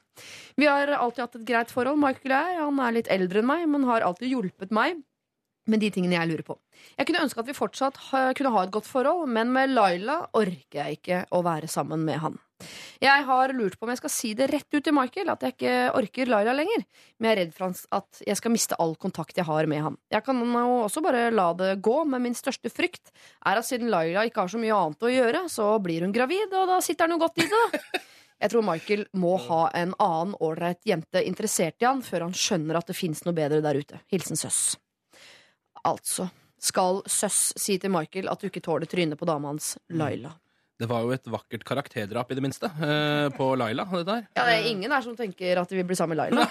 Vi 0.57 0.65
har 0.65 0.89
alltid 0.97 1.21
hatt 1.21 1.37
et 1.37 1.45
greit 1.45 1.73
forhold, 1.73 2.01
Michael 2.01 2.33
og 2.33 2.39
jeg. 2.39 2.61
Han 2.61 2.81
er 2.81 2.95
litt 2.97 3.11
eldre 3.13 3.41
enn 3.43 3.49
meg, 3.49 3.67
men 3.69 3.85
har 3.89 4.05
alltid 4.05 4.33
hjulpet 4.33 4.73
meg 4.73 4.97
med 5.69 5.83
de 5.83 5.89
tingene 5.93 6.17
jeg 6.17 6.29
lurer 6.31 6.45
på. 6.47 6.57
Jeg 6.97 7.07
kunne 7.07 7.23
ønske 7.23 7.43
at 7.43 7.49
vi 7.49 7.55
fortsatt 7.57 7.99
kunne 8.37 8.53
ha 8.55 8.63
et 8.65 8.73
godt 8.73 8.89
forhold, 8.89 9.29
men 9.31 9.53
med 9.55 9.71
Laila 9.71 10.23
orker 10.35 10.81
jeg 10.81 10.99
ikke 10.99 11.21
å 11.31 11.43
være 11.45 11.69
sammen 11.71 12.03
med 12.07 12.19
han. 12.23 12.39
Jeg 13.03 13.25
har 13.27 13.51
lurt 13.55 13.75
på 13.75 13.83
om 13.83 13.91
jeg 13.91 13.99
skal 13.99 14.11
si 14.13 14.29
det 14.39 14.47
rett 14.51 14.69
ut 14.71 14.83
til 14.85 14.95
Michael, 14.95 15.31
at 15.33 15.41
jeg 15.43 15.55
ikke 15.55 15.75
orker 15.99 16.29
Laila 16.31 16.53
lenger. 16.55 16.85
Men 17.17 17.29
jeg 17.29 17.35
er 17.35 17.41
redd 17.41 17.55
for 17.57 17.81
at 17.97 18.21
jeg 18.23 18.39
skal 18.39 18.53
miste 18.53 18.77
all 18.79 18.95
kontakt 18.95 19.39
jeg 19.39 19.47
har 19.47 19.67
med 19.67 19.83
han. 19.83 19.97
Jeg 20.13 20.23
kan 20.23 20.39
jo 20.39 20.77
også 20.85 21.03
bare 21.03 21.25
la 21.33 21.49
det 21.59 21.73
gå, 21.83 21.97
men 22.07 22.23
min 22.23 22.37
største 22.37 22.71
frykt 22.71 23.11
er 23.43 23.59
at 23.59 23.67
siden 23.67 23.91
Laila 23.91 24.23
ikke 24.27 24.45
har 24.45 24.53
så 24.53 24.61
mye 24.61 24.77
annet 24.77 25.03
å 25.03 25.11
gjøre, 25.11 25.45
så 25.51 25.73
blir 25.83 26.07
hun 26.07 26.15
gravid, 26.15 26.55
og 26.55 26.71
da 26.71 26.79
sitter 26.83 27.07
han 27.07 27.17
jo 27.17 27.23
godt 27.25 27.43
i 27.43 27.49
det, 27.51 27.63
da. 27.63 28.03
Jeg 28.43 28.51
tror 28.51 28.65
Michael 28.67 29.05
må 29.15 29.37
ha 29.39 29.59
en 29.79 29.93
annen 30.03 30.33
ålreit 30.43 30.81
jente 30.87 31.21
interessert 31.23 31.79
i 31.79 31.87
han 31.87 32.01
før 32.03 32.25
han 32.25 32.33
skjønner 32.35 32.79
at 32.79 32.89
det 32.89 32.97
fins 32.97 33.23
noe 33.23 33.35
bedre 33.37 33.61
der 33.63 33.79
ute. 33.79 34.01
Hilsen 34.11 34.39
Søss. 34.39 34.73
Altså 35.87 36.29
skal 36.63 37.01
Søss 37.11 37.51
si 37.59 37.75
til 37.81 37.91
Michael 37.91 38.29
at 38.31 38.39
du 38.39 38.47
ikke 38.47 38.63
tåler 38.63 38.87
trynet 38.89 39.19
på 39.19 39.27
dama 39.27 39.51
hans, 39.51 39.73
Laila. 39.91 40.31
Det 40.79 40.87
var 40.89 41.03
jo 41.05 41.11
et 41.15 41.27
vakkert 41.29 41.63
karakterdrap, 41.67 42.31
i 42.31 42.37
det 42.37 42.43
minste, 42.43 42.67
eh, 42.67 43.27
på 43.35 43.49
Laila. 43.59 43.85
Det 43.91 44.05
der. 44.07 44.23
Ja, 44.35 44.45
det 44.47 44.55
er 44.55 44.69
ingen 44.71 44.91
her 44.91 45.03
som 45.05 45.15
tenker 45.15 45.59
at 45.61 45.69
de 45.69 45.79
vil 45.79 45.87
bli 45.87 45.97
sammen 45.99 46.15
med 46.17 46.23
Laila. 46.23 46.47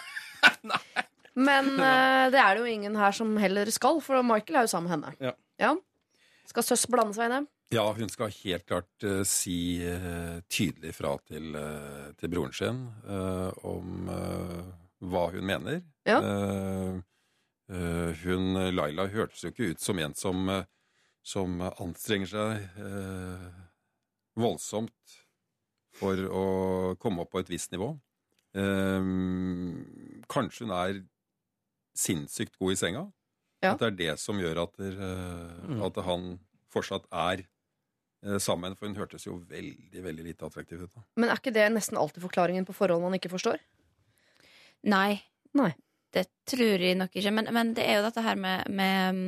Men 1.49 1.73
eh, 1.81 2.27
det 2.33 2.39
er 2.39 2.55
det 2.55 2.61
jo 2.61 2.69
ingen 2.69 2.97
her 3.01 3.17
som 3.17 3.33
heller 3.41 3.71
skal, 3.73 4.01
for 4.05 4.23
Michael 4.27 4.61
er 4.61 4.69
jo 4.69 4.73
sammen 4.75 4.91
med 4.91 4.95
henne. 4.99 5.35
Ja. 5.61 5.73
Skal 6.49 6.67
Søss 6.67 6.85
blande 6.93 7.17
seg 7.17 7.31
i 7.31 7.35
det? 7.39 7.43
Ja, 7.73 7.87
hun 7.97 8.11
skal 8.13 8.35
helt 8.43 8.67
klart 8.69 9.07
eh, 9.09 9.23
si 9.29 9.81
eh, 9.81 10.43
tydelig 10.53 10.93
fra 10.99 11.15
til, 11.25 11.55
eh, 11.57 12.11
til 12.21 12.33
broren 12.35 12.53
sin 12.57 12.83
eh, 13.09 13.65
om 13.65 14.11
eh, 14.13 14.59
hva 15.09 15.25
hun 15.33 15.49
mener. 15.49 15.81
Ja. 16.05 16.19
Eh, 16.21 17.01
hun, 17.73 18.59
Laila 18.75 19.07
hørtes 19.09 19.43
jo 19.45 19.53
ikke 19.53 19.73
ut 19.73 19.81
som 19.81 19.99
en 20.03 20.15
som, 20.19 20.49
eh, 20.53 20.65
som 21.25 21.61
anstrenger 21.71 22.29
seg 22.29 22.83
eh, 22.83 23.47
voldsomt 24.37 25.19
for 25.97 26.17
å 26.29 26.45
komme 27.01 27.25
opp 27.25 27.33
på 27.35 27.43
et 27.43 27.53
visst 27.53 27.73
nivå. 27.73 27.93
Eh, 28.57 29.09
kanskje 30.33 30.67
hun 30.67 30.77
er 30.77 31.03
sinnssykt 31.97 32.57
god 32.61 32.75
i 32.75 32.79
senga. 32.81 33.07
Ja. 33.63 33.75
At 33.75 33.83
det 33.83 33.91
er 33.93 33.99
det 33.99 34.15
som 34.19 34.41
gjør 34.43 34.65
at, 34.65 34.77
der, 34.81 34.97
eh, 34.99 35.83
at 35.87 36.01
han 36.07 36.33
fortsatt 36.73 37.07
er 37.13 37.45
eh, 37.45 38.39
sammen. 38.43 38.75
For 38.79 38.89
hun 38.91 38.99
hørtes 38.99 39.29
jo 39.29 39.39
veldig 39.49 40.03
veldig 40.03 40.27
lite 40.27 40.49
attraktiv 40.49 40.83
ut. 40.83 40.97
da. 40.97 41.05
Men 41.21 41.31
er 41.31 41.39
ikke 41.39 41.55
det 41.55 41.69
nesten 41.75 42.01
alltid 42.01 42.25
forklaringen 42.25 42.67
på 42.67 42.75
forhold 42.77 43.05
man 43.05 43.15
ikke 43.19 43.31
forstår? 43.33 43.63
Nei. 44.83 45.23
Nei. 45.55 45.71
Det 46.13 46.27
tror 46.49 46.85
jeg 46.85 46.99
nok 47.01 47.15
ikke. 47.17 47.33
Men, 47.35 47.49
men 47.55 47.73
det 47.77 47.87
er 47.89 47.99
jo 47.99 48.07
dette 48.07 48.25
her 48.25 48.39
med, 48.41 48.69
med 48.69 49.21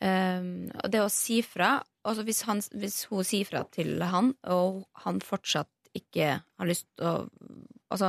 um, 0.00 0.48
Det 0.90 1.02
å 1.02 1.10
si 1.12 1.40
fra. 1.46 1.76
Altså 2.04 2.24
hvis, 2.26 2.42
han, 2.48 2.60
hvis 2.76 3.04
hun 3.10 3.24
sier 3.26 3.48
fra 3.48 3.62
til 3.72 4.02
han, 4.02 4.32
og 4.52 4.84
han 5.06 5.22
fortsatt 5.24 5.70
ikke 5.94 6.32
har 6.42 6.68
lyst 6.68 6.88
til 6.98 7.10
å 7.10 7.16
Altså, 7.94 8.08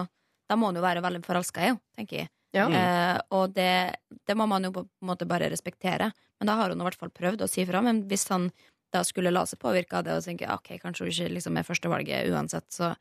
da 0.49 0.55
må 0.57 0.71
han 0.71 0.77
jo 0.79 0.81
være 0.81 1.01
veldig 1.03 1.19
forelska 1.21 1.61
i 1.61 1.65
henne, 1.67 1.81
tenker 1.93 2.17
jeg. 2.23 2.29
Ja. 2.55 2.63
Eh, 2.65 3.17
og 3.37 3.51
det, 3.53 3.99
det 4.25 4.33
må 4.39 4.47
man 4.49 4.63
jo 4.65 4.71
på 4.73 4.81
en 4.85 5.09
måte 5.11 5.27
bare 5.29 5.49
respektere. 5.51 6.07
Men 6.39 6.49
da 6.49 6.55
har 6.57 6.71
hun 6.71 6.81
i 6.81 6.87
hvert 6.87 6.97
fall 6.97 7.11
prøvd 7.13 7.43
å 7.45 7.49
si 7.51 7.67
fra. 7.67 7.83
Men 7.85 7.99
hvis 8.09 8.25
han 8.31 8.47
da 8.95 9.03
skulle 9.05 9.33
la 9.33 9.43
seg 9.45 9.59
påvirke 9.61 9.99
av 9.99 10.07
det 10.07 10.15
og 10.15 10.25
tenke 10.25 10.49
ok, 10.51 10.77
kanskje 10.81 11.05
hun 11.05 11.13
ikke 11.13 11.33
liksom 11.35 11.59
er 11.59 11.67
førstevalget 11.67 12.31
uansett, 12.31 12.67
så 12.73 12.95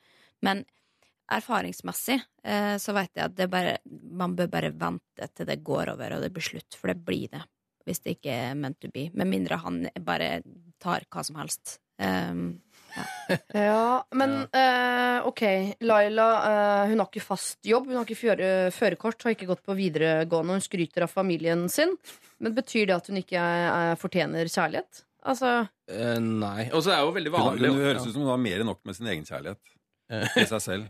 Men 0.45 0.65
erfaringsmessig 1.33 2.19
eh, 2.45 2.75
så 2.83 2.95
vet 2.97 3.11
jeg 3.17 3.25
at 3.31 3.37
det 3.39 3.49
bare, 3.53 3.79
man 4.13 4.35
bør 4.37 4.51
bare 4.53 4.73
vente 4.77 5.29
til 5.35 5.49
det 5.49 5.63
går 5.65 5.95
over 5.95 6.17
og 6.17 6.25
det 6.25 6.33
blir 6.35 6.45
slutt, 6.45 6.77
for 6.77 6.93
det 6.93 6.99
blir 7.05 7.29
det. 7.33 7.43
Hvis 7.85 8.01
det 8.01 8.15
ikke 8.17 8.33
er 8.33 8.55
meant 8.57 8.79
to 8.81 8.89
be. 8.93 9.11
Med 9.13 9.29
mindre 9.29 9.59
han 9.61 9.83
bare 10.01 10.39
tar 10.81 11.05
hva 11.13 11.25
som 11.25 11.37
helst. 11.37 11.79
Um, 12.01 12.61
Ja, 13.55 14.05
men 14.15 14.47
eh, 14.55 15.19
ok. 15.27 15.43
Laila 15.85 16.27
uh, 16.45 16.89
hun 16.91 17.01
har 17.03 17.09
ikke 17.09 17.23
fast 17.25 17.59
jobb, 17.67 17.89
hun 17.91 17.99
har 17.99 18.07
ikke 18.07 18.19
føre- 18.21 18.71
førerkort, 18.75 19.23
har 19.27 19.35
ikke 19.35 19.49
gått 19.51 19.65
på 19.67 19.77
videregående, 19.77 20.57
hun 20.57 20.65
skryter 20.65 21.05
av 21.07 21.13
familien 21.13 21.67
sin. 21.73 21.93
Men 22.41 22.55
betyr 22.57 22.89
det 22.89 22.97
at 22.97 23.11
hun 23.11 23.21
ikke 23.21 23.41
er, 23.41 23.97
fortjener 24.01 24.49
kjærlighet? 24.51 25.05
Altså 25.25 25.55
Eh, 25.85 26.17
nei. 26.17 26.71
Og 26.73 26.81
så 26.81 26.95
er 26.95 27.03
det 27.03 27.05
jo 27.05 27.17
veldig 27.19 27.31
vanlig 27.35 27.69
Det, 27.69 27.73
høres 27.85 28.07
ut 28.07 28.15
som 28.15 28.23
hun 28.25 28.31
har 28.33 28.39
mer 28.41 28.63
enn 28.63 28.71
nok 28.73 28.79
med 28.89 28.97
sin 28.97 29.09
egen 29.13 29.27
kjærlighet. 29.29 29.61
I 30.41 30.47
seg 30.49 30.63
selv. 30.65 30.87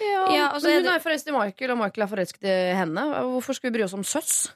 Ja, 0.00 0.22
Ja, 0.34 0.46
altså, 0.52 0.68
men 0.68 0.84
hun 0.84 0.92
er 0.94 1.02
forelsket 1.04 1.32
i 1.32 1.36
Michael, 1.36 1.70
og 1.74 1.78
Michael 1.80 2.04
er 2.06 2.10
forelsket 2.12 2.44
i 2.50 2.54
henne. 2.76 3.04
Hvorfor 3.32 3.56
skal 3.56 3.70
vi 3.70 3.78
bry 3.78 3.84
oss 3.86 3.94
om 3.96 4.04
søss? 4.04 4.52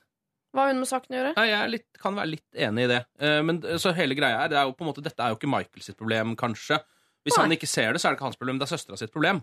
Hva 0.52 0.64
har 0.64 0.72
hun 0.72 0.80
med 0.82 0.88
saken 0.90 1.14
å 1.14 1.18
gjøre? 1.20 1.32
Ja, 1.38 1.44
jeg 1.46 1.58
er 1.64 1.68
litt, 1.76 1.86
kan 2.02 2.16
være 2.18 2.32
litt 2.32 2.58
enig 2.66 2.84
i 2.84 2.90
det. 2.90 3.00
Eh, 3.22 3.40
Men 3.46 3.60
så 3.78 3.92
hele 3.94 4.16
greia 4.18 4.42
er, 4.44 4.48
det 4.50 4.58
er 4.58 4.66
jo 4.66 4.72
på 4.74 4.82
en 4.84 4.90
måte, 4.90 5.02
dette 5.04 5.22
er 5.22 5.30
jo 5.30 5.38
ikke 5.38 5.50
Michael 5.52 5.82
sitt 5.86 5.96
problem, 6.00 6.34
kanskje. 6.36 6.80
Hvis 7.24 7.36
Nei. 7.36 7.44
han 7.44 7.52
ikke 7.54 7.68
ser 7.70 7.92
det, 7.92 8.00
så 8.02 8.08
er 8.08 8.12
det 8.14 8.18
ikke 8.18 8.28
hans 8.30 8.40
problem, 8.40 8.58
det 8.58 8.66
er 8.66 8.76
søstera 8.76 8.98
sitt 8.98 9.12
problem. 9.12 9.42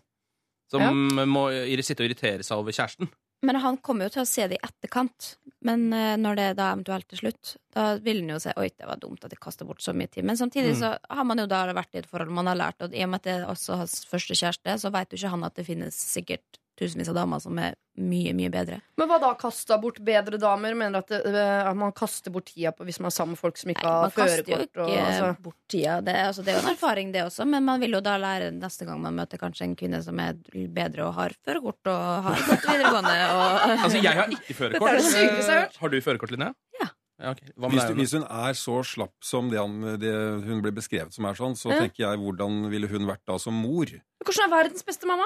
Som 0.70 0.82
Ja. 0.84 0.92
må 0.92 1.48
sitte 1.82 2.04
og 2.04 2.10
irritere 2.10 2.44
seg 2.44 2.58
over 2.58 2.72
kjæresten. 2.76 3.08
Men 3.46 3.60
han 3.62 3.78
kommer 3.78 4.08
jo 4.08 4.16
til 4.16 4.24
å 4.24 4.30
se 4.30 4.48
det 4.50 4.58
i 4.58 4.66
etterkant. 4.66 5.36
Men 5.68 5.92
eh, 5.94 6.16
når 6.18 6.38
det 6.40 6.48
da 6.58 6.72
eventuelt 6.74 7.08
til 7.12 7.20
slutt, 7.22 7.56
da 7.74 7.96
vil 8.02 8.24
han 8.24 8.32
jo 8.36 8.40
si 8.42 8.54
oi, 8.58 8.70
det 8.74 8.88
var 8.90 8.98
dumt 9.02 9.26
at 9.26 9.34
jeg 9.34 9.42
kasta 9.44 9.66
bort 9.68 9.82
så 9.84 9.94
mye 9.94 10.10
tid. 10.10 10.26
Men 10.26 10.38
samtidig 10.40 10.74
Mm. 10.76 10.80
så 10.80 10.98
har 11.10 11.24
man 11.24 11.38
jo 11.38 11.46
da 11.48 11.66
vært 11.74 11.94
i 11.96 12.00
et 12.02 12.10
forhold 12.10 12.32
man 12.34 12.48
har 12.50 12.58
lært, 12.58 12.82
og 12.82 12.94
i 12.96 13.04
og 13.04 13.10
med 13.10 13.22
at 13.22 13.24
det 13.24 13.36
er 13.38 13.46
også 13.50 13.78
hans 13.78 14.06
første 14.10 14.34
kjæreste, 14.34 14.80
så 14.82 14.92
vet 14.92 15.12
jo 15.12 15.18
ikke 15.22 15.30
han 15.36 15.44
at 15.44 15.56
det 15.56 15.66
finnes 15.68 15.94
sikkert 15.96 16.62
tusenvis 16.78 17.10
av 17.10 17.16
damer 17.18 17.42
som 17.42 17.58
er 17.60 17.76
mye, 17.98 18.30
mye 18.38 18.50
bedre. 18.54 18.76
Men 19.02 19.10
hva 19.10 19.18
da 19.22 19.32
kasta 19.40 19.80
bort 19.82 19.98
bedre 20.06 20.38
damer? 20.38 20.76
Mener 20.78 21.00
at, 21.02 21.10
det, 21.10 21.22
eh, 21.34 21.70
at 21.70 21.76
man 21.76 21.92
kaster 21.98 22.30
bort 22.34 22.46
tida 22.52 22.72
på 22.78 22.86
hvis 22.86 23.00
man 23.02 23.10
er 23.10 23.16
sammen 23.16 23.34
med 23.34 23.42
folk 23.42 23.58
som 23.58 23.72
ikke 23.74 23.82
Nei, 23.84 23.94
har 23.96 24.04
man 24.06 24.14
kaster 24.14 24.44
jo 24.52 24.60
ikke 24.68 24.84
og- 24.86 24.92
altså. 25.02 25.32
bort 25.48 25.58
tida. 25.74 25.96
Det, 26.06 26.16
altså, 26.28 26.44
det 26.46 26.54
er 26.54 26.60
jo 26.60 26.68
en 26.68 26.74
erfaring, 26.76 27.12
det 27.16 27.24
også, 27.26 27.48
men 27.50 27.66
man 27.66 27.82
vil 27.82 27.98
jo 27.98 28.02
da 28.06 28.18
lære 28.22 28.52
neste 28.54 28.86
gang 28.86 29.02
man 29.02 29.16
møter 29.18 29.42
kanskje 29.42 29.66
en 29.66 29.76
kvinne 29.76 30.04
som 30.06 30.20
er 30.20 30.38
bedre 30.54 31.08
og 31.08 31.14
har 31.18 31.34
førerkort 31.46 31.90
og 31.90 32.24
har 32.30 32.46
gått 32.52 32.70
videregående 32.70 33.18
og 33.34 33.68
Altså, 33.88 34.04
jeg 34.04 34.14
har 34.22 34.30
ikke 34.38 34.54
førerkort. 34.62 35.02
Er 35.50 35.68
har 35.80 35.90
du 35.90 36.00
førerkort, 36.02 36.32
Linnea? 36.32 36.54
Ja. 36.80 36.88
ja 37.24 37.32
okay. 37.34 37.50
Hvis, 37.58 37.84
du, 37.90 37.94
hvis 37.98 38.14
hun 38.14 38.24
er 38.30 38.54
så 38.54 38.78
slapp 38.86 39.16
som 39.26 39.50
det, 39.50 39.58
han, 39.58 39.82
det 39.98 40.14
hun 40.46 40.62
blir 40.62 40.72
beskrevet 40.78 41.14
som 41.18 41.26
er 41.26 41.34
sånn, 41.34 41.58
så 41.58 41.74
Ja. 41.74 41.82
tenker 41.82 42.06
jeg 42.06 42.22
hvordan 42.22 42.70
ville 42.70 42.88
hun 42.88 43.08
vært 43.10 43.26
da 43.26 43.40
som 43.42 43.58
mor? 43.58 43.90
Hvordan 44.24 44.46
er 44.46 44.54
verdens 44.54 44.84
beste 44.86 45.08
mamma? 45.10 45.26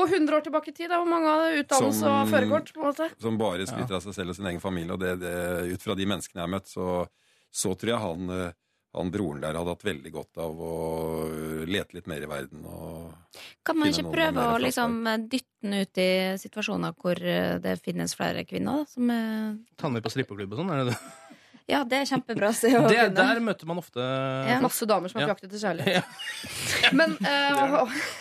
Gå 0.00 0.06
100 0.08 0.36
år 0.36 0.44
tilbake 0.46 0.72
i 0.72 0.76
tid, 0.76 0.88
da, 0.88 0.96
hvor 1.02 1.10
mange 1.10 1.28
hadde 1.28 1.60
utdannelse 1.60 2.00
Som- 2.00 2.14
og 2.14 2.30
førerkort? 2.32 2.72
på 2.72 2.80
en 2.80 2.86
måte 2.86 3.10
Som 3.20 3.36
bare 3.40 3.66
skryter 3.68 3.98
av 3.98 4.04
seg 4.06 4.16
selv 4.16 4.32
og 4.32 4.38
sin 4.38 4.48
egen 4.48 4.62
familie. 4.62 4.94
Og 4.96 5.00
det, 5.02 5.18
det, 5.20 5.34
ut 5.74 5.84
fra 5.84 5.96
de 5.98 6.06
menneskene 6.08 6.40
jeg 6.40 6.46
har 6.46 6.54
møtt, 6.56 6.70
så, 6.72 6.86
så 7.52 7.74
tror 7.76 7.92
jeg 7.92 8.00
han, 8.06 8.30
eh, 8.36 8.52
han 8.96 9.12
broren 9.12 9.44
der 9.44 9.58
hadde 9.60 9.74
hatt 9.74 9.84
veldig 9.86 10.12
godt 10.14 10.40
av 10.40 10.62
å 10.64 10.72
lete 11.68 11.98
litt 11.98 12.08
mer 12.10 12.24
i 12.24 12.30
verden. 12.30 12.64
Og 12.64 13.42
Kan 13.66 13.78
man 13.78 13.92
ikke 13.92 14.08
prøve 14.10 14.46
å 14.54 14.58
liksom 14.62 15.04
dytte 15.28 15.46
den 15.60 15.76
ut 15.84 16.00
i 16.00 16.10
situasjoner 16.40 16.96
hvor 16.96 17.20
eh, 17.20 17.58
det 17.60 17.76
finnes 17.84 18.16
flere 18.16 18.46
kvinner? 18.48 18.86
Da, 18.86 18.94
som 18.96 19.12
er 19.12 19.58
Tanner 19.76 20.00
på 20.00 20.14
strippeklubb 20.16 20.56
og 20.56 20.62
sånn? 20.62 20.72
Er 20.72 20.84
det 20.84 20.94
det? 20.94 21.00
Ja, 21.70 21.84
det 21.86 22.00
er 22.00 22.08
kjempebra. 22.10 22.50
Se 22.56 22.70
å 22.78 22.82
det? 22.88 22.96
kunne. 22.98 23.14
Der 23.20 23.40
møter 23.46 23.68
man 23.70 23.78
ofte 23.82 24.02
Ja. 24.02 24.58
Masse 24.64 24.86
damer 24.90 25.08
som 25.12 25.20
har 25.20 25.28
Ja. 25.30 25.34
på 25.38 25.46
etter 25.46 25.60
kjærlighet. 25.62 26.04
Men 26.98 27.14
eh, 27.20 27.60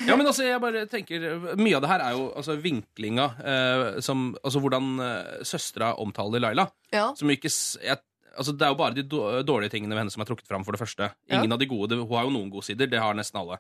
Ja, 0.05 0.15
men 0.15 0.27
altså, 0.29 0.43
jeg 0.45 0.59
bare 0.61 0.83
tenker 0.91 1.23
Mye 1.57 1.75
av 1.79 1.81
det 1.85 1.89
her 1.89 2.03
er 2.05 2.17
jo 2.17 2.27
altså, 2.37 2.55
vinklinga 2.61 3.25
eh, 3.41 3.85
som 4.05 4.29
Altså 4.43 4.61
hvordan 4.61 4.91
uh, 5.01 5.39
søstera 5.47 5.93
omtaler 6.03 6.43
Laila. 6.43 6.67
ja. 6.93 7.07
Som 7.17 7.31
ikke 7.33 7.49
s- 7.49 7.77
jeg, 7.81 7.97
Altså, 8.39 8.53
det 8.55 8.63
er 8.63 8.69
jo 8.71 8.77
bare 8.79 8.93
de 8.95 9.03
då- 9.03 9.41
dårlige 9.43 9.71
tingene 9.73 9.95
ved 9.97 10.03
henne 10.05 10.11
som 10.13 10.21
er 10.23 10.27
trukket 10.29 10.47
fram, 10.47 10.63
for 10.63 10.71
det 10.71 10.79
første. 10.79 11.09
Ingen 11.27 11.49
Ja. 11.49 11.53
av 11.57 11.59
de 11.59 11.65
gode, 11.67 11.89
det, 11.89 11.97
Hun 11.99 12.15
har 12.15 12.23
jo 12.23 12.29
noen 12.31 12.51
gode 12.53 12.63
sider, 12.63 12.87
det 12.87 12.99
har 13.01 13.13
nesten 13.17 13.35
alle. 13.41 13.57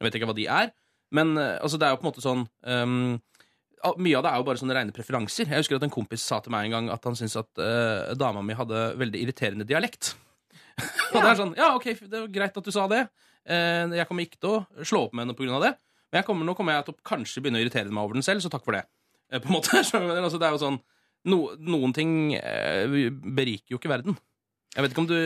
Jeg 0.00 0.06
vet 0.06 0.14
ikke 0.16 0.28
hva 0.30 0.36
de 0.38 0.46
er. 0.48 0.70
Men 1.12 1.36
eh, 1.36 1.58
altså, 1.60 1.76
det 1.78 1.84
er 1.88 1.92
jo 1.92 1.98
på 2.00 2.06
en 2.06 2.12
måte 2.12 2.24
sånn 2.24 2.46
ehm, 2.64 3.20
Mye 4.00 4.16
av 4.16 4.24
det 4.24 4.30
er 4.32 4.40
jo 4.40 4.46
bare 4.48 4.60
sånne 4.60 4.76
rene 4.78 4.94
preferanser. 4.96 5.48
Jeg 5.50 5.60
husker 5.60 5.76
at 5.76 5.84
en 5.84 5.92
kompis 5.92 6.22
sa 6.24 6.38
til 6.40 6.54
meg 6.54 6.68
en 6.68 6.76
gang 6.76 6.86
at 6.94 7.04
han 7.04 7.16
syntes 7.18 7.36
at 7.36 7.60
uh, 7.60 8.14
dama 8.16 8.40
mi 8.44 8.56
hadde 8.56 8.84
veldig 9.00 9.20
irriterende 9.20 9.66
dialekt. 9.68 10.14
Og 11.12 11.18
det 11.18 11.26
er 11.28 11.38
sånn, 11.38 11.52
ja, 11.58 11.68
ok, 11.76 11.90
det 12.00 12.14
var 12.14 12.30
greit 12.32 12.56
at 12.60 12.70
du 12.70 12.72
sa 12.72 12.86
det. 12.90 13.02
Uh, 13.44 13.92
jeg 13.92 14.08
kommer 14.08 14.24
ikke 14.24 14.40
til 14.40 14.54
å 14.54 14.86
slå 14.88 15.04
opp 15.06 15.16
med 15.16 15.28
henne 15.28 15.58
av 15.58 15.66
det. 15.66 15.74
Men 16.08 16.22
jeg 16.22 16.28
kommer, 16.30 16.48
nå 16.48 16.54
kommer 16.56 16.78
jeg 16.78 16.86
til 16.86 16.96
å 16.96 17.06
kanskje 17.10 17.44
begynne 17.44 17.60
å 17.60 17.64
irritere 17.66 17.92
meg 17.92 18.06
over 18.06 18.16
den 18.16 18.24
selv, 18.24 18.40
så 18.40 18.52
takk 18.52 18.64
for 18.64 18.78
det. 18.78 18.86
Uh, 19.28 19.36
på 19.36 19.52
en 19.52 19.58
måte, 19.58 19.76
altså, 19.82 20.40
det 20.40 20.48
er 20.48 20.56
jo 20.56 20.62
sånn, 20.64 20.80
no, 21.28 21.42
Noen 21.60 21.92
ting 21.96 22.16
beriker 22.32 23.76
jo 23.76 23.82
ikke 23.82 23.92
verden. 23.92 24.16
Jeg 24.74 24.86
vet 24.86 24.96
ikke 24.96 25.04
om 25.04 25.12
du 25.12 25.18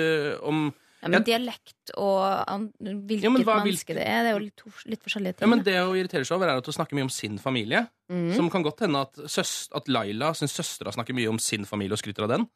om, 0.50 0.66
Ja, 0.98 1.08
men 1.12 1.22
dialekt 1.22 1.92
og 1.94 2.22
an, 2.50 2.68
hvilket 2.82 3.22
Ja, 3.22 3.30
men 3.30 3.44
hva- 3.46 3.60
menneske 3.62 3.94
det 3.94 4.02
er, 4.02 4.24
det 4.26 4.32
er 4.32 4.34
jo 4.34 4.42
litt, 4.42 4.62
litt 4.90 5.04
forskjellige 5.04 5.36
ting. 5.38 5.46
Ja, 5.46 5.50
men. 5.52 5.62
Det 5.62 5.76
hun 5.78 5.94
irriterer 5.94 6.26
seg 6.26 6.34
over, 6.36 6.50
er 6.50 6.58
at 6.58 6.66
hun 6.66 6.74
snakker 6.74 6.98
mye 6.98 7.06
om 7.06 7.12
sin 7.14 7.38
familie. 7.38 7.84
Mm. 8.10 8.32
Som 8.34 8.48
kan 8.50 8.64
godt 8.66 8.82
hende 8.86 9.04
at, 9.06 9.20
søs, 9.30 9.68
at 9.78 9.86
Laila 9.86 10.32
sin 10.34 10.50
søstera 10.50 10.90
snakker 10.94 11.14
mye 11.14 11.30
om 11.30 11.38
sin 11.38 11.64
familie 11.68 11.94
og 11.94 12.02
skryter 12.02 12.26
av 12.26 12.32
den. 12.34 12.48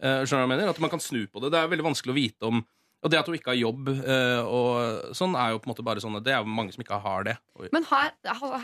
Uh, 0.00 0.24
skjønner 0.24 0.28
du 0.28 0.36
hva 0.36 0.46
jeg 0.46 0.52
mener? 0.54 0.72
At 0.72 0.80
man 0.80 0.92
kan 0.92 1.00
snu 1.00 1.26
på 1.26 1.40
det. 1.44 1.52
Det 1.52 1.60
er 1.60 1.68
veldig 1.72 1.86
vanskelig 1.90 2.12
å 2.14 2.16
vite 2.16 2.48
om 2.48 2.64
Og 3.04 3.10
det 3.12 3.18
at 3.20 3.28
hun 3.28 3.36
ikke 3.36 3.52
har 3.52 3.58
jobb 3.60 3.88
eh, 3.92 4.40
og 4.48 5.12
sånn, 5.14 5.34
er 5.36 5.52
jo 5.52 5.58
på 5.60 5.68
en 5.68 5.70
måte 5.74 5.84
bare 5.84 6.00
sånn 6.00 6.16
det 6.24 6.32
er 6.32 6.40
jo 6.40 6.48
mange 6.48 6.72
som 6.74 6.80
ikke 6.82 6.96
har 7.04 7.26
det. 7.28 7.34
Men 7.70 7.84
her, 7.92 8.14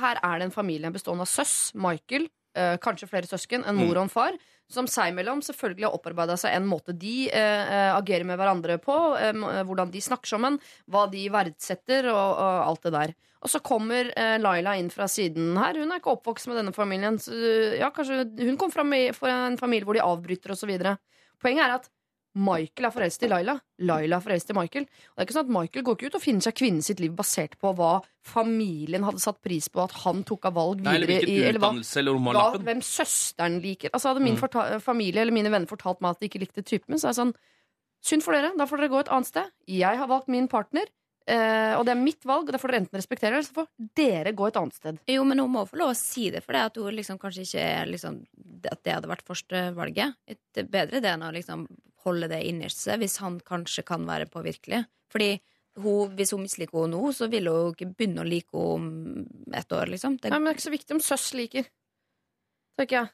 her 0.01 0.19
er 0.25 0.39
det 0.41 0.47
en 0.49 0.55
familie 0.55 0.91
bestående 0.91 1.27
av 1.29 1.31
søs, 1.31 1.53
Michael, 1.77 2.25
eh, 2.57 2.79
kanskje 2.83 3.11
flere 3.13 3.29
søsken, 3.29 3.63
en 3.69 3.77
mor 3.77 3.93
og 3.93 4.07
en 4.09 4.11
far, 4.11 4.39
som 4.75 4.89
seg 4.91 5.13
imellom 5.13 5.43
selvfølgelig 5.45 5.89
har 5.89 5.97
opparbeida 5.97 6.37
seg 6.41 6.57
en 6.57 6.69
måte 6.69 6.95
de 6.97 7.27
eh, 7.29 7.75
eh, 7.77 7.91
agerer 7.95 8.27
med 8.29 8.41
hverandre 8.41 8.79
på, 8.83 8.97
eh, 9.19 9.33
eh, 9.33 9.63
hvordan 9.69 9.93
de 9.93 10.03
snakker 10.05 10.35
sammen, 10.35 10.59
hva 10.91 11.07
de 11.13 11.27
verdsetter 11.33 12.09
og, 12.13 12.41
og 12.43 12.65
alt 12.67 12.89
det 12.89 12.95
der. 12.97 13.15
Og 13.43 13.51
så 13.51 13.59
kommer 13.65 14.13
eh, 14.15 14.37
Laila 14.39 14.77
inn 14.79 14.91
fra 14.93 15.09
siden 15.11 15.57
her. 15.59 15.79
Hun 15.81 15.91
er 15.91 15.99
ikke 15.99 16.15
oppvokst 16.15 16.47
med 16.51 16.61
denne 16.61 16.75
familien. 16.75 17.19
Så, 17.19 17.35
ja, 17.79 17.91
kanskje 17.95 18.23
Hun 18.39 18.59
kom 18.61 18.71
fra, 18.71 18.85
en 18.87 19.59
familie 19.59 19.89
hvor 19.89 19.99
de 19.99 20.05
avbryter 20.05 20.55
osv. 20.55 20.71
Poenget 21.43 21.65
er 21.67 21.75
at 21.81 21.91
Michael 22.35 22.87
er 22.89 22.95
forelsket 22.95 23.27
i 23.27 23.29
Laila. 23.29 23.55
Laila 23.85 24.17
er 24.17 24.25
forelsket 24.25 24.55
i 24.55 24.57
Michael. 24.57 24.87
Og 24.87 25.13
det 25.17 25.21
er 25.21 25.27
ikke 25.27 25.37
sånn 25.37 25.49
at 25.51 25.53
Michael 25.53 25.85
går 25.85 25.97
ikke 25.99 26.09
ut 26.09 26.17
og 26.17 26.23
finner 26.25 26.47
seg 26.47 26.55
kvinnen 26.57 26.85
sitt 26.87 27.03
liv 27.03 27.13
basert 27.19 27.59
på 27.61 27.73
hva 27.77 27.91
familien 28.25 29.05
hadde 29.05 29.21
satt 29.21 29.43
pris 29.45 29.69
på 29.69 29.83
at 29.85 29.93
han 30.05 30.23
tok 30.25 30.49
av 30.49 30.57
valg 30.57 30.81
Nei, 30.87 30.95
eller 30.97 31.11
videre 31.11 31.29
i 31.29 31.43
eller 31.51 31.61
hva, 31.61 31.73
eller 31.77 32.21
hva, 32.39 32.47
hvem 32.65 32.81
søsteren 32.87 33.61
liker. 33.61 33.93
Altså 33.93 34.13
Hadde 34.15 34.25
min 34.25 34.39
Mm. 34.41 34.81
familie 34.81 35.21
eller 35.21 35.33
mine 35.33 35.51
venner 35.53 35.69
fortalt 35.69 36.01
meg 36.01 36.17
at 36.17 36.21
de 36.21 36.29
ikke 36.31 36.41
likte 36.41 36.65
typen 36.65 36.95
min, 36.95 36.99
så 36.99 37.11
er 37.11 37.15
jeg 37.15 37.21
sånn 37.23 37.35
Synd 38.03 38.25
for 38.25 38.35
dere. 38.35 38.51
Da 38.59 38.67
får 38.67 38.81
dere 38.81 38.91
gå 38.91 38.99
et 38.99 39.11
annet 39.15 39.29
sted. 39.29 39.51
Jeg 39.71 39.99
har 40.01 40.09
valgt 40.11 40.27
min 40.27 40.49
partner. 40.51 40.89
Uh, 41.23 41.79
og 41.79 41.85
det 41.87 41.93
er 41.93 42.01
mitt 42.03 42.25
valg, 42.27 42.49
og 42.49 42.51
det 42.51 42.59
får 42.59 42.73
dere 42.73 42.81
enten 42.83 42.99
respektere, 42.99 43.31
eller 43.37 43.47
så 43.47 43.55
får 43.61 43.69
dere 43.95 44.33
gå 44.35 44.49
et 44.49 44.57
annet 44.59 44.75
sted. 44.75 44.99
Jo, 45.07 45.23
men 45.23 45.39
hun 45.39 45.53
må 45.55 45.63
få 45.71 45.79
lov 45.79 45.93
å 45.93 45.95
si 45.95 46.25
det, 46.35 46.43
for 46.43 46.57
det 46.57 46.65
at 46.67 46.81
hun 46.83 46.97
liksom 46.97 47.21
kanskje 47.23 47.45
ikke 47.47 47.63
er 47.63 47.87
liksom, 47.87 48.17
At 48.67 48.83
det 48.83 48.97
hadde 48.97 49.11
vært 49.11 49.23
førstevalget. 49.27 50.15
Det 50.55 50.67
bedre 50.71 51.01
det 51.01 51.13
enn 51.13 51.23
å 51.23 51.31
liksom 51.35 51.63
holde 52.05 52.29
det 52.33 52.43
innerst 52.49 52.83
seg, 52.85 53.01
hvis 53.03 53.21
han 53.23 53.41
kanskje 53.47 53.85
kan 53.89 54.05
være 54.09 54.29
påvirkelig. 54.33 54.85
Fordi 55.13 55.33
hun, 55.81 56.13
hvis 56.19 56.35
hun 56.35 56.45
misliker 56.45 56.83
henne 56.83 56.99
nå, 56.99 57.15
så 57.17 57.29
vil 57.33 57.49
hun 57.49 57.73
ikke 57.73 57.93
begynne 57.95 58.25
å 58.25 58.29
like 58.29 58.53
henne 58.53 58.77
om 58.77 59.57
et 59.57 59.73
år, 59.73 59.89
liksom. 59.93 60.19
Det, 60.21 60.33
Nei, 60.33 60.39
men 60.39 60.51
det 60.51 60.55
er 60.55 60.61
ikke 60.61 60.69
så 60.69 60.77
viktig 60.77 60.97
om 60.97 61.03
søs 61.05 61.33
liker. 61.39 61.69
Tenker 62.79 62.99
jeg. 62.99 63.13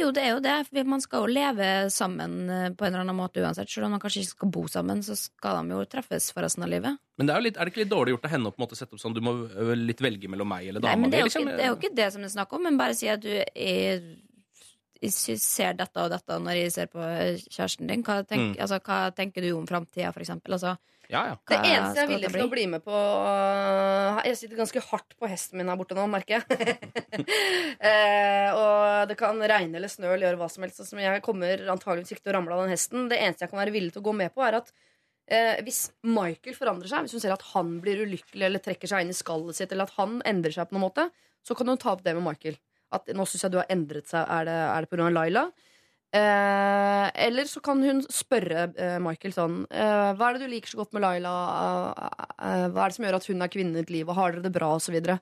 jo, 0.00 0.10
det 0.14 0.22
er 0.22 0.32
jo 0.34 0.40
det. 0.44 0.56
For 0.68 0.88
man 0.88 1.02
skal 1.04 1.24
jo 1.24 1.34
leve 1.34 1.68
sammen 1.92 2.34
eh, 2.48 2.66
på 2.72 2.86
en 2.86 2.92
eller 2.92 3.04
annen 3.04 3.18
måte 3.18 3.42
uansett. 3.42 3.70
Selv 3.72 3.88
om 3.88 3.94
man 3.96 4.02
kanskje 4.02 4.22
ikke 4.22 4.36
skal 4.36 4.52
bo 4.54 4.64
sammen, 4.70 5.02
så 5.04 5.16
skal 5.18 5.60
de 5.60 5.76
jo 5.76 5.84
treffes 5.92 6.30
for 6.34 6.46
resten 6.46 6.64
av 6.64 6.72
livet. 6.72 7.00
Men 7.20 7.28
det 7.28 7.34
er, 7.34 7.40
jo 7.40 7.48
litt, 7.48 7.58
er 7.58 7.68
det 7.68 7.74
ikke 7.74 7.82
litt 7.82 7.92
dårlig 7.92 8.16
gjort 8.16 8.28
av 8.28 8.34
henne 8.36 8.48
å 8.48 8.54
på 8.54 8.60
en 8.60 8.66
måte 8.66 8.80
sette 8.80 8.96
opp 8.96 9.02
sånn 9.02 9.16
du 9.16 9.22
må 9.24 9.34
litt 9.76 10.00
velge 10.04 10.30
mellom 10.32 10.48
meg 10.48 10.70
eller 10.70 10.84
dama 10.84 11.02
men 11.02 11.12
det 11.12 11.20
er, 11.20 11.26
jo 11.26 11.30
liksom? 11.32 11.48
ikke, 11.48 11.56
det 11.58 11.64
er 11.66 11.72
jo 11.72 11.78
ikke 11.80 11.94
det 11.98 12.08
som 12.14 12.24
det 12.24 12.30
er 12.30 12.36
snakk 12.38 12.54
om, 12.56 12.64
men 12.64 12.80
bare 12.80 12.96
si 12.96 13.10
at 13.12 13.24
du 13.24 13.32
er, 13.34 14.06
jeg 15.00 15.38
ser 15.40 15.74
dette 15.78 16.02
og 16.02 16.10
dette 16.12 16.36
når 16.44 16.58
jeg 16.58 16.72
ser 16.74 16.90
på 16.92 17.00
kjæresten 17.48 17.88
din. 17.88 18.02
Hva, 18.04 18.20
tenk, 18.28 18.56
Mm. 18.56 18.60
altså, 18.60 18.78
hva 18.84 18.98
tenker 19.16 19.42
du 19.42 19.50
om 19.56 19.66
framtida, 19.66 20.12
for 20.12 20.20
eksempel? 20.20 20.52
Altså, 20.58 20.76
Ja, 21.10 21.24
ja. 21.26 21.36
Det 21.48 21.56
eneste 21.58 21.96
jeg 21.98 22.04
er 22.04 22.10
villig 22.12 22.28
til 22.30 22.44
å 22.44 22.50
bli 22.52 22.66
med 22.70 22.84
på 22.84 22.94
øh, 22.94 24.20
Jeg 24.28 24.36
sitter 24.38 24.60
ganske 24.60 24.82
hardt 24.92 25.16
på 25.18 25.26
hesten 25.26 25.58
min 25.58 25.66
her 25.66 25.74
borte 25.80 25.96
nå, 25.98 26.04
merker 26.06 26.38
jeg. 26.38 26.44
eh, 27.90 28.50
og 28.54 29.08
det 29.10 29.16
kan 29.18 29.40
regne 29.42 29.80
eller 29.80 29.90
snø 29.90 30.12
eller 30.12 30.28
gjøre 30.28 30.38
hva 30.38 30.48
som 30.52 30.62
helst. 30.62 30.84
Men 30.94 31.06
jeg 31.08 31.24
kommer 31.26 31.64
antageligvis 31.74 32.14
ikke 32.14 32.26
til 32.28 32.32
å 32.34 32.36
ramle 32.38 32.54
av 32.54 32.62
den 32.62 32.74
hesten. 32.76 33.08
Det 33.10 33.18
eneste 33.18 33.46
jeg 33.46 33.52
kan 33.52 33.62
være 33.62 33.74
villig 33.74 33.94
til 33.96 34.04
å 34.04 34.06
gå 34.06 34.14
med 34.20 34.34
på, 34.36 34.44
er 34.46 34.60
at 34.60 34.70
eh, 35.30 35.58
hvis 35.66 35.82
Michael 36.06 36.56
forandrer 36.58 36.92
seg, 36.92 37.06
hvis 37.08 37.16
hun 37.18 37.24
ser 37.24 37.34
at 37.34 37.46
han 37.56 37.74
blir 37.82 38.04
ulykkelig 38.06 38.46
eller 38.46 38.62
trekker 38.62 38.90
seg 38.90 39.02
inn 39.06 39.10
i 39.14 39.18
skallet 39.18 39.58
sitt, 39.58 39.72
eller 39.74 39.90
at 39.90 39.96
han 39.98 40.20
endrer 40.28 40.54
seg 40.54 40.70
på 40.70 40.76
noen 40.78 40.86
måte, 40.88 41.08
så 41.46 41.56
kan 41.56 41.70
hun 41.72 41.80
ta 41.80 41.94
opp 41.96 42.04
det 42.06 42.14
med 42.14 42.26
Michael. 42.26 42.58
At 42.92 43.06
nå 43.14 43.26
syns 43.28 43.44
jeg 43.46 43.52
du 43.54 43.58
har 43.60 43.68
endret 43.70 44.08
seg. 44.10 44.24
Er 44.26 44.44
det, 44.48 44.56
er 44.70 44.86
det 44.86 44.90
pga. 44.90 45.10
Laila? 45.14 45.44
Eh, 46.10 47.06
eller 47.26 47.46
så 47.46 47.60
kan 47.62 47.78
hun 47.86 48.00
spørre 48.10 48.64
eh, 48.74 48.96
Michael 48.98 49.30
sånn 49.30 49.60
eh, 49.70 50.08
Hva 50.18 50.26
er 50.32 50.34
det 50.40 50.48
du 50.48 50.50
liker 50.50 50.72
så 50.72 50.80
godt 50.80 50.96
med 50.96 51.04
Laila? 51.04 51.34
Eh, 52.34 52.64
hva 52.74 52.82
er 52.82 52.90
det 52.90 52.96
som 52.96 53.06
gjør 53.06 53.18
at 53.20 53.28
hun 53.30 53.44
er 53.46 53.52
kvinnen 53.52 53.76
i 53.78 53.84
ditt 53.84 53.92
liv? 53.94 54.08
Og 54.10 54.18
har 54.18 54.34
dere 54.34 54.42
det 54.48 54.52
bra? 54.56 54.72
Og 54.74 54.82
så 54.82 54.90
videre. 54.94 55.20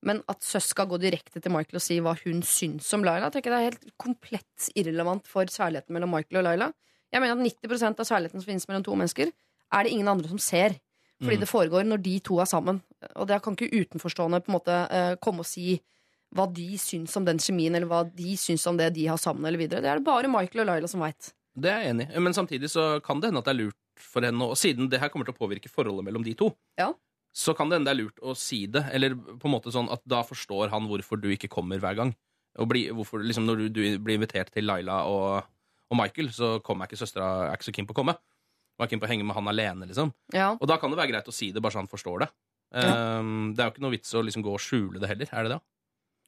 Men 0.00 0.22
at 0.32 0.40
søs 0.46 0.70
skal 0.72 0.88
gå 0.88 0.96
direkte 1.02 1.42
til 1.44 1.52
Michael 1.52 1.76
og 1.76 1.84
si 1.84 1.98
hva 2.00 2.14
hun 2.22 2.40
syns 2.46 2.88
om 2.96 3.04
Laila, 3.04 3.28
tenker 3.34 3.52
jeg 3.52 3.58
det 3.58 3.60
er 3.60 3.68
helt 3.74 3.92
komplett 4.00 4.70
irrelevant 4.80 5.28
for 5.28 5.44
særligheten 5.52 5.92
mellom 5.92 6.14
Michael 6.16 6.40
og 6.40 6.46
Laila. 6.48 6.70
Jeg 7.12 7.20
mener 7.20 7.36
at 7.36 7.44
90% 7.60 8.00
av 8.00 8.08
særligheten 8.08 8.40
som 8.40 8.48
finnes 8.48 8.64
mellom 8.70 8.86
to 8.86 8.96
mennesker, 8.96 9.32
er 9.76 9.84
det 9.84 9.92
ingen 9.92 10.08
andre 10.08 10.30
som 10.30 10.40
ser. 10.40 10.78
Fordi 11.20 11.36
Mm. 11.36 11.40
det 11.44 11.48
foregår 11.50 11.84
når 11.84 12.00
de 12.00 12.14
to 12.24 12.38
er 12.40 12.48
sammen. 12.48 12.80
Og 13.16 13.26
det 13.28 13.42
kan 13.44 13.52
ikke 13.52 13.76
utenforstående 13.84 14.40
på 14.40 14.48
en 14.48 14.56
måte 14.56 14.76
eh, 14.90 15.16
komme 15.20 15.44
og 15.44 15.46
si 15.46 15.74
hva 16.36 16.46
de 16.54 16.68
syns 16.78 17.16
om 17.18 17.24
den 17.26 17.38
kjemien, 17.42 17.74
eller 17.74 17.88
hva 17.90 18.04
de 18.14 18.36
syns 18.38 18.66
om 18.70 18.76
det 18.78 18.92
de 18.94 19.06
har 19.10 19.18
sammen. 19.18 19.44
eller 19.46 19.58
videre. 19.58 19.82
Det 19.82 19.90
er 19.90 19.98
det 19.98 20.04
bare 20.06 20.28
Michael 20.30 20.62
og 20.64 20.66
Laila 20.70 20.88
som 20.90 21.00
veit. 21.02 21.32
Det 21.58 21.70
er 21.70 21.82
jeg 21.82 21.90
enig 21.94 22.06
i. 22.14 22.20
Men 22.22 22.32
samtidig 22.36 22.70
så 22.70 23.02
kan 23.02 23.20
det 23.20 23.30
hende 23.30 23.40
at 23.42 23.48
det 23.48 23.54
er 23.56 23.60
lurt 23.64 23.76
for 24.00 24.22
henne, 24.24 24.46
og 24.46 24.56
siden 24.56 24.88
det 24.88 25.00
her 25.02 25.10
kommer 25.10 25.26
til 25.26 25.34
å 25.34 25.40
påvirke 25.40 25.68
forholdet 25.68 26.04
mellom 26.06 26.22
de 26.24 26.34
to, 26.38 26.52
Ja. 26.78 26.92
så 27.34 27.54
kan 27.56 27.68
det 27.68 27.76
hende 27.80 27.90
det 27.90 27.96
er 27.98 28.02
lurt 28.04 28.20
å 28.22 28.36
si 28.38 28.66
det. 28.66 28.84
Eller 28.94 29.14
på 29.14 29.44
en 29.50 29.54
måte 29.56 29.72
sånn 29.74 29.90
at 29.92 30.00
da 30.06 30.22
forstår 30.22 30.70
han 30.70 30.86
hvorfor 30.88 31.20
du 31.20 31.28
ikke 31.34 31.50
kommer 31.50 31.78
hver 31.82 31.96
gang. 31.96 32.14
Bli, 32.66 32.88
hvorfor, 32.90 33.22
liksom 33.22 33.44
Når 33.46 33.56
du, 33.56 33.68
du 33.68 33.98
blir 33.98 34.16
invitert 34.18 34.50
til 34.52 34.64
Laila 34.66 35.04
og, 35.06 35.44
og 35.90 35.96
Michael, 35.98 36.30
så 36.34 36.60
kommer 36.62 36.86
ikke 36.86 36.98
søstera 36.98 37.50
er 37.50 37.56
ikke 37.58 37.68
så 37.70 37.74
keen 37.74 37.86
på 37.86 37.94
å 37.94 38.00
komme. 38.00 38.14
Hun 38.78 38.86
er 38.86 38.90
keen 38.90 39.00
på 39.02 39.06
å 39.06 39.10
henge 39.10 39.26
med 39.26 39.36
han 39.36 39.48
alene, 39.50 39.86
liksom. 39.90 40.12
Ja. 40.32 40.52
Og 40.58 40.66
da 40.66 40.76
kan 40.78 40.90
det 40.90 40.98
være 40.98 41.12
greit 41.12 41.28
å 41.28 41.34
si 41.34 41.50
det, 41.52 41.60
bare 41.62 41.72
så 41.74 41.82
han 41.82 41.90
forstår 41.90 42.24
det. 42.24 42.30
Um, 42.72 43.52
det 43.54 43.60
er 43.62 43.68
jo 43.68 43.74
ikke 43.74 43.82
noe 43.84 43.94
vits 43.94 44.14
å 44.14 44.22
liksom 44.24 44.42
gå 44.46 44.52
og 44.54 44.62
skjule 44.62 45.00
det 45.02 45.08
heller. 45.10 45.28
Er 45.34 45.42
det 45.46 45.52
det? 45.56 45.60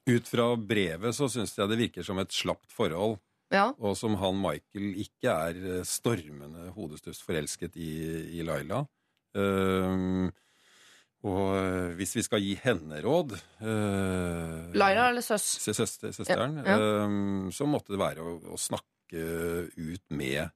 Ut 0.09 0.27
fra 0.27 0.49
brevet 0.59 1.15
så 1.15 1.29
syns 1.31 1.55
jeg 1.55 1.69
det 1.71 1.79
virker 1.79 2.03
som 2.05 2.19
et 2.19 2.33
slapt 2.35 2.73
forhold. 2.75 3.17
Ja. 3.53 3.69
Og 3.77 3.95
som 3.97 4.17
han 4.19 4.39
Michael 4.41 4.95
ikke 5.03 5.31
er 5.31 5.59
eh, 5.77 5.83
stormende 5.87 6.71
hodestuss 6.75 7.21
forelsket 7.23 7.77
i, 7.77 7.91
i 8.39 8.45
Laila. 8.45 8.81
Ehm, 9.37 10.31
og 11.23 11.43
eh, 11.55 11.93
hvis 11.99 12.17
vi 12.17 12.23
skal 12.25 12.43
gi 12.43 12.55
henne 12.59 12.99
råd 13.03 13.31
uh, 13.63 14.73
Laila 14.75 15.07
eller 15.11 15.23
søs? 15.23 15.45
Søster, 15.63 16.11
søsteren. 16.11 16.57
Ja, 16.65 16.75
ehm, 17.05 17.47
så 17.53 17.69
måtte 17.69 17.93
det 17.93 18.01
være 18.01 18.25
å, 18.25 18.35
å 18.55 18.59
snakke 18.59 18.89
ut 19.77 20.03
med, 20.17 20.49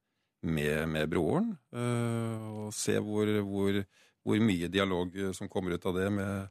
med, 0.49 0.89
med 0.89 1.07
broren. 1.11 1.51
og 1.77 2.71
se 2.73 2.95
hvor, 3.05 3.29
hvor, 3.45 3.77
hvor 4.25 4.41
mye 4.41 4.67
dialog 4.73 5.13
som 5.37 5.47
kommer 5.51 5.77
ut 5.77 5.85
av 5.85 5.99
det. 5.99 6.07
med 6.09 6.49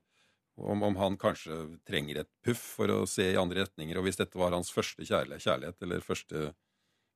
om, 0.56 0.82
om 0.82 0.96
han 0.96 1.16
kanskje 1.20 1.56
trenger 1.88 2.22
et 2.22 2.30
puff 2.44 2.62
for 2.78 2.88
å 2.92 3.00
se 3.08 3.26
i 3.32 3.36
andre 3.40 3.64
retninger. 3.66 3.98
Og 4.00 4.06
hvis 4.08 4.16
dette 4.20 4.38
var 4.40 4.54
hans 4.56 4.70
første 4.72 5.04
kjærlighet, 5.04 5.44
kjærlighet 5.44 5.82
eller 5.86 6.00
første, 6.04 6.54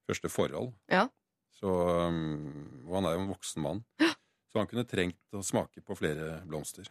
første 0.09 0.29
forhold 0.29 0.73
Ja. 0.91 1.07
så, 1.59 1.71
um, 2.07 2.83
Og 2.87 2.95
han 2.99 3.05
er 3.09 3.15
jo 3.17 3.23
en 3.25 3.31
voksen 3.33 3.61
mann. 3.65 3.83
Ja. 3.99 4.11
Så 4.51 4.59
han 4.59 4.67
kunne 4.67 4.85
trengt 4.85 5.17
å 5.33 5.41
smake 5.43 5.81
på 5.85 5.95
flere 5.97 6.41
blomster. 6.45 6.85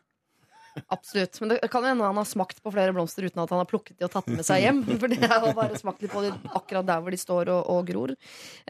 Absolutt. 0.95 1.41
Men 1.43 1.53
det 1.55 1.59
kan 1.73 1.85
hende 1.85 2.05
han 2.07 2.17
har 2.21 2.27
smakt 2.29 2.63
på 2.63 2.73
flere 2.75 2.93
blomster 2.95 3.27
uten 3.27 3.43
at 3.43 3.51
han 3.51 3.61
har 3.63 3.69
plukket 3.71 3.99
de 3.99 4.07
og 4.07 4.13
tatt 4.15 4.29
med 4.31 4.45
seg 4.47 4.63
hjem. 4.65 4.83
For 5.01 5.11
det 5.13 5.19
er 5.27 5.47
å 5.47 5.53
bare 5.57 5.79
smakt 5.81 6.03
litt 6.05 6.13
på 6.15 6.23
de 6.25 6.31
akkurat 6.57 6.87
der 6.89 7.03
hvor 7.05 7.15
de 7.15 7.19
står 7.21 7.51
og, 7.55 7.71
og 7.75 7.87
gror. 7.91 8.13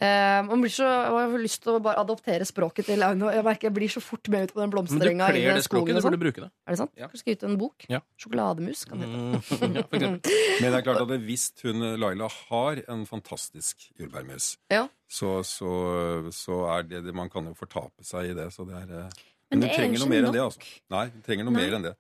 Eh, 0.01 0.41
man 0.49 0.65
blir 0.65 0.73
så, 0.73 0.87
jeg 0.89 1.31
har 1.33 1.37
lyst 1.45 1.63
til 1.67 1.77
å 1.77 1.83
bare 1.85 2.01
adoptere 2.03 2.47
språket 2.49 2.89
til 2.91 3.05
Aune. 3.07 3.33
Jeg 3.37 3.47
merker 3.47 3.69
jeg 3.71 3.77
blir 3.77 3.93
så 3.93 4.03
fort 4.05 4.31
med 4.33 4.49
ut 4.49 4.55
på 4.55 4.61
den 4.63 4.69
Men 4.69 4.71
du 4.73 4.77
blomsterenga. 4.79 5.31
kler 5.35 5.59
det 5.61 5.65
språket, 5.67 5.95
det 5.99 6.05
sånn. 6.07 6.17
du 6.17 6.23
bruke 6.25 6.45
det. 6.47 6.51
Er 6.67 6.77
det 6.77 6.81
sant? 6.83 6.95
Ja. 6.99 7.11
Kanskje 7.13 7.37
ut 7.37 7.45
en 7.51 7.59
bok? 7.61 7.87
Ja. 7.93 8.01
Sjokolademus, 8.21 8.85
kan 8.89 9.03
det 9.05 9.11
hete. 9.11 9.61
Mm, 9.61 9.77
ja. 9.81 10.13
Men 10.61 10.67
det 10.71 10.77
er 10.81 10.87
klart 10.87 11.05
at 11.05 11.15
hvis 11.27 11.51
hun, 11.65 11.85
Laila 12.01 12.29
har 12.51 12.81
en 12.91 13.05
fantastisk 13.09 13.91
jordbærmus, 14.01 14.55
Ja. 14.73 14.87
så, 15.11 15.41
så, 15.47 15.71
så 16.35 16.61
er 16.77 16.85
det 16.87 17.01
det 17.07 17.15
Man 17.17 17.29
kan 17.33 17.47
jo 17.49 17.55
fortape 17.59 18.05
seg 18.07 18.31
i 18.31 18.37
det. 18.39 18.49
Så 18.55 18.65
det 18.69 18.77
er, 18.85 18.93
eh, 19.05 19.23
Men 19.51 19.59
men 19.59 19.67
det 19.67 19.71
hun 19.71 19.75
er 19.75 19.83
trenger 19.83 20.05
noe 20.05 20.13
mer 20.13 20.29
enn 20.29 20.37
det. 20.37 20.47
altså. 20.47 20.71
Nei, 20.95 21.05
hun 21.11 21.27
trenger 21.27 21.47
noe 21.49 21.57
Nei. 21.57 21.67
mer 21.67 21.77
enn 21.79 21.91
det. 21.91 21.97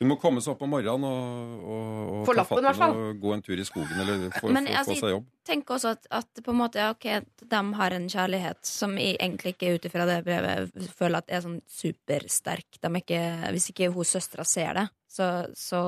Hun 0.00 0.08
må 0.08 0.16
komme 0.16 0.40
seg 0.40 0.54
opp 0.54 0.62
om 0.64 0.70
morgenen 0.72 1.04
og, 1.04 1.56
og, 1.60 1.96
og 2.00 2.20
Få 2.24 2.32
ta 2.32 2.38
lappen, 2.38 2.64
fatten 2.64 2.78
fall. 2.78 2.94
og 2.96 3.18
gå 3.20 3.32
en 3.34 3.42
tur 3.44 3.60
i 3.60 3.66
skogen 3.68 3.98
eller 4.00 4.22
få, 4.38 4.48
Men 4.48 4.68
få, 4.70 4.76
altså, 4.80 4.94
få 4.94 5.02
seg 5.02 5.12
jobb. 5.12 5.26
Tenk 5.50 5.72
også 5.76 5.92
at, 5.92 6.08
at 6.16 6.40
på 6.46 6.54
en 6.54 6.58
måte, 6.60 6.86
ok, 6.94 7.06
de 7.52 7.60
har 7.80 7.96
en 7.96 8.06
kjærlighet 8.14 8.60
som 8.64 8.96
jeg 8.96 9.18
egentlig 9.18 9.52
ikke 9.52 9.74
ut 9.76 9.88
ifra 9.90 10.06
det 10.08 10.16
brevet 10.24 10.88
føler 10.96 11.20
at 11.20 11.34
er 11.36 11.44
sånn 11.44 11.58
supersterk. 11.68 12.80
De 12.80 12.92
ikke, 13.02 13.20
hvis 13.52 13.68
ikke 13.74 13.90
hun 13.92 14.08
søstera 14.08 14.46
ser 14.48 14.72
det, 14.80 14.86
så, 15.10 15.28
så 15.52 15.82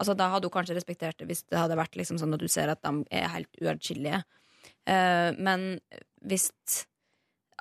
altså, 0.00 0.16
Da 0.16 0.30
hadde 0.32 0.48
hun 0.48 0.56
kanskje 0.56 0.78
respektert 0.80 1.20
det 1.20 1.28
hvis 1.28 1.44
det 1.44 1.60
hadde 1.60 1.76
vært 1.76 2.00
liksom 2.00 2.16
sånn 2.22 2.38
at 2.38 2.40
du 2.40 2.48
ser 2.48 2.72
at 2.72 2.80
de 2.80 3.04
er 3.20 3.28
helt 3.36 3.52
uatskillelige. 3.60 4.22
Uh, 4.88 5.36
men 5.36 5.74
hvis 6.24 6.48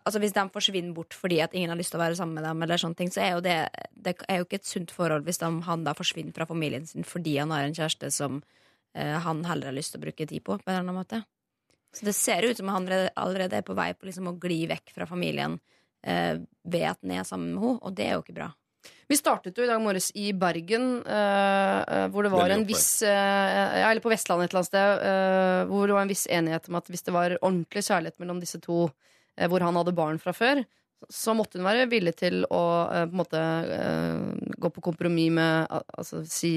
Altså 0.09 0.21
Hvis 0.23 0.33
de 0.33 0.45
forsvinner 0.49 0.93
bort 0.97 1.13
fordi 1.13 1.37
at 1.43 1.53
ingen 1.53 1.69
har 1.69 1.77
lyst 1.77 1.93
til 1.93 1.99
å 1.99 2.01
være 2.01 2.17
sammen 2.17 2.39
med 2.39 2.47
dem, 2.47 2.63
eller 2.65 2.81
sånne 2.81 2.97
ting, 2.97 3.11
så 3.13 3.21
er 3.21 3.35
jo 3.35 3.43
det 3.45 3.57
Det 3.93 4.15
er 4.25 4.41
jo 4.41 4.47
ikke 4.47 4.61
et 4.63 4.69
sunt 4.69 4.93
forhold 4.95 5.27
hvis 5.27 5.41
de, 5.41 5.49
han 5.67 5.83
da 5.85 5.93
forsvinner 5.93 6.33
fra 6.33 6.47
familien 6.49 6.87
sin 6.89 7.05
fordi 7.05 7.37
han 7.37 7.53
har 7.53 7.67
en 7.67 7.77
kjæreste 7.77 8.09
som 8.15 8.39
eh, 8.97 9.17
han 9.21 9.43
heller 9.45 9.69
har 9.69 9.77
lyst 9.77 9.93
til 9.93 10.01
å 10.01 10.07
bruke 10.07 10.25
tid 10.25 10.41
på. 10.41 10.57
på 10.57 10.65
en 10.65 10.73
eller 10.73 10.87
annen 10.87 10.97
måte 10.97 11.21
Så 11.93 12.05
det 12.07 12.15
ser 12.17 12.47
ut 12.47 12.57
som 12.57 12.73
han 12.73 12.87
allerede- 12.89 13.61
er 13.61 13.61
på 13.61 13.77
vei 13.77 13.93
på 13.93 14.09
liksom 14.09 14.33
å 14.33 14.39
gli 14.39 14.65
vekk 14.67 14.95
fra 14.95 15.05
familien 15.05 15.59
eh, 16.03 16.39
ved 16.65 16.89
at 16.89 16.97
han 17.03 17.11
er 17.11 17.23
sammen 17.23 17.53
med 17.53 17.63
henne, 17.63 17.79
og 17.83 17.95
det 17.95 18.07
er 18.07 18.17
jo 18.17 18.23
ikke 18.25 18.39
bra. 18.41 18.49
Vi 19.09 19.17
startet 19.17 19.57
jo 19.57 19.65
i 19.65 19.69
dag 19.69 19.81
morges 19.81 20.11
i 20.15 20.29
Bergen, 20.37 21.01
eh, 21.01 21.79
eh, 21.81 22.07
hvor 22.13 22.23
det 22.23 22.31
var 22.31 22.53
en 22.53 22.65
viss 22.67 23.01
uh, 23.01 23.09
ja, 23.09 23.89
Eller 23.89 24.03
på 24.03 24.11
Vestlandet 24.11 24.45
et 24.45 24.53
eller 24.53 24.61
annet 24.61 24.69
sted, 24.69 25.01
uh, 25.03 25.61
hvor 25.71 25.89
det 25.89 25.95
var 25.97 26.05
en 26.05 26.11
viss 26.11 26.27
enighet 26.29 26.69
om 26.69 26.77
at 26.77 26.91
hvis 26.93 27.05
det 27.07 27.15
var 27.15 27.37
ordentlig 27.41 27.83
kjærlighet 27.87 28.21
mellom 28.21 28.41
disse 28.43 28.61
to, 28.61 28.85
hvor 29.47 29.63
han 29.63 29.77
hadde 29.79 29.95
barn 29.95 30.19
fra 30.19 30.33
før, 30.35 30.63
så 31.07 31.33
måtte 31.37 31.59
hun 31.59 31.67
være 31.67 31.87
villig 31.91 32.15
til 32.19 32.43
å 32.51 32.63
eh, 32.91 33.05
på 33.07 33.15
en 33.15 33.21
måte 33.21 33.43
eh, 33.75 34.55
gå 34.59 34.71
på 34.75 34.83
kompromiss 34.83 35.31
med 35.37 35.79
Altså 35.95 36.25
si 36.27 36.53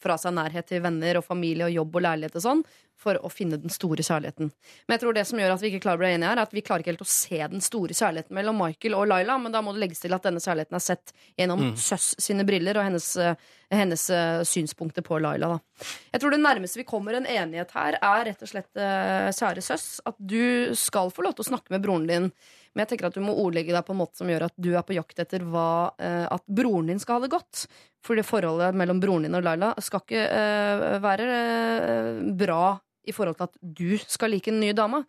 fra 0.00 0.16
seg 0.20 0.34
nærhet 0.36 0.68
til 0.70 0.82
venner 0.84 1.20
og 1.20 1.26
familie 1.26 1.68
og 1.68 1.74
jobb 1.74 1.98
og 2.00 2.06
leilighet 2.06 2.38
og 2.40 2.44
sånn, 2.46 2.62
for 3.00 3.16
å 3.24 3.30
finne 3.32 3.56
den 3.56 3.72
store 3.72 4.04
kjærligheten. 4.04 4.50
Men 4.84 4.94
jeg 4.94 5.02
tror 5.02 5.16
det 5.16 5.24
som 5.28 5.40
gjør 5.40 5.54
at 5.54 5.62
vi 5.62 5.70
ikke 5.70 5.82
klarer 5.86 6.00
å 6.00 6.02
bli 6.02 6.10
enige 6.12 6.28
her, 6.28 6.36
er 6.36 6.44
at 6.44 6.52
vi 6.52 6.62
klarer 6.64 6.84
ikke 6.84 6.92
helt 6.92 7.04
å 7.04 7.08
se 7.08 7.38
den 7.54 7.64
store 7.64 7.96
kjærligheten 7.96 8.36
mellom 8.36 8.60
Michael 8.60 8.96
og 8.98 9.06
Laila, 9.08 9.38
men 9.40 9.54
da 9.54 9.62
må 9.64 9.72
det 9.72 9.80
legges 9.86 10.02
til 10.04 10.16
at 10.16 10.26
denne 10.26 10.42
kjærligheten 10.44 10.76
er 10.76 10.84
sett 10.84 11.14
gjennom 11.40 11.60
Mm. 11.60 11.74
Søss 11.76 12.14
sine 12.18 12.44
briller 12.48 12.78
og 12.80 12.86
hennes, 12.86 13.06
eh, 13.20 13.34
hennes 13.70 14.04
eh, 14.10 14.42
synspunkter 14.48 15.04
på 15.04 15.18
Laila. 15.20 15.48
Da. 15.54 15.84
Jeg 16.14 16.22
tror 16.22 16.30
det 16.30 16.40
nærmeste 16.40 16.80
vi 16.80 16.88
kommer 16.88 17.14
en 17.14 17.26
enighet 17.26 17.70
her, 17.76 17.98
er 18.00 18.24
rett 18.24 18.42
og 18.42 18.48
slett, 18.48 18.70
eh, 18.76 19.28
kjære 19.28 19.62
Søss, 19.64 20.00
at 20.06 20.16
du 20.18 20.74
skal 20.74 21.10
få 21.10 21.22
lov 21.22 21.36
til 21.36 21.44
å 21.44 21.50
snakke 21.52 21.70
med 21.70 21.84
broren 21.84 22.08
din. 22.08 22.32
Men 22.74 22.84
jeg 22.84 22.92
tenker 22.92 23.08
at 23.08 23.16
du 23.18 23.24
må 23.24 23.34
ordlegge 23.42 23.74
deg 23.74 23.86
på 23.86 23.94
en 23.94 23.98
måte 23.98 24.20
som 24.20 24.30
gjør 24.30 24.46
at 24.46 24.54
du 24.60 24.70
er 24.76 24.84
på 24.86 24.94
jakt 24.94 25.18
etter 25.24 25.42
hva, 25.42 25.90
eh, 25.98 26.26
at 26.30 26.44
broren 26.46 26.92
din 26.92 27.02
skal 27.02 27.18
ha 27.18 27.24
det 27.24 27.32
godt. 27.32 27.64
For 28.06 28.16
det 28.16 28.28
forholdet 28.28 28.78
mellom 28.78 29.02
broren 29.02 29.26
din 29.26 29.36
og 29.36 29.44
Laila 29.44 29.72
skal 29.82 30.04
ikke 30.04 30.22
eh, 30.22 30.86
være 31.02 31.26
eh, 31.34 32.22
bra 32.38 32.78
i 33.10 33.14
forhold 33.16 33.40
til 33.40 33.48
at 33.48 33.60
du 33.60 33.90
skal 34.04 34.30
like 34.34 34.52
den 34.52 34.62
nye 34.62 34.76
dama. 34.76 35.02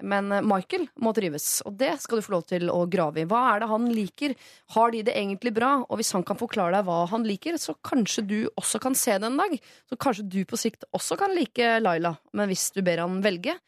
Men 0.00 0.32
Michael 0.48 0.86
må 1.04 1.10
trives, 1.12 1.58
og 1.68 1.74
det 1.76 1.90
skal 2.00 2.16
du 2.16 2.24
få 2.24 2.32
lov 2.32 2.46
til 2.48 2.70
å 2.72 2.86
grave 2.88 3.20
i. 3.20 3.26
Hva 3.28 3.42
er 3.50 3.60
det 3.60 3.68
han 3.68 3.90
liker? 3.92 4.32
Har 4.72 4.94
de 4.94 5.02
det 5.04 5.12
egentlig 5.12 5.52
bra? 5.58 5.74
Og 5.82 6.00
hvis 6.00 6.14
han 6.16 6.24
kan 6.24 6.40
forklare 6.40 6.78
deg 6.78 6.88
hva 6.88 7.02
han 7.10 7.26
liker, 7.28 7.60
så 7.60 7.76
kanskje 7.84 8.24
du 8.24 8.38
også 8.54 8.80
kan 8.80 8.96
se 8.96 9.18
det 9.20 9.28
en 9.28 9.36
dag. 9.42 9.58
Så 9.92 10.00
kanskje 10.00 10.24
du 10.24 10.40
på 10.48 10.56
sikt 10.62 10.88
også 10.96 11.20
kan 11.20 11.36
like 11.36 11.74
Laila. 11.84 12.14
Men 12.32 12.48
hvis 12.48 12.70
du 12.72 12.80
ber 12.86 13.04
han 13.04 13.20
velge, 13.26 13.58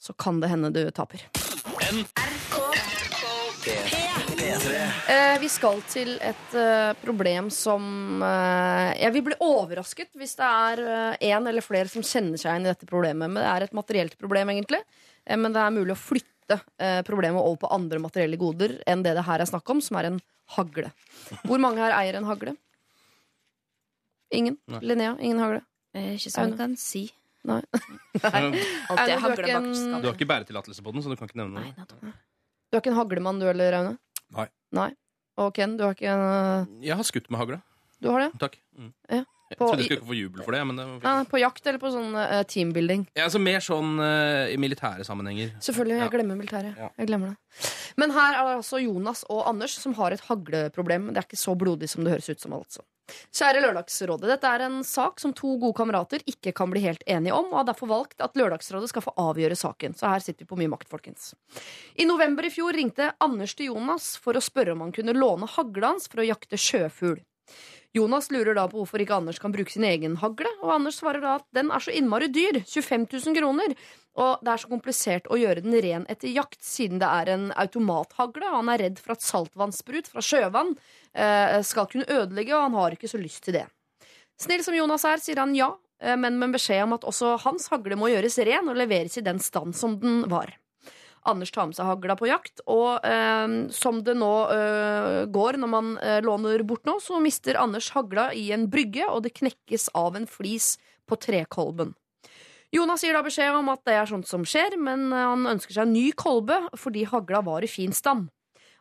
så 0.00 0.16
kan 0.16 0.40
det 0.40 0.54
hende 0.54 0.72
du 0.72 0.86
taper. 0.88 1.28
P3. 3.64 4.74
Eh, 5.08 5.36
vi 5.40 5.48
skal 5.52 5.78
til 5.86 6.16
et 6.18 6.54
eh, 6.58 6.90
problem 6.98 7.50
som 7.54 8.22
eh, 8.24 8.90
Jeg 8.98 9.14
vil 9.14 9.24
bli 9.28 9.36
overrasket 9.44 10.10
hvis 10.18 10.34
det 10.40 10.48
er 10.48 10.82
én 11.30 11.48
eller 11.48 11.62
flere 11.64 11.88
som 11.90 12.02
kjenner 12.02 12.40
seg 12.40 12.50
igjen 12.50 12.66
i 12.66 12.72
dette 12.72 12.88
problemet. 12.90 13.30
Men 13.30 13.38
det 13.38 13.50
er 13.50 13.66
et 13.68 13.76
materielt 13.78 14.18
problem, 14.18 14.50
egentlig. 14.56 14.82
Eh, 15.24 15.38
men 15.38 15.54
det 15.54 15.62
er 15.62 15.74
mulig 15.74 15.94
å 15.94 16.00
flytte 16.00 16.58
eh, 16.82 17.00
problemet 17.06 17.40
over 17.40 17.62
på 17.62 17.72
andre 17.76 18.02
materielle 18.02 18.40
goder 18.40 18.80
enn 18.90 19.04
det 19.06 19.14
det 19.16 19.26
her 19.28 19.44
er 19.44 19.50
snakk 19.50 19.70
om, 19.70 19.80
som 19.84 20.00
er 20.00 20.10
en 20.10 20.20
hagle. 20.58 20.90
Hvor 21.46 21.62
mange 21.62 21.80
her 21.84 21.94
eier 21.96 22.18
en 22.18 22.28
hagle? 22.28 22.56
Ingen? 24.34 24.58
Linnea? 24.82 25.14
Ingen 25.20 25.40
hagle? 25.40 25.62
Eh, 25.94 26.16
ikke 26.18 26.30
som 26.34 26.50
jeg 26.50 26.58
kan 26.58 26.74
si. 26.80 27.06
Nei. 27.44 27.60
Du 28.14 28.26
Alt 28.28 29.08
du 29.08 29.12
har 29.12 29.34
ikke 29.34 29.36
bak 29.36 29.48
en- 29.48 29.74
skapet. 29.74 30.04
har 30.08 30.14
ikke 30.14 30.28
bæretillatelse 30.30 30.82
på 30.86 30.92
den, 30.94 31.02
så 31.04 31.10
du 31.12 31.16
kan 31.20 31.28
ikke 31.28 31.40
nevne 31.42 31.60
Nei, 31.60 31.74
noe. 31.76 32.14
Du 32.70 32.76
har 32.78 32.80
ikke 32.82 32.92
en 32.94 32.98
haglemann, 32.98 33.38
du 33.42 33.46
heller, 33.46 33.76
Aune? 33.80 33.98
Nei. 34.34 34.46
Nei. 34.72 34.90
Og 35.36 35.52
Ken, 35.54 35.76
du 35.76 35.84
har 35.84 35.94
ikke 35.96 36.08
en 36.14 36.80
Jeg 36.82 36.96
har 36.96 37.04
skutt 37.04 37.28
med 37.30 37.40
hagle. 37.42 37.60
Du 38.00 38.08
har 38.12 38.20
det? 38.26 38.32
Takk. 38.40 38.58
Mm. 38.78 38.92
Ja. 39.10 39.22
Jeg 39.50 39.58
På- 39.58 39.66
trodde 39.68 39.82
jeg 39.82 39.86
skulle 39.90 40.00
ikke 40.00 40.08
få 40.08 40.16
jubel 40.16 40.42
for 40.46 40.52
det. 40.56 40.60
Men 40.66 40.76
det 40.80 40.84
var 40.88 41.04
ja, 41.04 41.24
på 41.30 41.38
jakt 41.38 41.66
eller 41.68 41.78
på 41.82 41.90
sånn 41.92 42.14
uh, 42.16 42.40
teambuilding? 42.48 43.04
Ja, 43.14 43.26
altså 43.28 43.38
Mer 43.42 43.60
sånn 43.62 43.98
uh, 44.00 44.48
i 44.50 44.56
militære 44.58 45.04
sammenhenger. 45.06 45.52
Selvfølgelig. 45.62 45.98
Jeg 46.00 46.08
Ja. 46.08 46.10
glemmer 46.16 46.38
militæret. 46.40 46.78
Ja. 46.80 46.88
Jeg 46.98 47.06
glemmer 47.12 47.34
det. 47.34 47.70
Men 48.00 48.10
her 48.16 48.34
er 48.40 48.48
det 48.48 48.56
altså 48.62 48.80
Jonas 48.82 49.22
og 49.28 49.44
Anders 49.46 49.76
som 49.78 49.94
har 50.00 50.12
et 50.16 50.24
hagleproblem. 50.26 51.12
Det 51.12 51.20
er 51.20 51.28
ikke 51.28 51.38
så 51.38 51.54
blodig 51.60 51.88
som 51.92 52.02
det 52.04 52.14
høres 52.16 52.30
ut 52.32 52.40
som, 52.40 52.56
altså. 52.56 52.82
Kjære 53.34 53.60
Lørdagsrådet. 53.64 54.28
Dette 54.30 54.50
er 54.50 54.64
en 54.66 54.78
sak 54.86 55.20
som 55.22 55.34
to 55.36 55.56
gode 55.60 55.76
kamerater 55.76 56.24
ikke 56.30 56.54
kan 56.56 56.70
bli 56.72 56.84
helt 56.86 57.04
enige 57.10 57.36
om, 57.36 57.50
og 57.52 57.60
har 57.60 57.68
derfor 57.68 57.90
valgt 57.90 58.24
at 58.24 58.36
Lørdagsrådet 58.38 58.90
skal 58.92 59.04
få 59.04 59.14
avgjøre 59.20 59.58
saken. 59.58 59.96
Så 59.98 60.08
her 60.10 60.24
sitter 60.24 60.44
vi 60.44 60.50
på 60.52 60.58
mye 60.60 60.72
makt, 60.72 60.88
folkens. 60.92 61.32
I 62.00 62.08
november 62.08 62.46
i 62.46 62.52
fjor 62.54 62.76
ringte 62.76 63.12
Anders 63.24 63.56
til 63.58 63.72
Jonas 63.72 64.14
for 64.20 64.36
å 64.36 64.44
spørre 64.44 64.74
om 64.74 64.84
han 64.86 64.94
kunne 64.94 65.16
låne 65.16 65.48
hagla 65.56 65.94
hans 65.94 66.08
for 66.10 66.22
å 66.22 66.28
jakte 66.28 66.60
sjøfugl. 66.60 67.20
Jonas 67.94 68.26
lurer 68.34 68.56
da 68.58 68.64
på 68.66 68.80
hvorfor 68.80 69.02
ikke 69.02 69.14
Anders 69.14 69.38
kan 69.38 69.52
bruke 69.54 69.70
sin 69.70 69.84
egen 69.86 70.16
hagle, 70.18 70.50
og 70.64 70.72
Anders 70.74 70.96
svarer 70.98 71.22
da 71.22 71.36
at 71.38 71.44
den 71.54 71.70
er 71.70 71.82
så 71.84 71.92
innmari 71.94 72.26
dyr, 72.32 72.58
25 72.66 73.06
000 73.06 73.36
kroner, 73.38 73.76
og 74.18 74.42
det 74.42 74.50
er 74.50 74.62
så 74.62 74.70
komplisert 74.70 75.28
å 75.30 75.38
gjøre 75.38 75.62
den 75.62 75.76
ren 75.82 76.06
etter 76.10 76.32
jakt, 76.34 76.58
siden 76.62 76.98
det 77.02 77.06
er 77.06 77.30
en 77.30 77.46
automathagle, 77.54 78.48
og 78.50 78.58
han 78.58 78.72
er 78.74 78.82
redd 78.86 78.98
for 79.02 79.14
at 79.14 79.22
saltvannsprut 79.22 80.10
fra 80.10 80.24
sjøvann 80.26 80.74
eh, 80.74 81.60
skal 81.66 81.86
kunne 81.90 82.08
ødelegge, 82.10 82.56
og 82.56 82.66
han 82.66 82.78
har 82.80 82.98
ikke 82.98 83.10
så 83.10 83.22
lyst 83.22 83.46
til 83.46 83.60
det. 83.60 83.64
Snill 84.42 84.66
som 84.66 84.74
Jonas 84.74 85.06
er, 85.06 85.22
sier 85.22 85.38
han 85.38 85.54
ja, 85.54 85.70
eh, 86.02 86.18
men 86.18 86.40
med 86.42 86.58
beskjed 86.58 86.82
om 86.88 86.98
at 86.98 87.06
også 87.06 87.36
hans 87.46 87.70
hagle 87.70 87.98
må 88.00 88.10
gjøres 88.10 88.42
ren 88.42 88.74
og 88.74 88.78
leveres 88.82 89.22
i 89.22 89.26
den 89.26 89.38
stand 89.42 89.78
som 89.78 90.00
den 90.02 90.24
var. 90.34 90.50
Anders 91.24 91.52
tar 91.54 91.70
med 91.70 91.76
seg 91.76 91.88
hagla 91.88 92.16
på 92.20 92.28
jakt, 92.28 92.60
og 92.68 93.04
eh, 93.06 93.54
som 93.72 94.02
det 94.04 94.16
nå 94.20 94.32
eh, 94.52 95.20
går 95.32 95.58
når 95.60 95.70
man 95.72 95.92
eh, 95.98 96.20
låner 96.24 96.64
bort 96.68 96.84
noe, 96.88 97.00
så 97.00 97.20
mister 97.22 97.56
Anders 97.60 97.88
hagla 97.94 98.28
i 98.36 98.50
en 98.52 98.68
brygge, 98.72 99.06
og 99.08 99.24
det 99.24 99.36
knekkes 99.38 99.90
av 99.96 100.18
en 100.18 100.28
flis 100.28 100.74
på 101.08 101.16
trekolben. 101.20 101.94
Jonas 102.74 103.04
gir 103.06 103.14
da 103.14 103.22
beskjed 103.22 103.54
om 103.54 103.68
at 103.70 103.84
det 103.86 103.94
er 103.94 104.08
sånt 104.10 104.26
som 104.28 104.44
skjer, 104.48 104.76
men 104.76 105.06
eh, 105.12 105.26
han 105.30 105.48
ønsker 105.54 105.76
seg 105.76 105.86
en 105.86 105.94
ny 105.96 106.08
kolbe 106.18 106.58
fordi 106.80 107.06
hagla 107.08 107.44
var 107.46 107.64
i 107.64 107.70
fin 107.70 107.94
stand. 107.94 108.28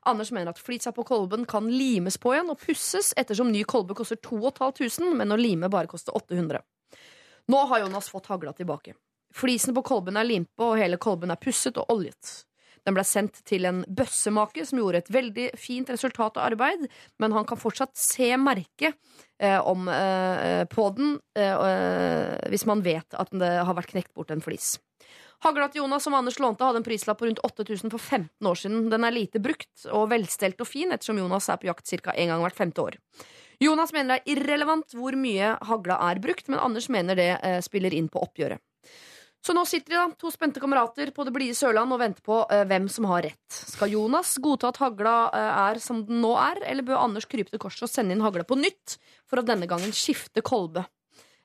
Anders 0.03 0.33
mener 0.35 0.51
at 0.51 0.59
flisa 0.59 0.91
på 0.91 1.05
kolben 1.07 1.45
kan 1.47 1.69
limes 1.71 2.17
på 2.19 2.33
igjen 2.33 2.51
og 2.51 2.59
pusses, 2.59 3.13
ettersom 3.15 3.53
ny 3.53 3.63
kolbe 3.63 3.95
koster 3.95 4.19
2500, 4.19 5.13
men 5.15 5.31
å 5.31 5.39
lime 5.39 5.69
bare 5.71 5.87
koster 5.87 6.15
800. 6.17 6.59
Nå 7.47 7.65
har 7.69 7.85
Jonas 7.85 8.09
fått 8.11 8.27
hagla 8.31 8.51
tilbake. 8.57 8.97
Flisene 9.33 9.75
på 9.75 9.85
kolben 9.85 10.17
er 10.19 10.27
limpa, 10.27 10.71
og 10.71 10.79
hele 10.81 10.99
kolben 11.01 11.33
er 11.33 11.41
pusset 11.41 11.77
og 11.81 11.89
oljet. 11.93 12.43
Den 12.83 12.97
ble 12.97 13.03
sendt 13.07 13.39
til 13.47 13.65
en 13.65 13.81
bøssemake 13.87 14.65
som 14.67 14.81
gjorde 14.81 15.03
et 15.03 15.11
veldig 15.13 15.45
fint 15.59 15.89
resultat 15.89 16.37
av 16.37 16.51
arbeid, 16.51 16.89
men 17.21 17.35
han 17.35 17.47
kan 17.47 17.59
fortsatt 17.59 17.95
se 17.97 18.33
merket 18.37 18.97
eh, 19.39 19.59
om, 19.59 19.87
eh, 19.87 20.65
på 20.67 20.89
den 20.97 21.15
eh, 21.39 21.53
eh, 21.53 22.49
hvis 22.51 22.67
man 22.67 22.83
vet 22.83 23.15
at 23.15 23.31
det 23.31 23.53
har 23.63 23.77
vært 23.77 23.93
knekt 23.95 24.11
bort 24.17 24.33
en 24.35 24.43
flis. 24.43 24.75
Hagla 25.43 25.67
til 25.67 25.81
Jonas 25.81 26.05
som 26.05 26.15
Anders 26.15 26.39
lånte, 26.39 26.63
hadde 26.63 26.79
en 26.79 26.85
prislapp 26.85 27.19
på 27.19 27.27
rundt 27.27 27.41
8000 27.43 27.91
for 27.91 27.99
15 27.99 28.47
år 28.47 28.59
siden. 28.59 28.85
Den 28.91 29.03
er 29.03 29.15
lite 29.15 29.41
brukt 29.43 29.87
og 29.91 30.05
velstelt 30.11 30.61
og 30.63 30.69
fin, 30.69 30.91
ettersom 30.95 31.19
Jonas 31.19 31.49
er 31.51 31.59
på 31.59 31.67
jakt 31.67 31.89
ca. 32.03 32.13
en 32.15 32.31
gang 32.31 32.43
hvert 32.45 32.59
femte 32.59 32.83
år. 32.83 32.99
Jonas 33.63 33.91
mener 33.95 34.13
det 34.13 34.21
er 34.21 34.37
irrelevant 34.37 34.95
hvor 34.95 35.15
mye 35.19 35.55
hagla 35.67 35.99
er 36.09 36.21
brukt, 36.23 36.47
men 36.51 36.63
Anders 36.63 36.87
mener 36.91 37.19
det 37.19 37.31
eh, 37.43 37.59
spiller 37.63 37.95
inn 37.95 38.07
på 38.11 38.23
oppgjøret. 38.23 38.63
Så 39.43 39.51
nå 39.55 39.65
sitter 39.67 39.91
de 39.91 39.99
da, 39.99 40.07
to 40.15 40.31
spente 40.31 40.61
kamerater 40.63 41.11
på 41.11 41.25
det 41.27 41.33
blide 41.35 41.55
Sørland 41.57 41.91
og 41.91 41.99
venter 41.99 42.23
på 42.23 42.39
eh, 42.47 42.63
hvem 42.69 42.87
som 42.91 43.09
har 43.11 43.25
rett. 43.25 43.57
Skal 43.73 43.91
Jonas 43.91 44.37
godta 44.39 44.71
at 44.71 44.79
hagla 44.79 45.15
eh, 45.35 45.61
er 45.65 45.81
som 45.83 45.99
den 46.07 46.21
nå 46.23 46.31
er, 46.39 46.61
eller 46.71 46.87
bør 46.87 47.01
Anders 47.01 47.27
krype 47.27 47.51
til 47.51 47.59
korset 47.59 47.83
og 47.89 47.91
sende 47.91 48.15
inn 48.15 48.23
hagla 48.23 48.45
på 48.47 48.55
nytt 48.55 48.95
for 49.27 49.41
å 49.41 49.47
denne 49.47 49.67
gangen 49.67 49.91
skifte 49.91 50.45
kolbe? 50.45 50.85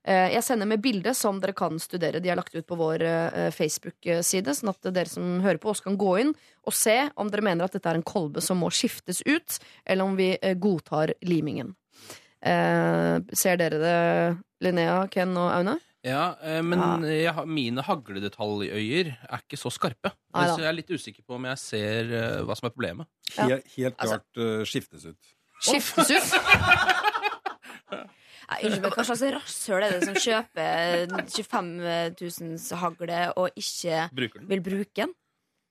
Eh, 0.06 0.30
jeg 0.32 0.44
sender 0.46 0.70
med 0.70 0.80
bilde 0.80 1.12
som 1.16 1.40
dere 1.42 1.56
kan 1.58 1.80
studere. 1.82 2.22
De 2.22 2.30
er 2.30 2.38
lagt 2.38 2.54
ut 2.54 2.66
på 2.68 2.78
vår 2.78 3.02
eh, 3.04 3.48
Facebook-side, 3.52 4.54
sånn 4.54 4.70
at 4.72 4.92
dere 4.94 5.10
som 5.10 5.42
hører 5.42 5.58
på 5.58 5.74
oss, 5.74 5.82
kan 5.84 5.98
gå 5.98 6.14
inn 6.22 6.32
og 6.64 6.76
se 6.76 6.96
om 7.18 7.32
dere 7.32 7.44
mener 7.44 7.66
at 7.66 7.74
dette 7.74 7.90
er 7.90 7.98
en 7.98 8.06
kolbe 8.06 8.40
som 8.44 8.62
må 8.62 8.70
skiftes 8.70 9.24
ut, 9.26 9.58
eller 9.84 10.06
om 10.06 10.14
vi 10.18 10.30
eh, 10.38 10.54
godtar 10.54 11.16
limingen. 11.26 11.74
Eh, 12.38 13.18
ser 13.34 13.58
dere 13.58 13.82
det, 13.82 13.98
Linnea, 14.62 15.02
Ken 15.10 15.34
og 15.34 15.50
Aune? 15.50 15.80
Ja, 16.08 16.24
eh, 16.42 16.60
men 16.64 16.80
jeg 17.06 17.32
har, 17.36 17.46
mine 17.48 17.82
hagledetaljøyer 17.84 19.10
er 19.28 19.42
ikke 19.42 19.58
så 19.60 19.70
skarpe. 19.74 20.12
Neida. 20.34 20.54
Så 20.54 20.62
jeg 20.64 20.70
er 20.72 20.76
litt 20.78 20.92
usikker 20.94 21.24
på 21.26 21.36
om 21.36 21.44
jeg 21.50 21.60
ser 21.62 22.12
eh, 22.16 22.38
hva 22.48 22.56
som 22.58 22.68
er 22.70 22.74
problemet. 22.74 23.10
Ja. 23.36 23.46
Helt, 23.50 23.68
helt 23.76 23.98
Altså- 23.98 24.20
klart 24.22 24.42
eh, 24.46 24.64
skiftes 24.70 25.08
ut. 25.10 25.34
Skiftes 25.68 26.12
ut? 26.14 26.28
Nei, 28.48 28.58
Unnskyld 28.64 28.80
meg, 28.86 28.94
hva 28.96 29.04
slags 29.04 29.22
rasshøl 29.34 29.84
er 29.84 29.94
det 29.98 30.06
som 30.08 30.16
kjøper 30.24 31.10
25 31.28 31.72
000 32.16 32.78
hagle 32.80 33.18
og 33.36 33.58
ikke 33.60 34.06
Bruker 34.16 34.40
den. 34.40 34.48
vil 34.48 34.62
bruke 34.64 35.02
den? 35.02 35.12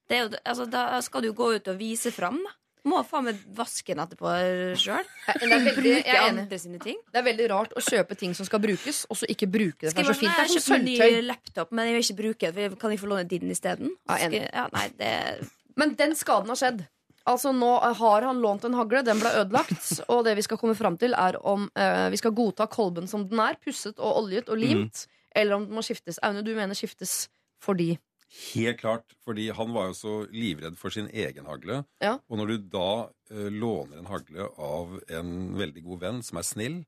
Det 0.07 0.17
er 0.17 0.21
jo, 0.27 0.29
altså, 0.45 0.67
da 0.71 0.83
skal 1.03 1.23
du 1.25 1.31
jo 1.31 1.37
gå 1.39 1.47
ut 1.57 1.67
og 1.73 1.79
vise 1.81 2.11
fram, 2.15 2.37
da. 2.45 2.53
Må 2.87 3.01
faen 3.03 3.25
meg 3.27 3.39
vaske 3.57 3.91
den 3.95 4.03
etterpå 4.03 4.33
sjøl. 4.79 5.07
Andre 5.33 6.59
sine 6.61 6.79
ting. 6.83 6.99
Det 7.11 7.19
er 7.21 7.25
veldig 7.25 7.47
rart 7.51 7.73
å 7.75 7.83
kjøpe 7.83 8.15
ting 8.19 8.35
som 8.37 8.47
skal 8.47 8.61
brukes, 8.63 9.05
og 9.09 9.19
så 9.19 9.29
ikke 9.31 9.49
bruke 9.51 9.87
det. 9.87 9.93
For 9.95 10.03
det 10.03 10.05
er 10.07 10.13
så 10.13 10.19
fint. 10.21 10.35
Det 10.37 10.45
jeg 10.45 10.61
kjøper 10.61 10.77
en 10.77 10.85
ny 10.87 11.23
laptop, 11.27 11.73
men 11.75 11.89
jeg 11.89 11.97
vil 11.97 12.05
ikke 12.05 12.19
bruke 12.21 12.51
det. 12.55 12.69
Kan 12.79 12.93
jeg 12.93 13.01
få 13.01 13.09
låne 13.11 13.25
din 13.27 13.51
isteden? 13.51 13.95
Ja, 14.07 14.19
Ja, 14.29 14.67
nei, 14.73 14.87
det 14.99 15.11
Men 15.77 15.95
den 15.97 16.15
skaden 16.15 16.49
har 16.53 16.59
skjedd. 16.59 16.85
Altså 17.27 17.51
Nå 17.51 17.73
har 17.99 18.23
han 18.23 18.39
lånt 18.39 18.63
en 18.63 18.77
hagle, 18.77 19.03
den 19.03 19.19
ble 19.19 19.33
ødelagt. 19.41 19.99
Og 20.13 20.23
det 20.25 20.37
vi 20.39 20.45
skal 20.45 20.59
komme 20.61 20.77
fram 20.79 20.95
til, 20.97 21.13
er 21.13 21.35
om 21.43 21.67
eh, 21.75 22.07
vi 22.13 22.19
skal 22.21 22.31
godta 22.31 22.69
kolben 22.71 23.07
som 23.11 23.25
den 23.27 23.41
er, 23.43 23.59
pusset 23.59 23.99
og 23.99 24.23
oljet 24.23 24.47
og 24.49 24.61
limt, 24.61 25.07
eller 25.35 25.57
om 25.57 25.65
den 25.67 25.75
må 25.75 25.83
skiftes. 25.83 26.21
Aune, 26.23 26.45
du 26.45 26.53
mener 26.55 26.77
skiftes 26.77 27.25
fordi 27.63 27.97
Helt 28.27 28.79
klart, 28.81 29.13
fordi 29.23 29.47
han 29.55 29.71
var 29.73 29.89
jo 29.89 29.95
så 29.95 30.13
livredd 30.35 30.75
for 30.79 30.91
sin 30.93 31.07
egen 31.15 31.47
hagle. 31.47 31.81
Ja. 32.03 32.17
Og 32.27 32.41
når 32.41 32.51
du 32.51 32.65
da 32.73 32.89
eh, 33.31 33.47
låner 33.53 34.01
en 34.01 34.09
hagle 34.11 34.49
av 34.59 34.97
en 35.07 35.35
veldig 35.57 35.83
god 35.85 36.01
venn 36.01 36.19
som 36.25 36.41
er 36.41 36.47
snill, 36.47 36.81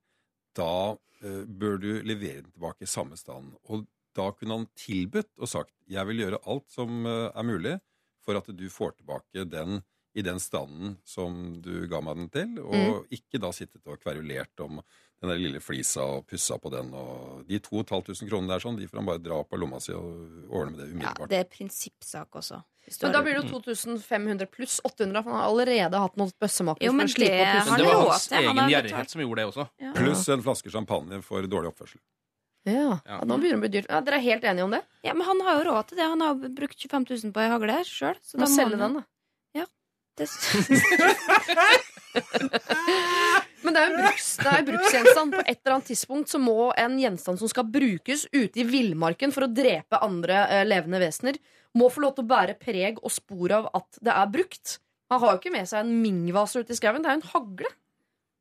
da 0.57 0.97
eh, 1.23 1.45
bør 1.47 1.79
du 1.79 1.91
levere 2.03 2.43
den 2.43 2.51
tilbake 2.51 2.83
i 2.83 2.91
samme 2.91 3.19
stand. 3.19 3.53
Og 3.71 3.87
da 4.17 4.31
kunne 4.35 4.59
han 4.59 4.67
tilbudt 4.79 5.31
og 5.39 5.51
sagt 5.51 5.75
jeg 5.87 6.03
vil 6.09 6.25
gjøre 6.25 6.41
alt 6.51 6.67
som 6.73 7.07
eh, 7.07 7.29
er 7.31 7.47
mulig 7.47 7.77
for 8.25 8.39
at 8.39 8.51
du 8.51 8.67
får 8.73 8.97
tilbake 8.99 9.47
den 9.47 9.79
i 10.17 10.23
den 10.25 10.41
standen 10.41 10.97
som 11.07 11.59
du 11.63 11.85
ga 11.87 12.01
meg 12.03 12.17
den 12.17 12.29
til, 12.33 12.55
og 12.59 13.11
ikke 13.13 13.39
da 13.39 13.51
sittet 13.55 13.85
og 13.87 14.01
kverulert 14.01 14.63
om 14.65 14.81
den 15.19 15.31
der 15.33 15.39
lille 15.41 15.59
flisa 15.59 16.03
og 16.15 16.27
pussa 16.29 16.57
på 16.61 16.71
den. 16.71 16.93
og 16.95 17.45
De 17.47 17.59
2500 17.59 18.29
kronene 18.29 18.53
der 18.53 18.63
sånn, 18.63 18.77
de 18.79 18.87
får 18.87 19.01
han 19.01 19.09
bare 19.09 19.21
dra 19.23 19.39
opp 19.41 19.53
av 19.53 19.59
lomma 19.59 19.79
si 19.83 19.91
og 19.91 20.45
ordne 20.47 20.75
med 20.77 20.79
det 20.85 21.03
Ja, 21.03 21.13
det 21.27 21.39
er 21.41 21.49
prinsippsak 21.51 22.39
også. 22.39 22.61
hvis 22.85 22.99
du 22.99 23.05
Men 23.05 23.17
da 23.17 23.23
blir 23.25 23.35
det 23.35 23.43
jo 23.49 23.59
2500 23.59 24.47
pluss 24.47 24.79
800, 24.83 25.23
for 25.23 25.31
han 25.31 25.41
har 25.41 25.49
allerede 25.49 26.03
hatt 26.05 26.15
noen 26.15 26.31
bøssemaker 26.39 26.87
Jo, 26.87 26.93
men 26.93 27.07
det 27.07 27.33
har 27.33 27.65
Men 27.67 27.83
det 27.83 27.89
var 27.89 28.05
hans 28.09 28.31
egen 28.31 28.63
gjerrighet 28.71 29.09
som 29.09 29.21
gjorde 29.21 29.41
det 29.41 29.49
også. 29.51 29.67
Ja. 29.79 29.91
Pluss 29.97 30.29
en 30.29 30.45
flaske 30.45 30.71
champagne 30.71 31.21
for 31.21 31.41
dårlig 31.41 31.73
oppførsel. 31.73 31.99
Ja. 32.67 32.73
Ja. 32.73 32.99
ja, 33.05 33.19
Nå 33.25 33.37
begynner 33.39 33.55
det 33.55 33.59
å 33.59 33.65
bli 33.65 33.71
dyrt. 33.75 33.87
Ja, 33.89 33.99
dere 34.05 34.17
er 34.19 34.25
helt 34.25 34.43
enige 34.43 34.63
om 34.67 34.71
det? 34.75 34.81
Ja, 35.03 35.13
men 35.13 35.25
han 35.27 35.39
har 35.47 35.59
jo 35.59 35.71
råd 35.71 35.87
til 35.89 35.99
det. 35.99 36.07
Han 36.11 36.21
har 36.21 36.35
brukt 36.35 36.79
25 36.79 37.05
000 37.09 37.33
på 37.35 37.43
ei 37.43 37.49
hagle 37.51 37.77
sjøl. 37.87 38.19
Du 38.31 38.37
må 38.41 38.49
selge 38.51 38.79
den, 38.79 38.99
da. 38.99 39.03
Det, 40.19 40.27
Men 43.63 43.75
det 43.75 43.81
er 43.81 43.85
jo 43.85 43.93
en 43.93 44.01
bruks, 44.01 44.27
det 44.39 44.49
er 44.49 44.57
en 44.57 44.67
bruksgjenstand. 44.69 45.35
På 45.35 45.41
et 45.43 45.59
eller 45.59 45.75
annet 45.75 45.89
tidspunkt 45.91 46.27
så 46.31 46.39
må 46.41 46.59
en 46.79 46.95
gjenstand 47.01 47.37
som 47.41 47.49
skal 47.51 47.65
brukes 47.69 48.21
ute 48.31 48.61
i 48.61 48.67
villmarken 48.67 49.33
for 49.35 49.45
å 49.45 49.51
drepe 49.51 49.99
andre 50.03 50.37
eh, 50.47 50.65
levende 50.67 51.01
vesener, 51.03 51.35
må 51.77 51.85
få 51.93 51.99
lov 52.05 52.13
til 52.17 52.25
å 52.25 52.31
bære 52.31 52.55
preg 52.61 52.93
og 53.03 53.11
spor 53.13 53.49
av 53.59 53.65
at 53.77 53.89
det 54.03 54.13
er 54.15 54.33
brukt. 54.33 54.65
Han 55.13 55.21
har 55.21 55.29
jo 55.35 55.39
ikke 55.41 55.53
med 55.53 55.67
seg 55.69 55.79
en 55.83 56.01
mingvase 56.01 56.63
ute 56.63 56.73
i 56.73 56.79
skauen. 56.79 57.03
Det 57.03 57.09
er 57.11 57.17
jo 57.17 57.21
en 57.21 57.33
hagle. 57.35 57.69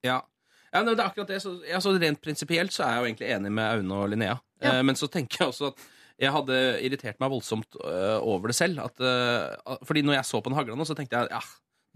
Ja. 0.07 0.19
ja 0.73 0.79
men 0.81 0.95
det 0.95 1.03
er 1.03 1.11
akkurat 1.11 1.33
det. 1.35 1.41
Så, 1.45 1.51
altså, 1.67 1.89
rent 2.01 2.21
prinsipielt 2.25 2.73
så 2.75 2.81
er 2.87 2.91
jeg 2.95 3.01
jo 3.01 3.07
egentlig 3.11 3.31
enig 3.37 3.51
med 3.59 3.67
Aune 3.69 3.93
og 4.01 4.05
Linnea. 4.15 4.37
Ja. 4.63 4.79
Eh, 4.79 4.83
men 4.87 4.95
så 4.99 5.07
tenker 5.13 5.37
jeg 5.43 5.49
også 5.53 5.65
at 5.73 5.79
jeg 6.19 6.35
hadde 6.35 6.57
irritert 6.83 7.21
meg 7.23 7.31
voldsomt 7.31 7.79
øh, 7.79 8.19
over 8.27 8.51
det 8.51 8.57
selv. 8.59 8.83
At, 8.83 9.01
øh, 9.01 9.77
fordi 9.87 10.03
når 10.03 10.19
jeg 10.19 10.31
så 10.31 10.41
på 10.43 10.51
den 10.51 10.59
hagla 10.59 10.79
nå, 10.79 10.87
så 10.89 10.97
tenkte 10.99 11.21
jeg 11.21 11.31
ja, 11.31 11.43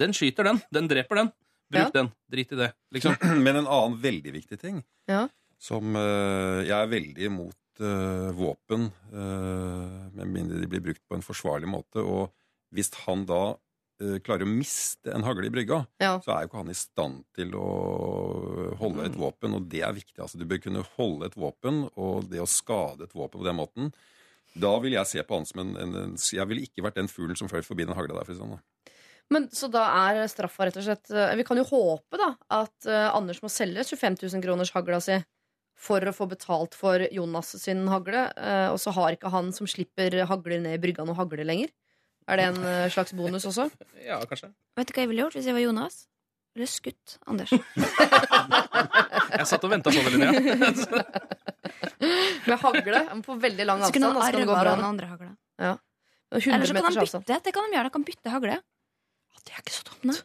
den 0.01 0.13
skyter 0.17 0.45
den. 0.49 0.61
Den 0.73 0.89
dreper 0.91 1.17
den. 1.23 1.33
Bruk 1.73 1.83
Ja. 1.89 1.91
den. 1.95 2.11
Drit 2.31 2.53
i 2.53 2.57
det. 2.57 2.73
Liksom. 2.93 3.17
Men 3.45 3.57
en 3.63 3.67
annen 3.67 3.99
veldig 4.03 4.33
viktig 4.33 4.59
ting 4.61 4.83
Ja. 5.09 5.29
som 5.59 5.97
uh, 5.97 6.61
Jeg 6.65 6.77
er 6.77 6.91
veldig 6.93 7.27
imot 7.31 7.81
uh, 7.81 8.31
våpen, 8.37 8.91
uh, 9.13 10.09
med 10.13 10.27
mindre 10.29 10.61
de 10.61 10.69
blir 10.69 10.83
brukt 10.85 11.03
på 11.09 11.17
en 11.17 11.25
forsvarlig 11.25 11.69
måte. 11.71 12.05
Og 12.05 12.33
hvis 12.75 12.93
han 13.07 13.27
da 13.29 13.55
klarer 14.27 14.43
å 14.43 14.51
miste 14.51 15.13
en 15.15 15.23
hagle 15.23 15.47
i 15.47 15.51
brygga, 15.55 15.87
Ja. 16.03 16.17
så 16.19 16.33
er 16.35 16.41
jo 16.43 16.49
ikke 16.49 16.59
han 16.59 16.71
i 16.73 16.75
stand 16.75 17.21
til 17.37 17.53
å 17.55 18.75
holde 18.81 19.05
et 19.07 19.15
våpen, 19.15 19.55
og 19.55 19.69
det 19.71 19.85
er 19.87 19.93
viktig. 19.95 20.19
Altså, 20.19 20.41
du 20.41 20.45
bør 20.51 20.59
kunne 20.65 20.83
holde 20.97 21.29
et 21.29 21.37
våpen, 21.39 21.85
og 21.95 22.27
det 22.33 22.41
å 22.43 22.49
skade 22.51 23.05
et 23.07 23.15
våpen 23.15 23.39
på 23.39 23.47
den 23.47 23.61
måten 23.61 23.93
da 24.59 24.75
vil 24.83 24.93
jeg 24.93 25.09
se 25.09 25.23
på 25.25 25.39
han 25.39 25.47
som 25.49 25.63
en, 25.63 25.71
en, 25.81 25.95
en 25.97 26.17
Jeg 26.19 26.45
ville 26.51 26.67
ikke 26.67 26.83
vært 26.85 26.99
den 27.01 27.09
fuglen 27.09 27.39
som 27.39 27.49
fløy 27.49 27.63
forbi 27.65 27.87
den 27.89 27.97
hagla 27.97 28.19
der. 28.19 28.27
For 28.27 28.35
å 28.35 28.37
si 28.37 28.43
sånn, 28.43 28.57
da. 28.59 28.82
Men 29.31 29.49
Så 29.55 29.69
da 29.73 29.85
er 30.09 30.27
straffa 30.29 30.67
rett 30.67 30.77
og 30.77 30.83
slett 30.87 31.11
eh, 31.11 31.35
Vi 31.39 31.45
kan 31.47 31.57
jo 31.57 31.65
håpe 31.69 32.17
da 32.21 32.35
at 32.53 32.87
eh, 32.89 33.09
Anders 33.15 33.43
må 33.45 33.49
selge 33.53 33.85
25 33.87 34.17
000 34.25 34.43
kroners 34.45 34.73
hagla 34.75 35.01
si 35.01 35.17
for 35.83 36.01
å 36.07 36.13
få 36.15 36.27
betalt 36.31 36.75
for 36.79 37.03
Jonas 37.11 37.49
sin 37.59 37.89
hagle, 37.91 38.29
eh, 38.39 38.69
og 38.71 38.79
så 38.79 38.93
har 38.95 39.13
ikke 39.17 39.33
han 39.33 39.49
som 39.57 39.67
slipper 39.67 40.15
hagler 40.31 40.61
ned 40.63 40.75
i 40.77 40.79
brygga, 40.83 41.03
noe 41.09 41.17
hagle 41.19 41.43
lenger. 41.49 41.69
Er 42.31 42.35
det 42.39 42.45
en 42.53 42.61
slags 42.93 43.13
bonus 43.19 43.45
også? 43.49 43.65
Ja, 44.07 44.21
kanskje. 44.31 44.49
vet 44.79 44.87
du 44.87 44.93
hva 44.95 45.03
jeg 45.03 45.11
ville 45.11 45.23
gjort 45.25 45.35
hvis 45.35 45.49
jeg 45.49 45.57
var 45.57 45.65
Jonas? 45.65 45.97
Ville 46.55 46.69
skutt 46.71 47.17
Anders. 47.27 47.51
Jeg 49.33 49.47
satt 49.49 49.63
og 49.65 49.71
venta 49.73 49.89
på 49.91 49.97
det, 50.05 50.11
Linnea. 50.13 50.33
Med 52.47 52.59
hagle 52.61 53.01
på 53.25 53.35
veldig 53.41 53.65
lang 53.67 53.83
Så 53.87 53.93
kunne 53.95 54.11
han 54.13 54.23
arva 54.23 54.65
den 54.69 54.85
andre 54.87 55.07
hagla. 55.09 55.31
Ja. 55.63 55.73
Eller 56.33 56.67
så 56.67 56.75
kan 56.77 56.85
han 56.89 56.99
bytte. 57.01 57.39
Det 57.47 57.53
kan 57.55 57.69
de 57.69 57.77
gjøre. 57.77 57.89
De 57.89 57.95
kan 57.97 58.05
bytte 58.07 58.33
hagle. 58.33 58.57
Det 59.41 59.55
er 59.55 59.63
ikke 59.65 59.75
så 59.75 59.89
dumt. 59.89 60.23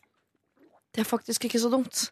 Det 0.93 1.03
er 1.03 1.07
faktisk 1.07 1.47
ikke 1.47 1.61
så 1.61 1.71
dumt. 1.71 2.07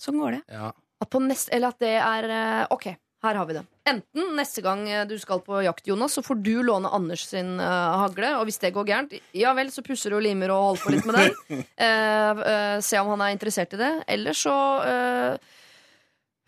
Sånn 0.00 0.18
går 0.20 0.38
det. 0.38 0.42
Ja. 0.52 0.72
At 1.02 1.10
på 1.10 1.20
nest, 1.22 1.50
eller 1.54 1.74
at 1.74 1.82
det 1.82 1.96
er 1.98 2.30
eh, 2.30 2.66
Ok, 2.74 2.90
her 3.24 3.38
har 3.40 3.48
vi 3.48 3.56
det. 3.56 3.64
Enten 3.88 4.34
neste 4.36 4.62
gang 4.64 4.84
eh, 4.88 5.04
du 5.08 5.14
skal 5.20 5.40
på 5.44 5.62
jakt, 5.64 5.86
Jonas, 5.88 6.16
så 6.16 6.22
får 6.24 6.40
du 6.44 6.54
låne 6.64 6.90
Anders 6.92 7.24
sin 7.28 7.54
uh, 7.60 7.96
hagle. 8.02 8.34
Og 8.38 8.48
hvis 8.48 8.60
det 8.62 8.74
går 8.76 8.88
gærent, 8.88 9.16
ja 9.36 9.54
vel, 9.56 9.72
så 9.72 9.84
pusser 9.84 10.12
du 10.12 10.18
og 10.18 10.24
limer 10.24 10.52
og 10.52 10.70
holder 10.70 10.84
på 10.84 10.94
litt 10.94 11.08
med 11.08 11.20
den. 11.20 11.64
uh, 11.80 12.44
uh, 12.50 12.76
se 12.84 13.00
om 13.00 13.12
han 13.14 13.26
er 13.26 13.34
interessert 13.36 13.76
i 13.76 13.80
det. 13.80 13.92
Eller 14.16 14.36
så 14.36 14.54
eh, 14.88 15.52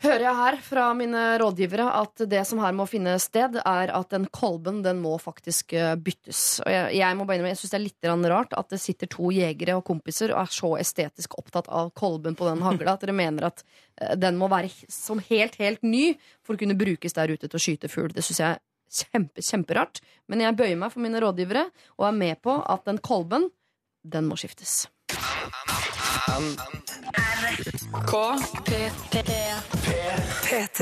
hører 0.05 0.25
jeg 0.27 0.37
her 0.39 0.57
fra 0.65 0.85
mine 0.97 1.23
rådgivere 1.41 1.87
at 1.99 2.25
det 2.29 2.43
som 2.49 2.61
her 2.63 2.75
må 2.77 2.87
finne 2.91 3.17
sted, 3.23 3.59
er 3.63 3.93
at 3.95 4.13
den 4.13 4.27
kolben 4.35 4.83
den 4.85 5.01
må 5.03 5.17
faktisk 5.23 5.73
eh, 5.77 5.95
byttes. 5.97 6.61
Og 6.65 6.73
jeg, 6.73 6.99
jeg 6.99 7.19
må 7.19 7.27
bare 7.27 7.39
innrømme, 7.39 7.55
jeg 7.55 7.61
syns 7.63 7.75
det 7.75 7.81
er 7.81 7.87
litt 7.87 8.31
rart 8.33 8.57
at 8.59 8.73
det 8.73 8.81
sitter 8.83 9.11
to 9.13 9.33
jegere 9.35 9.79
og 9.79 9.85
kompiser 9.89 10.35
og 10.35 10.43
er 10.45 10.55
så 10.55 10.73
estetisk 10.81 11.39
opptatt 11.41 11.71
av 11.73 11.93
kolben 11.97 12.37
på 12.39 12.49
den 12.49 12.65
hagla 12.65 12.97
at 12.97 13.05
dere 13.05 13.17
mener 13.17 13.49
at 13.51 13.65
eh, 14.01 14.15
den 14.19 14.39
må 14.41 14.51
være 14.53 14.73
som 14.93 15.23
helt, 15.31 15.59
helt 15.63 15.85
ny 15.87 16.15
for 16.45 16.57
å 16.57 16.63
kunne 16.63 16.79
brukes 16.79 17.17
der 17.17 17.33
ute 17.33 17.49
til 17.49 17.59
å 17.59 17.65
skyte 17.69 17.93
fugl. 17.93 18.13
Det 18.15 18.25
syns 18.27 18.43
jeg 18.43 18.57
er 18.57 18.65
kjempe, 18.97 19.43
kjemperart. 19.43 20.03
Men 20.31 20.45
jeg 20.45 20.59
bøyer 20.59 20.79
meg 20.81 20.93
for 20.95 21.05
mine 21.05 21.23
rådgivere 21.23 21.69
og 21.99 22.09
er 22.09 22.21
med 22.21 22.43
på 22.45 22.59
at 22.61 22.87
den 22.89 23.01
kolben, 23.05 23.51
den 24.07 24.29
må 24.29 24.39
skiftes. 24.39 24.87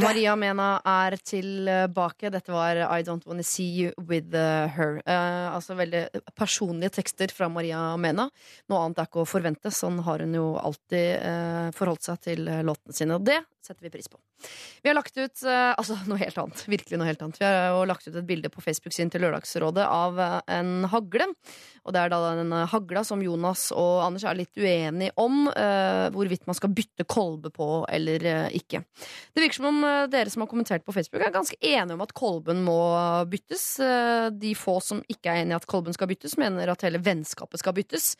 Maria 0.03 0.35
Mena 0.37 0.69
er 0.85 1.17
tilbake. 1.21 2.31
Dette 2.33 2.53
var 2.53 2.77
I 2.77 3.03
Don't 3.07 3.27
Wanna 3.29 3.45
See 3.47 3.69
You 3.83 3.93
With 4.09 4.35
Her. 4.35 5.01
Eh, 5.05 5.55
altså 5.55 5.77
veldig 5.79 6.07
personlige 6.37 6.97
tekster 7.01 7.33
fra 7.35 7.49
Maria 7.53 7.97
Mena. 8.01 8.29
Noe 8.71 8.85
annet 8.85 9.03
er 9.03 9.11
ikke 9.11 9.25
å 9.25 9.29
forvente. 9.29 9.73
Sånn 9.75 10.01
har 10.07 10.25
hun 10.25 10.37
jo 10.37 10.47
alltid 10.61 11.09
eh, 11.17 11.69
forholdt 11.77 12.09
seg 12.09 12.23
til 12.29 12.49
eh, 12.49 12.65
låtene 12.67 12.97
sine. 12.97 13.19
Og 13.19 13.27
det 13.29 13.41
setter 13.65 13.87
vi 13.87 13.91
pris 13.91 14.09
på. 14.09 14.19
Vi 14.83 14.91
har 14.91 14.97
lagt 14.97 15.17
ut 15.17 15.43
eh, 15.49 15.73
altså 15.73 15.97
noe 16.09 16.21
helt 16.21 16.39
annet. 16.41 16.65
Virkelig 16.69 17.01
noe 17.01 17.09
helt 17.09 17.23
annet. 17.25 17.41
Vi 17.41 17.49
har 17.49 17.73
jo 17.73 17.85
lagt 17.89 18.09
ut 18.09 18.17
et 18.17 18.29
bilde 18.29 18.51
på 18.53 18.65
Facebook-siden 18.65 19.13
til 19.13 19.25
Lørdagsrådet 19.25 19.87
av 19.89 20.21
eh, 20.21 20.41
en 20.59 20.89
hagle. 20.93 21.31
Og 21.85 21.93
det 21.93 22.01
er 22.01 22.13
da 22.13 22.19
den 22.39 22.53
hagla 22.73 23.03
som 23.05 23.21
Jonas 23.23 23.67
og 23.77 24.05
Anders 24.07 24.25
er 24.25 24.39
litt 24.39 24.57
uenige 24.57 25.13
om. 25.21 25.49
eh, 25.53 26.09
hvorvidt 26.15 26.47
man 26.49 26.57
skal 26.57 26.73
bytte 26.73 27.05
kolbe 27.05 27.51
på 27.53 27.69
eller 27.93 28.25
eh, 28.25 28.57
ikke. 28.57 28.81
Det 29.35 29.43
virker 29.45 29.59
som 29.61 29.69
om 29.71 29.85
eh, 29.85 30.07
dere 30.13 30.33
som 30.33 30.45
har 30.45 30.49
kommentert 30.51 30.85
på 30.87 30.95
Facebook, 30.97 31.21
er 31.23 31.35
ganske 31.35 31.59
enige 31.61 31.95
om 31.99 32.05
at 32.07 32.15
kolben 32.17 32.65
må 32.65 32.79
byttes. 33.29 33.67
Eh, 33.85 34.31
De 34.31 34.55
få 34.57 34.79
som 34.83 35.03
ikke 35.09 35.31
er 35.31 35.43
enig 35.45 35.55
i 35.57 35.61
at 35.61 35.69
kolben 35.71 35.93
skal 35.97 36.09
byttes, 36.11 36.39
mener 36.41 36.73
at 36.73 36.83
hele 36.87 37.03
vennskapet 37.05 37.61
skal 37.61 37.77
byttes. 37.77 38.15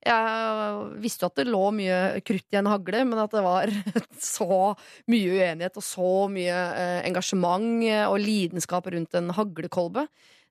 Jeg 0.00 0.96
visste 1.02 1.26
jo 1.26 1.28
at 1.28 1.36
det 1.36 1.50
lå 1.50 1.60
mye 1.76 1.96
krutt 2.24 2.54
i 2.54 2.56
en 2.56 2.70
hagle, 2.72 3.02
men 3.04 3.20
at 3.20 3.34
det 3.36 3.42
var 3.44 3.68
så 4.16 4.72
mye 5.12 5.34
uenighet 5.36 5.76
og 5.76 5.84
så 5.84 6.12
mye 6.32 6.56
eh, 6.72 7.00
engasjement 7.10 7.84
eh, 7.84 8.06
og 8.08 8.16
lidenskap 8.24 8.88
rundt 8.94 9.18
en 9.20 9.28
haglekolbe, 9.36 10.06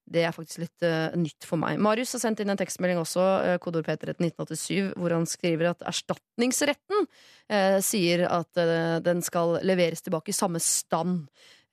det 0.10 0.24
er 0.26 0.34
faktisk 0.34 0.64
litt 0.64 0.86
uh, 0.86 1.14
nytt 1.18 1.46
for 1.46 1.62
meg. 1.62 1.78
Marius 1.82 2.16
har 2.16 2.24
sendt 2.24 2.42
inn 2.42 2.52
en 2.52 2.60
tekstmelding 2.60 3.00
også, 3.02 3.22
uh, 3.46 3.56
kodord 3.62 3.86
P3 3.88 4.16
1987, 4.18 4.92
hvor 4.98 5.14
han 5.16 5.30
skriver 5.30 5.72
at 5.72 5.86
erstatningsretten 5.90 7.06
uh, 7.06 7.78
sier 7.86 8.26
at 8.30 8.62
uh, 8.62 8.98
den 9.06 9.24
skal 9.26 9.60
leveres 9.66 10.04
tilbake 10.06 10.34
i 10.34 10.38
samme 10.38 10.62
stand. 10.64 11.28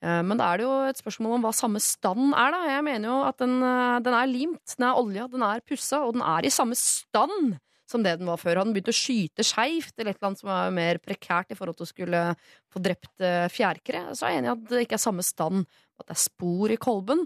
Men 0.06 0.36
da 0.36 0.50
er 0.52 0.60
det 0.60 0.64
jo 0.66 0.72
et 0.86 0.98
spørsmål 1.00 1.38
om 1.38 1.44
hva 1.46 1.50
samme 1.56 1.80
stand 1.80 2.34
er, 2.36 2.52
da. 2.52 2.58
Jeg 2.68 2.82
mener 2.84 3.08
jo 3.08 3.14
at 3.26 3.38
den, 3.40 3.54
den 4.04 4.14
er 4.14 4.28
limt, 4.28 4.74
den 4.76 4.84
er 4.86 4.98
olja, 5.00 5.24
den 5.32 5.42
er 5.42 5.62
pussa, 5.66 6.02
og 6.04 6.12
den 6.14 6.22
er 6.22 6.44
i 6.46 6.52
samme 6.52 6.76
stand 6.78 7.56
som 7.90 8.04
det 8.04 8.12
den 8.20 8.28
var 8.28 8.38
før. 8.38 8.60
Hadde 8.60 8.68
den 8.68 8.76
begynt 8.76 8.92
å 8.92 8.94
skyte 8.94 9.46
skeivt, 9.48 9.94
eller 9.96 10.12
et 10.12 10.20
eller 10.20 10.28
annet 10.28 10.42
som 10.44 10.52
er 10.52 10.76
mer 10.76 11.00
prekært 11.02 11.56
i 11.56 11.58
forhold 11.58 11.80
til 11.80 11.88
å 11.88 11.90
skulle 11.90 12.22
få 12.70 12.84
drept 12.84 13.26
fjærkre, 13.56 14.04
så 14.12 14.28
er 14.28 14.36
jeg 14.36 14.42
enig 14.42 14.52
i 14.52 14.54
at 14.54 14.64
det 14.68 14.84
ikke 14.84 14.98
er 15.00 15.04
samme 15.08 15.26
stand, 15.26 15.64
at 15.96 16.10
det 16.10 16.18
er 16.18 16.24
spor 16.26 16.76
i 16.76 16.78
kolben. 16.86 17.24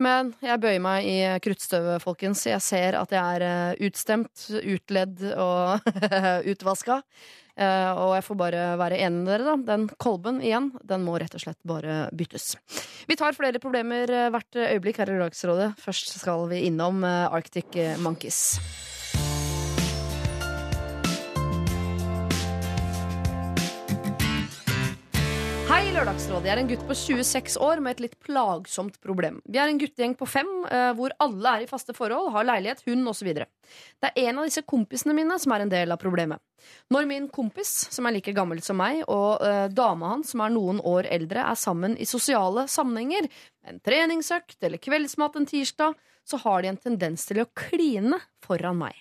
Men 0.00 0.32
jeg 0.44 0.60
bøyer 0.62 0.80
meg 0.82 1.06
i 1.08 1.18
kruttstøvet, 1.44 2.00
folkens. 2.02 2.46
Jeg 2.48 2.62
ser 2.64 2.96
at 2.98 3.12
jeg 3.12 3.20
er 3.20 3.44
eh, 3.44 3.82
utstemt, 3.88 4.46
utledd 4.60 5.24
og 5.34 5.90
utvaska. 6.52 7.00
Eh, 7.60 7.90
og 7.92 8.14
jeg 8.16 8.24
får 8.24 8.38
bare 8.40 8.62
være 8.80 9.00
enig 9.04 9.24
med 9.24 9.32
dere, 9.34 9.48
da. 9.50 9.56
Den 9.74 9.88
kolben 10.00 10.40
igjen, 10.40 10.70
den 10.88 11.04
må 11.04 11.18
rett 11.20 11.36
og 11.36 11.44
slett 11.44 11.60
bare 11.68 12.06
byttes. 12.16 12.54
Vi 13.10 13.18
tar 13.20 13.36
flere 13.36 13.60
problemer 13.62 14.08
eh, 14.08 14.30
hvert 14.32 14.62
øyeblikk 14.64 15.02
her 15.02 15.12
i 15.12 15.18
Lørdagsrådet. 15.18 15.74
Først 15.84 16.14
skal 16.16 16.48
vi 16.52 16.64
innom 16.70 17.04
Arctic 17.04 17.76
Monkeys. 18.00 18.58
Lørdagsrådet. 25.90 26.46
Jeg 26.46 26.52
er 26.54 26.60
en 26.60 26.68
gutt 26.70 26.82
på 26.86 26.94
26 26.94 27.56
år 27.66 27.80
med 27.82 27.96
et 27.96 28.02
litt 28.04 28.12
plagsomt 28.22 29.00
problem. 29.02 29.40
Vi 29.50 29.58
er 29.58 29.70
en 29.70 29.78
guttegjeng 29.80 30.12
på 30.18 30.28
fem 30.28 30.48
eh, 30.70 30.92
hvor 30.94 31.10
alle 31.24 31.54
er 31.56 31.64
i 31.64 31.68
faste 31.70 31.94
forhold, 31.96 32.30
har 32.30 32.46
leilighet, 32.46 32.84
hund 32.86 33.10
osv. 33.10 33.30
Det 33.34 34.10
er 34.10 34.28
en 34.28 34.38
av 34.38 34.46
disse 34.46 34.62
kompisene 34.70 35.16
mine 35.18 35.34
som 35.42 35.54
er 35.56 35.64
en 35.64 35.72
del 35.72 35.90
av 35.90 35.98
problemet. 35.98 36.38
Når 36.94 37.10
min 37.10 37.26
kompis, 37.34 37.72
som 37.90 38.06
er 38.06 38.14
like 38.14 38.34
gammel 38.36 38.62
som 38.62 38.78
meg, 38.78 39.02
og 39.10 39.42
eh, 39.42 39.66
dama 39.74 40.14
hans, 40.14 40.30
som 40.30 40.44
er 40.46 40.54
noen 40.54 40.78
år 40.86 41.10
eldre, 41.10 41.42
er 41.42 41.58
sammen 41.58 41.98
i 41.98 42.06
sosiale 42.06 42.68
sammenhenger, 42.70 43.26
en 43.66 43.82
treningsøkt 43.82 44.62
eller 44.62 44.82
kveldsmat 44.82 45.42
en 45.42 45.50
tirsdag, 45.50 45.98
så 46.22 46.38
har 46.44 46.62
de 46.62 46.70
en 46.70 46.82
tendens 46.86 47.26
til 47.26 47.42
å 47.42 47.50
kline 47.50 48.22
foran 48.46 48.78
meg. 48.78 48.94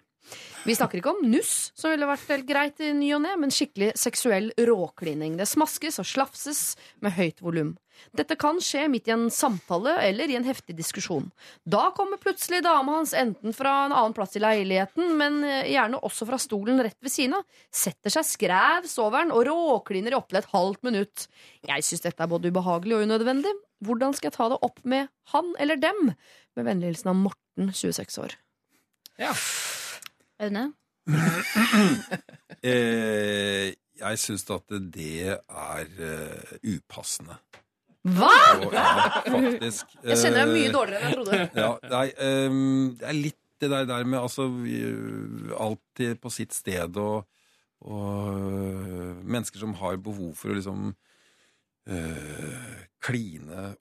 Vi 0.67 0.75
snakker 0.75 0.99
ikke 0.99 1.13
om 1.15 1.21
nuss, 1.31 1.71
som 1.77 1.93
ville 1.93 2.07
vært 2.09 2.31
helt 2.33 2.47
greit 2.47 2.81
i 2.83 2.91
ny 2.93 3.13
og 3.15 3.23
ne, 3.23 3.35
men 3.39 3.53
skikkelig 3.53 3.93
seksuell 3.97 4.51
råklining. 4.69 5.37
Det 5.39 5.47
smaskes 5.47 6.01
og 6.01 6.07
slafses 6.07 6.63
med 7.03 7.15
høyt 7.15 7.39
volum. 7.43 7.77
Dette 8.15 8.35
kan 8.39 8.59
skje 8.63 8.85
midt 8.91 9.09
i 9.09 9.13
en 9.15 9.27
samtale 9.33 9.95
eller 10.05 10.31
i 10.31 10.37
en 10.37 10.45
heftig 10.47 10.75
diskusjon. 10.77 11.29
Da 11.67 11.89
kommer 11.95 12.21
plutselig 12.21 12.61
dama 12.63 12.97
hans 12.97 13.13
enten 13.17 13.55
fra 13.55 13.73
en 13.85 13.95
annen 13.95 14.15
plass 14.15 14.37
i 14.39 14.43
leiligheten, 14.43 15.15
men 15.19 15.41
eh, 15.47 15.71
gjerne 15.73 16.01
også 16.07 16.27
fra 16.29 16.39
stolen 16.41 16.79
rett 16.85 16.99
ved 17.03 17.13
siden 17.13 17.37
av, 17.39 17.47
setter 17.71 18.13
seg 18.13 18.27
skrevs 18.27 18.95
over 19.03 19.23
den 19.23 19.33
og 19.35 19.45
råkliner 19.49 20.15
i 20.15 20.19
opptil 20.19 20.41
et 20.41 20.51
halvt 20.53 20.85
minutt. 20.87 21.25
Jeg 21.67 21.87
syns 21.87 22.05
dette 22.07 22.23
er 22.23 22.31
både 22.31 22.51
ubehagelig 22.53 22.99
og 22.99 23.07
unødvendig. 23.07 23.55
Hvordan 23.85 24.15
skal 24.15 24.31
jeg 24.31 24.37
ta 24.37 24.51
det 24.51 24.61
opp 24.65 24.83
med 24.83 25.11
han 25.33 25.55
eller 25.59 25.79
dem? 25.79 26.13
Med 26.59 26.71
vennlig 26.71 26.93
hilsen 26.93 27.13
av 27.13 27.19
Morten, 27.19 27.73
26 27.75 28.23
år. 28.25 28.39
Aune? 30.39 30.69
Eh, 32.59 33.69
jeg 33.99 34.19
syns 34.19 34.43
at 34.51 34.73
det 34.91 35.29
er 35.31 35.91
uh, 35.95 36.55
upassende. 36.67 37.37
Hva?! 38.03 38.31
Og, 38.59 38.73
ja, 38.73 38.87
faktisk. 39.23 39.93
Jeg 40.03 40.17
kjenner 40.19 40.41
deg 40.41 40.51
mye 40.51 40.65
Eh, 40.67 40.73
dårligere 40.73 40.99
enn 40.99 41.07
jeg 41.07 41.17
trodde. 41.19 41.39
Ja, 41.55 41.69
nei, 41.93 42.07
um, 42.51 42.89
det 42.99 43.07
er 43.07 43.15
litt 43.15 43.39
det 43.59 43.69
der, 43.71 43.87
der 43.87 44.05
med 44.07 44.19
altså 44.21 44.45
Alltid 45.59 46.19
på 46.23 46.31
sitt 46.31 46.55
sted 46.55 46.95
og, 46.99 47.25
og 47.83 49.23
mennesker 49.23 49.59
som 49.59 49.75
har 49.81 49.99
behov 50.03 50.31
for 50.39 50.51
å 50.51 50.59
liksom 50.59 50.93
uh, 51.91 52.77
kline 53.03 53.73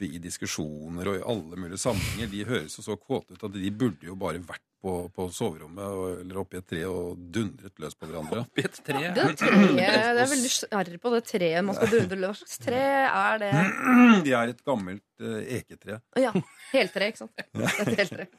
oppe 0.00 0.16
i 0.16 0.18
diskusjoner 0.18 1.08
og 1.08 1.18
i 1.18 1.24
alle 1.28 1.56
mulige 1.60 1.78
sammenhenger, 1.78 2.30
de 2.32 2.44
høres 2.48 2.76
jo 2.78 2.84
så 2.84 2.96
kåte 2.96 3.34
ut 3.34 3.44
at 3.44 3.52
de 3.52 3.70
burde 3.70 4.06
jo 4.06 4.16
bare 4.16 4.40
vært 4.40 4.64
på, 4.80 5.10
på 5.12 5.26
soverommet 5.28 5.84
og, 5.84 6.20
eller 6.22 6.38
oppi 6.40 6.56
et 6.56 6.66
tre 6.66 6.86
og 6.88 7.18
dundret 7.34 7.74
løs 7.82 7.94
på 7.94 8.08
hverandre. 8.08 8.46
Oppi 8.46 8.64
et 8.64 8.78
tre. 8.80 9.02
Det, 9.12 9.26
treet, 9.36 9.74
det 9.76 9.88
er 9.90 10.30
veldig 10.30 10.52
sjarr 10.54 10.92
på 11.02 11.12
det 11.12 11.20
treet 11.28 11.66
man 11.66 11.76
skal 11.76 11.92
dundre 11.92 12.20
løs. 12.22 12.40
Hva 12.40 12.48
slags 12.48 12.64
tre 12.64 12.80
er 13.10 13.42
det? 13.44 13.52
De 14.24 14.34
er 14.40 14.54
et 14.54 14.64
gammelt 14.64 15.04
øh, 15.20 15.42
eketre. 15.58 16.00
Ja, 16.16 16.32
heltre, 16.72 17.12
ikke 17.12 17.26
sant? 17.26 17.44
Et 17.44 17.92
heltre. 18.00 18.30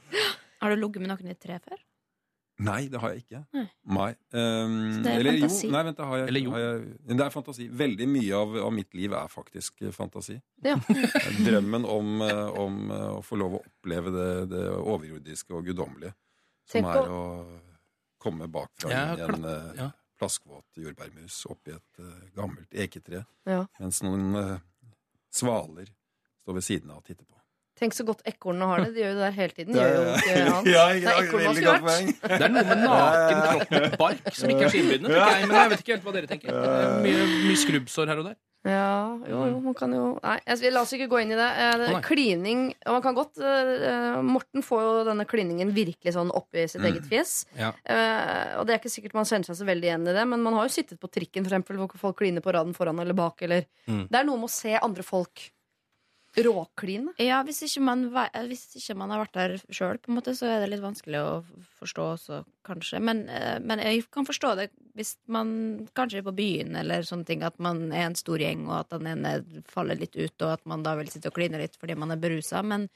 Har 0.62 0.74
du 0.74 0.82
ligget 0.82 1.06
med 1.06 1.14
noen 1.14 1.30
i 1.30 1.36
et 1.36 1.42
tre 1.42 1.62
før? 1.62 1.78
Nei, 2.62 2.82
det 2.94 3.00
har 3.02 3.14
jeg 3.16 3.24
ikke. 3.24 3.40
Nei. 3.58 3.64
Nei. 3.98 4.10
ehm, 4.38 4.76
Så 4.94 5.02
det 5.04 5.12
er 5.12 5.20
eller 5.20 5.38
fantasi? 5.40 5.66
jo, 5.68 5.72
nei, 5.74 5.84
vent, 5.88 5.98
det 5.98 6.06
har 6.12 6.18
jeg. 6.22 6.28
Eller 6.32 6.44
jo. 6.46 6.52
Har 6.54 6.60
jeg, 6.64 6.82
det 7.12 7.26
er 7.26 7.34
fantasi. 7.34 7.68
Veldig 7.82 8.08
mye 8.12 8.36
av, 8.38 8.58
av 8.68 8.74
mitt 8.76 8.94
liv 9.00 9.16
er 9.18 9.32
faktisk 9.34 9.82
eh, 9.88 9.92
fantasi. 9.96 10.36
Ja. 10.68 10.76
Drømmen 11.48 11.88
om, 11.90 12.12
eh, 12.28 12.60
om 12.62 12.78
eh, 12.92 13.08
å 13.18 13.22
få 13.26 13.40
lov 13.42 13.58
å 13.58 13.64
oppleve 13.66 14.14
det, 14.14 14.28
det 14.54 14.64
overjordiske 14.78 15.58
og 15.58 15.66
guddommelige. 15.72 16.14
Som 16.70 16.86
Tenk 16.86 16.94
er 16.94 17.10
å- 17.10 17.60
komme 18.22 18.46
bakfra 18.54 18.92
Ja, 18.94 19.04
i 19.18 19.22
en 19.26 19.46
ja. 19.80 19.88
plaskvåt 20.22 20.78
jordbærmus 20.78 21.40
oppi 21.50 21.74
et 21.74 21.98
uh, 22.06 22.12
gammelt 22.38 22.70
eketre, 22.78 23.24
Ja. 23.50 23.64
mens 23.80 24.04
noen 24.06 24.28
uh, 24.38 24.60
svaler 25.34 25.90
står 26.44 26.60
ved 26.60 26.68
siden 26.68 26.92
av 26.94 27.00
og 27.02 27.08
titter 27.10 27.26
på. 27.26 27.41
Tenk 27.82 27.95
så 27.98 28.06
godt 28.06 28.22
ekornene 28.30 28.68
har 28.70 28.84
det. 28.84 28.91
De 28.94 29.02
gjør 29.02 29.10
jo 29.10 29.18
det 29.18 29.24
der 29.26 29.36
hele 29.40 29.56
tiden. 29.58 29.74
De 29.74 29.82
gjør 29.82 29.95
jo 29.95 30.02
ikke 30.20 30.36
annet. 30.41 30.70
Ja, 30.70 30.84
Det 30.94 31.10
er 31.10 31.24
ekorn 31.24 31.48
man 31.48 31.56
skulle 31.58 31.74
vært. 31.88 32.22
Det 32.32 32.45
er 32.45 32.53
noe 32.53 32.68
med 32.70 32.84
naken 32.86 33.41
kropp 33.48 33.74
med 33.74 33.98
bark 34.03 34.38
som 34.38 34.53
ikke 34.53 34.68
er 34.68 34.74
skinnbindende. 34.76 35.16
tenker 35.18 35.34
jeg, 35.34 35.49
Men 35.49 35.58
jeg 35.58 35.74
vet 35.74 35.84
ikke 35.84 35.95
helt 35.95 36.06
hva 36.06 36.14
dere 36.20 36.30
tenker. 36.30 36.62
Er 36.62 36.95
mye, 37.02 37.28
mye 37.49 37.62
skrubbsår 37.64 38.12
her 38.14 38.22
og 38.22 38.30
der. 38.30 38.40
Ja, 38.62 39.18
jo, 39.26 39.40
jo, 39.49 39.56
man 39.66 39.74
kan 39.74 39.90
jo 39.90 40.03
Nei, 40.22 40.36
jeg, 40.45 40.70
la 40.70 40.84
oss 40.86 40.91
ikke 40.94 41.08
gå 41.10 41.24
inn 41.24 41.32
i 41.34 41.38
det. 41.40 41.48
Eh, 41.66 41.95
klining 42.06 42.60
og 42.86 42.91
Man 42.94 43.02
kan 43.08 43.16
godt 43.18 43.40
eh, 43.41 44.20
Morten 44.22 44.62
får 44.62 44.84
jo 44.86 44.91
denne 45.08 45.26
kliningen 45.26 45.72
virkelig 45.74 46.14
sånn 46.14 46.30
oppi 46.38 46.68
sitt 46.70 46.86
eget 46.86 47.08
fjes. 47.10 47.32
Ja. 47.58 47.72
Eh, 47.82 48.52
og 48.60 48.68
det 48.70 48.76
er 48.76 48.84
ikke 48.84 48.94
sikkert 48.94 49.16
man 49.18 49.26
kjenner 49.26 49.49
seg 49.49 49.58
så 49.64 49.66
veldig 49.66 49.90
igjen 49.90 50.06
i 50.06 50.14
det, 50.14 50.28
men 50.30 50.45
man 50.45 50.60
har 50.60 50.70
jo 50.70 50.76
sittet 50.76 51.02
på 51.02 51.10
trikken, 51.10 51.41
for 51.48 51.56
eksempel, 51.56 51.80
hvor 51.82 51.98
folk 52.03 52.20
kliner 52.22 52.45
på 52.45 52.53
raden 52.53 52.78
foran 52.78 53.02
eller 53.02 53.18
bak, 53.18 53.41
eller 53.48 53.66
Mm. 53.90 54.06
Det 54.14 54.18
er 54.20 54.26
noe 54.28 54.38
med 54.38 54.45
å 54.45 54.53
se 54.53 54.76
andre 54.78 55.02
folk 55.03 55.41
råkline. 56.38 57.12
Ja, 57.20 57.41
hvis 57.44 57.62
ikke 57.66 57.84
man, 57.84 58.06
hvis 58.48 58.64
ikke 58.80 58.95
man 58.99 59.12
har 59.12 59.26
vært 59.26 59.36
der 59.36 59.56
sjøl, 59.74 59.99
så 60.32 60.48
er 60.48 60.64
det 60.64 60.70
litt 60.72 60.84
vanskelig 60.84 61.20
å 61.20 61.32
forstå 61.82 62.06
også, 62.14 62.41
kanskje. 62.68 63.02
Men, 63.03 63.28
eh, 63.30 63.60
men 63.60 63.80
jeg 63.84 64.06
kan 64.12 64.28
forstå 64.28 64.56
det 64.60 64.70
hvis 64.95 65.16
man 65.28 65.88
kanskje 65.95 66.22
er 66.22 66.28
på 66.28 66.36
byen 66.36 66.76
eller 66.76 67.03
sånne 67.08 67.28
ting, 67.28 67.44
at 67.44 67.58
man 67.60 67.91
er 67.91 68.08
en 68.08 68.16
stor 68.16 68.40
gjeng, 68.40 68.68
og 68.70 68.78
at 68.82 68.94
den 68.95 69.10
ene 69.12 69.64
faller 69.68 69.99
litt 69.99 70.16
ut, 70.16 70.36
og 70.41 70.53
at 70.56 70.66
man 70.66 70.84
da 70.84 70.95
vil 70.99 71.12
sitte 71.12 71.32
og 71.32 71.36
kline 71.36 71.60
litt 71.60 71.78
fordi 71.80 71.95
man 71.99 72.12
er 72.12 72.22
berusa. 72.22 72.64
Men, 72.64 72.88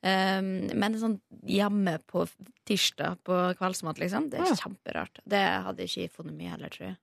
um, 0.00 0.52
men 0.72 1.00
sånn 1.00 1.18
hjemme 1.44 1.98
på 2.08 2.26
tirsdag 2.68 3.20
på 3.28 3.40
kveldsmat, 3.60 4.00
liksom, 4.00 4.30
det 4.32 4.40
er 4.40 4.56
kjemperart. 4.60 5.20
Det 5.24 5.44
hadde 5.68 5.84
jeg 5.84 6.08
ikke 6.08 6.20
funnet 6.20 6.38
mye 6.38 6.54
heller, 6.56 6.72
tror 6.72 6.90
jeg. 6.90 7.00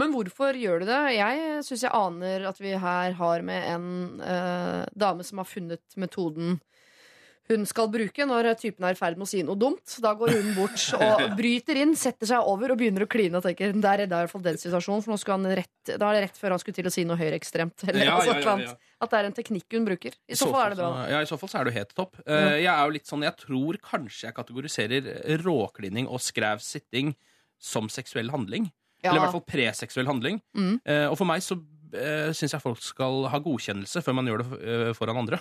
Men 0.00 0.10
hvorfor 0.14 0.56
gjør 0.58 0.82
du 0.82 0.88
det? 0.88 1.00
Jeg 1.14 1.64
syns 1.66 1.84
jeg 1.86 1.94
aner 1.94 2.46
at 2.50 2.60
vi 2.62 2.74
her 2.82 3.14
har 3.18 3.44
med 3.46 3.68
en 3.70 3.88
eh, 4.24 4.80
dame 4.98 5.26
som 5.26 5.42
har 5.42 5.50
funnet 5.50 5.98
metoden 6.00 6.58
hun 7.50 7.66
skal 7.68 7.90
bruke 7.92 8.24
når 8.24 8.46
typen 8.56 8.86
er 8.88 8.94
i 8.94 8.98
ferd 8.98 9.18
med 9.20 9.26
å 9.26 9.28
si 9.28 9.42
noe 9.44 9.58
dumt. 9.60 9.96
Da 10.00 10.14
går 10.16 10.32
hun 10.32 10.54
bort 10.56 10.80
og 10.96 11.24
bryter 11.36 11.80
inn, 11.82 11.92
setter 11.98 12.28
seg 12.30 12.48
over 12.48 12.72
og 12.72 12.80
begynner 12.80 13.04
å 13.04 13.08
kline 13.10 13.36
og 13.36 13.44
tenker 13.44 13.74
der 13.74 14.00
redda 14.04 14.22
jeg 14.22 14.28
hvert 14.28 14.32
fall 14.32 14.46
den 14.46 14.60
situasjonen, 14.62 15.04
for 15.04 15.12
nå 15.12 15.18
skulle 15.20 15.36
han 15.42 15.58
rett, 15.60 15.90
da 15.90 16.08
er 16.08 16.16
det 16.16 16.22
rett 16.24 16.40
før 16.40 16.54
han 16.54 16.62
skulle 16.62 16.78
til 16.78 16.88
å 16.88 16.94
si 16.94 17.04
noe 17.08 17.20
høyreekstremt. 17.20 17.84
Eller 17.90 18.08
Ja, 18.08 18.14
altså 18.16 18.38
ja, 18.38 18.54
ja, 18.64 18.70
ja. 18.70 18.94
At 19.04 19.12
det 19.12 19.20
er 19.20 19.28
en 19.28 19.36
teknikk 19.36 19.76
hun 19.76 19.88
bruker. 19.90 20.16
I 20.24 20.38
så 20.40 20.48
fall 20.48 20.62
er 20.62 20.72
det 20.72 20.80
bra. 20.80 21.04
Ja, 21.12 21.20
I 21.20 21.28
så 21.28 21.38
fall 21.40 21.52
så 21.52 21.60
er 21.60 21.68
du 21.68 21.74
helt 21.76 21.92
topp. 21.92 22.16
Uh, 22.24 22.56
jeg 22.56 22.70
er 22.72 22.80
jo 22.80 22.96
litt 22.96 23.10
sånn, 23.10 23.26
jeg 23.28 23.36
tror 23.44 23.80
kanskje 23.92 24.30
jeg 24.30 24.38
kategoriserer 24.38 25.12
råklining 25.44 26.08
og 26.08 26.24
skræv 26.24 26.64
sitting 26.64 27.12
som 27.60 27.92
seksuell 27.92 28.32
handling. 28.32 28.70
Ja. 29.04 29.10
Eller 29.12 29.20
i 29.20 29.24
hvert 29.26 29.36
fall 29.36 29.44
preseksuell 29.52 30.08
handling. 30.08 30.40
Mm. 30.56 30.78
Eh, 30.88 31.06
og 31.10 31.18
for 31.20 31.28
meg 31.28 31.42
så 31.44 31.58
eh, 31.94 32.30
syns 32.32 32.54
jeg 32.56 32.62
folk 32.64 32.80
skal 32.82 33.26
ha 33.28 33.38
godkjennelse 33.44 34.00
før 34.02 34.16
man 34.16 34.30
gjør 34.30 34.40
det 34.42 34.62
eh, 34.64 34.92
foran 34.96 35.20
andre. 35.20 35.38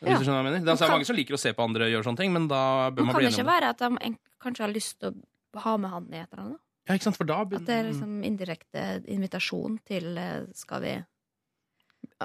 Hvis 0.00 0.18
du 0.20 0.24
skjønner 0.26 0.40
hva 0.40 0.42
jeg 0.42 0.48
mener? 0.50 0.60
Det 0.64 0.68
er 0.68 0.74
altså, 0.74 0.86
kan- 0.88 0.96
mange 0.98 1.06
som 1.08 1.16
liker 1.16 1.36
å 1.36 1.40
se 1.40 1.52
på 1.56 1.64
andre 1.64 1.86
gjøre 1.92 2.04
sånne 2.04 2.20
ting, 2.20 2.32
men 2.32 2.48
da 2.50 2.90
bør 2.90 3.04
man, 3.04 3.12
man 3.12 3.14
kan 3.14 3.20
bli 3.20 3.26
det 3.26 3.32
enig 3.32 3.38
ikke 3.38 3.44
om 3.44 3.48
det. 3.48 3.54
være 3.56 3.68
at 3.72 3.78
de 3.84 4.06
en- 4.08 4.18
kanskje 4.44 4.64
har 4.66 4.72
lyst 4.74 4.98
til 5.00 5.14
å 5.56 5.60
ha 5.64 5.76
med 5.80 5.90
han 5.90 6.08
i 6.12 6.18
et 6.20 6.28
eller 6.32 6.42
annet? 6.46 6.60
Ja, 6.86 6.94
ikke 6.98 7.06
sant? 7.08 7.16
For 7.16 7.24
da 7.28 7.38
At 7.42 7.48
det 7.48 7.56
er 7.56 7.60
begynner 7.64 7.86
liksom 7.90 8.16
indirekte 8.28 8.82
invitasjon 9.10 9.78
til 9.88 10.18
eh, 10.22 10.44
Skal 10.54 10.80
vi 10.84 10.92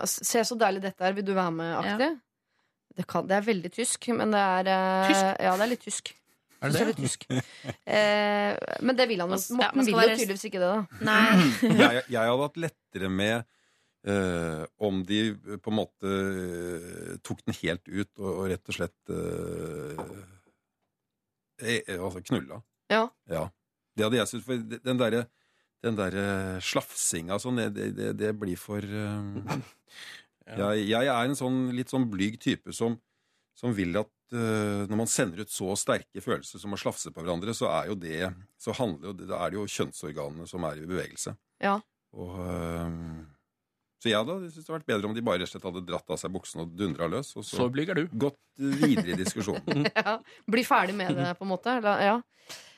Se 0.06 0.44
så 0.48 0.56
deilig 0.60 0.82
dette 0.86 1.04
er, 1.04 1.16
vil 1.18 1.26
du 1.26 1.34
være 1.36 1.52
med, 1.52 1.72
aktig? 1.82 2.10
Det, 2.96 3.06
kan, 3.08 3.26
det 3.28 3.38
er 3.40 3.42
veldig 3.48 3.72
tysk, 3.74 4.08
men 4.16 4.32
det 4.36 4.40
er 4.40 4.70
eh, 4.72 5.08
Tysk? 5.10 5.26
Ja, 5.48 5.56
det 5.58 5.66
er 5.66 5.72
litt 5.72 5.84
tysk. 5.88 6.12
Er 6.62 6.74
det 6.76 6.94
det? 6.94 7.40
Eh, 7.90 8.54
men 8.86 8.98
det 8.98 9.08
vil 9.10 9.24
han 9.24 9.34
jo. 9.34 9.40
Morten 9.58 9.82
ja, 9.82 9.86
vil 9.88 9.96
jo 9.96 9.98
være- 9.98 10.18
tydeligvis 10.20 10.46
ikke 10.46 10.62
det, 10.62 10.70
da. 10.70 11.02
Nei. 11.08 11.24
jeg, 11.82 12.04
jeg 12.14 12.22
hadde 12.22 12.46
hatt 12.46 12.62
lettere 12.68 13.10
med 13.10 13.50
Uh, 14.02 14.64
om 14.82 15.04
de 15.06 15.18
eh, 15.30 15.58
på 15.62 15.70
en 15.70 15.76
måte 15.78 16.10
uh, 16.10 17.18
tok 17.22 17.44
den 17.46 17.54
helt 17.60 17.86
ut 17.86 18.10
og, 18.18 18.30
og 18.32 18.48
rett 18.50 18.72
og 18.72 18.74
slett 18.74 19.12
uh, 19.14 20.00
eh, 21.62 22.00
Altså 22.00 22.24
knulla. 22.26 22.58
Ja. 22.90 23.04
Det 23.30 24.08
hadde 24.08 24.18
jeg 24.18 24.32
syntes. 24.32 24.48
For 24.48 24.82
den 24.90 25.04
derre 25.04 25.28
den 25.86 25.98
der 25.98 26.18
slafsinga 26.62 27.38
sånn, 27.42 27.62
det, 27.74 27.92
det, 27.98 28.10
det 28.18 28.34
blir 28.38 28.58
for 28.58 28.82
Ja. 30.52 30.72
jeg, 30.74 30.88
jeg 30.90 31.08
er 31.08 31.28
en 31.30 31.38
sånn 31.38 31.60
litt 31.78 31.92
sånn 31.94 32.08
blyg 32.12 32.40
type 32.42 32.74
som, 32.74 32.96
som 33.56 33.72
vil 33.78 33.94
at 34.02 34.10
når 34.32 34.96
man 34.96 35.10
sender 35.12 35.42
ut 35.44 35.52
så 35.52 35.74
sterke 35.76 36.22
følelser 36.24 36.62
som 36.62 36.72
å 36.72 36.80
slafse 36.80 37.12
på 37.12 37.20
hverandre, 37.24 37.52
så 37.58 37.68
er 37.82 37.90
jo 37.92 37.96
det 38.00 38.30
Så 38.62 38.72
handler 38.78 39.12
jo 39.12 39.14
da 39.28 39.42
er 39.46 39.52
det 39.52 39.60
jo 39.60 39.66
kjønnsorganene 39.68 40.48
som 40.48 40.64
er 40.64 40.80
i 40.80 40.88
bevegelse. 40.88 41.36
Ja. 41.62 41.76
Og, 42.16 42.34
eh, 42.40 42.96
så 44.02 44.10
jeg 44.10 44.18
hadde 44.18 44.38
syntes 44.50 44.56
det 44.66 44.66
hadde 44.72 44.80
vært 44.80 44.90
bedre 44.90 45.10
om 45.10 45.14
de 45.18 45.22
bare 45.22 45.42
rett 45.44 45.50
og 45.50 45.54
slett 45.54 45.68
hadde 45.70 45.86
dratt 45.86 46.10
av 46.10 46.18
seg 46.18 46.34
buksene 46.34 46.64
og 46.66 46.72
dundra 46.80 47.08
løs, 47.12 47.36
og 47.38 47.44
Så 47.46 47.58
så 47.60 47.68
du. 47.70 48.08
gått 48.18 48.40
videre 48.58 49.14
i 49.14 49.20
diskusjonen. 49.20 49.86
ja. 50.06 50.18
Bli 50.50 50.64
ferdig 50.66 50.96
med 50.96 51.16
det, 51.16 51.38
på 51.38 51.46
en 51.46 51.52
måte. 51.54 51.78
Eller, 51.78 52.02
ja. 52.02 52.16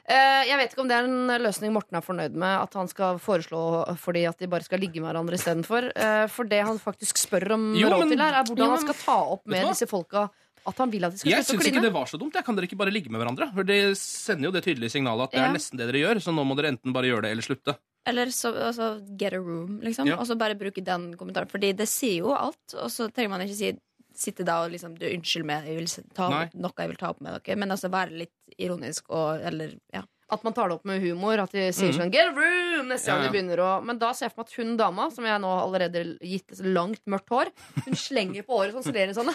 Eh, 0.04 0.44
jeg 0.50 0.58
vet 0.60 0.74
ikke 0.74 0.82
om 0.84 0.90
det 0.92 0.98
er 0.98 1.06
en 1.08 1.32
løsning 1.40 1.72
Morten 1.72 1.96
er 1.96 2.04
fornøyd 2.04 2.34
med 2.36 2.58
at 2.66 2.74
han 2.76 2.90
skal 2.92 3.22
foreslå 3.24 3.62
fordi 3.96 4.26
at 4.28 4.38
de 4.42 4.50
bare 4.52 4.66
skal 4.66 4.82
ligge 4.84 5.00
med 5.00 5.08
hverandre 5.14 5.38
istedenfor. 5.40 5.88
For 6.28 6.44
det 6.44 6.60
han 6.68 6.82
faktisk 6.82 7.22
spør 7.22 7.54
om 7.56 7.70
Jo, 7.80 7.88
råd 7.88 8.00
men- 8.04 8.10
til 8.12 8.20
her, 8.26 8.34
er 8.42 8.44
hvordan 8.44 8.66
jo, 8.66 8.72
han 8.76 8.84
skal 8.84 9.00
ta 9.00 9.16
opp 9.38 9.46
med 9.48 9.64
disse 9.72 9.88
folka 9.88 10.26
At 10.66 10.78
han 10.80 10.92
vil 10.94 11.04
at 11.04 11.12
de 11.12 11.20
skal 11.20 11.32
Jeg 11.32 11.44
slutte 11.44 11.58
å 11.58 11.60
syns 11.60 11.70
ikke 11.74 11.82
det 11.84 11.94
var 11.94 12.06
så 12.08 12.20
dumt. 12.20 12.34
Jeg 12.38 12.46
kan 12.48 12.56
dere 12.56 12.68
ikke 12.70 12.80
bare 12.80 12.94
ligge 12.94 13.12
med 13.12 13.20
hverandre? 13.20 13.50
For 13.54 13.64
Det 13.68 13.80
sender 14.00 14.48
jo 14.48 14.52
det 14.56 14.64
tydelige 14.64 14.94
signalet 14.96 15.26
at 15.28 15.32
det 15.32 15.42
Ja. 15.42 15.48
er 15.50 15.58
nesten 15.58 15.78
det 15.78 15.88
dere 15.92 16.04
gjør, 16.04 16.22
så 16.24 16.32
nå 16.32 16.46
må 16.48 16.56
dere 16.56 16.72
enten 16.72 16.94
bare 16.96 17.10
gjøre 17.12 17.24
det 17.28 17.32
eller 17.32 17.44
slutte. 17.44 17.78
Eller 18.06 18.26
så 18.36 18.52
altså, 18.54 19.18
get 19.18 19.34
a 19.34 19.40
room, 19.40 19.80
liksom. 19.84 20.08
Ja. 20.08 20.18
Og 20.20 20.28
så 20.28 20.38
bare 20.38 20.56
bruke 20.56 20.84
den 20.84 21.16
kommentaren. 21.16 21.50
Fordi 21.50 21.74
det 21.76 21.88
sier 21.88 22.20
jo 22.24 22.34
alt, 22.36 22.76
og 22.76 22.90
så 22.92 23.10
trenger 23.12 23.30
man 23.30 23.42
ikke 23.42 23.56
si 23.56 23.74
Sitte 24.14 24.46
da 24.46 24.60
og 24.62 24.70
liksom 24.70 24.94
du, 24.94 25.08
'Unnskyld 25.10 25.44
meg, 25.44 25.66
jeg 25.66 25.76
vil 25.76 25.88
ta 26.14 26.28
opp 26.30 26.54
noe 26.54 26.72
jeg 26.78 26.88
vil 26.92 26.98
ta 26.98 27.10
opp 27.10 27.20
med 27.20 27.34
dere', 27.34 27.58
men 27.58 27.72
altså 27.74 27.90
være 27.90 28.12
litt 28.12 28.60
ironisk 28.60 29.10
og 29.10 29.42
eller 29.42 29.74
ja. 29.92 30.04
At 30.30 30.44
man 30.44 30.54
tar 30.54 30.70
det 30.70 30.76
opp 30.76 30.86
med 30.86 31.02
humor. 31.02 31.40
At 31.40 31.52
de 31.52 31.72
sier 31.74 31.92
sånn 31.94 32.12
'get 32.12 32.28
a 32.30 32.32
room' 32.32 32.90
neste 32.94 33.08
gang 33.08 33.18
Ja, 33.18 33.24
ja. 33.26 33.32
de 33.32 33.34
begynner 33.34 33.58
å 33.58 33.84
Men 33.84 33.98
da 33.98 34.14
ser 34.14 34.26
jeg 34.28 34.34
for 34.36 34.44
meg 34.44 34.50
at 34.50 34.54
hun 34.54 34.78
dama, 34.78 35.10
som 35.10 35.26
jeg 35.26 35.42
nå 35.42 35.50
allerede 35.50 36.20
gitt 36.22 36.62
langt 36.62 37.02
mørkt 37.08 37.30
hår, 37.30 37.52
hun 37.86 37.96
slenger 37.96 38.44
på 38.44 38.54
håret 38.54 38.74
sånn, 38.74 38.84
så 38.84 38.94
ler 38.94 39.08
hun 39.08 39.16
sånn 39.16 39.34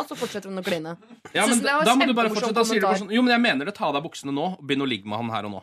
Og 0.00 0.08
så 0.10 0.16
fortsetter 0.18 0.50
hun 0.52 0.60
å 0.60 0.64
kline. 0.66 0.96
Ja, 1.34 1.46
men 1.46 1.60
da, 1.64 1.78
da 1.86 1.94
må 1.98 2.06
du 2.08 2.14
bare 2.16 2.30
fortsette. 2.32 2.54
Da 2.58 2.64
sier 2.68 2.80
du 2.82 2.86
bare 2.86 3.00
sånn 3.00 3.12
Jo, 3.14 3.22
men 3.26 3.32
jeg 3.36 3.42
mener 3.44 3.68
det. 3.70 3.74
Ta 3.78 3.88
av 3.90 3.94
deg 3.98 4.04
buksene 4.06 4.34
nå. 4.34 4.46
og 4.58 4.64
Begynn 4.66 4.84
å 4.84 4.88
ligge 4.90 5.08
med 5.08 5.18
han 5.22 5.30
her 5.34 5.48
og 5.48 5.54
nå. 5.56 5.62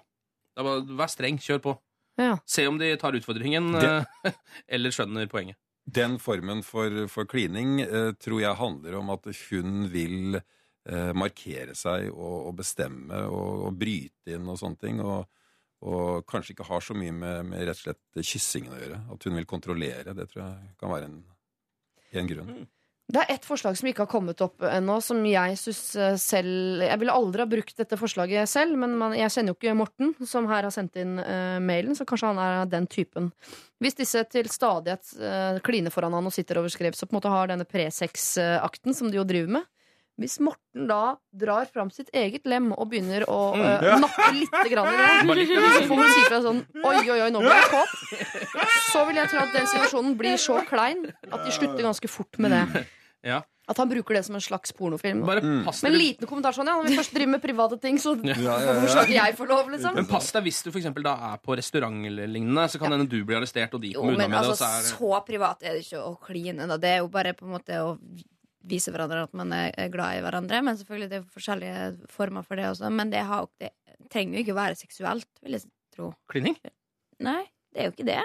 Da 0.57 0.65
bare, 0.67 0.83
Vær 1.01 1.11
streng. 1.11 1.37
Kjør 1.43 1.61
på. 1.65 1.75
Ja. 2.21 2.35
Se 2.45 2.65
om 2.69 2.77
de 2.77 2.91
tar 3.01 3.15
utfordringen, 3.17 3.71
Det- 3.79 3.93
eh, 4.29 4.33
eller 4.77 4.93
skjønner 4.93 5.29
poenget. 5.31 5.57
Den 5.83 6.17
formen 6.21 6.61
for, 6.63 7.07
for 7.11 7.25
klining 7.27 7.81
eh, 7.83 8.11
tror 8.21 8.39
jeg 8.39 8.55
handler 8.59 8.99
om 9.01 9.09
at 9.11 9.25
hun 9.49 9.87
vil 9.91 10.37
eh, 10.39 11.09
markere 11.17 11.73
seg 11.75 12.05
og, 12.13 12.37
og 12.47 12.55
bestemme 12.61 13.17
og, 13.27 13.65
og 13.67 13.79
bryte 13.81 14.37
inn 14.37 14.47
og 14.47 14.59
sånne 14.61 14.79
ting. 14.79 15.01
Og, 15.03 15.25
og 15.83 16.23
kanskje 16.29 16.53
ikke 16.55 16.69
har 16.69 16.85
så 16.85 16.95
mye 16.95 17.11
med, 17.11 17.49
med 17.49 17.65
rett 17.67 17.81
og 17.81 17.83
slett 17.89 18.23
kyssingen 18.29 18.71
å 18.71 18.79
gjøre. 18.79 19.01
At 19.17 19.27
hun 19.27 19.35
vil 19.41 19.49
kontrollere. 19.49 20.13
Det 20.15 20.29
tror 20.31 20.45
jeg 20.45 20.71
kan 20.79 20.93
være 20.93 21.09
en, 21.09 21.17
en 22.21 22.29
grunn. 22.31 22.53
Det 23.11 23.19
er 23.19 23.33
ett 23.33 23.43
forslag 23.45 23.75
som 23.75 23.87
ikke 23.89 24.05
har 24.05 24.09
kommet 24.09 24.39
opp 24.41 24.63
ennå, 24.63 24.95
som 25.03 25.19
jeg 25.27 25.57
syns 25.59 25.81
selv 26.23 26.85
Jeg 26.85 26.99
ville 27.01 27.13
aldri 27.13 27.43
ha 27.43 27.49
brukt 27.51 27.75
dette 27.77 27.97
forslaget 27.99 28.49
selv, 28.49 28.77
men 28.79 28.95
man, 28.97 29.15
jeg 29.17 29.33
kjenner 29.33 29.51
jo 29.51 29.57
ikke 29.57 29.75
Morten, 29.75 30.13
som 30.25 30.47
her 30.47 30.63
har 30.63 30.73
sendt 30.73 30.95
inn 31.01 31.17
uh, 31.19 31.59
mailen, 31.59 31.97
så 31.99 32.07
kanskje 32.07 32.31
han 32.31 32.39
er 32.39 32.71
den 32.71 32.87
typen. 32.87 33.27
Hvis 33.83 33.99
disse 33.99 34.23
til 34.31 34.47
stadighet 34.49 35.11
uh, 35.19 35.59
kliner 35.67 35.93
foran 35.93 36.15
han 36.15 36.31
og 36.31 36.33
sitter 36.33 36.61
over 36.61 36.71
skrevs 36.71 37.03
og 37.03 37.11
på 37.11 37.17
en 37.17 37.19
måte 37.19 37.33
har 37.35 37.51
denne 37.51 37.67
presex-akten 37.67 38.95
som 38.95 39.11
de 39.11 39.19
jo 39.19 39.27
driver 39.27 39.59
med 39.59 39.67
Hvis 40.21 40.35
Morten 40.45 40.85
da 40.89 41.15
drar 41.33 41.65
fram 41.73 41.89
sitt 41.89 42.11
eget 42.13 42.45
lem 42.45 42.67
og 42.75 42.85
begynner 42.91 43.23
å 43.25 43.37
uh, 43.57 43.85
nappe 44.03 44.27
lite 44.35 44.67
grann 44.69 44.91
i 44.91 44.97
det, 44.99 45.37
litt, 45.39 45.53
ja. 45.55 45.71
så 45.73 45.87
får 45.89 46.01
hun 46.03 46.11
si 46.13 46.25
fra 46.27 46.41
sånn 46.43 46.59
Oi, 46.83 46.99
oi, 47.01 47.15
oi, 47.17 47.29
nå 47.33 47.41
ble 47.41 47.55
jeg 47.57 47.71
kåt. 47.71 47.95
Så 48.91 49.01
vil 49.09 49.17
jeg 49.17 49.31
tro 49.31 49.41
at 49.41 49.55
den 49.57 49.71
situasjonen 49.71 50.13
blir 50.19 50.37
så 50.41 50.59
klein 50.69 51.07
at 51.09 51.39
de 51.41 51.55
slutter 51.55 51.81
ganske 51.81 52.11
fort 52.11 52.41
med 52.43 52.53
det. 52.57 52.83
Ja. 53.23 53.37
At 53.71 53.77
han 53.79 53.87
bruker 53.87 54.17
det 54.17 54.25
som 54.27 54.35
en 54.35 54.41
slags 54.43 54.73
pornofilm. 54.75 55.21
Bare 55.23 55.39
pass 55.63 55.77
Men 55.85 55.93
en 55.93 56.01
liten 56.01 56.27
kommentar 56.27 56.51
sånn, 56.51 56.67
ja, 56.67 56.73
når 56.75 56.89
vi 56.89 56.97
først 56.97 57.13
driver 57.15 57.31
med 57.31 57.41
private 57.45 57.77
ting, 57.79 57.95
så 58.03 58.11
Ja, 58.27 58.35
ja, 58.35 58.57
ja. 58.59 58.73
hvorfor 58.73 58.91
skal 58.91 59.07
ikke 59.07 59.15
jeg 59.15 59.37
få 59.37 59.47
lov, 59.47 59.69
liksom? 59.71 59.95
Men 59.95 60.09
pass 60.09 60.27
deg 60.35 60.43
hvis 60.49 60.59
du 60.65 60.67
for 60.67 60.81
eksempel 60.81 61.05
da 61.07 61.13
er 61.29 61.39
på 61.39 61.55
restaurant 61.55 62.09
eller 62.09 62.27
lignende, 62.27 62.65
så 62.67 62.81
kan 62.81 62.91
hende 62.91 63.07
du 63.07 63.21
blir 63.23 63.39
arrestert, 63.39 63.71
og 63.71 63.85
de 63.85 63.93
kommer 63.95 64.17
unna 64.17 64.27
med 64.27 64.35
det. 64.35 64.41
altså, 64.41 64.57
Og 64.57 64.59
så 64.59 64.67
er 64.67 64.89
så 64.91 65.23
privat 65.29 65.63
er 65.63 65.77
det 65.77 65.85
ikke 65.85 66.03
å 66.03 66.11
kline. 66.27 66.67
Da. 66.73 66.79
Det 66.83 66.91
er 66.91 66.99
jo 66.99 67.07
bare 67.15 67.31
på 67.39 67.47
en 67.47 67.55
måte 67.55 67.79
å 67.79 67.95
vise 68.69 68.93
hverandre 68.93 69.25
at 69.27 69.33
man 69.37 69.51
er 69.55 69.89
glad 69.93 70.19
i 70.19 70.23
hverandre. 70.25 70.61
Men 70.65 70.79
selvfølgelig 70.79 71.09
det 71.11 71.19
er 71.19 71.31
forskjellige 71.33 72.11
former 72.11 72.45
for 72.47 72.59
det 72.59 72.69
også. 72.71 72.91
Men 72.93 73.11
det, 73.13 73.25
har, 73.27 73.49
det 73.61 73.73
trenger 74.13 74.39
jo 74.39 74.45
ikke 74.45 74.55
å 74.55 74.61
være 74.61 74.79
seksuelt, 74.79 75.29
vil 75.43 75.57
jeg 75.57 75.67
tro. 75.93 76.13
klining. 76.31 76.57
Nei, 77.23 77.43
det 77.73 77.83
er 77.83 77.91
jo 77.91 77.95
ikke 77.95 78.07
det. 78.07 78.23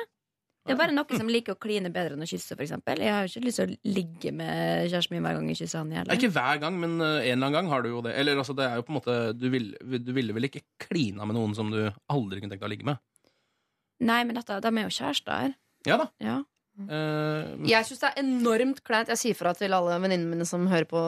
Det 0.68 0.74
er 0.74 0.80
bare 0.82 0.92
noen 0.92 1.16
som 1.16 1.30
liker 1.32 1.54
å 1.54 1.60
kline 1.60 1.88
bedre 1.88 2.12
enn 2.12 2.24
å 2.24 2.28
kysse, 2.28 2.52
f.eks. 2.52 2.74
Jeg 3.00 3.12
har 3.14 3.24
jo 3.24 3.30
ikke 3.30 3.46
lyst 3.46 3.60
til 3.62 3.70
å 3.70 3.92
ligge 3.96 4.32
med 4.36 4.90
kjæresten 4.90 5.14
min 5.14 5.24
hver 5.24 5.38
gang 5.38 5.46
jeg 5.48 5.60
kysser 5.62 5.80
han 5.80 6.10
Ikke 6.12 6.28
hver 6.34 6.60
gang, 6.60 6.76
men 6.76 6.98
eh, 7.00 7.30
en 7.30 7.38
eller 7.38 7.38
annen 7.38 7.56
gang 7.56 7.70
har 7.72 7.84
du 7.84 7.88
jo 7.88 8.02
det. 8.04 8.12
Eller 8.20 8.36
altså, 8.36 8.52
det 8.58 8.66
er 8.66 8.76
jo 8.76 8.84
på 8.84 8.92
en 8.92 8.98
måte 8.98 9.16
Du, 9.38 9.46
vil, 9.54 9.70
du 9.80 10.12
ville 10.12 10.36
vel 10.36 10.50
ikke 10.50 10.66
klina 10.82 11.24
med 11.24 11.38
noen 11.38 11.56
som 11.56 11.72
du 11.72 11.80
aldri 12.12 12.42
kunne 12.42 12.52
tenkt 12.52 12.60
deg 12.60 12.68
å 12.68 12.72
ligge 12.74 12.88
med? 12.90 13.00
Nei, 14.04 14.20
men 14.28 14.36
dette, 14.36 14.60
de 14.60 14.74
er 14.74 14.84
jo 14.84 14.92
kjærester. 14.98 15.56
Ja 15.88 15.96
da. 16.02 16.10
Ja. 16.20 16.36
Eh, 16.86 17.66
Jeg 17.66 17.86
syns 17.88 18.02
det 18.04 18.10
er 18.12 18.20
enormt 18.22 18.82
kleint. 18.86 19.10
Jeg 19.10 19.20
sier 19.20 19.38
fra 19.38 19.52
til 19.58 19.74
alle 19.74 19.98
venninnene 19.98 20.30
mine 20.30 20.46
som 20.48 20.66
hører 20.70 20.86
på 20.88 21.02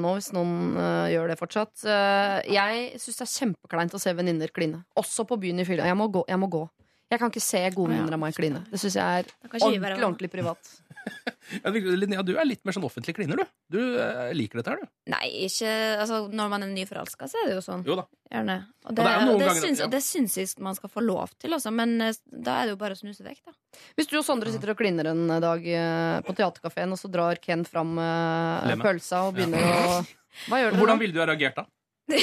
nå, 0.00 0.14
hvis 0.16 0.30
noen 0.36 0.78
uh, 0.78 1.08
gjør 1.12 1.32
det 1.32 1.38
fortsatt. 1.40 1.74
Uh, 1.84 2.40
jeg 2.48 3.00
syns 3.02 3.20
det 3.20 3.26
er 3.26 3.32
kjempekleint 3.34 3.96
å 3.96 4.00
se 4.00 4.14
venninner 4.16 4.52
kline. 4.54 4.84
Også 5.00 5.26
på 5.28 5.38
byen 5.42 5.60
i 5.60 5.66
fylla. 5.68 5.88
Jeg 5.90 5.98
må 6.00 6.08
gå. 6.12 6.24
Jeg 6.30 6.40
må 6.40 6.48
gå. 6.52 6.64
Jeg 7.10 7.18
kan 7.18 7.32
ikke 7.32 7.42
se 7.42 7.60
gode 7.74 7.90
venninner 7.90 8.14
av 8.14 8.22
meg 8.22 8.36
kline. 8.36 8.62
Det 8.70 8.78
syns 8.78 8.96
jeg 8.96 9.24
er 9.24 9.30
ordentlig, 9.50 9.98
ordentlig 9.98 10.30
privat. 10.30 10.72
ja, 11.64 11.70
Linnea, 11.72 12.22
du 12.26 12.32
er 12.38 12.46
litt 12.46 12.60
mer 12.68 12.74
sånn 12.76 12.84
offentlig 12.86 13.14
kliner, 13.16 13.40
du. 13.40 13.50
Du 13.74 13.78
eh, 14.02 14.30
liker 14.36 14.60
dette 14.60 14.74
her, 14.74 14.82
du. 14.84 14.90
Nei, 15.12 15.26
ikke 15.46 15.70
altså, 16.02 16.18
Når 16.32 16.50
man 16.52 16.66
er 16.66 16.70
nyforelska, 16.74 17.28
så 17.30 17.40
er 17.42 17.48
det 17.50 17.56
jo 17.56 17.62
sånn. 17.64 17.84
Jo 17.88 17.96
da. 18.00 18.04
Gjerne. 18.30 18.56
Og 18.84 18.90
Og 18.90 18.94
det, 18.94 19.02
det 19.04 19.10
er 19.10 19.16
jo 19.16 19.24
noen 19.26 19.34
og 19.34 19.40
det, 19.40 19.48
ganger- 19.50 19.64
syns, 19.66 19.80
ja. 19.82 19.86
og 19.88 19.94
det 19.96 20.02
syns 20.06 20.36
jeg 20.38 20.52
man 20.68 20.78
skal 20.78 20.92
få 20.92 21.02
lov 21.06 21.32
til, 21.40 21.56
altså. 21.56 21.72
Men 21.74 21.96
eh, 22.06 22.14
da 22.30 22.60
er 22.60 22.70
det 22.70 22.76
jo 22.76 22.80
bare 22.84 22.98
å 22.98 23.00
snuse 23.00 23.26
vekk, 23.26 23.40
da. 23.48 23.56
Hvis 23.98 24.10
du 24.12 24.16
og 24.20 24.24
Sondre 24.28 24.52
sitter 24.54 24.74
og 24.74 24.78
kliner 24.82 25.10
en 25.14 25.26
dag 25.42 25.66
eh, 25.66 26.20
på 26.26 26.36
teaterkafeen, 26.38 26.92
og 26.94 27.00
så 27.00 27.10
drar 27.10 27.40
Ken 27.42 27.64
fram 27.68 27.96
eh, 27.98 28.70
Lemmet. 28.74 28.84
pølsa 28.86 29.24
og 29.28 29.36
begynner 29.40 29.60
å 29.64 30.00
Hva 30.46 30.60
gjør 30.62 30.70
dere 30.70 30.78
Hvordan 30.78 30.96
da? 30.96 31.02
ville 31.02 31.16
du 31.16 31.20
ha 31.24 31.26
reagert 31.32 31.56
da? 31.58 31.66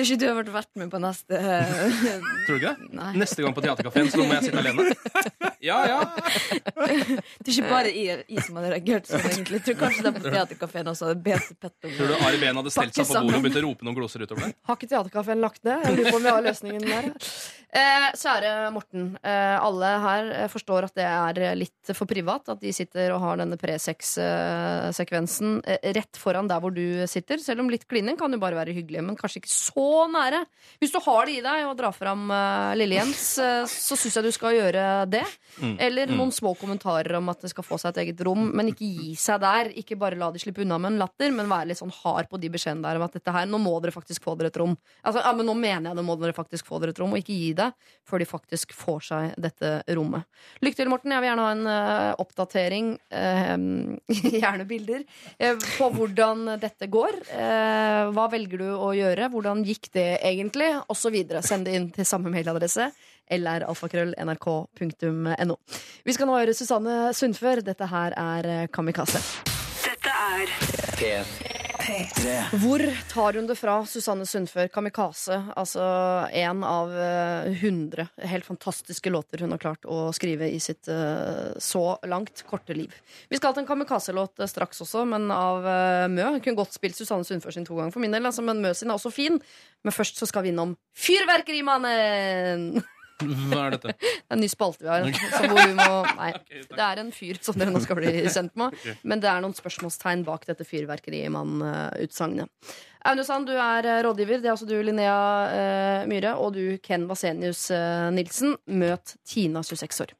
Tror 0.00 0.14
ikke 0.14 0.20
du 0.22 0.26
har 0.30 0.48
vært 0.54 0.70
med 0.80 0.88
på 0.92 0.96
neste 1.02 1.36
Tror 2.46 2.48
du 2.48 2.54
ikke 2.56 2.70
det? 2.70 2.76
Nei. 2.96 3.10
Neste 3.20 3.40
gang 3.44 3.52
på 3.56 3.60
Theatercaféen, 3.64 4.06
så 4.08 4.16
nå 4.20 4.24
må 4.30 4.34
jeg 4.38 4.44
sitte 4.48 4.60
alene. 4.64 4.82
Ja, 5.60 5.76
ja. 5.84 5.96
Det 6.16 7.44
er 7.44 7.50
ikke 7.52 7.68
bare 7.68 7.90
jeg, 7.92 8.22
jeg 8.32 8.40
som 8.46 8.56
hadde 8.56 8.70
reagert 8.72 9.04
sånn, 9.10 9.20
egentlig. 9.28 9.58
Jeg 9.58 9.64
tror 9.66 9.76
kanskje 9.82 10.00
det 10.06 10.08
er 10.08 10.14
på 10.16 10.22
Theatercaféen 10.24 10.88
også 10.88 11.04
hadde 11.10 11.20
bedt 11.26 11.50
Pett 11.60 11.74
Tror 11.84 12.08
du 12.08 12.14
Ari 12.16 12.38
Behn 12.40 12.56
hadde 12.62 12.72
stelt 12.72 12.96
seg 12.96 13.04
på 13.10 13.18
bordet 13.18 13.36
og 13.36 13.44
begynt 13.44 13.60
å 13.60 13.62
rope 13.66 13.84
noen 13.84 13.96
gloser 13.98 14.24
utover 14.24 14.40
det? 14.46 14.54
Har 14.70 14.76
ikke 14.80 14.88
Theatercaféen 14.88 15.44
lagt 15.44 15.60
ned? 15.68 15.84
Jeg 15.84 15.92
lurer 15.98 16.08
på 16.08 16.16
om 16.16 16.24
vi 16.24 16.32
har 16.32 16.40
løsningen 16.46 16.82
der. 16.88 17.04
Eh, 17.70 18.08
kjære 18.18 18.50
Morten. 18.74 19.04
Eh, 19.20 19.56
alle 19.60 19.86
her 20.06 20.24
eh, 20.38 20.48
forstår 20.50 20.82
at 20.88 20.96
det 20.96 21.04
er 21.06 21.54
litt 21.60 21.92
for 21.92 22.08
privat. 22.10 22.48
At 22.50 22.58
de 22.64 22.72
sitter 22.74 23.12
og 23.14 23.20
har 23.26 23.36
denne 23.42 23.60
presex-sekvensen 23.60 25.60
eh, 25.68 25.78
rett 26.00 26.14
foran 26.18 26.48
der 26.50 26.60
hvor 26.64 26.72
du 26.74 27.04
sitter. 27.10 27.36
Selv 27.44 27.60
om 27.66 27.70
litt 27.70 27.84
klining 27.90 28.16
kan 28.20 28.32
jo 28.32 28.40
bare 28.42 28.56
være 28.58 28.74
hyggelig, 28.80 29.04
men 29.06 29.14
kanskje 29.20 29.38
ikke 29.44 29.52
så 29.52 29.89
nære. 30.10 30.44
Hvis 30.80 30.92
du 30.94 30.98
har 31.04 31.28
det 31.28 31.36
i 31.38 31.42
deg 31.44 31.66
å 31.68 31.74
dra 31.76 31.90
fram 31.92 32.30
uh, 32.32 32.72
Lille 32.78 32.96
Jens, 32.98 33.24
uh, 33.42 33.64
så 33.68 33.98
syns 33.98 34.16
jeg 34.16 34.26
du 34.26 34.32
skal 34.34 34.56
gjøre 34.56 34.84
det. 35.10 35.24
Mm. 35.60 35.74
Eller 35.82 36.12
noen 36.12 36.32
små 36.32 36.54
kommentarer 36.58 37.18
om 37.18 37.28
at 37.32 37.42
det 37.44 37.50
skal 37.52 37.66
få 37.66 37.78
seg 37.80 37.92
et 37.92 38.02
eget 38.04 38.22
rom, 38.26 38.48
men 38.56 38.70
ikke 38.70 38.86
gi 38.86 39.14
seg 39.18 39.42
der. 39.42 39.72
Ikke 39.80 39.98
bare 40.00 40.18
la 40.20 40.30
de 40.32 40.42
slippe 40.42 40.64
unna 40.64 40.78
med 40.80 40.94
en 40.94 41.00
latter, 41.02 41.34
men 41.34 41.50
være 41.50 41.70
litt 41.70 41.80
sånn 41.80 41.92
hard 42.02 42.30
på 42.30 42.40
de 42.40 42.52
beskjedene 42.54 42.86
der 42.86 43.00
om 43.00 43.06
at 43.06 43.16
dette 43.18 43.34
her, 43.34 43.48
nå 43.50 43.60
må 43.62 43.74
dere 43.82 43.94
faktisk 43.94 44.24
få 44.26 44.36
dere 44.40 44.52
et 44.52 44.60
rom. 44.60 44.76
Altså, 45.02 45.24
ja, 45.24 45.34
men 45.36 45.48
nå 45.48 45.56
mener 45.58 45.90
jeg 45.90 46.00
det 46.00 46.06
må 46.06 46.16
dere 46.20 46.36
faktisk 46.36 46.70
få 46.70 46.80
dere 46.82 46.94
et 46.94 47.02
rom, 47.02 47.14
og 47.14 47.22
ikke 47.22 47.36
gi 47.36 47.52
det 47.58 47.70
før 48.08 48.22
de 48.22 48.28
faktisk 48.30 48.74
får 48.76 49.04
seg 49.10 49.34
dette 49.40 49.74
rommet. 49.98 50.28
Lykke 50.64 50.80
til, 50.80 50.90
Morten. 50.92 51.14
Jeg 51.14 51.24
vil 51.24 51.30
gjerne 51.30 51.46
ha 51.46 51.54
en 51.56 51.66
uh, 51.68 52.22
oppdatering, 52.22 52.92
gjerne 54.40 54.66
bilder, 54.68 55.04
på 55.76 55.90
hvordan 55.94 56.54
dette 56.62 56.88
går. 56.90 57.20
Hva 58.14 58.26
velger 58.32 58.62
du 58.62 58.68
å 58.72 58.90
gjøre? 58.96 59.28
Hvordan 59.32 59.64
gikk 59.66 59.79
det 59.94 60.18
egentlig? 60.26 60.80
Og 60.88 60.96
så 60.96 61.10
videre. 61.12 61.42
Send 61.46 61.64
det 61.66 61.74
inn 61.76 61.90
til 61.94 62.06
samme 62.08 62.30
mailadresse 62.32 62.90
lralfakrøll.nrk.no. 63.30 65.56
Vi 66.04 66.12
skal 66.16 66.26
nå 66.26 66.36
høre 66.38 66.54
Susanne 66.56 67.14
Sundfør. 67.16 67.60
Dette 67.66 67.86
her 67.90 68.10
er 68.18 68.44
eh, 68.56 68.68
Kamikaze. 68.72 69.20
Dette 69.84 70.10
er 70.10 70.46
P3. 70.98 71.59
Hvor 72.60 72.82
tar 73.10 73.38
hun 73.38 73.48
det 73.48 73.56
fra, 73.58 73.78
Susanne 73.88 74.26
Sundfør? 74.28 74.68
Kamikaze. 74.72 75.38
Altså 75.58 75.82
en 76.36 76.64
av 76.66 76.92
eh, 76.92 77.50
hundre 77.62 78.06
helt 78.30 78.46
fantastiske 78.46 79.10
låter 79.12 79.44
hun 79.44 79.54
har 79.54 79.62
klart 79.62 79.88
å 79.88 80.10
skrive 80.16 80.50
i 80.50 80.60
sitt 80.62 80.90
eh, 80.92 81.56
så 81.58 81.84
langt 82.10 82.44
korte 82.48 82.76
liv. 82.76 82.94
Vi 83.30 83.40
skal 83.40 83.54
til 83.54 83.64
en 83.64 83.70
kamikaze-låt 83.70 84.42
eh, 84.42 84.50
straks 84.50 84.84
også, 84.84 85.06
men 85.08 85.30
av 85.34 85.64
Mø. 86.10 86.28
Hun 86.36 86.40
kunne 86.44 86.60
godt 86.60 86.76
spilt 86.76 86.98
Susanne 86.98 87.26
Sundfør 87.26 87.56
sin 87.56 87.66
to 87.68 87.78
ganger 87.78 87.94
for 87.94 88.04
min 88.04 88.14
del, 88.14 88.28
altså, 88.28 88.44
men 88.46 88.62
Mø 88.62 88.74
sin 88.76 88.90
er 88.90 88.98
også 88.98 89.12
fin. 89.14 89.40
Men 89.84 89.96
først 89.96 90.20
så 90.20 90.28
skal 90.28 90.46
vi 90.46 90.54
innom 90.54 90.76
Fyrverkerimannen! 91.00 92.82
Hva 93.50 93.66
er 93.66 93.76
dette? 93.76 93.94
Det 94.00 94.30
er 94.30 94.36
en 94.36 94.44
ny 94.44 94.50
spalte 94.50 94.84
vi 94.84 94.92
har. 94.92 95.08
Okay. 95.08 95.50
hvor 95.50 95.60
vi 95.60 95.76
må, 95.78 95.88
nei, 96.20 96.30
det 96.70 96.84
er 96.86 97.02
en 97.02 97.12
fyr 97.14 97.40
som 97.44 97.58
dere 97.60 97.74
nå 97.74 97.82
skal 97.84 97.98
bli 98.00 98.12
kjent 98.26 98.54
med. 98.60 98.76
Men 99.02 99.22
det 99.22 99.30
er 99.32 99.44
noen 99.44 99.56
spørsmålstegn 99.56 100.24
bak 100.28 100.46
dette 100.48 100.66
fyrverkerimann-utsagnet. 100.68 102.74
Aune 103.08 103.24
Sand, 103.24 103.48
du 103.48 103.56
er 103.56 103.86
eh, 103.88 104.02
rådgiver. 104.04 104.42
Det 104.42 104.50
er 104.50 104.52
også 104.52 104.68
du, 104.68 104.74
Linnea 104.84 105.20
eh, 105.54 106.02
Myhre. 106.10 106.34
Og 106.42 106.52
du, 106.56 106.64
Ken 106.84 107.06
Vasenius 107.08 107.70
eh, 107.72 108.10
Nilsen. 108.12 108.58
Møt 108.76 109.16
Tina, 109.24 109.62
26 109.64 110.04
år. 110.04 110.12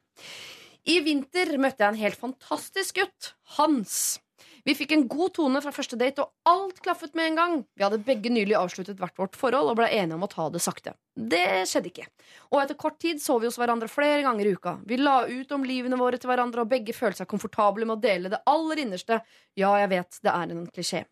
I 0.89 0.97
vinter 1.05 1.53
møtte 1.61 1.85
jeg 1.85 1.93
en 1.93 2.01
helt 2.01 2.17
fantastisk 2.17 2.97
gutt. 2.97 3.35
Hans. 3.59 4.17
Vi 4.63 4.75
fikk 4.77 4.91
en 4.93 5.07
god 5.09 5.33
tone 5.37 5.61
fra 5.63 5.71
første 5.73 5.97
date, 5.97 6.21
og 6.21 6.49
alt 6.49 6.81
klaffet 6.85 7.15
med 7.17 7.31
en 7.31 7.37
gang. 7.39 7.53
Vi 7.73 7.85
hadde 7.85 8.01
begge 8.05 8.29
nylig 8.29 8.53
avsluttet 8.59 8.99
hvert 8.99 9.17
vårt 9.17 9.37
forhold 9.39 9.71
og 9.71 9.79
ble 9.79 9.87
enige 9.89 10.17
om 10.19 10.25
å 10.27 10.29
ta 10.29 10.45
det 10.53 10.61
sakte. 10.61 10.93
Det 11.15 11.65
skjedde 11.69 11.89
ikke. 11.89 12.05
Og 12.51 12.59
etter 12.61 12.77
kort 12.79 12.99
tid 13.01 13.21
så 13.23 13.39
vi 13.41 13.49
hos 13.49 13.57
hverandre 13.57 13.89
flere 13.89 14.21
ganger 14.25 14.45
i 14.49 14.53
uka. 14.53 14.75
Vi 14.85 14.99
la 15.01 15.23
ut 15.25 15.55
om 15.55 15.65
livene 15.65 15.97
våre 15.97 16.19
til 16.21 16.29
hverandre, 16.29 16.61
og 16.61 16.69
begge 16.73 16.93
følte 16.93 17.23
seg 17.23 17.31
komfortable 17.31 17.87
med 17.87 17.97
å 17.97 18.03
dele 18.03 18.33
det 18.33 18.43
aller 18.49 18.83
innerste. 18.85 19.21
Ja, 19.57 19.73
jeg 19.81 19.89
vet, 19.95 20.21
det 20.21 20.35
er 20.35 20.53
en 20.53 20.67
klisjé. 20.69 21.07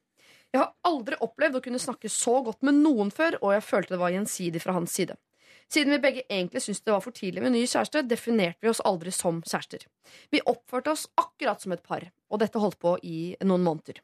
Jeg 0.50 0.62
har 0.64 0.72
aldri 0.86 1.18
opplevd 1.22 1.58
å 1.60 1.64
kunne 1.66 1.82
snakke 1.82 2.10
så 2.10 2.40
godt 2.46 2.64
med 2.66 2.78
noen 2.84 3.10
før, 3.14 3.38
og 3.42 3.54
jeg 3.54 3.66
følte 3.66 3.96
det 3.96 4.02
var 4.02 4.14
gjensidig 4.14 4.62
fra 4.62 4.78
hans 4.78 4.94
side. 4.98 5.18
Siden 5.70 5.94
vi 5.94 6.00
begge 6.02 6.24
egentlig 6.26 6.64
syntes 6.66 6.82
det 6.82 6.94
var 6.96 7.04
for 7.06 7.14
tidlig 7.14 7.44
med 7.44 7.54
ny 7.54 7.66
kjæreste, 7.70 8.02
definerte 8.10 8.66
vi 8.66 8.72
oss 8.72 8.82
aldri 8.90 9.14
som 9.14 9.44
kjærester. 9.46 9.86
Vi 10.34 10.42
oppførte 10.50 10.96
oss 10.96 11.06
akkurat 11.22 11.62
som 11.62 11.76
et 11.76 11.84
par, 11.86 12.08
og 12.30 12.42
dette 12.42 12.62
holdt 12.62 12.80
på 12.82 12.96
i 13.04 13.36
noen 13.44 13.66
måneder. 13.66 14.00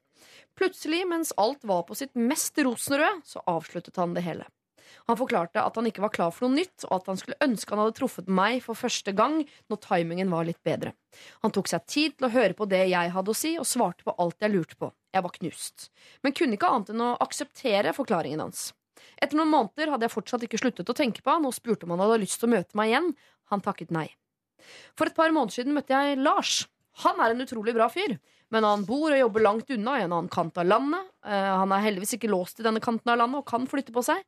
Plutselig, 0.57 1.03
mens 1.07 1.34
alt 1.38 1.64
var 1.68 1.84
på 1.88 1.97
sitt 1.97 2.15
mest 2.18 2.57
rosenrøde, 2.57 3.22
så 3.27 3.43
avsluttet 3.49 3.97
han 4.02 4.15
det 4.15 4.26
hele. 4.26 4.47
Han 5.10 5.18
forklarte 5.18 5.61
at 5.61 5.76
han 5.77 5.88
ikke 5.89 6.03
var 6.03 6.14
klar 6.14 6.31
for 6.34 6.47
noe 6.47 6.61
nytt, 6.61 6.85
og 6.88 6.99
at 6.99 7.10
han 7.10 7.19
skulle 7.19 7.39
ønske 7.43 7.73
han 7.73 7.81
hadde 7.81 7.97
truffet 7.97 8.30
meg 8.30 8.61
for 8.65 8.77
første 8.77 9.14
gang 9.18 9.41
når 9.72 9.81
timingen 9.84 10.31
var 10.34 10.47
litt 10.47 10.61
bedre. 10.65 10.93
Han 11.43 11.53
tok 11.56 11.69
seg 11.72 11.85
tid 11.89 12.18
til 12.18 12.27
å 12.30 12.34
høre 12.34 12.57
på 12.57 12.68
det 12.69 12.84
jeg 12.91 13.14
hadde 13.15 13.34
å 13.34 13.38
si, 13.38 13.56
og 13.61 13.69
svarte 13.69 14.06
på 14.06 14.15
alt 14.22 14.45
jeg 14.45 14.53
lurte 14.53 14.80
på. 14.80 14.91
Jeg 15.15 15.26
var 15.26 15.35
knust, 15.38 15.89
men 16.23 16.35
kunne 16.38 16.57
ikke 16.57 16.72
annet 16.72 16.91
enn 16.93 17.06
å 17.06 17.14
akseptere 17.23 17.95
forklaringen 17.97 18.43
hans. 18.43 18.69
Etter 19.22 19.38
noen 19.38 19.52
måneder 19.52 19.91
hadde 19.93 20.07
jeg 20.07 20.15
fortsatt 20.15 20.45
ikke 20.47 20.60
sluttet 20.60 20.89
å 20.91 20.97
tenke 20.97 21.23
på 21.23 21.34
han 21.34 21.47
og 21.47 21.56
spurte 21.56 21.88
om 21.88 21.95
han 21.95 22.03
hadde 22.06 22.22
lyst 22.23 22.39
til 22.41 22.49
å 22.49 22.56
møte 22.56 22.77
meg 22.77 22.91
igjen. 22.91 23.11
Han 23.52 23.64
takket 23.64 23.93
nei. 23.95 24.07
For 24.97 25.10
et 25.10 25.18
par 25.18 25.34
måneder 25.35 25.60
siden 25.60 25.76
møtte 25.76 25.93
jeg 25.93 26.19
Lars. 26.23 26.64
Han 27.03 27.19
er 27.19 27.34
en 27.34 27.43
utrolig 27.43 27.73
bra 27.76 27.89
fyr, 27.91 28.15
men 28.53 28.63
han 28.63 28.85
bor 28.88 29.11
og 29.11 29.19
jobber 29.19 29.43
langt 29.43 29.72
unna 29.76 29.97
i 29.99 30.05
en 30.05 30.13
annen 30.13 30.31
kant 30.31 30.55
av 30.61 30.67
landet. 30.69 31.09
Eh, 31.27 31.51
han 31.59 31.73
er 31.76 31.84
heldigvis 31.84 32.15
ikke 32.15 32.31
låst 32.31 32.61
i 32.61 32.65
denne 32.67 32.84
kanten 32.84 33.11
av 33.11 33.19
landet 33.19 33.41
og 33.41 33.49
kan 33.49 33.67
flytte 33.67 33.95
på 33.95 34.03
seg. 34.05 34.22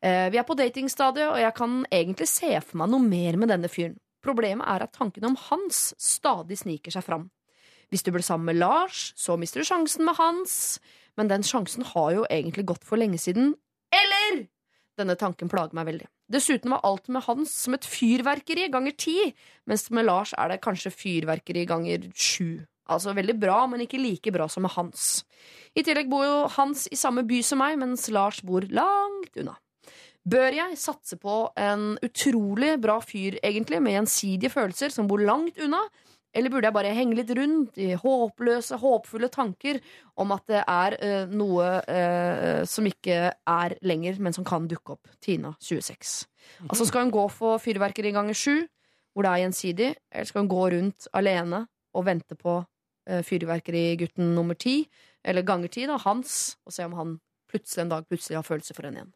Eh, 0.00 0.28
vi 0.32 0.40
er 0.40 0.46
på 0.48 0.56
datingstadiet, 0.56 1.28
og 1.28 1.40
jeg 1.40 1.56
kan 1.56 1.78
egentlig 1.90 2.28
se 2.30 2.52
for 2.64 2.80
meg 2.80 2.92
noe 2.92 3.04
mer 3.04 3.36
med 3.40 3.52
denne 3.52 3.70
fyren. 3.72 3.98
Problemet 4.24 4.66
er 4.66 4.86
at 4.86 4.96
tanken 4.96 5.28
om 5.28 5.36
Hans 5.48 5.90
stadig 6.02 6.58
sniker 6.62 6.94
seg 6.94 7.04
fram. 7.06 7.28
Hvis 7.92 8.02
du 8.02 8.10
blir 8.10 8.24
sammen 8.26 8.48
med 8.48 8.58
Lars, 8.58 9.12
så 9.14 9.36
mister 9.38 9.62
du 9.62 9.68
sjansen 9.68 10.06
med 10.08 10.16
Hans. 10.18 10.80
Men 11.16 11.30
den 11.30 11.46
sjansen 11.46 11.86
har 11.94 12.10
jo 12.16 12.26
egentlig 12.28 12.66
gått 12.66 12.84
for 12.84 12.98
lenge 13.00 13.20
siden. 13.22 13.54
Eller? 13.94 14.46
Denne 14.98 15.14
tanken 15.20 15.52
plager 15.52 15.76
meg 15.76 15.86
veldig. 15.92 16.08
Dessuten 16.32 16.72
var 16.74 16.82
alt 16.86 17.06
med 17.12 17.22
Hans 17.28 17.52
som 17.64 17.76
et 17.76 17.86
fyrverkeri 17.86 18.66
ganger 18.72 18.96
ti, 18.98 19.18
mens 19.66 19.86
med 19.94 20.08
Lars 20.08 20.32
er 20.34 20.50
det 20.50 20.62
kanskje 20.64 20.94
fyrverkeri 20.94 21.66
ganger 21.68 22.08
sju. 22.14 22.64
Altså 22.90 23.14
veldig 23.14 23.34
bra, 23.38 23.60
men 23.70 23.82
ikke 23.82 24.00
like 24.00 24.32
bra 24.34 24.46
som 24.50 24.66
med 24.66 24.74
Hans. 24.74 25.24
I 25.74 25.84
tillegg 25.86 26.10
bor 26.10 26.24
jo 26.26 26.40
Hans 26.56 26.86
i 26.90 26.98
samme 26.98 27.26
by 27.26 27.40
som 27.46 27.62
meg, 27.62 27.78
mens 27.78 28.08
Lars 28.14 28.42
bor 28.46 28.66
langt 28.70 29.38
unna. 29.38 29.56
Bør 30.26 30.50
jeg 30.50 30.78
satse 30.82 31.18
på 31.22 31.44
en 31.54 31.94
utrolig 32.02 32.72
bra 32.82 32.98
fyr, 32.98 33.38
egentlig, 33.46 33.78
med 33.82 33.94
gjensidige 33.94 34.50
følelser, 34.50 34.90
som 34.90 35.06
bor 35.06 35.22
langt 35.22 35.58
unna? 35.62 35.84
Eller 36.36 36.52
burde 36.52 36.68
jeg 36.68 36.76
bare 36.76 36.92
henge 36.92 37.16
litt 37.16 37.32
rundt 37.38 37.78
i 37.80 37.94
håpløse, 37.96 38.76
håpfulle 38.82 39.30
tanker 39.32 39.80
om 40.20 40.34
at 40.36 40.44
det 40.52 40.62
er 40.62 40.96
uh, 41.00 41.32
noe 41.32 41.68
uh, 41.80 42.62
som 42.68 42.86
ikke 42.88 43.18
er 43.32 43.76
lenger, 43.86 44.20
men 44.20 44.36
som 44.36 44.44
kan 44.46 44.68
dukke 44.68 44.98
opp? 44.98 45.12
Tina, 45.24 45.54
26. 45.64 46.16
Altså 46.68 46.88
Skal 46.88 47.06
hun 47.06 47.14
gå 47.14 47.26
for 47.32 47.62
fyrverkeri 47.62 48.12
ganger 48.16 48.36
sju, 48.36 48.66
hvor 49.16 49.24
det 49.24 49.32
er 49.32 49.44
gjensidig, 49.46 49.90
eller 50.12 50.28
skal 50.28 50.44
hun 50.44 50.52
gå 50.52 50.70
rundt 50.76 51.08
alene 51.16 51.64
og 51.96 52.08
vente 52.10 52.36
på 52.36 52.58
uh, 52.60 53.22
fyrverkerigutten 53.24 54.34
nummer 54.36 54.58
ti, 54.60 54.82
eller 55.24 55.46
ganger 55.46 55.72
ti, 55.72 55.86
da, 55.88 55.96
Hans, 56.04 56.58
og 56.68 56.76
se 56.76 56.84
om 56.84 56.98
han 57.00 57.16
plutselig 57.50 57.86
en 57.86 57.96
dag 57.96 58.10
plutselig 58.10 58.36
har 58.36 58.46
følelser 58.46 58.76
for 58.76 58.86
henne 58.86 59.00
igjen? 59.00 59.14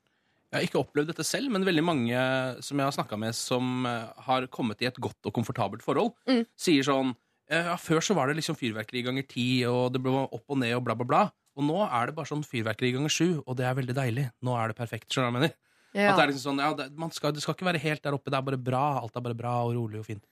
Jeg 0.50 0.58
har 0.58 0.66
ikke 0.66 0.80
opplevd 0.82 1.12
dette 1.12 1.24
selv, 1.26 1.50
men 1.54 1.64
veldig 1.66 1.82
mange 1.86 2.22
som 2.66 2.80
jeg 2.80 2.88
har 2.88 2.94
snakka 2.96 3.18
med 3.22 3.36
som 3.38 3.86
eh, 3.86 4.22
har 4.26 4.46
kommet 4.50 4.82
i 4.82 4.88
et 4.90 4.98
godt 4.98 5.28
og 5.30 5.34
komfortabelt 5.36 5.84
forhold, 5.86 6.14
Mm. 6.26 6.44
sier 6.58 6.86
sånn 6.86 7.14
ja, 7.50 7.74
Før 7.82 7.98
så 7.98 8.14
var 8.14 8.28
det 8.30 8.36
liksom 8.38 8.54
fyrverkeri 8.54 9.00
ganger 9.02 9.24
ti, 9.26 9.64
og 9.66 9.88
det 9.90 9.98
ble 10.04 10.12
opp 10.22 10.52
og 10.54 10.58
ned 10.62 10.70
og 10.76 10.84
bla, 10.86 10.94
bla, 10.94 11.06
bla. 11.06 11.22
Og 11.58 11.64
nå 11.66 11.80
er 11.82 12.06
det 12.06 12.14
bare 12.14 12.30
sånn 12.30 12.44
fyrverkeri 12.46 12.92
ganger 12.94 13.10
sju, 13.10 13.42
og 13.42 13.56
det 13.58 13.64
er 13.66 13.74
veldig 13.74 13.96
deilig. 13.96 14.26
Nå 14.46 14.54
er 14.54 14.70
det 14.70 14.76
perfekt. 14.78 15.08
Skjønner 15.10 15.26
du 15.26 15.34
hva 15.34 15.40
jeg 15.40 15.40
mener? 15.40 15.56
Ja. 15.90 16.12
At 16.12 16.20
det 16.20 16.22
er 16.22 16.30
liksom 16.30 16.44
sånn, 16.44 16.62
ja, 16.62 16.68
det, 16.78 16.86
man 16.94 17.10
skal, 17.10 17.34
det 17.34 17.42
skal 17.42 17.56
ikke 17.56 17.66
være 17.66 17.82
helt 17.82 18.04
der 18.06 18.14
oppe. 18.14 18.30
Det 18.30 18.38
er 18.38 18.46
bare 18.46 18.60
bra. 18.70 18.84
Alt 19.00 19.18
er 19.18 19.24
bare 19.26 19.34
bra 19.40 19.56
og 19.66 19.74
rolig 19.74 19.98
og 19.98 20.06
fint. 20.06 20.22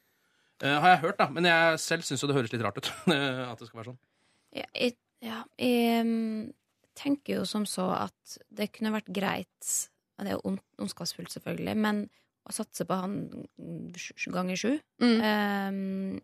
Uh, 0.62 0.76
har 0.78 0.92
jeg 0.94 1.02
hørt, 1.08 1.18
da. 1.18 1.26
Men 1.34 1.50
jeg 1.50 1.82
selv 1.82 2.06
syns 2.06 2.22
jo 2.22 2.30
det 2.30 2.38
høres 2.38 2.54
litt 2.54 2.62
rart 2.62 2.78
ut. 2.78 2.92
at 3.50 3.58
det 3.58 3.66
skal 3.66 3.80
være 3.80 3.90
sånn. 3.90 4.00
Ja, 4.54 4.68
jeg, 4.78 4.94
ja, 5.26 5.42
jeg 5.58 6.06
mm, 6.06 6.48
tenker 7.02 7.40
jo 7.40 7.44
som 7.50 7.66
så 7.66 7.90
at 7.98 8.38
det 8.54 8.70
kunne 8.78 8.94
vært 8.94 9.10
greit 9.10 9.72
og 10.18 10.24
Det 10.24 10.32
er 10.32 10.38
jo 10.38 10.56
ondskapsfullt, 10.82 11.30
selvfølgelig, 11.30 11.76
men 11.78 12.08
å 12.48 12.54
satse 12.54 12.86
på 12.88 12.96
han 12.98 13.18
ganger 14.34 14.56
sju 14.56 14.72
Mm. 15.02 15.20
um, 15.22 16.20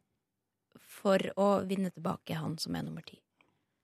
For 0.95 1.19
å 1.37 1.67
vinne 1.67 1.91
tilbake 1.93 2.35
han 2.35 2.57
som 2.59 2.75
er 2.75 2.83
nummer 2.83 3.05
ti. 3.07 3.21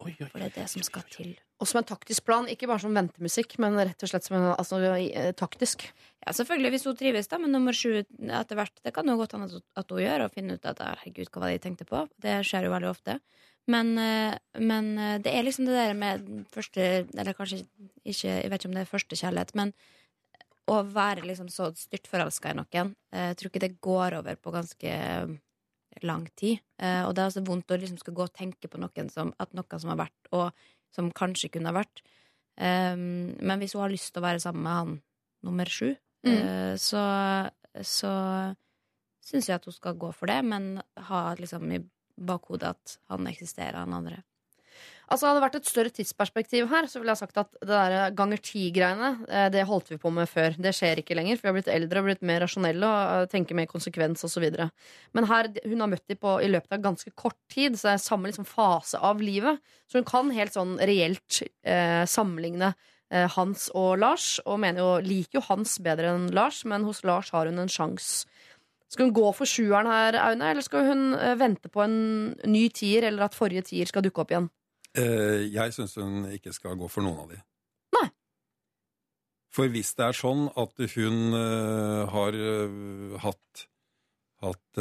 Oi, 0.01 0.15
oi, 0.17 0.29
For 0.31 0.41
det 0.41 0.47
er 0.51 0.63
det 0.63 0.69
som 0.73 0.83
skal 0.83 1.03
til. 1.13 1.35
Og 1.61 1.69
som 1.69 1.83
en 1.83 1.85
taktisk 1.85 2.25
plan, 2.25 2.47
ikke 2.49 2.69
bare 2.71 2.81
som 2.81 2.95
ventemusikk, 2.97 3.59
men 3.61 3.77
rett 3.77 4.01
og 4.03 4.09
slett 4.09 4.25
som 4.25 4.39
en, 4.39 4.47
altså, 4.55 4.79
eh, 4.97 5.33
taktisk. 5.37 5.85
Ja, 6.25 6.33
selvfølgelig, 6.33 6.71
Hvis 6.71 6.85
hun 6.89 6.97
trives 6.97 7.29
da 7.29 7.37
med 7.39 7.51
nummer 7.51 7.73
sju 7.77 8.01
etter 8.01 8.57
hvert, 8.57 8.73
det 8.83 8.95
kan 8.95 9.05
jo 9.07 9.19
godt 9.21 9.33
hende 9.37 9.61
at, 9.77 9.91
hun 9.91 10.01
gjør, 10.01 10.25
og 10.25 10.33
finne 10.33 10.57
ut 10.57 10.65
at 10.65 10.79
herregud, 10.79 11.29
hva 11.29 11.41
var 11.41 11.49
det 11.49 11.61
jeg 11.61 11.65
tenkte 11.69 11.85
på. 11.85 12.09
Det 12.19 12.41
skjer 12.47 12.65
jo 12.65 12.73
veldig 12.73 12.89
ofte. 12.89 13.21
Men, 13.69 13.99
eh, 13.99 14.39
men 14.59 14.99
eh, 14.99 15.19
det 15.19 15.35
er 15.35 15.45
liksom 15.45 15.67
det 15.67 15.77
der 15.77 15.93
med 15.95 16.47
første 16.51 17.07
Eller 17.15 17.35
kanskje 17.35 17.67
ikke, 18.05 18.41
jeg 18.43 18.51
vet 18.51 18.61
ikke 18.61 18.71
om 18.71 18.75
det 18.79 18.81
er 18.87 18.97
første 18.97 19.17
kjærlighet, 19.21 19.55
men 19.55 19.75
å 20.69 20.81
være 20.93 21.25
liksom 21.27 21.49
så 21.51 21.71
styrtforelska 21.75 22.51
i 22.53 22.59
noen. 22.59 22.95
eh, 23.13 23.29
Jeg 23.31 23.37
tror 23.37 23.51
ikke 23.51 23.61
det 23.61 23.81
går 23.81 24.19
over 24.21 24.37
på 24.37 24.53
ganske 24.53 24.93
lang 26.03 26.27
tid. 26.37 26.61
Eh, 26.79 27.03
Og 27.07 27.15
det 27.15 27.23
er 27.23 27.29
altså 27.31 27.45
vondt 27.47 27.71
å 27.71 27.79
liksom 27.81 27.99
skal 27.99 28.15
gå 28.15 28.23
og 28.23 28.33
tenke 28.33 28.69
på 28.69 28.79
noen 28.79 29.11
som, 29.11 29.33
at 29.39 29.53
noe 29.55 29.79
som 29.81 29.91
har 29.91 29.97
vært, 30.07 30.29
og 30.33 30.53
som 30.93 31.11
kanskje 31.11 31.51
kunne 31.51 31.67
ha 31.73 31.73
vært. 31.83 32.03
Um, 32.61 33.35
men 33.41 33.59
hvis 33.61 33.73
hun 33.73 33.81
har 33.83 33.91
lyst 33.91 34.13
til 34.13 34.21
å 34.21 34.27
være 34.27 34.41
sammen 34.41 34.63
med 34.63 34.73
han 34.73 35.03
nummer 35.43 35.65
sju, 35.67 35.97
Mm. 36.23 36.35
eh, 36.37 36.75
så, 36.77 37.01
så 37.81 38.55
syns 39.25 39.47
jeg 39.49 39.55
at 39.55 39.65
hun 39.65 39.73
skal 39.73 39.95
gå 39.97 40.11
for 40.13 40.27
det, 40.27 40.43
men 40.45 40.83
ha 41.09 41.35
liksom 41.35 41.71
i 41.73 41.79
bakhodet 42.21 42.69
at 42.75 42.99
han 43.09 43.25
eksisterer, 43.31 43.79
han 43.81 43.95
andre. 43.95 44.23
Altså 45.11 45.27
Hadde 45.27 45.41
det 45.41 45.43
vært 45.43 45.57
et 45.59 45.67
større 45.67 45.91
tidsperspektiv 45.91 46.69
her, 46.71 46.87
så 46.87 47.01
ville 47.01 47.11
jeg 47.11 47.19
sagt 47.19 47.39
at 47.41 47.49
det 47.59 47.71
der 47.71 48.13
ganger 48.15 48.39
ti-greiene, 48.47 49.09
eh, 49.27 49.49
det 49.51 49.65
holdt 49.67 49.89
vi 49.91 49.99
på 49.99 50.13
med 50.15 50.31
før. 50.31 50.55
Det 50.55 50.71
skjer 50.77 51.03
ikke 51.03 51.17
lenger, 51.19 51.41
for 51.41 51.49
vi 51.49 51.51
har 51.51 51.57
blitt 51.57 51.71
eldre 51.75 51.99
og 51.99 52.07
blitt 52.07 52.23
mer 52.31 52.39
rasjonelle 52.45 52.87
og 52.87 53.15
eh, 53.17 53.27
tenker 53.33 53.59
mer 53.59 53.67
konsekvens 53.71 54.23
osv. 54.29 54.47
Men 55.19 55.27
her, 55.27 55.51
hun 55.65 55.83
har 55.83 55.91
møtt 55.91 56.07
dem 56.13 56.29
i 56.47 56.53
løpet 56.53 56.77
av 56.77 56.85
ganske 56.85 57.11
kort 57.19 57.39
tid, 57.51 57.75
så 57.75 57.89
det 57.89 57.97
er 57.97 58.05
samme 58.05 58.31
liksom, 58.31 58.47
fase 58.47 59.01
av 59.03 59.19
livet. 59.25 59.59
Så 59.91 59.99
hun 59.99 60.07
kan 60.07 60.31
helt 60.37 60.55
sånn 60.55 60.77
reelt 60.79 61.41
eh, 61.43 62.07
sammenligne 62.07 62.71
eh, 63.11 63.27
Hans 63.35 63.67
og 63.75 63.99
Lars, 64.05 64.37
og 64.47 64.63
mener 64.63 64.85
jo, 64.85 64.93
liker 65.11 65.41
jo 65.41 65.47
Hans 65.49 65.75
bedre 65.83 66.15
enn 66.15 66.31
Lars, 66.39 66.63
men 66.63 66.87
hos 66.87 67.03
Lars 67.03 67.33
har 67.35 67.51
hun 67.51 67.59
en 67.59 67.73
sjanse. 67.73 68.31
Skal 68.91 69.07
hun 69.07 69.15
gå 69.15 69.27
for 69.35 69.47
sjueren 69.47 69.91
her, 69.91 70.23
Aune, 70.23 70.55
eller 70.55 70.67
skal 70.67 70.87
hun 70.87 71.05
eh, 71.19 71.35
vente 71.39 71.71
på 71.71 71.83
en 71.83 71.99
ny 72.47 72.65
tier, 72.75 73.11
eller 73.11 73.27
at 73.27 73.39
forrige 73.39 73.67
tier 73.75 73.91
skal 73.91 74.07
dukke 74.07 74.23
opp 74.23 74.35
igjen? 74.35 74.51
Eh, 74.99 75.47
jeg 75.55 75.73
syns 75.77 75.95
hun 76.01 76.25
ikke 76.35 76.53
skal 76.57 76.77
gå 76.81 76.89
for 76.91 77.05
noen 77.07 77.21
av 77.23 77.29
de. 77.31 77.39
Nei. 77.95 78.09
For 79.55 79.71
hvis 79.71 79.93
det 79.99 80.07
er 80.09 80.17
sånn 80.19 80.49
at 80.59 80.75
hun 80.97 81.35
eh, 81.39 82.03
har 82.15 82.39
eh, 82.39 83.19
hatt, 83.23 83.67
hatt 84.43 84.81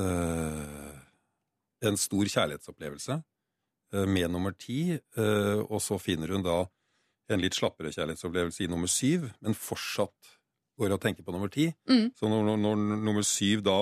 en 1.79 1.97
stor 1.99 2.25
kjærlighetsopplevelse 2.31 3.19
med 4.13 4.29
nummer 4.29 4.53
ti, 4.53 4.93
og 5.17 5.79
så 5.81 5.97
finner 5.99 6.29
hun 6.35 6.43
da 6.45 6.59
en 7.33 7.41
litt 7.41 7.55
slappere 7.57 7.89
kjærlighetsopplevelse 7.91 8.63
i 8.63 8.69
nummer 8.69 8.87
syv, 8.91 9.25
men 9.41 9.55
fortsatt 9.57 10.29
går 10.79 10.93
og 10.95 11.01
tenker 11.03 11.25
på 11.25 11.33
nummer 11.35 11.49
ti, 11.51 11.65
Mm. 11.89 12.11
så 12.15 12.29
når, 12.31 12.43
når, 12.53 12.59
når 12.61 13.01
nummer 13.03 13.25
syv 13.25 13.63
da 13.65 13.79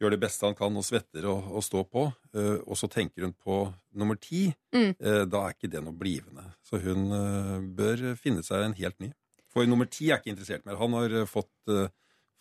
gjør 0.00 0.12
det 0.12 0.20
beste 0.20 0.46
han 0.46 0.56
kan 0.56 0.76
og 0.76 0.84
svetter 0.84 1.26
og, 1.30 1.50
og 1.56 1.64
står 1.64 1.90
på, 1.92 2.06
Uh, 2.36 2.60
og 2.68 2.76
så 2.76 2.84
tenker 2.92 3.24
hun 3.24 3.30
på 3.32 3.62
nummer 3.96 4.18
ti, 4.20 4.50
Mm. 4.76 4.90
Uh, 5.00 5.22
da 5.24 5.38
er 5.46 5.54
ikke 5.54 5.70
det 5.72 5.80
noe 5.80 5.96
blivende. 5.96 6.42
Så 6.60 6.76
hun 6.82 7.06
uh, 7.08 7.62
bør 7.78 8.10
finne 8.20 8.42
seg 8.44 8.66
en 8.66 8.74
helt 8.76 8.98
ny. 9.00 9.08
For 9.48 9.64
nummer 9.64 9.88
ti 9.88 10.10
er 10.10 10.20
ikke 10.20 10.34
interessert 10.34 10.66
mer. 10.68 10.76
Han 10.76 10.92
har 10.98 11.14
fått, 11.24 11.48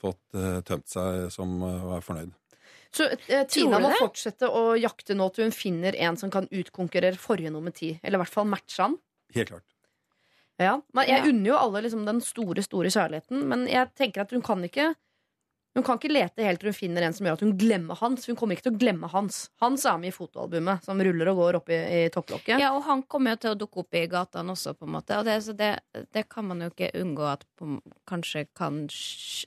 fått 0.03 0.35
tømt 0.67 0.89
seg 0.91 1.29
som 1.31 1.53
og 1.63 1.93
er 1.95 2.03
fornøyd. 2.03 2.33
Så 2.91 3.07
Tina 3.47 3.79
må 3.79 3.93
det? 3.93 4.01
fortsette 4.01 4.49
å 4.51 4.73
jakte 4.75 5.15
nå 5.15 5.29
til 5.31 5.47
hun 5.47 5.55
finner 5.55 5.95
en 5.95 6.19
som 6.19 6.33
kan 6.33 6.49
utkonkurrere 6.51 7.15
forrige 7.15 7.53
nummer 7.55 7.71
ti. 7.71 7.93
Eller 8.03 8.19
i 8.19 8.23
hvert 8.25 8.35
fall 8.35 8.51
matche 8.51 8.83
han. 8.83 8.97
Helt 9.37 9.53
klart. 9.53 9.67
Ja. 10.59 10.75
Men 10.91 11.07
jeg 11.07 11.31
unner 11.31 11.53
jo 11.53 11.57
alle 11.61 11.85
liksom, 11.87 12.03
den 12.07 12.19
store, 12.19 12.67
store 12.67 12.91
kjærligheten, 12.91 13.47
men 13.47 13.63
jeg 13.71 13.95
tenker 13.95 14.25
at 14.25 14.35
hun 14.35 14.43
kan 14.43 14.67
ikke 14.67 14.91
Hun 15.75 15.83
kan 15.83 15.97
ikke 15.99 16.13
lete 16.13 16.43
helt 16.45 16.61
til 16.61 16.69
hun 16.71 16.75
finner 16.77 17.03
en 17.03 17.13
som 17.15 17.27
gjør 17.27 17.35
at 17.35 17.41
hun 17.43 17.55
glemmer 17.59 17.97
Hans. 17.99 18.29
Hun 18.29 18.37
kommer 18.39 18.55
ikke 18.55 18.69
til 18.69 18.75
å 18.77 18.79
glemme 18.79 19.09
Hans. 19.11 19.41
Hans 19.59 19.83
er 19.89 19.97
med 19.99 20.13
i 20.13 20.15
fotoalbumet 20.15 20.85
som 20.85 21.01
ruller 21.03 21.31
og 21.33 21.41
går 21.41 21.57
opp 21.59 21.71
i, 21.75 21.79
i 21.97 22.03
topplokket. 22.13 22.61
Ja, 22.63 22.69
og 22.77 22.85
han 22.87 23.03
kommer 23.11 23.35
jo 23.35 23.41
til 23.43 23.51
å 23.51 23.57
dukke 23.59 23.83
opp 23.83 23.97
i 23.99 24.05
gatene 24.11 24.55
også, 24.55 24.71
på 24.79 24.87
en 24.87 24.93
måte. 24.95 25.17
Og 25.19 25.27
det, 25.27 25.35
det, 25.59 25.73
det 26.15 26.23
kan 26.31 26.47
man 26.47 26.63
jo 26.63 26.69
ikke 26.71 26.93
unngå 27.01 27.27
at 27.27 27.43
på, 27.59 27.73
kanskje 28.07 28.45
kan 28.55 28.85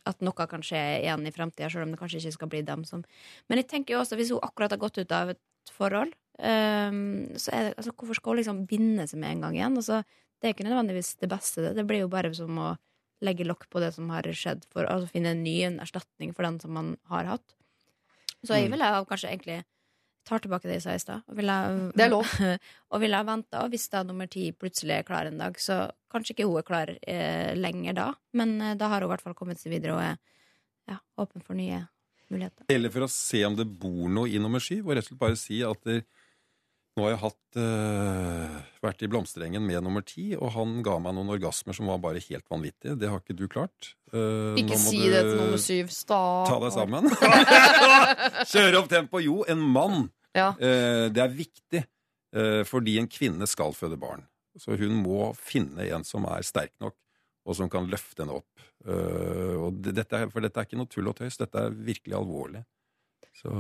At 0.09 0.21
noe 0.25 0.47
kan 0.51 0.65
skje 0.65 0.83
igjen 0.99 1.25
i 1.25 1.33
framtida, 1.33 1.71
selv 1.73 1.87
om 1.87 1.95
det 1.95 2.01
kanskje 2.01 2.21
ikke 2.21 2.37
skal 2.37 2.51
bli 2.53 2.61
dem 2.67 2.85
som 2.89 3.05
Men 3.49 3.63
jeg 3.63 3.71
tenker 3.73 3.97
jo 3.97 4.03
også, 4.03 4.19
hvis 4.21 4.35
hun 4.35 4.45
akkurat 4.45 4.75
har 4.77 4.83
gått 4.83 5.01
ut 5.01 5.15
av 5.17 5.33
et 5.33 5.73
forhold, 5.73 6.13
um, 6.45 7.25
så 7.41 7.55
er 7.57 7.71
det 7.71 7.79
altså, 7.79 7.95
Hvorfor 7.97 8.21
skal 8.21 8.35
hun 8.35 8.43
liksom 8.43 8.61
binde 8.69 9.09
seg 9.09 9.23
med 9.23 9.33
en 9.33 9.47
gang 9.47 9.57
igjen? 9.57 9.81
Altså, 9.81 10.03
det 10.39 10.51
er 10.51 10.55
ikke 10.55 10.69
nødvendigvis 10.69 11.15
det 11.25 11.33
beste. 11.33 11.65
Det, 11.65 11.73
det 11.81 11.87
blir 11.89 12.05
jo 12.05 12.13
bare 12.13 12.35
som 12.37 12.61
å 12.61 12.75
legge 13.25 13.47
lokk 13.47 13.67
på 13.71 13.81
det 13.83 13.93
som 13.97 14.11
har 14.15 14.27
skjedd, 14.31 14.67
for 14.73 14.87
å 14.87 14.93
altså, 14.99 15.11
finne 15.11 15.33
en 15.35 15.43
ny 15.43 15.57
en 15.67 15.81
erstatning 15.83 16.35
for 16.37 16.47
den 16.47 16.61
som 16.63 16.75
man 16.77 16.97
har 17.11 17.25
hatt. 17.25 17.55
Så 18.45 18.55
jeg 18.55 18.69
Mm. 18.69 18.77
ville 18.77 18.91
kanskje 19.11 19.31
egentlig 19.33 19.65
tar 20.29 20.39
tilbake 20.45 20.69
det 20.69 20.77
jeg 20.79 20.83
sa 20.83 20.95
i 20.95 20.99
stad. 21.03 21.23
og 21.27 21.37
Det 21.97 22.05
er 22.05 22.11
lov. 22.13 22.27
og 22.93 23.01
ville 23.01 23.17
jeg 23.17 23.27
venta. 23.27 23.65
Og 23.65 23.71
hvis 23.73 23.89
da 23.91 24.03
nummer 24.05 24.29
ti 24.31 24.53
plutselig 24.53 24.99
er 24.99 25.07
klar 25.09 25.27
en 25.27 25.39
dag, 25.39 25.57
så 25.59 25.91
kanskje 26.13 26.35
ikke 26.37 26.47
hun 26.47 26.59
er 26.61 26.67
klar 26.69 26.93
eh, 27.03 27.55
lenger 27.57 27.95
da, 27.95 28.09
men 28.33 28.61
eh, 28.61 28.75
da 28.79 28.89
har 28.89 29.01
hun 29.03 29.09
i 29.09 29.13
hvert 29.15 29.25
fall 29.25 29.35
kommet 29.39 29.59
seg 29.61 29.73
videre 29.73 29.97
og 29.97 30.03
er 30.05 30.17
ja, 30.89 30.99
åpen 31.19 31.43
for 31.45 31.59
nye 31.59 31.83
muligheter. 32.31 32.69
Eller 32.69 32.93
for 32.93 33.05
å 33.07 33.11
se 33.11 33.43
om 33.49 33.57
det 33.57 33.67
bor 33.67 34.09
noe 34.09 34.29
i 34.29 34.39
nummer 34.41 34.61
sju, 34.61 34.79
og 34.85 34.95
rett 34.95 35.05
og 35.07 35.11
slett 35.11 35.21
bare 35.21 35.37
si 35.41 35.63
at 35.65 35.81
det, 35.89 36.03
nå 36.99 37.05
har 37.07 37.13
jeg 37.15 37.21
hatt, 37.23 37.59
uh, 37.63 38.57
vært 38.83 39.03
i 39.07 39.09
blomsterengen 39.11 39.63
med 39.65 39.85
nummer 39.87 40.03
ti, 40.07 40.33
og 40.37 40.51
han 40.57 40.81
ga 40.87 40.97
meg 41.03 41.15
noen 41.17 41.31
orgasmer 41.37 41.77
som 41.77 41.91
var 41.91 42.01
bare 42.03 42.23
helt 42.25 42.47
vanvittige. 42.51 42.97
Det 42.99 43.11
har 43.11 43.23
ikke 43.23 43.37
du 43.39 43.47
klart. 43.51 43.93
Uh, 44.11 44.59
Ikke 44.59 44.75
nå 44.75 44.81
må 44.83 44.93
si 44.93 45.03
det 45.07 45.23
til 45.23 45.37
nummer 45.39 45.63
syv. 45.63 45.93
Sta. 45.95 46.21
Ta 46.49 46.59
deg 46.65 46.75
sammen. 46.75 47.07
Kjøre 48.53 48.81
opp 48.83 48.91
tempo. 48.91 49.23
Jo, 49.23 49.43
en 49.49 49.63
mann. 49.63 50.09
Ja. 50.37 50.51
Uh, 50.59 51.07
det 51.15 51.23
er 51.25 51.37
viktig, 51.39 51.85
fordi 52.69 52.99
en 53.01 53.07
kvinne 53.09 53.47
skal 53.49 53.73
føde 53.73 53.97
barn. 53.97 54.27
Så 54.61 54.75
hun 54.77 54.99
må 55.01 55.31
finne 55.39 55.87
en 55.89 56.03
som 56.05 56.27
er 56.29 56.45
sterk 56.45 56.75
nok, 56.83 56.93
og 57.49 57.57
som 57.57 57.71
kan 57.73 57.87
løfte 57.89 58.21
henne 58.21 58.37
opp. 58.37 58.67
Og 58.85 59.79
dette 59.87 60.13
er, 60.13 60.29
for 60.29 60.45
dette 60.45 60.61
er 60.61 60.69
ikke 60.69 60.77
noe 60.77 60.91
tull 60.93 61.09
og 61.09 61.17
tøys. 61.17 61.39
Dette 61.41 61.63
er 61.65 61.73
virkelig 61.73 62.19
alvorlig. 62.19 62.61
Så 63.39 63.51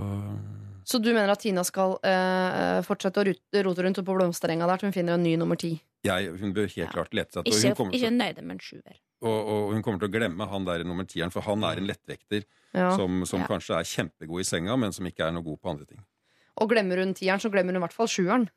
Så 0.88 0.98
du 1.02 1.10
mener 1.12 1.30
at 1.30 1.40
Tina 1.42 1.62
skal 1.66 1.98
eh, 2.02 2.80
fortsette 2.86 3.20
å 3.20 3.26
rute- 3.28 3.62
rote 3.66 3.84
rundt 3.84 4.00
på 4.00 4.14
blomsterenga 4.16 4.66
der 4.70 4.80
til 4.80 4.88
hun 4.88 4.96
finner 4.96 5.14
en 5.18 5.22
ny 5.26 5.36
nummer 5.36 5.56
ti? 5.60 5.74
jeg, 6.06 6.30
hun 6.40 6.52
bør 6.54 6.68
helt 6.70 6.92
klart 6.94 7.12
lete 7.12 7.32
seg 7.34 7.44
til 7.44 7.52
Ikke, 7.58 7.82
hun, 7.82 7.90
ikke 7.92 8.06
til, 8.08 8.16
nøyd 8.16 8.38
med 8.46 8.54
en 8.54 8.60
sjuer. 8.62 8.98
og, 9.20 9.48
og 9.50 9.72
hun 9.74 9.82
kommer 9.82 9.98
til 9.98 10.08
å 10.08 10.12
glemme 10.14 10.46
han 10.48 10.64
der 10.64 10.84
nummer 10.86 11.04
tieren, 11.04 11.30
for 11.34 11.42
han 11.42 11.64
er 11.64 11.76
en 11.82 11.86
lettvekter 11.90 12.44
Ja. 12.74 12.92
som, 12.96 13.24
som 13.26 13.40
Ja. 13.42 13.46
kanskje 13.50 13.74
er 13.80 13.84
kjempegod 13.84 14.40
i 14.40 14.44
senga, 14.46 14.76
men 14.78 14.92
som 14.92 15.04
ikke 15.06 15.26
er 15.26 15.32
noe 15.32 15.42
god 15.42 15.58
på 15.60 15.70
andre 15.70 15.86
ting. 15.86 16.00
Og 16.60 16.70
glemmer 16.70 16.98
hun 17.02 17.14
tieren, 17.14 17.40
så 17.42 17.50
glemmer 17.50 17.72
hun 17.74 17.82
i 17.82 17.84
hvert 17.86 17.92
fall 17.96 18.06
sjueren. 18.06 18.48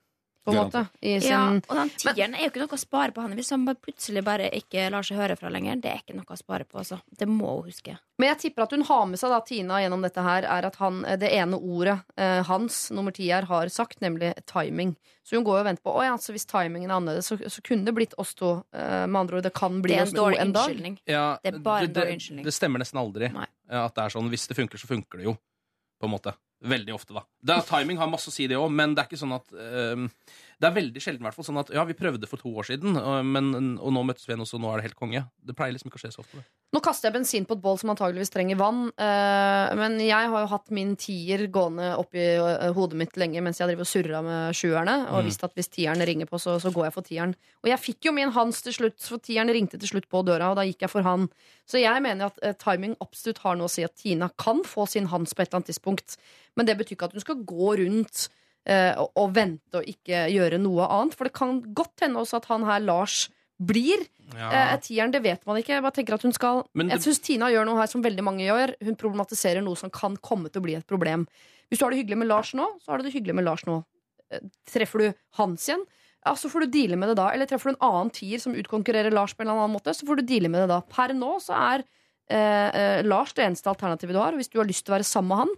På 0.44 0.52
en 0.52 0.58
måte. 0.58 0.88
I 1.02 1.20
sin, 1.22 1.30
Ja, 1.30 1.42
og 1.70 1.76
den 1.78 1.90
tieren 2.02 2.34
er 2.34 2.48
jo 2.48 2.50
ikke 2.50 2.64
noe 2.64 2.74
å 2.74 2.80
spare 2.82 3.14
på 3.14 3.22
han 3.22 3.36
hvis 3.38 3.52
han 3.54 3.66
plutselig 3.78 4.24
bare 4.26 4.48
ikke 4.58 4.88
lar 4.90 5.06
seg 5.06 5.20
høre 5.22 5.36
fra 5.38 5.52
lenger. 5.54 5.78
Det 5.84 5.92
er 5.92 6.00
ikke 6.02 6.16
noe 6.18 6.34
å 6.34 6.38
spare 6.40 6.66
på, 6.66 6.80
altså. 6.82 6.98
Det 7.06 7.28
må 7.30 7.52
hun 7.60 7.68
huske. 7.70 7.94
Men 8.18 8.32
jeg 8.32 8.40
tipper 8.42 8.64
at 8.66 8.74
hun 8.74 8.86
har 8.90 9.06
med 9.10 9.22
seg 9.22 9.30
da 9.34 9.40
Tina 9.46 9.78
gjennom 9.84 10.02
dette 10.02 10.26
her, 10.26 10.48
er 10.50 10.66
at 10.66 10.76
han, 10.82 11.04
det 11.22 11.30
ene 11.30 11.58
ordet 11.62 12.00
eh, 12.18 12.42
hans, 12.50 12.90
nummer 12.90 13.14
ti 13.14 13.30
her, 13.30 13.46
har 13.50 13.70
sagt, 13.70 14.02
nemlig 14.02 14.34
timing. 14.50 14.96
Så 15.22 15.38
hun 15.38 15.46
går 15.46 15.60
jo 15.60 15.62
og 15.62 15.70
venter 15.70 15.86
på 15.86 15.94
Å 15.94 16.04
ja, 16.10 16.18
så 16.18 16.34
hvis 16.34 16.50
timingen 16.50 16.90
er 16.90 16.98
annerledes, 16.98 17.30
så, 17.30 17.38
så 17.38 17.62
kunne 17.62 17.86
det 17.86 17.94
blitt 17.94 18.18
oss 18.18 18.34
to. 18.38 18.56
Eh, 18.74 19.06
med 19.06 19.22
andre 19.22 19.38
ord, 19.38 19.46
det 19.46 19.54
kan 19.54 19.78
bli 19.86 19.94
en 19.94 20.08
oss 20.10 20.14
to 20.18 20.26
en 20.34 20.54
dag. 20.58 20.78
Ja, 21.06 21.26
Det 21.44 21.54
er 21.54 21.60
bare 21.62 21.86
en 21.86 21.94
dårlig 21.94 22.18
unnskyldning. 22.18 22.46
det 22.50 22.54
stemmer 22.58 22.82
nesten 22.82 22.98
aldri. 23.02 23.30
Nei. 23.34 23.46
Ja, 23.70 23.86
At 23.86 23.94
det 23.96 24.08
er 24.08 24.18
sånn, 24.18 24.30
Hvis 24.34 24.48
det 24.50 24.58
funker, 24.58 24.82
så 24.82 24.90
funker 24.90 25.22
det 25.22 25.30
jo. 25.30 25.38
På 26.02 26.10
en 26.10 26.18
måte. 26.18 26.34
Veldig 26.62 26.94
ofte, 26.94 27.16
da. 27.18 27.24
Det 27.42 27.56
er, 27.56 27.66
timing 27.66 27.98
har 27.98 28.10
masse 28.12 28.30
å 28.30 28.34
si, 28.34 28.46
det 28.50 28.60
òg, 28.60 28.70
men 28.74 28.94
det 28.94 29.02
er 29.02 29.10
ikke 29.10 29.22
sånn 29.22 29.34
at 29.34 29.54
ehm, 29.58 30.10
Det 30.62 30.68
er 30.70 30.76
veldig 30.78 31.02
sjelden 31.02 31.24
i 31.24 31.26
hvert 31.26 31.34
fall 31.40 31.48
sånn 31.48 31.58
at 31.58 31.72
ja, 31.74 31.82
vi 31.90 31.96
prøvde 31.98 32.28
for 32.30 32.38
to 32.38 32.52
år 32.62 32.68
siden, 32.70 32.94
men, 33.26 33.48
og 33.82 33.90
nå 33.96 34.04
møttes 34.06 34.28
vi 34.28 34.36
igjen, 34.36 34.44
og 34.46 34.50
så 34.50 34.60
nå 34.62 34.70
er 34.70 34.78
det 34.78 34.92
helt 34.92 35.00
konge. 35.00 35.24
Det 35.42 35.56
pleier 35.58 35.74
liksom 35.74 35.90
ikke 35.90 35.98
å 35.98 36.04
skje 36.04 36.12
så 36.14 36.22
ofte. 36.22 36.38
Det. 36.38 36.44
Nå 36.72 36.80
kaster 36.86 37.10
jeg 37.10 37.16
bensin 37.18 37.48
på 37.50 37.56
et 37.58 37.64
bål 37.64 37.80
som 37.82 37.90
antageligvis 37.92 38.30
trenger 38.32 38.60
vann. 38.62 38.84
eh, 38.96 39.72
men 39.76 39.98
jeg 40.00 40.30
har 40.32 40.44
jo 40.46 40.52
hatt 40.54 40.70
min 40.72 40.94
tier 41.02 41.48
gående 41.52 41.90
oppi 42.00 42.22
eh, 42.22 42.70
hodet 42.78 43.00
mitt 43.02 43.18
lenge 43.20 43.42
mens 43.44 43.58
jeg 43.60 43.68
driver 43.72 43.84
og 43.88 43.90
surra 43.90 44.22
med 44.24 44.56
sjuerne. 44.56 44.96
Og 45.10 45.20
Mm. 45.24 45.26
visste 45.28 45.50
at 45.50 45.56
hvis 45.58 45.68
tieren 45.74 46.06
ringer 46.08 46.30
på, 46.30 46.40
så, 46.40 46.56
så 46.62 46.72
går 46.72 46.86
jeg 46.88 46.94
for 46.96 47.02
tieren. 47.10 47.34
Og 47.66 47.70
jeg 47.74 47.80
fikk 47.82 48.06
jo 48.08 48.14
min 48.16 48.32
Hans 48.32 48.62
til 48.62 48.74
slutt, 48.78 49.00
for 49.02 49.18
tieren 49.20 49.50
ringte 49.52 49.80
til 49.82 49.90
slutt 49.90 50.08
på 50.08 50.22
døra, 50.24 50.52
og 50.54 50.56
da 50.62 50.64
gikk 50.70 50.86
jeg 50.86 50.94
for 50.94 51.02
han. 51.04 51.26
Så 51.68 51.82
jeg 51.82 52.06
mener 52.06 52.30
at 52.30 52.38
eh, 52.46 52.54
timing 52.54 52.96
absolutt 53.02 53.42
har 53.44 53.58
noe 53.60 53.66
å 53.68 53.74
si 53.74 53.84
at 53.84 53.96
Tina 53.98 54.30
kan 54.38 54.62
få 54.64 54.86
sin 54.88 55.10
Hans 55.12 55.34
på 55.34 55.42
et 55.42 55.50
eller 55.50 55.60
annet 55.64 55.74
tidspunkt. 55.74 56.16
Men 56.56 56.70
det 56.70 56.78
betyr 56.78 56.96
ikke 56.96 57.10
at 57.10 57.18
hun 57.18 57.26
skal 57.26 57.42
gå 57.44 57.76
rundt 57.82 58.30
eh, 58.66 58.94
og, 59.00 59.12
og 59.16 59.36
vente 59.36 59.82
og 59.82 59.88
ikke 59.88 60.26
gjøre 60.32 60.60
noe 60.62 60.88
annet. 60.88 61.18
For 61.18 61.30
det 61.30 61.36
kan 61.38 61.62
godt 61.74 62.06
hende 62.06 62.22
også 62.22 62.42
at 62.42 62.50
han 62.52 62.66
her, 62.68 62.84
Lars, 62.84 63.28
blir 63.62 64.08
Eh, 64.32 64.80
tieren, 64.80 65.12
det 65.12 65.22
vet 65.24 65.46
man 65.48 65.60
ikke. 65.60 65.76
Jeg 65.76 65.84
bare 65.84 65.96
tenker 65.96 66.16
at 66.16 66.26
hun 66.26 66.34
skal 66.36 66.64
Men 66.78 66.92
Jeg 66.94 67.04
syns 67.04 67.22
Tina 67.24 67.50
gjør 67.52 67.66
noe 67.68 67.80
her 67.82 67.90
som 67.92 68.04
veldig 68.04 68.24
mange 68.24 68.46
gjør. 68.46 68.76
Hun 68.88 68.96
problematiserer 69.00 69.64
noe 69.64 69.76
som 69.80 69.92
kan 69.94 70.16
komme 70.24 70.52
til 70.52 70.62
å 70.62 70.66
bli 70.66 70.76
et 70.78 70.88
problem. 70.88 71.26
Hvis 71.70 71.80
du 71.80 71.86
har 71.86 71.94
det 71.94 72.02
hyggelig 72.02 72.20
med 72.22 72.30
Lars 72.32 72.54
nå, 72.58 72.68
så 72.84 72.92
har 72.92 73.00
du 73.00 73.08
det 73.08 73.16
hyggelig 73.16 73.36
med 73.38 73.48
Lars 73.48 73.66
nå. 73.68 73.82
Eh, 74.32 74.44
Treffer 74.72 75.04
du 75.04 75.08
Hans 75.40 75.68
igjen, 75.68 75.84
ja, 76.22 76.36
så 76.38 76.52
får 76.54 76.66
du 76.66 76.76
deale 76.78 77.00
med 77.00 77.12
det 77.12 77.18
da. 77.18 77.32
Eller 77.34 77.50
treffer 77.50 77.72
du 77.72 77.76
en 77.76 77.88
annen 77.88 78.12
tier 78.14 78.40
som 78.40 78.54
utkonkurrerer 78.54 79.14
Lars 79.14 79.34
på 79.34 79.42
en 79.42 79.50
eller 79.50 79.66
annen 79.66 79.76
måte, 79.76 79.94
så 79.98 80.06
får 80.06 80.22
du 80.22 80.30
deale 80.30 80.52
med 80.54 80.64
det 80.64 80.70
da. 80.70 80.82
Per 80.86 81.16
nå 81.18 81.34
så 81.42 81.58
er 81.58 81.84
eh, 82.30 83.02
Lars 83.08 83.34
det 83.34 83.48
eneste 83.48 83.72
alternativet 83.72 84.14
du 84.16 84.22
har. 84.22 84.36
Og 84.36 84.42
hvis 84.44 84.52
du 84.54 84.60
har 84.62 84.70
lyst 84.70 84.86
til 84.86 84.94
å 84.94 85.00
være 85.00 85.08
sammen 85.08 85.34
med 85.34 85.42
han, 85.44 85.56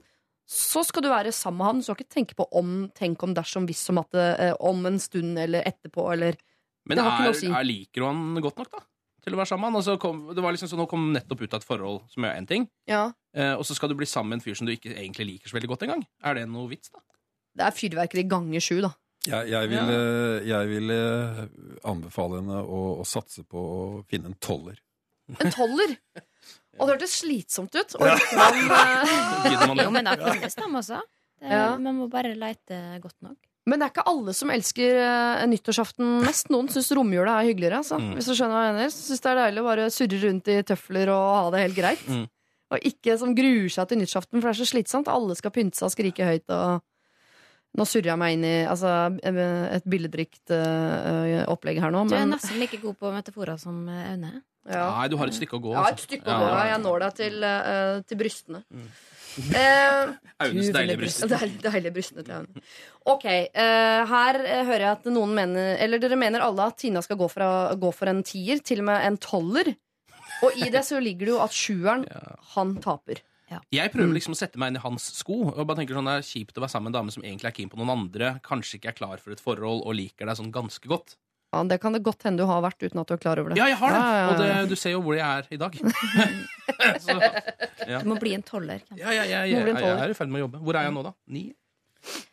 så 0.54 0.84
skal 0.86 1.04
du 1.06 1.10
være 1.12 1.32
sammen 1.34 1.58
med 1.62 1.68
han. 1.72 1.82
Du 1.82 1.88
skal 1.88 1.98
ikke 2.00 2.14
tenke 2.14 2.36
på 2.38 2.46
om, 2.60 2.74
tenk 2.98 3.24
om, 3.26 3.34
dersom, 3.38 3.66
hvis, 3.70 3.82
om 3.94 4.02
at 4.04 4.18
eh, 4.22 4.54
om 4.62 4.86
en 4.90 5.00
stund 5.02 5.40
eller 5.42 5.66
etterpå 5.70 6.06
eller 6.14 6.38
Men 6.86 7.00
Det 7.00 7.04
har 7.06 7.14
ikke 7.16 7.24
er, 7.24 7.30
noe 7.32 7.36
å 7.38 7.40
si. 7.42 7.50
er, 7.50 7.66
liker 7.70 8.04
du 8.04 8.08
han 8.10 8.42
godt 8.44 8.60
nok, 8.62 8.72
da? 8.76 8.84
Til 9.24 9.38
å 9.38 9.40
være 9.40 9.50
sammen? 9.54 9.76
Altså, 9.80 9.94
kom, 10.04 10.18
det 10.36 10.44
var 10.44 10.52
liksom 10.52 10.68
sånn, 10.68 10.82
Nå 10.84 10.86
kom 10.92 11.06
nettopp 11.16 11.42
ut 11.46 11.54
av 11.56 11.62
et 11.62 11.68
forhold 11.68 12.02
som 12.12 12.26
gjør 12.28 12.34
én 12.42 12.48
ting, 12.50 12.66
Ja. 12.92 13.06
eh, 13.34 13.54
og 13.56 13.64
så 13.66 13.74
skal 13.78 13.90
du 13.90 13.96
bli 13.96 14.06
sammen 14.10 14.34
med 14.36 14.42
en 14.42 14.46
fyr 14.46 14.58
som 14.60 14.68
du 14.68 14.74
ikke 14.76 14.92
egentlig 14.92 15.30
liker 15.30 15.48
så 15.50 15.56
veldig 15.58 15.70
godt 15.72 15.86
engang. 15.88 16.04
Er 16.28 16.36
det 16.36 16.44
noe 16.52 16.68
vits, 16.74 16.92
da? 16.92 17.00
Det 17.56 17.64
er 17.70 17.78
fyrverkeri 17.78 18.26
ganger 18.28 18.60
sju, 18.66 18.82
da. 18.84 18.92
Jeg, 19.24 19.48
jeg, 19.54 19.70
vil, 19.72 19.94
eh, 19.96 20.44
jeg 20.52 20.68
vil 20.74 20.92
eh, 20.92 21.42
anbefale 21.88 22.42
henne 22.42 22.60
å, 22.68 22.82
å 23.00 23.06
satse 23.08 23.46
på 23.48 23.64
å 23.64 23.82
finne 24.12 24.34
en 24.34 24.38
toller. 24.44 24.76
En 25.40 25.54
toller! 25.56 25.96
Og 26.80 26.88
det 26.88 26.96
hørtes 26.96 27.16
slitsomt 27.22 27.76
ut. 27.78 27.96
Og 28.00 28.06
man, 28.06 28.62
uh, 28.74 29.16
det? 29.46 29.56
Jo, 29.84 29.90
men 29.96 30.10
det 30.10 30.20
finnes 30.30 30.60
dem 30.60 30.78
også. 30.82 31.02
Det, 31.04 31.50
Ja. 31.52 31.74
Man 31.76 31.98
må 32.00 32.06
bare 32.08 32.32
leite 32.40 32.78
godt 33.04 33.18
nok. 33.20 33.36
men 33.68 33.80
det 33.80 33.86
er 33.86 33.92
ikke 33.92 34.06
alle 34.08 34.34
som 34.36 34.52
elsker 34.54 35.00
uh, 35.00 35.44
nyttårsaften 35.52 36.22
mest. 36.24 36.48
Noen 36.54 36.70
syns 36.72 36.92
romjula 36.96 37.42
er 37.42 37.50
hyggeligere. 37.52 37.82
Altså. 37.84 38.00
Mm. 38.00 38.14
Hvis 38.16 38.30
du 38.32 38.36
skjønner 38.38 38.56
hva 38.56 38.64
jeg 38.70 38.78
mener. 38.78 38.94
Syns 38.96 39.26
det 39.26 39.32
er 39.32 39.42
deilig 39.42 39.62
å 39.64 39.68
bare 39.68 39.90
surre 39.92 40.22
rundt 40.24 40.54
i 40.54 40.62
tøfler 40.72 41.12
og 41.12 41.28
ha 41.36 41.44
det 41.54 41.66
helt 41.66 41.78
greit. 41.78 42.08
Mm. 42.08 42.26
Og 42.74 42.88
ikke 42.90 43.18
som 43.22 43.36
gruer 43.38 43.70
seg 43.76 43.92
til 43.92 44.00
nyttårsaften, 44.02 44.40
for 44.40 44.50
det 44.50 44.56
er 44.56 44.62
så 44.64 44.70
slitsomt. 44.72 45.12
Alle 45.12 45.36
skal 45.38 45.54
pynte 45.54 45.78
seg 45.78 45.90
og 45.90 45.94
skrike 45.94 46.32
høyt. 46.32 46.48
Og 46.56 46.82
nå 47.78 47.86
surrer 47.90 48.12
jeg 48.12 48.22
meg 48.22 48.36
inn 48.36 48.46
i 48.46 48.56
altså, 48.70 48.90
et 49.26 49.86
billedrikt 49.90 50.54
uh, 50.54 51.44
opplegg 51.50 51.80
her 51.82 51.94
nå. 51.94 52.06
Du 52.10 52.18
er 52.18 52.28
nesten 52.30 52.60
like 52.62 52.78
god 52.82 52.98
på 53.02 53.14
metaforer 53.14 53.58
som 53.62 53.84
eh, 53.90 54.12
Aune. 54.14 54.34
Ja. 54.70 54.84
Nei, 54.98 55.08
du 55.12 55.18
har 55.20 55.28
et 55.28 55.36
stykke 55.36 55.58
å 55.58 55.64
gå. 55.64 55.72
Jeg 55.74 55.80
har 55.82 55.90
et 55.90 55.98
altså. 55.98 56.08
stykke 56.10 56.28
å 56.30 56.38
gå. 56.40 56.46
ja, 56.46 56.54
ja. 56.54 56.60
ja. 56.60 56.70
Jeg 56.74 56.84
når 56.86 57.04
deg 57.04 57.18
til, 57.20 57.44
uh, 57.44 57.98
til 58.08 58.22
brystene. 58.24 58.64
Mm. 58.72 58.94
Eh, 59.34 60.12
Aunes 60.46 60.68
Gud, 60.68 60.76
deilige 60.76 61.00
bryster. 61.02 61.28
bryst. 61.34 61.64
Deilige 61.64 61.92
brystene 61.96 62.22
til 62.22 62.36
Aune. 62.36 62.62
Ok, 63.10 63.24
eh, 63.26 64.02
her 64.12 64.38
eh, 64.46 64.62
hører 64.68 64.84
jeg 64.86 64.92
at 65.00 65.08
noen 65.10 65.34
mener 65.34 65.72
Eller 65.82 65.98
dere 65.98 66.20
mener 66.22 66.44
alle 66.46 66.68
at 66.70 66.78
Tina 66.78 67.02
skal 67.02 67.18
gå 67.18 67.26
for, 67.34 67.42
å- 67.42 67.74
gå 67.82 67.90
for 67.98 68.12
en 68.12 68.22
tier, 68.22 68.62
til 68.62 68.84
og 68.84 68.92
med 68.92 69.08
en 69.08 69.18
toller. 69.18 69.72
Og 70.46 70.60
i 70.62 70.70
det 70.70 70.84
så 70.86 71.02
ligger 71.02 71.26
det 71.26 71.34
jo 71.34 71.42
at 71.42 71.56
sjueren, 71.56 72.06
Ja. 72.12 72.36
han 72.54 72.76
taper. 72.84 73.24
Jeg 73.74 73.92
prøver 73.94 74.16
liksom 74.16 74.34
å 74.34 74.38
sette 74.38 74.58
meg 74.58 74.72
inn 74.72 74.80
i 74.80 74.84
hans 74.86 75.10
sko. 75.18 75.36
Og 75.52 75.66
bare 75.68 75.82
tenker 75.82 75.98
sånn 75.98 76.10
Det 76.10 76.16
er 76.22 76.30
kjipt 76.30 76.58
å 76.58 76.64
være 76.64 76.74
sammen 76.74 76.90
med 76.90 76.96
en 76.96 77.00
dame 77.02 77.14
som 77.14 77.26
egentlig 77.26 77.50
er 77.50 77.58
keen 77.58 77.70
på 77.70 77.78
noen 77.78 77.94
andre, 77.94 78.40
kanskje 78.46 78.80
ikke 78.80 78.94
er 78.94 78.98
klar 78.98 79.22
for 79.22 79.34
et 79.36 79.44
forhold 79.44 79.84
og 79.86 79.94
liker 79.98 80.30
deg 80.30 80.40
sånn 80.40 80.54
ganske 80.54 80.90
godt. 80.90 81.18
Ja, 81.54 81.62
det 81.70 81.78
kan 81.84 81.94
det 81.94 82.02
godt 82.02 82.26
hende 82.26 82.42
du 82.42 82.50
har 82.50 82.64
vært 82.66 82.82
uten 82.82 82.98
at 83.04 83.10
du 83.10 83.14
er 83.14 83.20
klar 83.22 83.38
over 83.38 83.54
det. 83.54 83.60
Ja, 83.60 83.68
jeg 83.70 83.78
har 83.78 83.94
det! 83.94 83.98
Ja, 84.00 84.06
ja, 84.10 84.22
ja, 84.24 84.30
Og 84.32 84.40
det, 84.42 84.70
du 84.72 84.80
ser 84.80 84.96
jo 84.96 85.02
hvor 85.06 85.14
jeg 85.14 85.22
er 85.22 85.50
i 85.54 85.60
dag. 85.62 85.76
Så, 87.06 87.18
ja. 87.86 88.00
Du 88.02 88.10
må 88.10 88.18
bli 88.22 88.34
en 88.34 88.46
toller. 88.48 88.82
Ja, 88.98 89.14
Ja, 89.14 89.22
ja, 89.22 89.44
ja, 89.44 89.44
ja, 89.52 89.62
jeg, 89.70 89.92
er 89.94 90.16
i 90.16 90.18
ferd 90.18 90.34
med 90.34 90.42
å 90.42 90.48
jobbe. 90.48 90.64
Hvor 90.66 90.80
er 90.80 90.88
jeg 90.88 90.96
nå, 90.96 91.04
da? 91.06 91.14
Ni? 91.30 91.44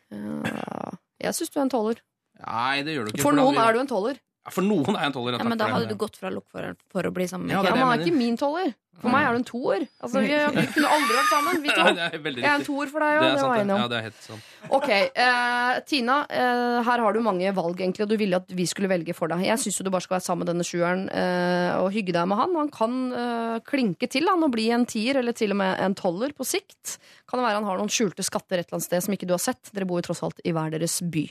Ja, 0.09 0.95
jeg 1.21 1.37
syns 1.37 1.53
du 1.53 1.59
er 1.59 1.65
en 1.67 1.73
toller. 1.75 2.01
Nei, 2.41 2.81
det 2.87 2.97
gjør 2.97 3.07
du 3.07 3.13
ikke. 3.13 3.25
For 3.27 3.37
noen 3.37 3.53
vi... 3.53 3.61
er 3.61 3.77
du 3.77 3.83
en 3.83 3.91
toller. 3.91 4.17
Ja, 4.41 4.53
For 4.55 4.65
noen 4.65 4.95
er 4.95 5.05
jeg 5.05 5.11
en 5.11 5.15
toller. 5.19 5.37
Ja, 5.37 5.45
men 5.45 5.59
da 5.61 5.67
hadde 5.69 5.91
du 5.91 5.97
gått 6.01 6.17
fra 6.17 6.31
lokføreren 6.33 6.79
for, 6.79 6.95
for 6.97 7.11
å 7.11 7.13
bli 7.13 7.27
sammen 7.29 7.45
med 7.45 7.53
Ja, 7.53 7.61
Ja, 7.61 7.67
det 7.67 7.75
det 7.75 7.77
men 7.77 7.85
han 7.85 7.99
er 7.99 8.05
ikke 8.07 8.17
min 8.17 8.39
toller. 8.41 8.73
For 9.01 9.09
meg 9.13 9.25
er 9.25 9.33
du 9.35 9.39
en 9.41 9.47
toer. 9.47 9.85
Altså, 10.01 10.21
vi, 10.21 10.31
vi 10.55 10.65
kunne 10.75 10.91
aldri 10.95 11.17
vært 11.17 11.31
sammen, 11.31 11.61
vi 11.63 11.73
to. 11.77 11.85
Jeg 11.91 12.45
er 12.45 12.53
en 12.53 12.65
toer 12.67 12.91
for 12.91 13.03
deg 13.05 13.17
òg, 13.17 13.23
det, 13.25 13.31
det 13.35 13.45
var 13.47 13.55
jeg 13.57 13.65
enig 13.65 13.75
om. 13.75 13.81
Ja, 13.81 13.87
det 13.91 13.97
er 13.99 14.05
helt 14.07 14.25
sant. 14.27 14.49
Ok, 14.77 14.89
eh, 14.93 15.79
Tina, 15.89 16.17
eh, 16.29 16.77
her 16.85 17.03
har 17.05 17.17
du 17.17 17.21
mange 17.25 17.53
valg, 17.57 17.81
egentlig, 17.81 18.05
og 18.05 18.11
du 18.13 18.17
ville 18.21 18.37
at 18.37 18.53
vi 18.53 18.67
skulle 18.69 18.91
velge 18.91 19.15
for 19.17 19.31
deg. 19.31 19.41
Jeg 19.47 19.61
syns 19.63 19.81
du 19.81 19.89
bare 19.89 20.05
skal 20.05 20.19
være 20.19 20.25
sammen 20.27 20.45
med 20.45 20.51
denne 20.53 20.67
sjueren 20.67 21.07
eh, 21.09 21.79
og 21.81 21.89
hygge 21.95 22.13
deg 22.15 22.29
med 22.29 22.39
han. 22.41 22.53
Han 22.61 22.71
kan 22.73 22.99
eh, 23.23 23.57
klinke 23.67 24.09
til 24.11 24.29
han 24.29 24.45
og 24.45 24.53
bli 24.53 24.69
en 24.75 24.85
tier, 24.89 25.17
eller 25.21 25.35
til 25.37 25.55
og 25.55 25.61
med 25.63 25.81
en 25.81 25.97
toller 25.97 26.35
på 26.37 26.45
sikt. 26.47 26.99
Kan 27.29 27.41
det 27.41 27.47
være 27.47 27.61
han 27.61 27.67
har 27.69 27.81
noen 27.81 27.91
skjulte 27.91 28.25
skatter 28.27 28.61
et 28.61 28.67
eller 28.67 28.77
annet 28.79 28.89
sted 28.89 29.05
som 29.07 29.17
ikke 29.17 29.29
du 29.29 29.35
har 29.35 29.41
sett? 29.41 29.73
Dere 29.73 29.89
bor 29.89 30.01
jo 30.01 30.07
tross 30.11 30.21
alt 30.27 30.41
i 30.45 30.53
hver 30.55 30.71
deres 30.73 30.99
by. 31.01 31.25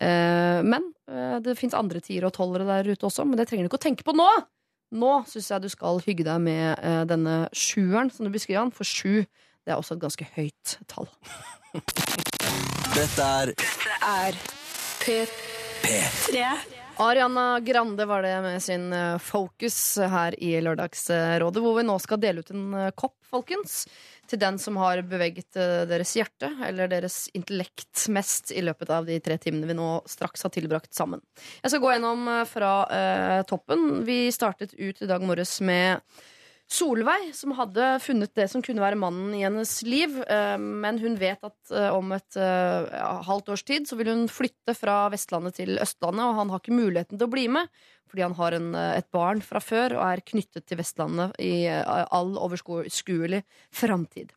Eh, 0.00 0.60
men 0.64 0.88
eh, 1.10 1.36
det 1.44 1.58
fins 1.60 1.76
andre 1.76 2.00
tiere 2.04 2.30
og 2.30 2.36
tollere 2.36 2.68
der 2.68 2.92
ute 2.94 3.08
også, 3.08 3.28
men 3.28 3.36
det 3.40 3.48
trenger 3.50 3.66
du 3.66 3.72
ikke 3.72 3.80
å 3.82 3.86
tenke 3.90 4.06
på 4.08 4.16
nå! 4.16 4.30
Nå 4.92 5.12
syns 5.28 5.50
jeg 5.50 5.64
du 5.64 5.70
skal 5.72 6.02
hygge 6.04 6.26
deg 6.26 6.42
med 6.44 6.76
eh, 6.84 7.02
denne 7.08 7.36
sjueren, 7.56 8.10
som 8.12 8.26
du 8.28 8.32
beskriver 8.34 8.60
han, 8.66 8.74
for 8.74 8.84
sju 8.84 9.24
det 9.62 9.70
er 9.70 9.78
også 9.78 9.94
et 9.94 10.02
ganske 10.02 10.26
høyt 10.34 10.78
tall. 10.90 11.08
Dette 12.92 13.22
er 13.22 13.54
er 14.02 14.38
P3. 15.02 16.81
Ariana 17.02 17.60
Grande 17.60 18.04
var 18.06 18.22
det 18.22 18.36
med 18.44 18.62
sin 18.62 18.94
fokus 19.18 19.52
Focus 19.52 19.98
her 19.98 20.34
i 20.42 20.56
Lørdagsrådet, 20.60 21.60
hvor 21.62 21.76
vi 21.76 21.84
nå 21.86 21.94
skal 22.02 22.18
dele 22.22 22.42
ut 22.42 22.50
en 22.50 22.74
eh, 22.74 22.90
kopp, 22.98 23.14
folkens, 23.30 23.84
til 24.30 24.40
den 24.42 24.58
som 24.58 24.78
har 24.80 25.02
beveget 25.06 25.58
eh, 25.58 25.84
deres 25.86 26.16
hjerte 26.18 26.50
eller 26.66 26.90
deres 26.90 27.28
intellekt 27.34 28.08
mest 28.10 28.50
i 28.50 28.62
løpet 28.62 28.90
av 28.90 29.06
de 29.06 29.20
tre 29.22 29.36
timene 29.38 29.68
vi 29.70 29.76
nå 29.78 29.88
straks 30.10 30.42
har 30.42 30.50
tilbrakt 30.54 30.94
sammen. 30.94 31.22
Jeg 31.62 31.70
skal 31.70 31.82
gå 31.84 31.92
gjennom 31.94 32.26
eh, 32.26 32.42
fra 32.50 32.72
eh, 32.90 33.40
toppen. 33.46 34.02
Vi 34.08 34.24
startet 34.34 34.74
ut 34.74 35.02
i 35.02 35.10
dag 35.10 35.22
morges 35.22 35.60
med 35.62 36.02
Solveig, 36.72 37.32
som 37.36 37.52
hadde 37.56 37.86
funnet 38.00 38.32
det 38.38 38.46
som 38.48 38.62
kunne 38.64 38.80
være 38.80 38.96
mannen 38.96 39.34
i 39.36 39.42
hennes 39.44 39.74
liv. 39.84 40.14
eh, 40.24 40.56
Men 40.56 40.98
hun 41.02 41.18
vet 41.20 41.42
at 41.44 41.72
eh, 41.72 41.88
om 41.92 42.12
et 42.16 42.36
eh, 42.40 42.86
ja, 42.96 43.10
halvt 43.26 43.52
års 43.52 43.64
tid 43.68 43.88
så 43.88 43.98
vil 43.98 44.08
hun 44.08 44.28
flytte 44.32 44.74
fra 44.78 45.04
Vestlandet 45.12 45.58
til 45.60 45.76
Østlandet, 45.76 46.24
og 46.24 46.38
han 46.38 46.52
har 46.52 46.62
ikke 46.62 46.76
muligheten 46.78 47.18
til 47.18 47.28
å 47.28 47.34
bli 47.34 47.48
med. 47.52 47.68
Fordi 48.08 48.24
han 48.24 48.36
har 48.36 48.56
en, 48.56 48.70
et 48.76 49.08
barn 49.12 49.40
fra 49.44 49.60
før 49.60 49.96
og 49.96 50.04
er 50.04 50.24
knyttet 50.24 50.66
til 50.68 50.76
Vestlandet 50.80 51.36
i 51.40 51.64
all 51.64 52.34
overskuelig 52.36 53.40
framtid. 53.72 54.34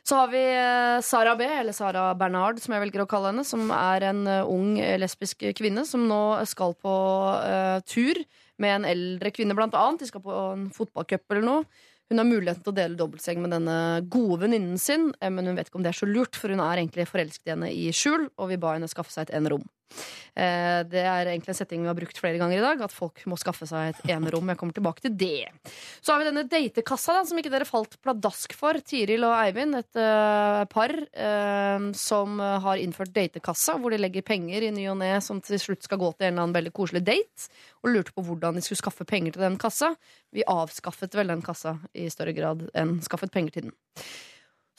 Så 0.00 0.16
har 0.16 0.30
vi 0.32 0.40
Sara 1.04 1.34
B, 1.36 1.44
eller 1.44 1.76
Sara 1.76 2.06
Bernard, 2.16 2.62
som 2.64 2.72
jeg 2.72 2.80
velger 2.86 3.04
å 3.04 3.08
kalle 3.10 3.34
henne, 3.34 3.44
som 3.44 3.68
er 3.76 4.08
en 4.08 4.22
ung 4.48 4.72
lesbisk 5.02 5.44
kvinne 5.58 5.84
som 5.84 6.08
nå 6.08 6.22
skal 6.48 6.72
på 6.80 6.94
uh, 7.44 7.84
tur 7.84 8.24
med 8.60 8.74
en 8.76 8.88
eldre 8.88 9.32
kvinne, 9.34 9.56
blant 9.58 9.76
annet. 9.78 10.04
De 10.04 10.10
skal 10.10 10.22
på 10.24 10.34
en 10.34 10.68
fotballcup 10.74 11.34
eller 11.34 11.46
noe. 11.46 11.64
Hun 12.10 12.18
har 12.18 12.26
muligheten 12.26 12.64
til 12.66 12.72
å 12.72 12.76
dele 12.76 12.98
dobbeltseng 12.98 13.38
med 13.38 13.52
denne 13.54 13.76
gode 14.10 14.40
venninnen 14.42 14.80
sin, 14.82 15.12
eh, 15.20 15.30
men 15.30 15.46
hun 15.46 15.58
vet 15.58 15.70
ikke 15.70 15.78
om 15.78 15.84
det 15.86 15.92
er 15.92 16.00
så 16.00 16.08
lurt, 16.10 16.34
for 16.34 16.50
hun 16.50 16.62
er 16.64 16.80
egentlig 16.80 17.06
forelsket 17.06 17.46
i 17.46 17.54
henne 17.54 17.70
i 17.70 17.84
skjul, 17.94 18.26
og 18.36 18.50
vi 18.50 18.58
ba 18.58 18.74
henne 18.74 18.90
skaffe 18.90 19.14
seg 19.14 19.28
et 19.28 19.36
enerom. 19.38 19.62
Eh, 20.36 20.80
Det 20.90 21.02
er 21.02 21.28
egentlig 21.28 21.52
en 21.52 21.58
setting 21.58 21.82
vi 21.82 21.90
har 21.90 21.98
brukt 21.98 22.18
flere 22.18 22.38
ganger 22.40 22.58
i 22.58 22.64
dag, 22.64 22.82
at 22.84 22.94
folk 22.94 23.20
må 23.30 23.38
skaffe 23.40 23.66
seg 23.68 23.92
et 23.92 24.12
enerom. 24.14 24.48
Jeg 24.52 24.60
kommer 24.60 24.76
tilbake 24.76 25.04
til 25.04 25.16
det. 25.18 25.50
Så 26.00 26.12
har 26.12 26.20
vi 26.20 26.28
denne 26.30 26.46
datekassa, 26.48 27.18
da, 27.18 27.24
som 27.28 27.40
ikke 27.40 27.52
dere 27.52 27.68
falt 27.68 27.96
pladask 28.02 28.54
for. 28.56 28.78
Tiril 28.86 29.26
og 29.26 29.34
Eivind, 29.36 29.76
et 29.78 30.00
uh, 30.00 30.64
par 30.70 30.94
uh, 30.94 31.90
som 31.96 32.40
har 32.40 32.80
innført 32.80 33.12
datekassa, 33.14 33.76
hvor 33.80 33.92
de 33.92 34.00
legger 34.00 34.26
penger 34.26 34.66
i 34.66 34.72
ny 34.74 34.86
og 34.92 35.00
ne 35.02 35.12
som 35.24 35.42
til 35.44 35.60
slutt 35.60 35.86
skal 35.86 36.00
gå 36.00 36.12
til 36.14 36.28
en 36.28 36.32
eller 36.32 36.46
annen 36.46 36.56
veldig 36.56 36.74
koselig 36.76 37.04
date, 37.06 37.50
og 37.84 37.94
lurte 37.94 38.14
på 38.14 38.24
hvordan 38.26 38.56
de 38.56 38.64
skulle 38.64 38.80
skaffe 38.80 39.06
penger 39.08 39.36
til 39.36 39.44
den 39.46 39.58
kassa. 39.60 39.94
Vi 40.34 40.46
avskaffet 40.46 41.14
vel 41.18 41.32
den 41.32 41.44
kassa 41.44 41.76
i 41.94 42.08
større 42.12 42.34
grad 42.36 42.68
enn 42.78 42.98
skaffet 43.04 43.32
penger 43.34 43.56
til 43.56 43.70
den. 43.70 43.78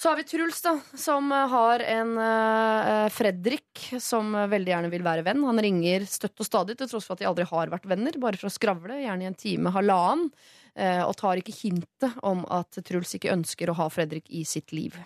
Så 0.01 0.09
har 0.09 0.15
vi 0.17 0.23
Truls, 0.23 0.61
da, 0.65 0.79
som 0.97 1.31
eh, 1.31 1.47
har 1.47 1.79
en 1.79 2.15
uh, 2.17 3.09
Fredrik 3.13 3.83
som 4.01 4.33
veldig 4.33 4.71
gjerne 4.71 4.89
vil 4.89 5.03
være 5.05 5.21
venn. 5.27 5.43
Han 5.45 5.61
ringer 5.61 6.07
støtt 6.09 6.41
og 6.41 6.47
stadig, 6.47 6.75
til 6.79 6.89
tross 6.89 7.05
for 7.05 7.13
at 7.13 7.21
de 7.21 7.27
aldri 7.29 7.45
har 7.45 7.69
vært 7.69 7.85
venner, 7.85 8.17
bare 8.17 8.39
for 8.41 8.49
å 8.49 8.53
skravle, 8.55 8.97
gjerne 9.03 9.27
i 9.27 9.29
en 9.29 9.37
time, 9.37 9.69
halvannen, 9.75 10.31
uh, 10.73 11.03
og 11.05 11.13
tar 11.21 11.37
ikke 11.37 11.53
hintet 11.53 12.17
om 12.25 12.41
at 12.49 12.81
Truls 12.87 13.13
ikke 13.13 13.29
ønsker 13.35 13.69
å 13.69 13.77
ha 13.77 13.87
Fredrik 13.93 14.25
i 14.33 14.41
sitt 14.41 14.73
liv. 14.73 14.97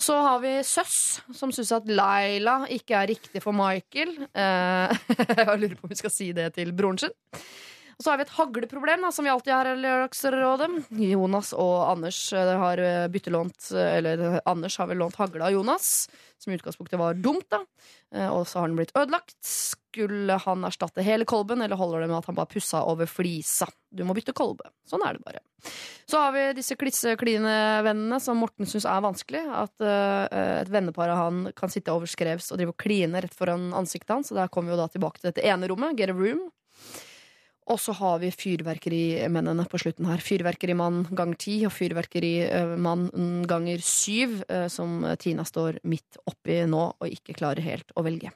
Så 0.00 0.16
har 0.24 0.40
vi 0.40 0.54
Søss, 0.64 1.20
som 1.36 1.52
syns 1.52 1.74
at 1.76 1.92
Laila 1.92 2.62
ikke 2.72 2.96
er 2.96 3.12
riktig 3.12 3.44
for 3.44 3.52
Michael. 3.52 4.14
Uh, 4.32 4.88
jeg 5.36 5.60
lurer 5.66 5.76
på 5.76 5.84
om 5.84 5.92
vi 5.92 6.00
skal 6.00 6.16
si 6.16 6.32
det 6.32 6.54
til 6.56 6.72
broren 6.72 7.04
sin. 7.04 7.12
Og 7.98 8.04
så 8.04 8.12
har 8.12 8.20
vi 8.20 8.28
et 8.28 8.36
hagleproblem, 8.36 9.02
da, 9.02 9.08
som 9.10 9.26
vi 9.26 9.30
alltid 9.32 9.50
har 9.50 9.66
i 9.66 9.78
Lørdagsrådet. 9.80 10.68
Jonas 11.02 11.48
og 11.58 11.74
Anders 11.88 12.20
eh, 12.30 12.50
har 12.62 12.78
eh, 12.78 13.06
byttelånt 13.10 13.72
eh, 13.74 13.96
Eller 13.98 14.36
Anders 14.46 14.76
har 14.78 14.86
vel 14.86 15.00
lånt 15.02 15.16
hagle 15.18 15.48
av 15.48 15.56
Jonas, 15.56 16.06
som 16.38 16.52
i 16.52 16.58
utgangspunktet 16.60 17.00
var 17.00 17.18
dumt, 17.18 17.48
da. 17.50 17.64
Og 18.30 18.46
så 18.48 18.62
har 18.62 18.70
den 18.70 18.78
blitt 18.78 18.94
ødelagt. 18.96 19.34
Skulle 19.44 20.38
han 20.44 20.62
erstatte 20.64 21.02
hele 21.04 21.26
kolben, 21.28 21.60
eller 21.60 21.76
holder 21.76 22.04
det 22.04 22.06
med 22.08 22.20
at 22.20 22.28
han 22.30 22.36
bare 22.38 22.48
pussa 22.48 22.84
over 22.86 23.10
flisa? 23.10 23.66
Du 23.90 24.04
må 24.06 24.14
bytte 24.16 24.32
kolbe. 24.36 24.70
Sånn 24.88 25.02
er 25.04 25.18
det 25.18 25.24
bare. 25.26 25.42
Så 26.08 26.22
har 26.22 26.32
vi 26.32 26.44
disse 26.56 26.78
klisse-kline 26.78 27.56
vennene 27.84 28.20
som 28.22 28.38
Morten 28.40 28.70
syns 28.70 28.86
er 28.88 29.02
vanskelig. 29.04 29.42
At 29.50 29.84
uh, 29.84 30.24
et 30.62 30.70
vennepar 30.72 31.10
av 31.12 31.20
han 31.24 31.42
kan 31.58 31.74
sitte 31.74 31.92
over 31.92 32.08
skrevs 32.08 32.48
og 32.54 32.62
drive 32.62 32.72
og 32.72 32.80
kline 32.80 33.20
rett 33.26 33.34
foran 33.36 33.72
ansiktet 33.76 34.14
hans. 34.14 34.30
Så 34.30 34.38
der 34.38 34.48
kommer 34.48 34.70
vi 34.70 34.78
jo 34.78 34.80
da 34.84 34.88
tilbake 34.94 35.20
til 35.20 35.32
dette 35.32 35.44
ene 35.44 35.68
rommet, 35.68 35.98
get 35.98 36.14
a 36.14 36.16
room. 36.16 36.46
Og 37.68 37.76
så 37.82 37.92
har 37.98 38.16
vi 38.22 38.30
fyrverkerimennene 38.32 39.66
på 39.68 39.80
slutten 39.82 40.08
her. 40.08 40.22
Fyrverkerimann 40.24 41.02
ganger 41.12 41.40
ti 41.40 41.58
og 41.68 41.74
fyrverkerimann 41.76 43.08
ganger 43.50 43.84
syv, 43.84 44.40
eh, 44.48 44.68
som 44.72 45.02
Tina 45.20 45.44
står 45.44 45.82
midt 45.84 46.20
oppi 46.30 46.62
nå 46.64 46.84
og 46.96 47.12
ikke 47.12 47.36
klarer 47.36 47.64
helt 47.66 47.92
å 47.92 48.04
velge. 48.06 48.32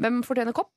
Hvem 0.00 0.22
fortjener 0.24 0.56
kopp? 0.56 0.72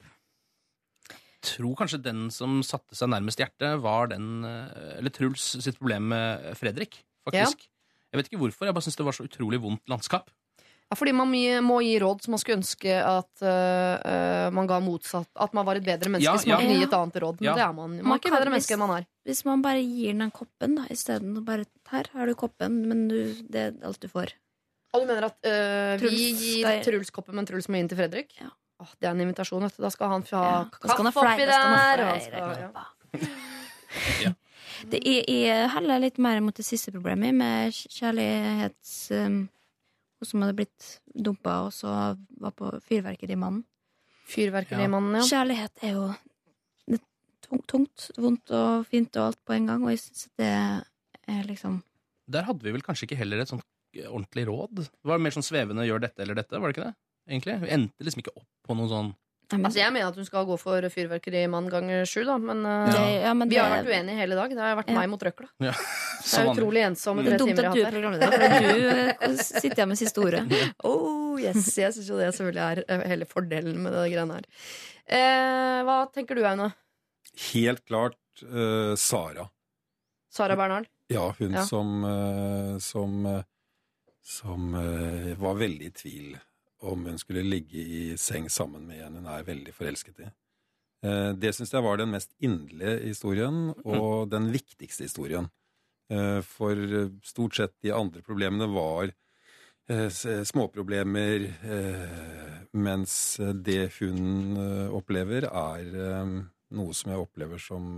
tror 1.46 1.76
kanskje 1.80 2.02
den 2.04 2.28
som 2.34 2.60
satte 2.66 2.98
seg 2.98 3.12
nærmest 3.14 3.40
hjertet, 3.40 3.80
var 3.84 4.12
den 4.12 4.44
eh, 4.48 4.98
Eller 5.00 5.14
Truls 5.16 5.46
sitt 5.64 5.80
problem 5.80 6.10
med 6.14 6.50
Fredrik, 6.60 7.02
faktisk. 7.28 7.68
Jeg 8.10 8.20
vet 8.20 8.30
ikke 8.30 8.42
hvorfor, 8.42 8.66
jeg 8.68 8.76
bare 8.76 8.88
syns 8.88 8.98
det 8.98 9.06
var 9.06 9.16
så 9.16 9.26
utrolig 9.28 9.62
vondt 9.62 9.92
landskap. 9.92 10.32
Ja, 10.90 10.96
fordi 10.98 11.12
man 11.14 11.30
må 11.62 11.76
gi 11.86 12.00
råd 12.02 12.24
som 12.26 12.32
man 12.34 12.40
skulle 12.42 12.58
ønske 12.58 12.94
at 13.06 13.44
øh, 13.46 14.48
man 14.58 14.66
ga 14.66 14.80
motsatt 14.82 15.30
At 15.38 15.54
man 15.54 15.66
var 15.68 15.78
et 15.78 15.84
bedre 15.86 16.10
menneske, 16.10 16.26
Ja, 16.26 16.34
så 16.42 16.50
man 16.50 16.56
ja. 16.56 16.58
kunne 16.66 16.80
gi 16.80 16.84
et 16.88 16.96
annet 16.98 17.20
råd. 17.22 17.36
Men 17.42 17.46
Ja. 17.46 17.54
det 17.54 17.62
er 17.68 17.74
man. 17.78 17.90
Man 17.94 18.04
Man 18.04 18.12
er 18.12 18.18
ikke 18.18 18.30
kan- 18.32 18.38
bedre 18.40 18.50
menneske 18.56 18.74
enn 18.74 18.80
man 18.80 18.94
er. 18.98 19.06
Hvis 19.30 19.46
man 19.46 19.62
bare 19.62 19.84
gir 19.86 20.14
den 20.18 20.32
koppen 20.32 20.76
da, 20.80 20.86
isteden. 20.90 21.38
og 21.38 21.46
Bare 21.46 21.66
her 21.92 22.04
har 22.14 22.26
du 22.26 22.34
koppen, 22.34 22.88
men 22.90 23.08
du, 23.08 23.20
det 23.50 23.56
er 23.68 23.86
alt 23.86 24.00
du 24.02 24.08
får. 24.08 24.34
Og 24.94 25.02
du 25.02 25.06
mener 25.06 25.26
at 25.30 25.38
øh, 25.46 26.02
vi 26.02 26.34
gir 26.34 26.66
skal- 26.66 26.84
Truls 26.84 27.10
koppen, 27.14 27.36
men 27.36 27.46
Truls 27.46 27.70
må 27.70 27.78
inn 27.78 27.88
til 27.88 27.98
Fredrik? 27.98 28.34
Ja. 28.42 28.50
Åh, 28.82 28.88
det 29.00 29.08
er 29.08 29.12
en 29.12 29.22
invitasjon, 29.22 29.62
vet 29.62 29.78
du. 29.78 29.84
Da 29.84 29.90
skal 29.94 30.08
han 30.10 30.24
få 30.24 30.38
ha 30.42 30.52
Ja, 30.64 30.66
kaffe 30.72 31.20
oppi 31.22 31.46
der. 31.46 32.74
Ja. 34.24 34.34
Det 34.90 35.02
er, 35.06 35.24
jeg 35.28 35.70
heller 35.74 36.00
litt 36.00 36.18
mer 36.18 36.40
mot 36.40 36.56
det 36.56 36.64
siste 36.66 36.92
problemet, 36.96 37.34
med 37.36 37.74
kjærlighets... 37.76 39.12
Um, 39.12 39.50
hun 40.20 40.28
som 40.28 40.42
hadde 40.44 40.56
blitt 40.60 40.88
dumpa, 41.16 41.66
og 41.68 41.74
så 41.76 41.94
var 42.40 42.52
på 42.58 42.72
Fyrverkerimannen. 42.88 43.64
Fyrverkerimannen, 44.30 45.20
ja. 45.20 45.26
Kjærlighet 45.30 45.84
er 45.88 45.96
jo 45.96 46.08
det 46.90 47.00
er 47.00 47.04
tung- 47.48 47.66
tungt, 47.72 48.10
vondt 48.18 48.52
og 48.54 48.86
fint 48.90 49.16
og 49.18 49.30
alt 49.32 49.40
på 49.48 49.56
en 49.56 49.70
gang, 49.72 49.84
og 49.86 49.94
jeg 49.94 50.04
syns 50.04 50.28
det 50.38 50.50
er 51.30 51.44
liksom 51.48 51.82
Der 52.30 52.44
hadde 52.46 52.62
vi 52.62 52.72
vel 52.76 52.84
kanskje 52.86 53.08
ikke 53.08 53.18
heller 53.18 53.42
et 53.42 53.50
sånt 53.50 53.64
ordentlig 54.06 54.46
råd. 54.46 54.84
Det 54.86 55.08
var 55.10 55.18
mer 55.18 55.34
sånn 55.34 55.42
svevende 55.48 55.82
'gjør 55.88 56.02
dette 56.04 56.22
eller 56.22 56.36
dette', 56.38 56.60
var 56.62 56.70
det 56.70 56.78
ikke 56.78 56.86
det? 56.92 56.96
Egentlig. 57.30 57.56
Vi 57.62 57.70
endte 57.74 58.06
liksom 58.06 58.22
ikke 58.22 58.36
opp 58.38 58.48
på 58.68 58.76
noen 58.78 58.90
sånn 58.90 59.10
men, 59.58 59.66
Altså, 59.66 59.80
jeg 59.82 59.94
mener 59.94 60.12
at 60.12 60.18
hun 60.20 60.26
skal 60.28 60.46
gå 60.46 60.56
for 60.62 60.86
fyrverkerimann 60.94 61.70
ganger 61.72 62.04
sju, 62.06 62.22
da. 62.28 62.36
Men 62.38 62.60
uh, 62.66 62.90
det, 62.94 63.06
ja, 63.24 63.32
men 63.34 63.50
vi 63.50 63.56
det, 63.56 63.62
har 63.64 63.72
vært 63.74 63.90
uenige 63.90 64.18
hele 64.20 64.36
dag. 64.38 64.52
Det 64.54 64.62
har 64.62 64.76
vært 64.78 64.92
Ja. 64.92 64.98
meg 65.00 65.10
mot 65.10 65.24
røkla. 65.26 65.48
ja, 65.66 65.74
Det 66.30 66.42
er 66.42 66.50
utrolig 66.52 66.84
ensomme 66.86 67.24
tre 67.26 67.34
er 67.34 67.42
timer 67.42 67.64
jeg 67.64 67.70
har 67.70 67.78
hatt 67.80 67.86
her. 67.86 68.34
for 68.36 68.66
du 68.68 68.90
eh, 68.94 69.38
sitter 69.42 69.78
igjen 69.80 69.90
med 69.90 69.98
siste 69.98 70.22
ordet. 70.22 70.44
Oh, 70.86 71.40
yes. 71.42 71.70
Jeg 71.80 71.96
syns 71.96 72.10
jo 72.12 72.20
det 72.20 72.28
selvfølgelig 72.36 72.66
er 72.66 72.84
eh, 72.86 73.06
hele 73.14 73.28
fordelen 73.30 73.80
med 73.86 73.96
det 73.96 74.04
greiene 74.14 74.38
her. 74.38 74.50
Eh, 75.10 75.80
hva 75.88 75.98
tenker 76.14 76.38
du, 76.38 76.44
Aune? 76.46 76.70
Helt 77.54 77.82
klart 77.88 78.44
uh, 78.44 78.94
Sara. 79.00 79.48
Sara 80.30 80.58
Bernhard? 80.60 80.86
Ja, 81.10 81.32
hun 81.40 81.56
Ja. 81.58 81.64
som 81.66 82.04
uh, 82.06 82.78
som, 82.84 83.26
som 84.22 84.70
var 85.42 85.58
veldig 85.58 85.88
i 85.90 85.96
tvil 85.96 86.38
om 86.82 87.06
hun 87.06 87.20
skulle 87.20 87.44
ligge 87.44 87.80
i 87.80 88.04
seng 88.18 88.50
sammen 88.50 88.86
med 88.88 89.04
en 89.04 89.20
hun 89.20 89.32
er 89.32 89.48
veldig 89.48 89.74
forelsket 89.76 90.24
i. 90.24 90.30
Eh, 91.06 91.32
det 91.40 91.54
syns 91.56 91.72
jeg 91.74 91.86
var 91.86 92.00
den 92.00 92.12
mest 92.12 92.34
inderlige 92.44 92.98
historien, 93.08 93.70
og 93.86 94.30
den 94.32 94.50
viktigste 94.54 95.08
historien. 95.08 95.50
Eh, 96.12 96.40
for 96.46 96.76
eh, 96.76 97.12
stort 97.24 97.56
sett 97.56 97.76
de 97.86 97.96
andre 97.96 98.24
problemene 98.26 98.70
var 98.74 99.16
småproblemer, 99.90 101.48
mens 102.78 103.14
det 103.66 103.88
hun 103.96 104.54
opplever, 104.94 105.48
er 105.50 105.88
noe 106.78 106.94
som 106.94 107.10
jeg 107.10 107.24
opplever 107.24 107.58
som, 107.58 107.98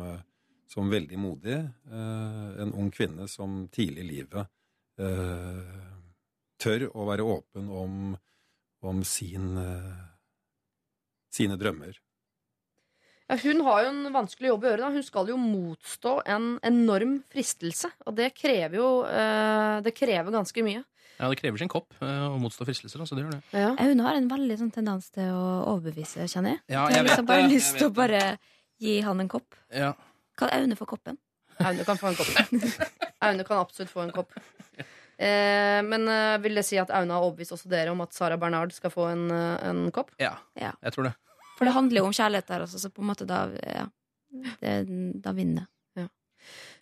som 0.71 0.87
veldig 0.87 1.19
modig. 1.19 1.57
En 1.91 2.71
ung 2.71 2.93
kvinne 2.95 3.27
som 3.27 3.65
tidlig 3.75 4.05
i 4.05 4.07
livet 4.07 4.47
tør 6.63 6.87
å 6.95 7.09
være 7.11 7.27
åpen 7.27 7.67
om, 7.67 7.99
om 8.81 9.03
sin, 9.05 9.57
eh, 9.57 9.99
sine 11.33 11.57
drømmer. 11.59 11.97
Ja, 13.31 13.37
hun 13.39 13.61
har 13.63 13.85
jo 13.85 13.89
en 13.93 14.11
vanskelig 14.11 14.49
jobb 14.49 14.65
å 14.65 14.71
gjøre. 14.71 14.83
Da. 14.83 14.89
Hun 14.91 15.03
skal 15.07 15.29
jo 15.31 15.37
motstå 15.39 16.17
en 16.27 16.47
enorm 16.67 17.21
fristelse. 17.31 17.91
Og 18.05 18.17
det 18.17 18.33
krever 18.35 18.75
jo 18.81 18.89
eh, 19.07 19.77
Det 19.85 19.93
krever 19.95 20.33
ganske 20.35 20.65
mye. 20.67 20.81
Ja, 21.21 21.29
Det 21.29 21.37
krever 21.39 21.61
sin 21.61 21.69
kopp 21.71 21.93
eh, 22.01 22.25
å 22.27 22.35
motstå 22.41 22.65
fristelser. 22.67 22.99
Altså, 22.99 23.15
det 23.15 23.23
gjør 23.23 23.37
det. 23.37 23.41
Ja. 23.55 23.71
Hun 23.77 24.03
har 24.03 24.17
en 24.17 24.27
veldig 24.31 24.57
sånn 24.59 24.73
tendens 24.73 25.11
til 25.15 25.29
å 25.31 25.45
overbevise, 25.75 26.25
kjenner 26.27 26.57
jeg. 26.57 26.63
Ja, 26.73 26.87
jeg 26.89 26.97
jeg 26.97 26.97
har 26.97 27.03
vet 27.03 27.11
liksom 27.11 27.29
bare 27.29 27.45
det, 27.45 27.51
lyst 27.53 27.77
til 27.77 27.87
å 27.87 27.95
bare 28.01 28.21
gi 28.81 28.95
han 29.05 29.23
en 29.23 29.29
kopp. 29.31 29.55
Ja. 29.71 29.93
Kan 30.41 30.51
Aune 30.57 30.75
få 30.79 30.89
koppen? 30.89 31.19
Aune 31.61 31.85
kan 31.85 32.01
få 32.01 32.09
en 32.11 32.17
kopp. 32.17 32.81
Aune 33.29 33.45
kan 33.47 33.61
absolutt 33.61 33.93
få 33.93 34.03
en 34.07 34.11
kopp. 34.15 34.33
Eh, 35.21 35.79
men 35.85 36.07
eh, 36.09 36.37
vil 36.41 36.55
det 36.57 36.63
si 36.65 36.79
at 36.81 36.89
Aune 36.97 37.13
har 37.13 37.21
overbevist 37.27 37.53
også 37.53 37.69
dere 37.69 37.93
om 37.93 38.01
at 38.01 38.15
Sara 38.17 38.39
Bernard 38.41 38.73
skal 38.73 38.89
få 38.93 39.09
en, 39.11 39.27
eh, 39.31 39.67
en 39.69 39.83
kopp? 39.93 40.09
ja, 40.21 40.35
Ja. 40.57 40.71
jeg 40.81 40.95
tror 40.95 41.11
det. 41.11 41.15
For 41.59 41.69
det 41.69 41.75
handler 41.75 42.01
jo 42.01 42.07
om 42.09 42.15
kjærlighet 42.17 42.47
der 42.49 42.63
også, 42.65 42.79
så 42.81 42.89
på 42.89 43.03
en 43.03 43.11
måte 43.11 43.27
da 43.29 43.43
ja, 43.53 43.85
det, 44.63 45.21
Da 45.21 45.33
vinner 45.37 45.67
jeg. 45.67 45.67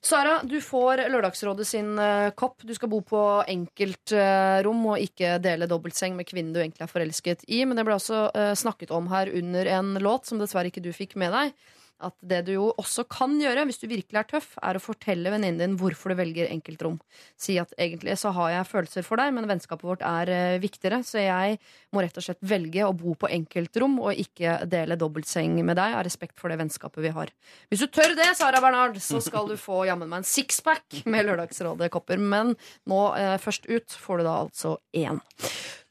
Sara, 0.01 0.37
du 0.47 0.61
får 0.63 1.01
Lørdagsrådet 1.11 1.65
sin 1.67 1.97
eh, 1.99 2.29
kopp. 2.31 2.61
Du 2.63 2.71
skal 2.73 2.87
bo 2.87 3.01
på 3.03 3.19
enkeltrom 3.51 4.85
og 4.93 5.01
ikke 5.03 5.33
dele 5.43 5.67
dobbeltseng 5.67 6.15
med 6.15 6.27
kvinnen 6.29 6.53
du 6.55 6.61
egentlig 6.61 6.85
er 6.85 6.91
forelsket 6.91 7.43
i. 7.51 7.65
Men 7.67 7.75
det 7.75 7.83
ble 7.87 7.97
også 7.97 8.29
eh, 8.31 8.53
snakket 8.55 8.93
om 8.95 9.09
her 9.11 9.27
under 9.35 9.67
en 9.75 9.93
låt 9.99 10.29
som 10.29 10.39
dessverre 10.39 10.71
ikke 10.71 10.83
du 10.85 10.93
fikk 10.95 11.17
med 11.19 11.35
deg. 11.35 11.51
At 11.99 12.15
det 12.23 12.45
du 12.47 12.53
jo 12.53 12.67
også 12.79 13.03
kan 13.11 13.33
gjøre, 13.41 13.65
hvis 13.67 13.81
du 13.81 13.87
virkelig 13.89 14.21
er 14.21 14.27
tøff, 14.29 14.53
er 14.63 14.77
å 14.77 14.81
fortelle 14.83 15.31
venninnen 15.33 15.59
din 15.59 15.77
hvorfor 15.79 16.13
du 16.13 16.19
velger 16.19 16.47
enkeltrom. 16.47 16.95
Si 17.39 17.57
at 17.59 17.73
egentlig 17.75 18.15
så 18.21 18.31
har 18.37 18.53
jeg 18.53 18.69
følelser 18.69 19.05
for 19.07 19.19
deg, 19.19 19.33
men 19.35 19.49
vennskapet 19.49 19.87
vårt 19.87 20.05
er 20.07 20.31
eh, 20.31 20.59
viktigere, 20.63 21.01
så 21.03 21.19
jeg 21.19 21.59
må 21.91 22.03
rett 22.05 22.15
og 22.15 22.25
slett 22.25 22.39
velge 22.45 22.85
å 22.87 22.95
bo 22.95 23.17
på 23.19 23.31
enkeltrom 23.35 23.97
og 23.99 24.21
ikke 24.23 24.61
dele 24.71 24.99
dobbeltseng 24.99 25.59
med 25.59 25.79
deg 25.79 25.97
av 25.97 26.05
respekt 26.07 26.39
for 26.39 26.51
det 26.51 26.59
vennskapet 26.61 27.03
vi 27.03 27.13
har. 27.15 27.33
Hvis 27.67 27.83
du 27.83 27.89
tør 27.91 28.15
det, 28.15 28.31
Sara 28.39 28.63
Bernard, 28.63 28.95
så 29.03 29.19
skal 29.23 29.51
du 29.51 29.57
få 29.59 29.83
jammen 29.89 30.07
meg 30.07 30.23
en 30.23 30.29
sixpack 30.29 31.01
med 31.09 31.27
Lørdagsrådet-kopper. 31.27 32.21
Men 32.21 32.55
nå, 32.87 33.03
eh, 33.19 33.35
først 33.43 33.67
ut, 33.67 33.99
får 33.99 34.21
du 34.21 34.27
da 34.29 34.39
altså 34.45 34.77
én. 34.95 35.19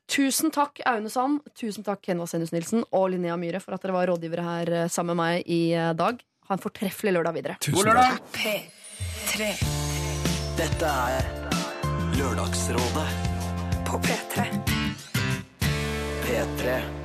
Tusen 0.09 0.51
takk, 0.55 0.81
Aune 0.89 1.11
Sand. 1.13 1.45
Tusen 1.59 1.85
takk, 1.85 2.01
Ken 2.07 2.21
Vasenus 2.23 2.53
Nilsen 2.55 2.85
og 2.97 3.11
Linnea 3.13 3.37
Myhre, 3.37 3.61
for 3.61 3.77
at 3.77 3.85
dere 3.85 3.97
var 3.97 4.09
rådgivere 4.09 4.45
her 4.47 4.73
eh, 4.73 4.89
sammen 4.93 5.17
med 5.17 5.21
meg 5.21 5.51
i 5.53 5.61
eh, 5.77 5.93
dag. 5.97 6.23
Ha 6.49 6.57
en 6.57 6.63
fortreffelig 6.63 7.13
lørdag 7.13 7.37
videre. 7.37 7.59
Tusen 7.61 7.93
takk. 7.93 8.31
P3 8.39 9.51
Dette 10.59 10.95
er 11.13 11.29
Lørdagsrådet 12.17 13.11
på 13.87 14.01
P3. 14.09 14.49
P3 16.25 16.98